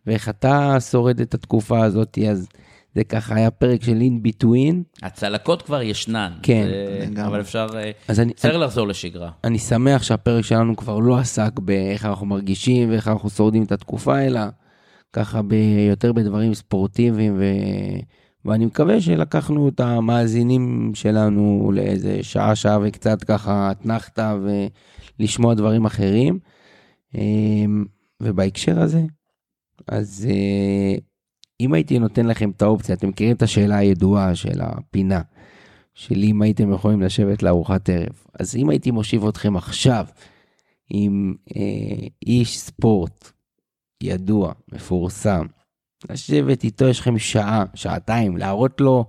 ואיך 0.07 0.29
אתה 0.29 0.77
שורד 0.91 1.19
את 1.21 1.33
התקופה 1.33 1.83
הזאת. 1.83 2.17
אז 2.29 2.47
זה 2.95 3.03
ככה 3.03 3.35
היה 3.35 3.51
פרק 3.51 3.83
של 3.83 3.99
in 4.01 4.27
between. 4.27 4.75
הצלקות 5.03 5.61
כבר 5.61 5.81
ישנן. 5.81 6.31
כן, 6.43 6.65
זה- 6.67 7.05
לגמרי. 7.11 7.27
אבל 7.27 7.41
אפשר... 7.41 7.67
אה, 7.75 7.91
אז 8.07 8.19
אני, 8.19 8.33
צריך 8.33 8.55
לחזור 8.55 8.87
לשגרה. 8.87 9.29
אני 9.43 9.59
שמח 9.59 10.03
שהפרק 10.03 10.45
שלנו 10.45 10.75
כבר 10.75 10.99
לא 10.99 11.17
עסק 11.17 11.59
באיך 11.59 12.05
אנחנו 12.05 12.25
מרגישים 12.25 12.89
ואיך 12.89 13.07
אנחנו 13.07 13.29
שורדים 13.29 13.63
את 13.63 13.71
התקופה, 13.71 14.19
אלא 14.21 14.39
ככה 15.15 15.41
ב- 15.41 15.53
יותר 15.89 16.13
בדברים 16.13 16.53
ספורטיביים, 16.53 17.35
ו... 17.37 17.43
ואני 18.45 18.65
מקווה 18.65 19.01
שלקחנו 19.01 19.69
את 19.69 19.79
המאזינים 19.79 20.91
שלנו 20.93 21.71
לאיזה 21.73 22.23
שעה, 22.23 22.55
שעה 22.55 22.79
וקצת 22.83 23.23
ככה 23.23 23.71
אתנחתא 23.71 24.35
ולשמוע 25.19 25.53
דברים 25.53 25.85
אחרים. 25.85 26.39
אמ, 27.15 27.85
ובהקשר 28.21 28.81
הזה, 28.81 29.01
אז 29.87 30.27
אה, 30.29 30.97
אם 31.59 31.73
הייתי 31.73 31.99
נותן 31.99 32.25
לכם 32.25 32.49
את 32.49 32.61
האופציה, 32.61 32.95
אתם 32.95 33.09
מכירים 33.09 33.35
את 33.35 33.41
השאלה 33.41 33.77
הידועה 33.77 34.35
של 34.35 34.61
הפינה. 34.61 35.21
של 35.93 36.23
אם 36.23 36.41
הייתם 36.41 36.73
יכולים 36.73 37.01
לשבת 37.01 37.43
לארוחת 37.43 37.89
ערב. 37.89 38.23
אז 38.39 38.55
אם 38.55 38.69
הייתי 38.69 38.91
מושיב 38.91 39.25
אתכם 39.25 39.57
עכשיו 39.57 40.05
עם 40.89 41.33
אה, 41.55 42.07
איש 42.27 42.59
ספורט 42.59 43.31
ידוע, 44.03 44.53
מפורסם, 44.71 45.45
לשבת 46.09 46.63
איתו, 46.63 46.87
יש 46.87 46.99
לכם 46.99 47.17
שעה, 47.17 47.63
שעתיים, 47.75 48.37
להראות 48.37 48.81
לו 48.81 49.05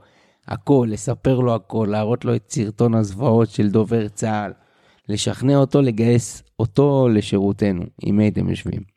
הכל, 0.49 0.89
לספר 0.91 1.41
לו 1.41 1.55
הכל, 1.55 1.89
להראות 1.91 2.25
לו 2.25 2.35
את 2.35 2.51
סרטון 2.51 2.95
הזוועות 2.95 3.51
של 3.51 3.71
דובר 3.71 4.09
צה"ל, 4.09 4.53
לשכנע 5.09 5.57
אותו 5.57 5.83
לגייס 5.83 6.43
אותו 6.61 7.09
לשירותנו, 7.09 7.83
אם 8.07 8.19
הייתם 8.19 8.49
יושבים. 8.49 8.97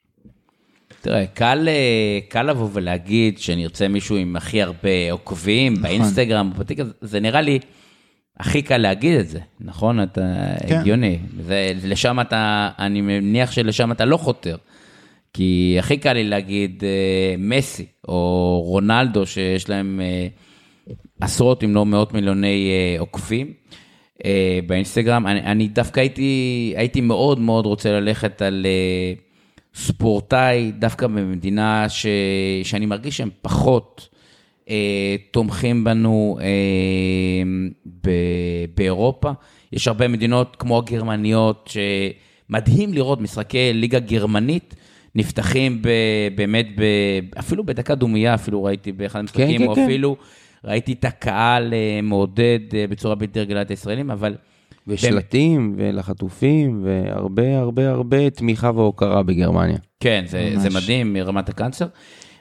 תראה, 1.02 1.26
קל, 1.28 1.68
אה, 1.68 2.20
קל 2.30 2.44
לבוא 2.44 2.70
ולהגיד 2.74 3.40
שנרצה 3.40 3.88
מישהו 3.88 4.16
עם 4.16 4.36
הכי 4.36 4.62
הרבה 4.62 5.12
עוקבים 5.12 5.74
נכון. 5.74 5.84
באינסטגרם, 5.84 6.52
בטיק, 6.58 6.80
זה 7.02 7.20
נראה 7.20 7.42
לי 7.42 7.60
הכי 8.40 8.62
קל 8.62 8.78
להגיד 8.78 9.20
את 9.20 9.30
זה, 9.30 9.40
נכון? 9.60 10.04
אתה 10.04 10.22
כן. 10.68 10.80
הגיוני. 10.80 11.20
זה, 11.42 11.72
לשם 11.84 12.20
אתה, 12.20 12.70
אני 12.80 13.02
מניח 13.02 13.52
שלשם 13.52 13.92
אתה 13.92 14.06
לא 14.06 14.18
חותר. 14.18 14.56
כי 15.34 15.76
הכי 15.80 15.98
קל 15.98 16.14
לי 16.14 16.24
להגיד 16.24 16.84
אה, 16.84 17.36
מסי 17.38 17.86
או 18.08 18.62
רונלדו, 18.66 19.26
שיש 19.26 19.70
להם 19.70 20.02
אה, 20.04 20.28
עשרות 21.22 21.64
אם 21.64 21.76
לא 21.76 21.86
מאות 21.86 22.14
מיליוני 22.14 22.72
אה, 22.72 23.00
עוקבים 23.00 23.54
באינסטגרם. 24.68 25.28
אני, 25.28 25.42
אני 25.42 25.68
דווקא 25.68 26.00
הייתי, 26.00 26.74
הייתי 26.78 27.02
מאוד 27.02 27.40
מאוד 27.40 27.66
רוצה 27.66 27.92
ללכת 27.92 28.42
על 28.42 28.66
ספורטאי, 29.76 30.72
דווקא 30.72 31.08
במדינה 31.08 31.90
ש, 31.90 32.06
שאני 32.64 32.86
מרגיש 32.86 33.18
שהם 33.18 33.30
פחות 33.42 34.10
תומכים 35.32 35.84
בנו 35.84 36.38
ב, 38.04 38.10
באירופה. 38.76 39.32
יש 39.74 39.88
הרבה 39.88 40.08
מדינות 40.08 40.56
כמו 40.60 40.78
הגרמניות, 40.78 41.74
שמדהים 42.50 42.94
לראות 42.94 43.22
משחקי 43.22 43.74
ליגה 43.74 44.00
גרמנית. 44.00 44.76
נפתחים 45.16 45.82
ב, 45.82 45.90
באמת, 46.36 46.68
ב, 46.76 46.84
אפילו 47.40 47.64
בדקה 47.64 47.96
דומייה, 47.96 48.34
אפילו 48.34 48.64
ראיתי 48.64 48.92
באחד 48.92 49.20
המשחקים, 49.20 49.62
כן, 49.62 49.68
או 49.68 49.76
כן. 49.76 49.84
אפילו 49.84 50.18
ראיתי 50.66 50.94
את 50.94 51.06
הקהל 51.06 51.74
אה, 51.74 52.00
מעודד 52.04 52.60
אה, 52.74 52.86
בצורה 52.90 53.16
בלתי 53.16 53.40
רגילה 53.40 53.62
את 53.62 53.70
הישראלים, 53.70 54.12
אבל 54.12 54.36
ושלטים, 54.88 55.76
ולחטופים, 55.78 56.86
והרבה 56.86 57.58
הרבה 57.58 57.90
הרבה 57.90 58.30
תמיכה 58.30 58.72
והוקרה 58.76 59.24
בגרמניה. 59.24 59.78
כן, 60.00 60.24
זה, 60.28 60.50
ממש. 60.54 60.62
זה 60.62 60.70
מדהים 60.70 61.14
מרמת 61.14 61.50
הקאנצר, 61.50 61.86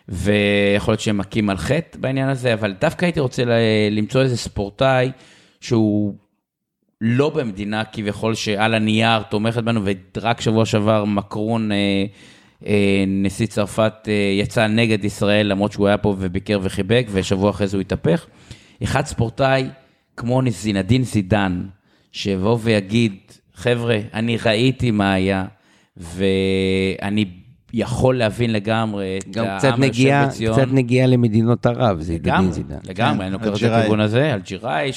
ויכול 0.09 0.93
להיות 0.93 1.01
שהם 1.01 1.19
מכים 1.19 1.51
על 1.51 1.57
חטא 1.57 1.99
בעניין 1.99 2.29
הזה, 2.29 2.55
אבל 2.55 2.75
דווקא 2.81 3.05
הייתי 3.05 3.21
רוצה 3.21 3.45
ל- 3.45 3.51
למצוא 3.91 4.23
איזה 4.23 4.37
ספורטאי 4.37 5.11
שהוא 5.61 6.15
לא 7.01 7.31
במדינה 7.31 7.85
כביכול 7.85 8.35
שעל 8.35 8.75
הנייר 8.75 9.23
תומכת 9.23 9.63
בנו, 9.63 9.81
ורק 10.17 10.41
שבוע 10.41 10.67
שעבר 10.67 11.05
מקרון, 11.05 11.73
אה, 11.73 12.05
נשיא 13.07 13.47
צרפת, 13.47 13.93
אה, 14.09 14.13
יצא 14.41 14.67
נגד 14.67 15.05
ישראל, 15.05 15.47
למרות 15.47 15.73
שהוא 15.73 15.89
היה 15.89 15.99
פה 15.99 16.15
וביקר 16.19 16.59
וחיבק, 16.63 17.07
ושבוע 17.11 17.51
אחרי 17.51 17.67
זה 17.67 17.77
הוא 17.77 17.81
התהפך. 17.81 18.27
אחד 18.83 19.07
ספורטאי 19.07 19.69
כמו 20.17 20.43
זינדין 20.49 21.03
זידן, 21.03 21.67
שיבוא 22.13 22.59
ויגיד, 22.61 23.17
חבר'ה, 23.55 23.99
אני 24.15 24.37
ראיתי 24.45 24.91
מה 24.91 25.13
היה, 25.13 25.45
ואני 25.97 27.25
יכול 27.73 28.19
להבין 28.19 28.53
לגמרי 28.53 29.19
את 29.19 29.31
גם 29.31 29.45
העם 29.47 29.85
נגיעה, 29.85 30.27
בציון. 30.27 30.57
קצת 30.57 30.69
נגיעה 30.73 31.07
למדינות 31.07 31.67
ערב, 31.67 32.01
זה 32.01 32.19
דין 32.19 32.53
זידן. 32.53 32.79
לגמרי, 32.89 33.19
כן, 33.19 33.25
אני 33.25 33.33
לוקח 33.33 33.47
את 33.47 33.53
אלג'יראי. 33.53 33.81
הכיוון 33.81 34.01
הזה, 34.01 34.35
אלג'יראי, 34.35 34.91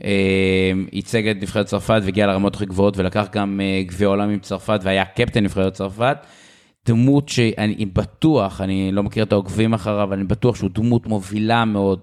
שייצג 0.00 1.28
את 1.28 1.36
נבחרת 1.42 1.66
צרפת 1.66 2.00
והגיע 2.04 2.26
לרמות 2.26 2.54
הכי 2.54 2.66
גבוהות 2.66 2.98
ולקח 2.98 3.26
גם 3.32 3.60
אה, 3.60 3.82
גביע 3.86 4.08
עולם 4.08 4.30
עם 4.30 4.38
צרפת 4.38 4.80
והיה 4.82 5.04
קפטן 5.04 5.44
נבחרת 5.44 5.72
צרפת. 5.72 6.16
דמות 6.86 7.28
שאני 7.28 7.86
בטוח, 7.86 8.60
אני 8.60 8.92
לא 8.92 9.02
מכיר 9.02 9.24
את 9.24 9.32
העוקבים 9.32 9.74
אחריו, 9.74 10.14
אני 10.14 10.24
בטוח 10.24 10.56
שהוא 10.56 10.70
דמות 10.74 11.06
מובילה 11.06 11.64
מאוד 11.64 12.00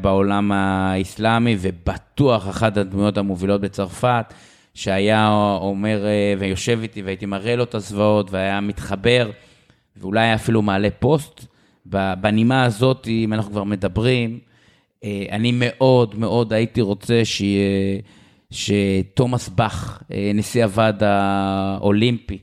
בעולם 0.00 0.52
האסלאמי, 0.52 1.56
ובטוח 1.60 2.48
אחת 2.48 2.76
הדמויות 2.76 3.18
המובילות 3.18 3.60
בצרפת, 3.60 4.34
שהיה 4.74 5.28
אומר 5.60 6.06
אה, 6.06 6.34
ויושב 6.38 6.78
איתי 6.82 7.02
והייתי 7.02 7.26
מראה 7.26 7.56
לו 7.56 7.64
את 7.64 7.74
הזוועות 7.74 8.30
והיה 8.30 8.60
מתחבר, 8.60 9.30
ואולי 9.96 10.34
אפילו 10.34 10.62
מעלה 10.62 10.88
פוסט. 10.98 11.46
בנימה 12.20 12.64
הזאת, 12.64 13.08
אם 13.08 13.32
אנחנו 13.32 13.50
כבר 13.50 13.64
מדברים, 13.64 14.38
אה, 15.04 15.24
אני 15.30 15.52
מאוד 15.54 16.18
מאוד 16.18 16.52
הייתי 16.52 16.80
רוצה 16.80 17.24
שיהיה, 17.24 18.00
שתומאס 18.52 19.48
באך, 19.48 20.02
אה, 20.12 20.30
נשיא 20.34 20.64
הוועד 20.64 21.02
האולימפי, 21.02 22.34
אה, 22.34 22.40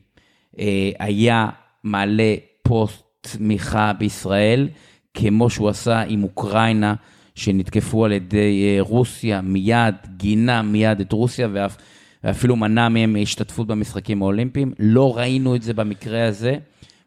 היה 0.99 1.49
מעלה 1.83 2.35
פוסט 2.63 3.03
תמיכה 3.21 3.93
בישראל, 3.93 4.67
כמו 5.13 5.49
שהוא 5.49 5.69
עשה 5.69 6.01
עם 6.01 6.23
אוקראינה, 6.23 6.93
שנתקפו 7.35 8.05
על 8.05 8.11
ידי 8.11 8.63
אה, 8.63 8.81
רוסיה, 8.81 9.41
מיד 9.41 9.95
גינה 10.17 10.61
מיד 10.61 10.99
את 10.99 11.11
רוסיה, 11.11 11.47
ואף, 11.53 11.77
ואפילו 12.23 12.55
מנע 12.55 12.89
מהם 12.89 13.15
השתתפות 13.21 13.67
במשחקים 13.67 14.21
האולימפיים. 14.21 14.73
לא 14.79 15.17
ראינו 15.17 15.55
את 15.55 15.61
זה 15.61 15.73
במקרה 15.73 16.27
הזה, 16.27 16.55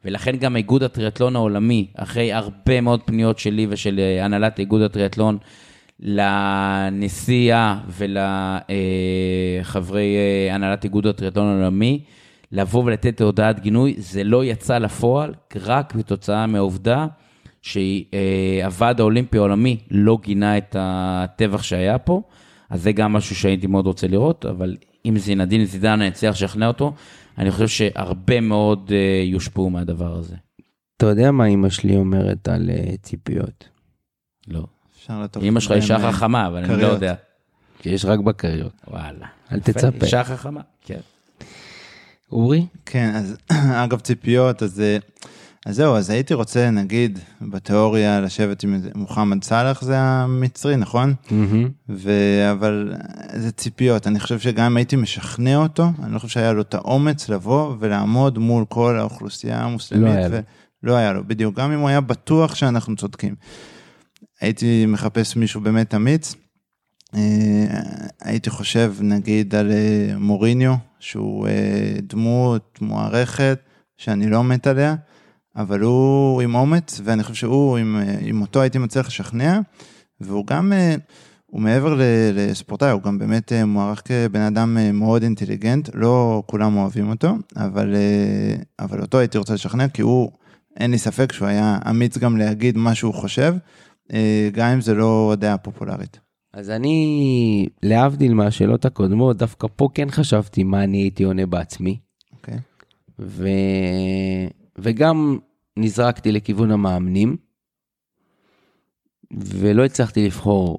ולכן 0.05 0.37
גם 0.37 0.57
איגוד 0.57 0.83
הטריאטלון 0.83 1.37
העולמי, 1.37 1.87
אחרי 1.97 2.33
הרבה 2.33 2.81
מאוד 2.81 3.01
פניות 3.05 3.39
שלי 3.39 3.67
ושל 3.71 4.01
אה, 4.01 4.25
הנהלת 4.25 4.59
איגוד 4.59 4.83
הטריאטלון, 4.83 5.39
לנשיאה 6.01 7.77
ולחברי 9.59 10.17
אה, 10.17 10.55
הנהלת 10.55 10.85
איגוד 10.85 11.07
הטריאטלון 11.07 11.47
העולמי, 11.47 12.01
לבוא 12.53 12.85
ולתת 12.85 13.21
הודעת 13.21 13.61
גינוי, 13.61 13.95
זה 13.99 14.25
לא 14.25 14.45
יצא 14.45 14.79
לפועל, 14.79 15.35
רק 15.57 15.95
בתוצאה 15.95 16.47
מהעובדה 16.47 17.07
שהוועד 17.63 19.01
האולימפי 19.01 19.39
העולמי 19.39 19.79
לא 19.91 20.19
גינה 20.23 20.59
את 20.59 20.77
הטבח 20.79 21.63
שהיה 21.63 21.99
פה, 21.99 22.23
אז 22.71 22.83
זה 22.83 22.93
גם 22.93 23.13
משהו 23.13 23.37
שהייתי 23.37 23.67
מאוד 23.67 23.87
רוצה 23.87 24.07
לראות, 24.07 24.47
אבל 24.47 24.77
אם 25.05 25.19
זינדין 25.19 25.65
זידן 25.65 26.03
יצליח 26.03 26.35
לשכנע 26.35 26.69
אותו, 26.69 26.95
אני 27.39 27.51
חושב 27.51 27.69
שהרבה 27.69 28.41
מאוד 28.41 28.93
אה, 28.95 29.23
יושפעו 29.25 29.71
מהדבר 29.71 30.17
הזה. 30.17 30.37
אתה 30.97 31.07
יודע 31.07 31.31
מה 31.31 31.47
אימא 31.47 31.69
שלי 31.69 31.97
אומרת 31.97 32.49
על 32.49 32.71
אה, 32.71 32.97
ציפיות? 33.03 33.69
לא. 34.49 34.67
אמא 35.43 35.61
שלך 35.61 35.73
אישה 35.73 35.99
בהם, 35.99 36.13
חכמה, 36.13 36.47
אבל 36.47 36.65
אני 36.65 36.83
לא. 36.83 36.87
יודע. 36.87 37.15
שיש 37.83 38.05
רק 38.05 38.21
בכריות. 38.21 38.73
וואלה. 38.89 39.27
אל 39.53 39.61
תצפה. 39.61 40.05
אישה 40.05 40.25
חכמה. 40.25 40.61
אורי? 42.33 42.67
כן, 42.87 43.15
אז 43.15 43.37
אגב 43.85 44.01
ציפיות, 44.01 44.63
אז, 44.63 44.81
אה, 44.81 44.97
אז 45.67 45.77
זהו, 45.77 45.97
אז 45.97 46.11
הייתי 46.11 46.35
רוצה, 46.35 46.71
נגיד, 46.71 47.19
בתיאוריה 47.41 48.21
לשבת 48.21 48.63
עם 48.63 48.83
מוחמד 48.95 49.45
סאלח 49.45 49.83
זה 49.83 49.99
המצרי, 49.99 50.77
נכון? 50.77 51.15
מהמם. 51.31 51.69
ו... 51.89 52.11
אבל 52.53 52.95
זה 53.35 53.53
ציפיות, 53.53 54.07
אני 54.07 54.21
חושב 54.21 54.39
שגם 54.39 54.65
אם 54.65 54.77
הייתי 54.77 54.97
משכנע 54.97 55.57
אותו, 55.57 55.87
אני 56.03 56.15
לא 56.15 56.19
חושב 56.19 56.33
שהיה 56.33 56.53
לו 56.53 56.63
את 56.63 56.75
האומץ 56.75 57.29
לבוא 57.29 57.77
ולעמוד 57.81 58.39
מול 58.39 58.65
כל 58.69 58.99
האוכלוסייה 58.99 59.61
המוסלמית. 59.61 60.05
לא 60.05 60.11
היה 60.11 60.29
לו. 60.29 60.37
לא 60.83 60.97
היה 60.97 61.13
לו, 61.13 61.25
בדיוק, 61.27 61.57
גם 61.57 61.73
אם 61.73 61.79
הוא 61.79 61.89
היה 61.89 62.01
בטוח 62.01 62.55
שאנחנו 62.55 62.97
צודקים. 62.97 63.35
הייתי 64.41 64.87
מחפש 64.87 65.37
מישהו 65.37 65.61
באמת 65.61 65.95
אמיץ. 65.95 66.35
אה, 67.15 67.81
הייתי 68.21 68.51
חושב 68.51 68.95
נגיד 69.01 69.55
על 69.55 69.73
אה, 69.73 70.19
מוריניו, 70.19 70.75
שהוא 71.03 71.47
אה, 71.47 71.95
דמות 72.03 72.79
מוערכת, 72.81 73.59
שאני 73.97 74.31
לא 74.31 74.45
מת 74.45 74.67
עליה, 74.67 74.95
אבל 75.57 75.81
הוא 75.81 76.43
עם 76.43 76.55
אומץ, 76.55 77.01
ואני 77.05 77.23
חושב 77.23 77.35
שהוא, 77.35 77.79
עם, 77.79 77.97
אה, 77.97 78.17
עם 78.21 78.41
אותו 78.41 78.63
הייתי 78.63 78.79
מצליח 78.79 79.07
לשכנע, 79.07 79.61
והוא 80.21 80.47
גם, 80.47 80.73
אה, 80.73 80.95
הוא 81.47 81.61
מעבר 81.61 81.95
לספורטאי, 82.35 82.91
הוא 82.91 83.03
גם 83.03 83.19
באמת 83.19 83.53
אה, 83.53 83.65
מוערך 83.65 84.03
כבן 84.05 84.41
אדם 84.41 84.79
אה, 84.79 84.93
מאוד 84.93 85.23
אינטליגנט, 85.23 85.91
לא 85.95 86.43
כולם 86.47 86.77
אוהבים 86.77 87.11
אותו, 87.11 87.35
אבל, 87.57 87.95
אה, 87.95 88.55
אבל 88.79 89.01
אותו 89.01 89.19
הייתי 89.19 89.39
רוצה 89.39 89.55
לשכנע, 89.55 89.89
כי 89.89 90.03
הוא, 90.03 90.33
אין 90.77 90.91
לי 90.91 90.99
ספק 90.99 91.33
שהוא 91.33 91.49
היה 91.49 91.79
אמיץ 91.91 92.19
גם 92.19 92.37
להגיד 92.37 92.77
מה 92.77 92.95
שהוא 92.95 93.15
חושב, 93.15 93.55
אה, 94.13 94.49
גם 94.53 94.69
אם 94.69 94.81
זה 94.81 94.95
לא 94.95 95.35
דעה 95.39 95.59
פופולרית. 95.59 96.22
אז 96.53 96.71
אני, 96.71 97.67
להבדיל 97.83 98.35
מהשאלות 98.35 98.85
הקודמות, 98.85 99.37
דווקא 99.37 99.69
פה 99.77 99.89
כן 99.95 100.11
חשבתי 100.11 100.65
מה 100.65 100.85
אני 100.85 100.99
הייתי 100.99 101.25
עונה 101.25 101.47
בעצמי. 101.47 101.99
אוקיי? 102.33 102.59
ו... 103.19 103.49
וגם 104.79 105.39
נזרקתי 105.77 106.33
לכיוון 106.33 106.71
המאמנים, 106.71 107.37
ולא 109.33 109.85
הצלחתי 109.85 110.27
לבחור 110.27 110.79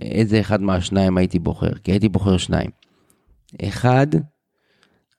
איזה 0.00 0.40
אחד 0.40 0.62
מהשניים 0.62 1.16
הייתי 1.16 1.38
בוחר, 1.38 1.74
כי 1.74 1.92
הייתי 1.92 2.08
בוחר 2.08 2.36
שניים. 2.36 2.70
אחד, 3.62 4.06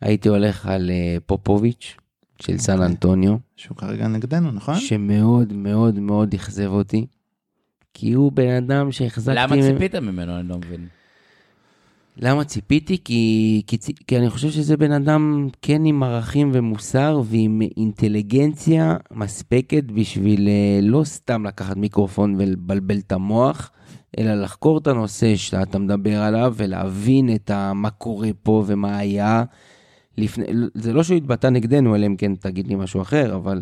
הייתי 0.01 0.29
הולך 0.29 0.65
על 0.65 0.89
אה, 0.89 1.17
פופוביץ' 1.25 1.95
של 2.41 2.57
סן 2.57 2.73
אוקיי. 2.73 2.87
אנטוניו, 2.87 3.37
שהוא 3.55 3.77
כרגע 3.77 4.07
נגדנו, 4.07 4.51
נכון? 4.51 4.75
שמאוד 4.75 5.53
מאוד 5.53 5.99
מאוד 5.99 6.33
אכזב 6.33 6.67
אותי, 6.67 7.05
כי 7.99 8.13
הוא 8.13 8.31
בן 8.31 8.49
אדם 8.49 8.91
שהחזקתי... 8.91 9.39
למה 9.39 9.55
ציפית 9.61 9.95
ממנו? 9.95 10.39
אני 10.39 10.47
לא 10.47 10.57
מבין. 10.57 10.87
למה 12.17 12.43
ציפיתי? 12.43 12.97
כי, 13.03 13.61
כי, 13.67 13.77
כי 14.07 14.17
אני 14.17 14.29
חושב 14.29 14.49
שזה 14.49 14.77
בן 14.77 14.91
אדם 14.91 15.47
כן 15.61 15.85
עם 15.85 16.03
ערכים 16.03 16.51
ומוסר 16.53 17.21
ועם 17.25 17.61
אינטליגנציה 17.77 18.97
מספקת 19.11 19.83
בשביל 19.83 20.47
אה, 20.47 20.79
לא 20.81 21.03
סתם 21.03 21.45
לקחת 21.45 21.77
מיקרופון 21.77 22.35
ולבלבל 22.37 22.97
את 22.97 23.11
המוח, 23.11 23.71
אלא 24.19 24.33
לחקור 24.33 24.77
את 24.77 24.87
הנושא 24.87 25.35
שאתה 25.35 25.79
מדבר 25.79 26.21
עליו 26.21 26.53
ולהבין 26.57 27.35
את 27.35 27.49
ה, 27.49 27.73
מה 27.73 27.89
קורה 27.89 28.29
פה 28.43 28.63
ומה 28.67 28.97
היה. 28.97 29.43
לפני, 30.17 30.45
זה 30.73 30.93
לא 30.93 31.03
שהוא 31.03 31.17
התבטא 31.17 31.47
נגדנו, 31.47 31.95
אלא 31.95 32.05
אם 32.05 32.15
כן 32.15 32.35
תגיד 32.35 32.67
לי 32.67 32.75
משהו 32.75 33.01
אחר, 33.01 33.35
אבל 33.35 33.61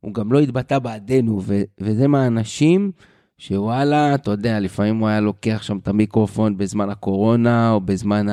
הוא 0.00 0.14
גם 0.14 0.32
לא 0.32 0.38
התבטא 0.38 0.78
בעדנו, 0.78 1.40
ו, 1.44 1.62
וזה 1.80 2.08
מהאנשים 2.08 2.92
שוואלה, 3.38 4.14
אתה 4.14 4.30
יודע, 4.30 4.60
לפעמים 4.60 4.98
הוא 4.98 5.08
היה 5.08 5.20
לוקח 5.20 5.62
שם 5.62 5.78
את 5.78 5.88
המיקרופון 5.88 6.56
בזמן 6.56 6.90
הקורונה, 6.90 7.70
או 7.70 7.80
בזמן 7.80 8.26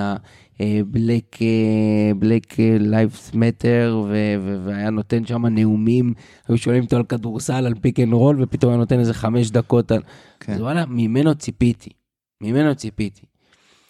Black 2.22 2.57
Lives 2.91 3.34
Matter, 3.34 3.94
ו- 3.94 4.36
ו- 4.40 4.65
והיה 4.65 4.90
נותן 4.90 5.26
שם 5.26 5.45
נאומים, 5.45 6.14
היו 6.48 6.57
שואלים 6.57 6.84
אותו 6.84 6.95
על 6.95 7.03
כדורסל, 7.03 7.65
על 7.65 7.73
pick 7.82 8.00
and 8.00 8.14
roll, 8.14 8.44
ופתאום 8.44 8.72
היה 8.72 8.77
נותן 8.77 8.99
איזה 8.99 9.14
חמש 9.14 9.52
דקות 9.52 9.91
על... 9.91 10.02
כן. 10.40 10.53
אז 10.53 10.61
וואלה, 10.61 10.86
ממנו 10.86 11.36
ציפיתי. 11.36 11.90
ממנו 12.41 12.76
ציפיתי. 12.76 13.26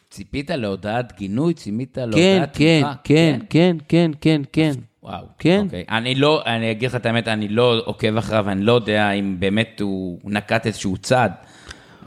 ציפית 0.09 0.49
להודעת 0.49 1.13
גינוי? 1.17 1.53
ציפית 1.53 1.95
כן, 1.95 2.09
להודעת 2.09 2.57
כן, 2.57 2.81
תמיכה? 2.81 2.93
כן, 3.03 3.39
כן, 3.49 3.77
כן, 3.87 4.11
כן, 4.21 4.41
כן. 4.51 4.71
וואו. 5.06 5.26
כן. 5.40 5.61
אוקיי. 5.65 5.84
אני 5.90 6.15
לא, 6.15 6.44
אני 6.45 6.72
אגיד 6.72 6.90
לך 6.90 6.95
את 6.95 7.06
האמת, 7.06 7.27
אני 7.27 7.48
לא 7.48 7.82
עוקב 7.86 8.18
אחריו, 8.18 8.49
אני 8.49 8.61
לא 8.61 8.73
יודע 8.73 9.11
אם 9.11 9.36
באמת 9.40 9.80
הוא 9.82 10.19
נקט 10.32 10.65
איזשהו 10.65 10.98
צעד, 10.98 11.32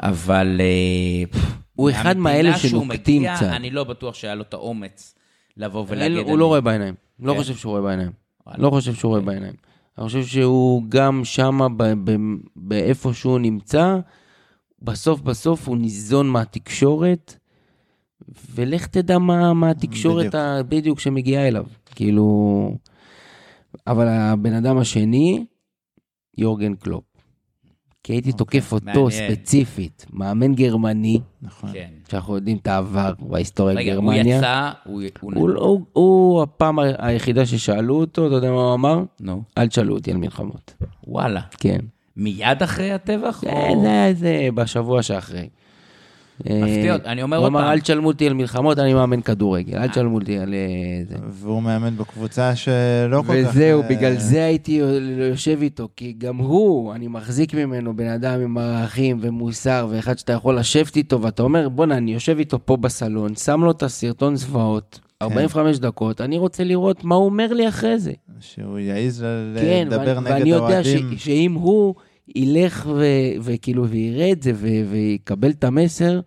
אבל... 0.02 0.60
אה, 0.60 1.38
הוא 1.74 1.90
אחד 1.90 2.16
מאלה 2.16 2.58
שנוקטים 2.58 3.22
מגיע, 3.22 3.36
צעד. 3.38 3.52
אני 3.52 3.70
לא 3.70 3.84
בטוח 3.84 4.14
שהיה 4.14 4.34
לו 4.34 4.42
את 4.42 4.54
האומץ 4.54 5.14
לבוא 5.56 5.84
ולהגיד... 5.88 6.16
לו- 6.16 6.22
אני- 6.22 6.30
הוא 6.30 6.38
לא 6.38 6.46
רואה 6.46 6.60
בעיניים. 6.60 6.94
לא 7.20 7.32
כן? 7.32 7.38
חושב 7.38 7.54
שהוא 7.56 7.70
רואה 7.70 7.82
בעיניים. 7.82 8.10
וואלה. 8.46 8.62
לא 8.62 8.70
חושב 8.70 8.94
שהוא 8.94 9.08
רואה 9.08 9.20
אוקיי. 9.20 9.34
בעיניים. 9.34 9.54
אני 9.98 10.06
חושב 10.06 10.24
שהוא 10.24 10.82
גם 10.88 11.20
שמה, 11.24 11.66
ב- 11.76 11.94
באיפה 12.56 13.14
שהוא 13.14 13.38
נמצא, 13.38 13.96
בסוף 14.82 15.20
בסוף 15.20 15.68
הוא 15.68 15.76
ניזון 15.76 16.28
מהתקשורת, 16.28 17.37
ולך 18.54 18.86
תדע 18.86 19.18
מה, 19.18 19.52
מה 19.54 19.70
התקשורת 19.70 20.18
בדיוק. 20.26 20.34
ה- 20.34 20.62
בדיוק 20.68 21.00
שמגיעה 21.00 21.48
אליו. 21.48 21.64
כאילו... 21.94 22.74
אבל 23.86 24.08
הבן 24.08 24.52
אדם 24.52 24.78
השני, 24.78 25.46
יורגן 26.38 26.74
קלופ. 26.74 27.04
כי 28.04 28.12
הייתי 28.12 28.32
תוקף 28.32 28.72
אותו 28.72 28.86
אוקיי, 29.00 29.02
מעניין. 29.20 29.34
ספציפית, 29.34 30.06
מאמן 30.12 30.54
גרמני, 30.54 31.20
נכון. 31.42 31.70
כן. 31.72 31.88
שאנחנו 32.10 32.34
יודעים 32.34 32.56
את 32.56 32.66
העבר 32.66 33.12
בהיסטוריה 33.20 33.76
רגע, 33.76 33.94
הוא 33.94 34.02
גרמניה. 34.02 34.36
יצא, 34.36 34.70
הוא... 34.84 35.02
הוא- 35.20 35.32
הוא, 35.34 35.48
לא- 35.48 35.60
הוא, 35.60 35.80
הוא 35.92 36.42
הפעם 36.42 36.78
היחידה 36.78 37.46
ששאלו 37.46 38.00
אותו, 38.00 38.26
אתה 38.26 38.34
יודע 38.34 38.50
מה 38.50 38.60
הוא 38.62 38.74
אמר? 38.74 39.02
נו, 39.20 39.42
אל 39.58 39.68
תשאלו 39.68 39.94
אותי 39.94 40.10
על 40.10 40.16
מלחמות. 40.16 40.74
וואלה. 41.06 41.40
כן. 41.58 41.78
מיד 42.16 42.62
אחרי 42.62 42.92
הטבח? 42.92 43.40
זה 43.44 43.52
או- 43.52 43.82
זה 43.82 44.04
איזה 44.06 44.48
בשבוע 44.54 45.02
שאחרי. 45.02 45.48
מפתיע 46.40 46.90
אה, 46.90 46.94
אותי. 46.94 47.08
אני 47.08 47.22
אומר 47.22 47.36
הוא 47.36 47.44
עוד 47.44 47.52
אמר, 47.52 47.60
פעם. 47.60 47.70
אל 47.72 47.80
תשלמו 47.80 48.08
אותי 48.08 48.26
על 48.26 48.34
מלחמות, 48.34 48.78
אני 48.78 48.94
מאמן 48.94 49.20
כדורגל, 49.20 49.78
אל 49.78 49.88
תשלמו 49.88 50.18
אותי 50.18 50.38
על 50.38 50.54
אה, 50.54 50.58
זה. 51.08 51.16
והוא 51.28 51.62
מאמן 51.62 51.96
בקבוצה 51.96 52.56
שלא 52.56 53.22
כל 53.26 53.32
כך... 53.44 53.48
וזהו, 53.50 53.82
אה, 53.82 53.88
בגלל 53.88 54.18
זה 54.18 54.44
הייתי 54.44 54.80
יושב 55.18 55.58
איתו, 55.62 55.88
כי 55.96 56.14
גם 56.18 56.36
הוא, 56.36 56.94
אני 56.94 57.08
מחזיק 57.08 57.54
ממנו 57.54 57.96
בן 57.96 58.08
אדם 58.08 58.40
עם 58.40 58.58
ערכים 58.58 59.18
ומוסר, 59.20 59.86
ואחד 59.90 60.18
שאתה 60.18 60.32
יכול 60.32 60.58
לשבת 60.58 60.96
איתו, 60.96 61.22
ואתה 61.22 61.42
אומר, 61.42 61.68
בואנה, 61.68 61.96
אני 61.96 62.14
יושב 62.14 62.38
איתו 62.38 62.58
פה 62.64 62.76
בסלון, 62.76 63.34
שם 63.34 63.64
לו 63.64 63.70
את 63.70 63.82
הסרטון 63.82 64.36
זוועות, 64.36 65.00
כן. 65.20 65.24
45 65.24 65.78
דקות, 65.78 66.20
אני 66.20 66.38
רוצה 66.38 66.64
לראות 66.64 67.04
מה 67.04 67.14
הוא 67.14 67.24
אומר 67.24 67.52
לי 67.52 67.68
אחרי 67.68 67.98
זה. 67.98 68.12
שהוא 68.40 68.78
יעז 68.78 69.22
ל- 69.22 69.58
כן, 69.60 69.86
לדבר 69.90 70.00
ואני, 70.06 70.20
נגד 70.20 70.30
ואני 70.30 70.50
יודע 70.50 70.84
ש, 70.84 70.86
האוהדים. 70.86 71.18
שאם 71.18 71.52
הוא 71.54 71.94
ילך 72.36 72.86
ו, 72.94 73.04
וכאילו 73.42 73.88
ויראה 73.88 74.32
את 74.32 74.42
זה 74.42 74.52
ו, 74.54 74.66
ויקבל 74.90 75.50
את 75.50 75.64
המסר, 75.64 76.20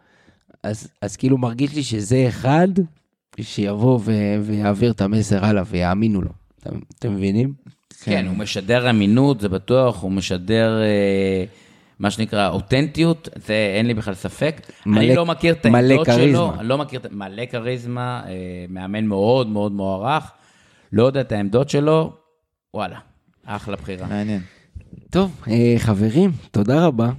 אז, 0.63 0.87
אז 1.01 1.17
כאילו 1.17 1.37
מרגיש 1.37 1.75
לי 1.75 1.83
שזה 1.83 2.25
אחד 2.27 2.67
שיבוא 3.41 3.99
ו, 4.03 4.11
ויעביר 4.41 4.91
את 4.91 5.01
המסר 5.01 5.45
הלאה 5.45 5.63
ויאמינו 5.67 6.21
לו. 6.21 6.29
אתם, 6.59 6.79
אתם 6.99 7.13
מבינים? 7.15 7.53
כן, 8.03 8.27
הוא 8.27 8.37
משדר 8.37 8.89
אמינות, 8.89 9.41
זה 9.41 9.49
בטוח, 9.49 10.01
הוא 10.03 10.11
משדר 10.11 10.81
אה, 10.81 11.43
מה 11.99 12.11
שנקרא 12.11 12.49
אותנטיות, 12.49 13.29
זה 13.45 13.73
אין 13.77 13.85
לי 13.87 13.93
בכלל 13.93 14.13
ספק. 14.13 14.61
מלא- 14.85 14.97
אני 14.99 15.15
לא 15.15 15.25
מכיר 15.25 15.53
את 15.53 15.65
העמדות 15.65 16.07
שלו. 16.15 16.53
אני 16.59 16.67
לא 16.67 16.77
מכיר, 16.77 16.99
את- 16.99 17.11
מלא 17.11 17.45
כריזמה, 17.45 18.21
אה, 18.27 18.31
מאמן 18.69 19.05
מאוד 19.05 19.47
מאוד 19.47 19.71
מוערך, 19.71 20.31
לא 20.93 21.03
יודע 21.03 21.21
את 21.21 21.31
העמדות 21.31 21.69
שלו, 21.69 22.13
וואלה, 22.73 22.99
אחלה 23.45 23.75
בחירה. 23.75 24.07
מעניין. 24.07 24.41
טוב, 25.09 25.31
אה, 25.47 25.75
חברים, 25.77 26.31
תודה 26.51 26.85
רבה. 26.85 27.11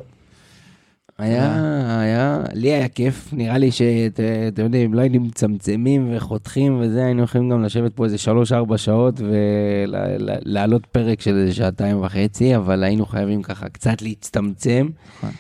היה, 1.19 2.01
היה, 2.01 2.43
לי 2.55 2.73
היה 2.73 2.89
כיף, 2.89 3.29
נראה 3.33 3.59
לי 3.59 3.71
שאתם 3.71 4.63
יודעים, 4.63 4.95
לא 4.95 5.01
היינו 5.01 5.21
מצמצמים 5.21 6.17
וחותכים 6.17 6.81
וזה, 6.81 7.05
היינו 7.05 7.23
יכולים 7.23 7.51
גם 7.51 7.63
לשבת 7.63 7.95
פה 7.95 8.05
איזה 8.05 8.17
3-4 8.71 8.77
שעות 8.77 9.21
ולהעלות 9.21 10.87
פרק 10.87 11.21
של 11.21 11.37
איזה 11.37 11.55
שעתיים 11.55 12.03
וחצי, 12.03 12.57
אבל 12.57 12.85
היינו 12.85 13.07
חייבים 13.07 13.43
ככה 13.43 13.69
קצת 13.69 14.03
להצטמצם. 14.03 14.89
נכון. 15.19 15.31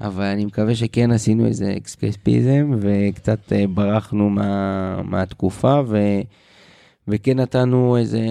אבל 0.00 0.24
אני 0.24 0.44
מקווה 0.44 0.74
שכן 0.74 1.10
עשינו 1.10 1.46
איזה 1.46 1.74
אקסקספיזם 1.76 2.70
וקצת 2.78 3.52
אה, 3.52 3.64
ברחנו 3.66 4.30
מה, 4.30 5.02
מהתקופה 5.02 5.80
ו, 5.86 5.98
וכן 7.08 7.40
נתנו 7.40 7.96
איזה 7.96 8.26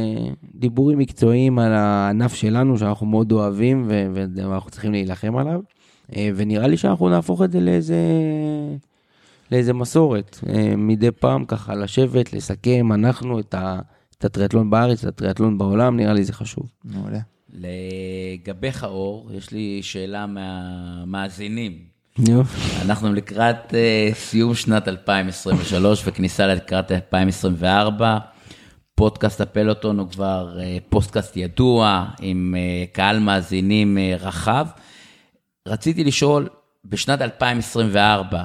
דיבורים 0.55 0.97
מקצועיים 0.97 1.59
על 1.59 1.73
הענף 1.73 2.33
שלנו 2.33 2.77
שאנחנו 2.77 3.05
מאוד 3.05 3.31
אוהבים 3.31 3.85
ו, 3.87 4.07
ואנחנו 4.13 4.71
צריכים 4.71 4.91
להילחם 4.91 5.37
עליו. 5.37 5.59
אה, 6.15 6.29
ונראה 6.35 6.67
לי 6.67 6.77
שאנחנו 6.77 7.09
נהפוך 7.09 7.41
את 7.41 7.51
זה 7.51 7.59
לאיזה, 7.59 7.97
לאיזה 9.51 9.73
מסורת. 9.73 10.39
אה, 10.49 10.73
מדי 10.77 11.11
פעם 11.11 11.45
ככה 11.45 11.75
לשבת, 11.75 12.33
לסכם, 12.33 12.91
אנחנו 12.93 13.39
את, 13.39 13.53
ה, 13.53 13.79
את 14.17 14.25
הטריאטלון 14.25 14.69
בארץ, 14.69 14.99
את 15.03 15.09
הטריאטלון 15.09 15.57
בעולם, 15.57 15.97
נראה 15.97 16.13
לי 16.13 16.23
זה 16.23 16.33
חשוב. 16.33 16.71
מעולה. 16.85 17.19
לגביך, 17.53 18.83
אור, 18.83 19.29
יש 19.33 19.51
לי 19.51 19.79
שאלה 19.81 20.25
מהמאזינים. 20.25 21.93
נו. 22.19 22.43
אנחנו 22.81 23.13
לקראת 23.13 23.71
uh, 23.71 24.15
סיום 24.15 24.55
שנת 24.55 24.87
2023 24.87 26.03
וכניסה 26.07 26.47
לקראת 26.47 26.91
2024. 26.91 28.17
פודקאסט 28.95 29.41
הפלוטון 29.41 29.99
הוא 29.99 30.09
כבר 30.09 30.57
uh, 30.57 30.83
פודקאסט 30.89 31.37
ידוע, 31.37 32.05
עם 32.21 32.55
uh, 32.55 32.95
קהל 32.95 33.19
מאזינים 33.19 33.97
uh, 33.97 34.23
רחב. 34.23 34.67
רציתי 35.67 36.03
לשאול, 36.03 36.49
בשנת 36.85 37.21
2024, 37.21 38.43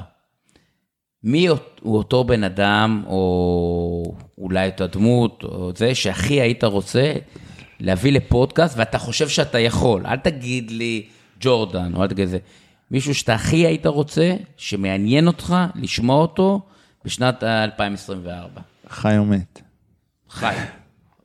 מי 1.23 1.47
הוא 1.47 1.57
אותו 1.85 2.23
בן 2.23 2.43
אדם, 2.43 3.03
או 3.07 4.15
אולי 4.37 4.69
אותה 4.69 4.87
דמות, 4.87 5.43
או 5.43 5.71
זה, 5.75 5.95
שהכי 5.95 6.41
היית 6.41 6.63
רוצה 6.63 7.13
להביא 7.79 8.11
לפודקאסט, 8.11 8.77
ואתה 8.77 8.99
חושב 8.99 9.29
שאתה 9.29 9.59
יכול. 9.59 10.05
אל 10.05 10.17
תגיד 10.17 10.71
לי 10.71 11.05
ג'ורדן, 11.41 11.95
או 11.95 12.03
אל 12.03 12.07
תגיד 12.07 12.27
זה. 12.27 12.37
מישהו 12.91 13.15
שאתה 13.15 13.33
הכי 13.33 13.67
היית 13.67 13.85
רוצה, 13.85 14.35
שמעניין 14.57 15.27
אותך 15.27 15.55
לשמוע 15.75 16.21
אותו 16.21 16.61
בשנת 17.05 17.43
2024. 17.43 18.61
חי 18.89 19.17
או 19.17 19.25
מת. 19.25 19.68
חי. 20.29 20.55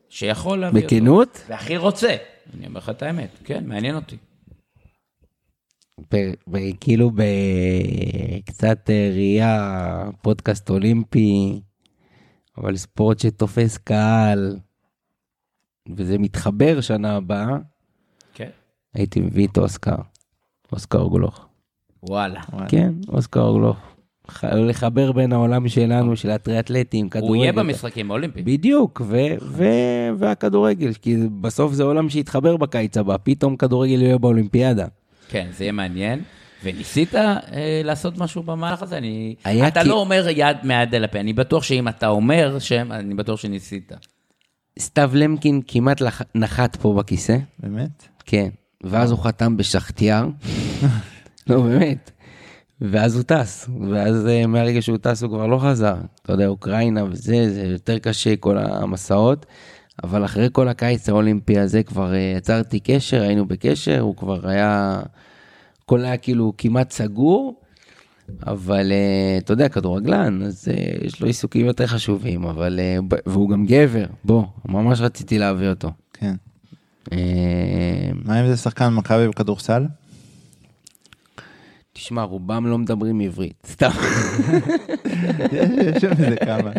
שיכול 0.09 0.59
להביא 0.59 0.83
אותו. 0.83 0.95
בכנות? 0.95 1.41
והכי 1.47 1.77
רוצה. 1.77 2.15
אני 2.53 2.67
אומר 2.67 2.79
לך 2.79 2.89
את 2.89 3.01
האמת, 3.01 3.29
כן, 3.43 3.63
מעניין 3.67 3.95
אותי. 3.95 4.17
כאילו 6.79 7.11
בקצת 7.11 8.89
אה, 8.89 9.09
ראייה, 9.13 10.09
פודקאסט 10.21 10.69
אולימפי, 10.69 11.61
אבל 12.57 12.75
ספורט 12.75 13.19
שתופס 13.19 13.77
קהל, 13.77 14.59
וזה 15.95 16.17
מתחבר 16.17 16.81
שנה 16.81 17.15
הבאה, 17.15 17.57
כן. 18.33 18.49
הייתי 18.93 19.19
מביא 19.19 19.47
את 19.47 19.57
אוסקר, 19.57 19.95
אוסקר 20.71 21.07
גלוך. 21.07 21.47
וואלה. 22.03 22.41
כן, 22.67 22.93
אוסקר 23.07 23.51
גלוך. 23.51 23.94
לחבר 24.43 25.11
בין 25.11 25.33
העולם 25.33 25.67
שלנו, 25.67 26.15
של 26.15 26.29
הטריאטלטים, 26.29 27.09
כדורגל. 27.09 27.27
הוא 27.27 27.35
יהיה 27.35 27.53
במשחקים 27.53 28.11
האולימפיים. 28.11 28.45
בדיוק, 28.45 29.01
ו- 29.05 29.17
ו- 29.41 29.63
והכדורגל, 30.17 30.93
כי 30.93 31.15
בסוף 31.41 31.73
זה 31.73 31.83
עולם 31.83 32.09
שיתחבר 32.09 32.57
בקיץ 32.57 32.97
הבא, 32.97 33.15
פתאום 33.23 33.55
כדורגל 33.55 34.01
יהיה 34.01 34.17
באולימפיאדה. 34.17 34.85
כן, 35.29 35.47
זה 35.57 35.63
יהיה 35.63 35.71
מעניין. 35.71 36.21
וניסית 36.63 37.15
אה, 37.15 37.35
לעשות 37.83 38.17
משהו 38.17 38.43
במהלך 38.43 38.81
הזה? 38.83 38.97
אני... 38.97 39.35
אתה 39.67 39.81
כי- 39.83 39.89
לא 39.89 39.99
אומר 39.99 40.25
יד 40.29 40.57
מהיד 40.63 40.95
אל 40.95 41.03
הפה, 41.03 41.19
אני 41.19 41.33
בטוח 41.33 41.63
שאם 41.63 41.87
אתה 41.87 42.07
אומר 42.07 42.59
שם, 42.59 42.91
אני 42.91 43.13
בטוח 43.15 43.39
שניסית. 43.39 43.91
סתיו 44.79 45.11
למקין 45.13 45.61
כמעט 45.67 46.01
לח- 46.01 46.21
נחת 46.35 46.75
פה 46.75 46.93
בכיסא, 46.93 47.37
באמת? 47.59 48.07
כן, 48.25 48.49
ואז 48.83 49.11
הוא 49.11 49.19
חתם 49.19 49.57
בשחטיאר, 49.57 50.27
לא 51.49 51.61
באמת, 51.61 52.11
ואז 52.81 53.15
הוא 53.15 53.23
טס, 53.23 53.69
ואז 53.89 54.27
אה, 54.27 54.47
מהרגע 54.47 54.81
שהוא 54.81 54.97
טס 54.97 55.23
הוא 55.23 55.29
כבר 55.29 55.47
לא 55.47 55.59
חזר, 55.59 55.95
אתה 56.21 56.33
יודע, 56.33 56.47
אוקראינה 56.47 57.03
וזה, 57.03 57.53
זה 57.53 57.61
יותר 57.61 57.99
קשה 57.99 58.35
כל 58.35 58.57
המסעות, 58.57 59.45
אבל 60.03 60.25
אחרי 60.25 60.47
כל 60.51 60.67
הקיץ 60.67 61.09
האולימפי 61.09 61.59
הזה 61.59 61.83
כבר 61.83 62.13
אה, 62.13 62.33
יצרתי 62.37 62.79
קשר, 62.79 63.21
היינו 63.21 63.45
בקשר, 63.45 63.99
הוא 63.99 64.15
כבר 64.15 64.47
היה, 64.47 65.01
הכל 65.83 66.05
היה 66.05 66.17
כאילו 66.17 66.53
כמעט 66.57 66.91
סגור. 66.91 67.61
אבל 68.47 68.91
אה, 68.91 69.37
אתה 69.37 69.53
יודע, 69.53 69.69
כדורגלן, 69.69 70.41
אז 70.43 70.67
יש 71.01 71.21
לו 71.21 71.27
עיסוקים 71.27 71.65
יותר 71.65 71.87
חשובים, 71.87 72.43
אבל... 72.43 72.79
והוא 73.25 73.49
גם 73.49 73.65
גבר, 73.65 74.05
בוא, 74.23 74.43
ממש 74.65 75.01
רציתי 75.01 75.39
להביא 75.39 75.69
אותו. 75.69 75.91
כן. 76.13 76.35
מה 78.25 78.41
אם 78.41 78.47
זה 78.47 78.57
שחקן 78.57 78.89
מכבי 78.93 79.27
בכדורסל? 79.27 79.85
תשמע, 81.97 82.23
רובם 82.23 82.67
לא 82.67 82.77
מדברים 82.77 83.19
עברית, 83.19 83.67
סתם. 83.67 83.89
יש 85.51 86.01
שם 86.01 86.11
איזה 86.11 86.35
כמה. 86.45 86.71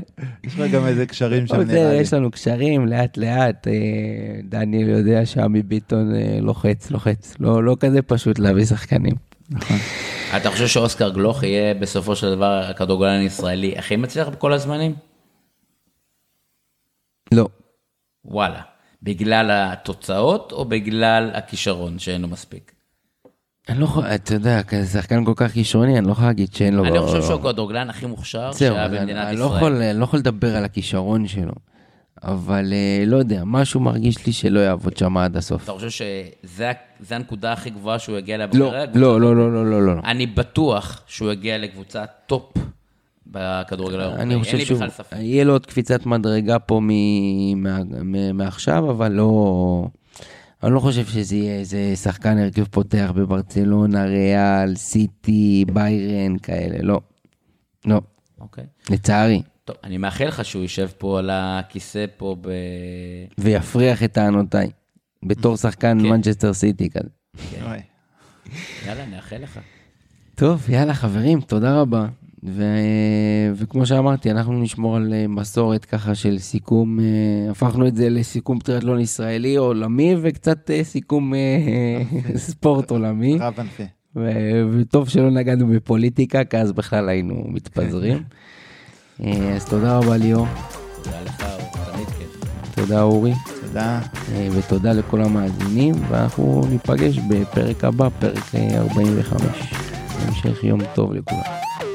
יש 0.45 0.55
לך 0.59 0.71
גם 0.73 0.87
איזה 0.87 1.07
קשרים 1.07 1.47
שם 1.47 1.61
נראה 1.61 1.93
לי. 1.93 1.97
יש 1.97 2.13
לנו 2.13 2.31
קשרים, 2.31 2.87
לאט 2.87 3.17
לאט. 3.17 3.69
אה, 3.69 3.73
דניאל 4.45 4.89
יודע 4.89 5.27
שעמי 5.27 5.63
ביטון 5.63 6.15
אה, 6.15 6.39
לוחץ, 6.41 6.91
לוחץ. 6.91 7.35
לא 7.41 7.65
לא 7.65 7.77
כזה 7.81 8.03
פשוט 8.03 8.39
להביא 8.39 8.65
שחקנים. 8.65 9.15
אתה 10.37 10.51
חושב 10.51 10.67
שאוסקר 10.67 11.11
גלוך 11.11 11.43
יהיה 11.43 11.75
בסופו 11.75 12.17
של 12.17 12.35
דבר 12.35 12.63
הכדורגלן 12.71 13.21
הישראלי 13.21 13.79
הכי 13.79 13.97
מצליח 13.97 14.29
בכל 14.29 14.53
הזמנים? 14.53 14.95
לא. 17.33 17.49
וואלה. 18.25 18.63
בגלל 19.03 19.51
התוצאות 19.51 20.53
או 20.53 20.65
בגלל 20.65 21.31
הכישרון 21.35 21.99
שאין 21.99 22.23
לו 22.23 22.29
מספיק? 22.29 22.76
אני 23.69 23.79
לא 23.79 23.85
יכול, 23.85 24.05
אתה 24.05 24.35
יודע, 24.35 24.63
כזה 24.63 24.87
שחקן 24.87 25.25
כל 25.25 25.33
כך 25.37 25.53
כישרוני, 25.53 25.99
אני 25.99 26.07
לא 26.07 26.13
יכול 26.13 26.25
להגיד 26.25 26.55
שאין 26.55 26.75
לו... 26.75 26.85
אני 26.85 27.01
חושב 27.01 27.23
שהוא 27.23 27.41
הכדורגלן 27.41 27.91
הכי 27.91 28.07
מוכשר 28.07 28.53
שהיה 28.53 28.89
במדינת 28.89 29.35
לא 29.35 29.47
ישראל. 29.47 29.83
אני 29.83 29.99
לא 29.99 30.05
יכול 30.05 30.19
לדבר 30.19 30.57
על 30.57 30.65
הכישרון 30.65 31.27
שלו, 31.27 31.53
אבל 32.23 32.73
אה, 32.73 33.05
לא 33.07 33.17
יודע, 33.17 33.43
משהו 33.47 33.81
מרגיש 33.81 34.27
לי 34.27 34.33
שלא 34.33 34.61
יעבוד 34.61 34.97
שם 34.97 35.17
עד 35.17 35.37
הסוף. 35.37 35.65
אתה 35.65 35.73
חושב 35.73 36.05
זה 37.01 37.17
הנקודה 37.17 37.53
הכי 37.53 37.71
גבוהה 37.71 37.99
שהוא 37.99 38.19
יגיע 38.19 38.35
אליה 38.35 38.47
לא, 38.55 38.67
בקריירה? 38.67 38.87
לא, 38.95 39.21
לא, 39.21 39.37
לא, 39.37 39.53
לא, 39.53 39.71
לא, 39.71 39.87
לא. 39.87 39.93
אני 40.05 40.27
בטוח 40.27 41.03
שהוא 41.07 41.33
יגיע 41.33 41.59
לקבוצת 41.59 42.09
טופ 42.27 42.53
בכדורגל 43.27 44.01
האירופאי, 44.01 44.21
אין 44.21 44.29
לי 44.59 44.65
בכלל 44.75 44.91
ספק. 44.91 45.17
יהיה 45.21 45.45
לו 45.45 45.53
עוד 45.53 45.67
קפיצת 45.67 46.07
מדרגה 46.07 46.59
פה 46.59 46.81
מעכשיו, 48.35 48.91
אבל 48.91 49.13
לא... 49.13 49.87
אני 50.63 50.75
לא 50.75 50.81
חושב 50.81 51.07
שזה 51.07 51.37
יהיה 51.37 51.59
איזה 51.59 51.97
שחקן 51.97 52.39
הרכב 52.39 52.65
פותח 52.65 53.13
בברצלונה, 53.15 54.05
ריאל, 54.05 54.77
סיטי, 54.77 55.65
ביירן, 55.73 56.39
כאלה, 56.39 56.79
לא. 56.83 57.01
לא, 57.85 58.01
אוקיי. 58.41 58.65
לצערי. 58.91 59.43
טוב, 59.65 59.77
אני 59.85 59.99
מאחל 59.99 60.25
לך 60.25 60.45
שהוא 60.45 60.63
יישב 60.63 60.89
פה 60.99 61.19
על 61.19 61.31
הכיסא 61.33 62.05
פה 62.17 62.37
ב... 62.41 62.51
ויפריח 63.39 64.03
את 64.03 64.13
טענותיי, 64.13 64.71
בתור 65.23 65.57
שחקן 65.57 65.99
כן. 66.03 66.09
מנצ'סטר 66.09 66.53
סיטי 66.53 66.91
כזה. 66.91 67.09
אוי. 67.63 67.79
יאללה, 68.87 69.07
נאחל 69.07 69.37
לך. 69.37 69.61
טוב, 70.35 70.71
יאללה 70.71 70.95
חברים, 70.95 71.41
תודה 71.41 71.81
רבה. 71.81 72.07
ו... 72.47 72.65
וכמו 73.55 73.87
שאמרתי, 73.87 74.31
אנחנו 74.31 74.53
נשמור 74.53 74.97
על 74.97 75.15
אה, 75.15 75.27
מסורת 75.29 75.85
ככה 75.85 76.15
של 76.15 76.39
סיכום, 76.39 77.01
אה, 77.01 77.51
הפכנו 77.51 77.87
את 77.87 77.97
זה 77.97 78.09
לסיכום 78.11 78.59
טריאטלון 78.59 79.01
ישראלי 79.01 79.57
עולמי 79.57 80.15
וקצת 80.23 80.71
אה, 80.71 80.85
סיכום 80.85 81.35
אה, 81.35 81.39
ספורט 82.37 82.91
עולמי. 82.91 83.39
רב 83.41 83.61
ענפי. 83.61 83.87
ו- 84.17 84.63
וטוב 84.73 85.09
שלא 85.09 85.31
נגענו 85.31 85.67
בפוליטיקה, 85.67 86.45
כי 86.45 86.57
אז 86.57 86.73
בכלל 86.73 87.09
היינו 87.09 87.45
מתפזרים. 87.49 88.23
אז 89.55 89.65
תודה 89.69 89.99
רבה 89.99 90.17
ליאור, 90.17 90.47
תודה 91.03 91.21
לך, 91.23 91.45
תמיד 91.93 92.09
כיף. 92.09 92.41
תודה 92.75 93.03
אורי, 93.03 93.33
תודה. 93.67 94.01
ותודה 94.53 94.93
לכל 94.93 95.23
המאזינים, 95.23 95.95
ואנחנו 96.09 96.63
ניפגש 96.71 97.19
בפרק 97.19 97.85
הבא, 97.85 98.09
פרק 98.19 98.55
אה, 98.55 98.79
45. 98.79 99.43
המשך 100.21 100.65
יום 100.65 100.81
טוב 100.95 101.13
לכולם. 101.13 101.86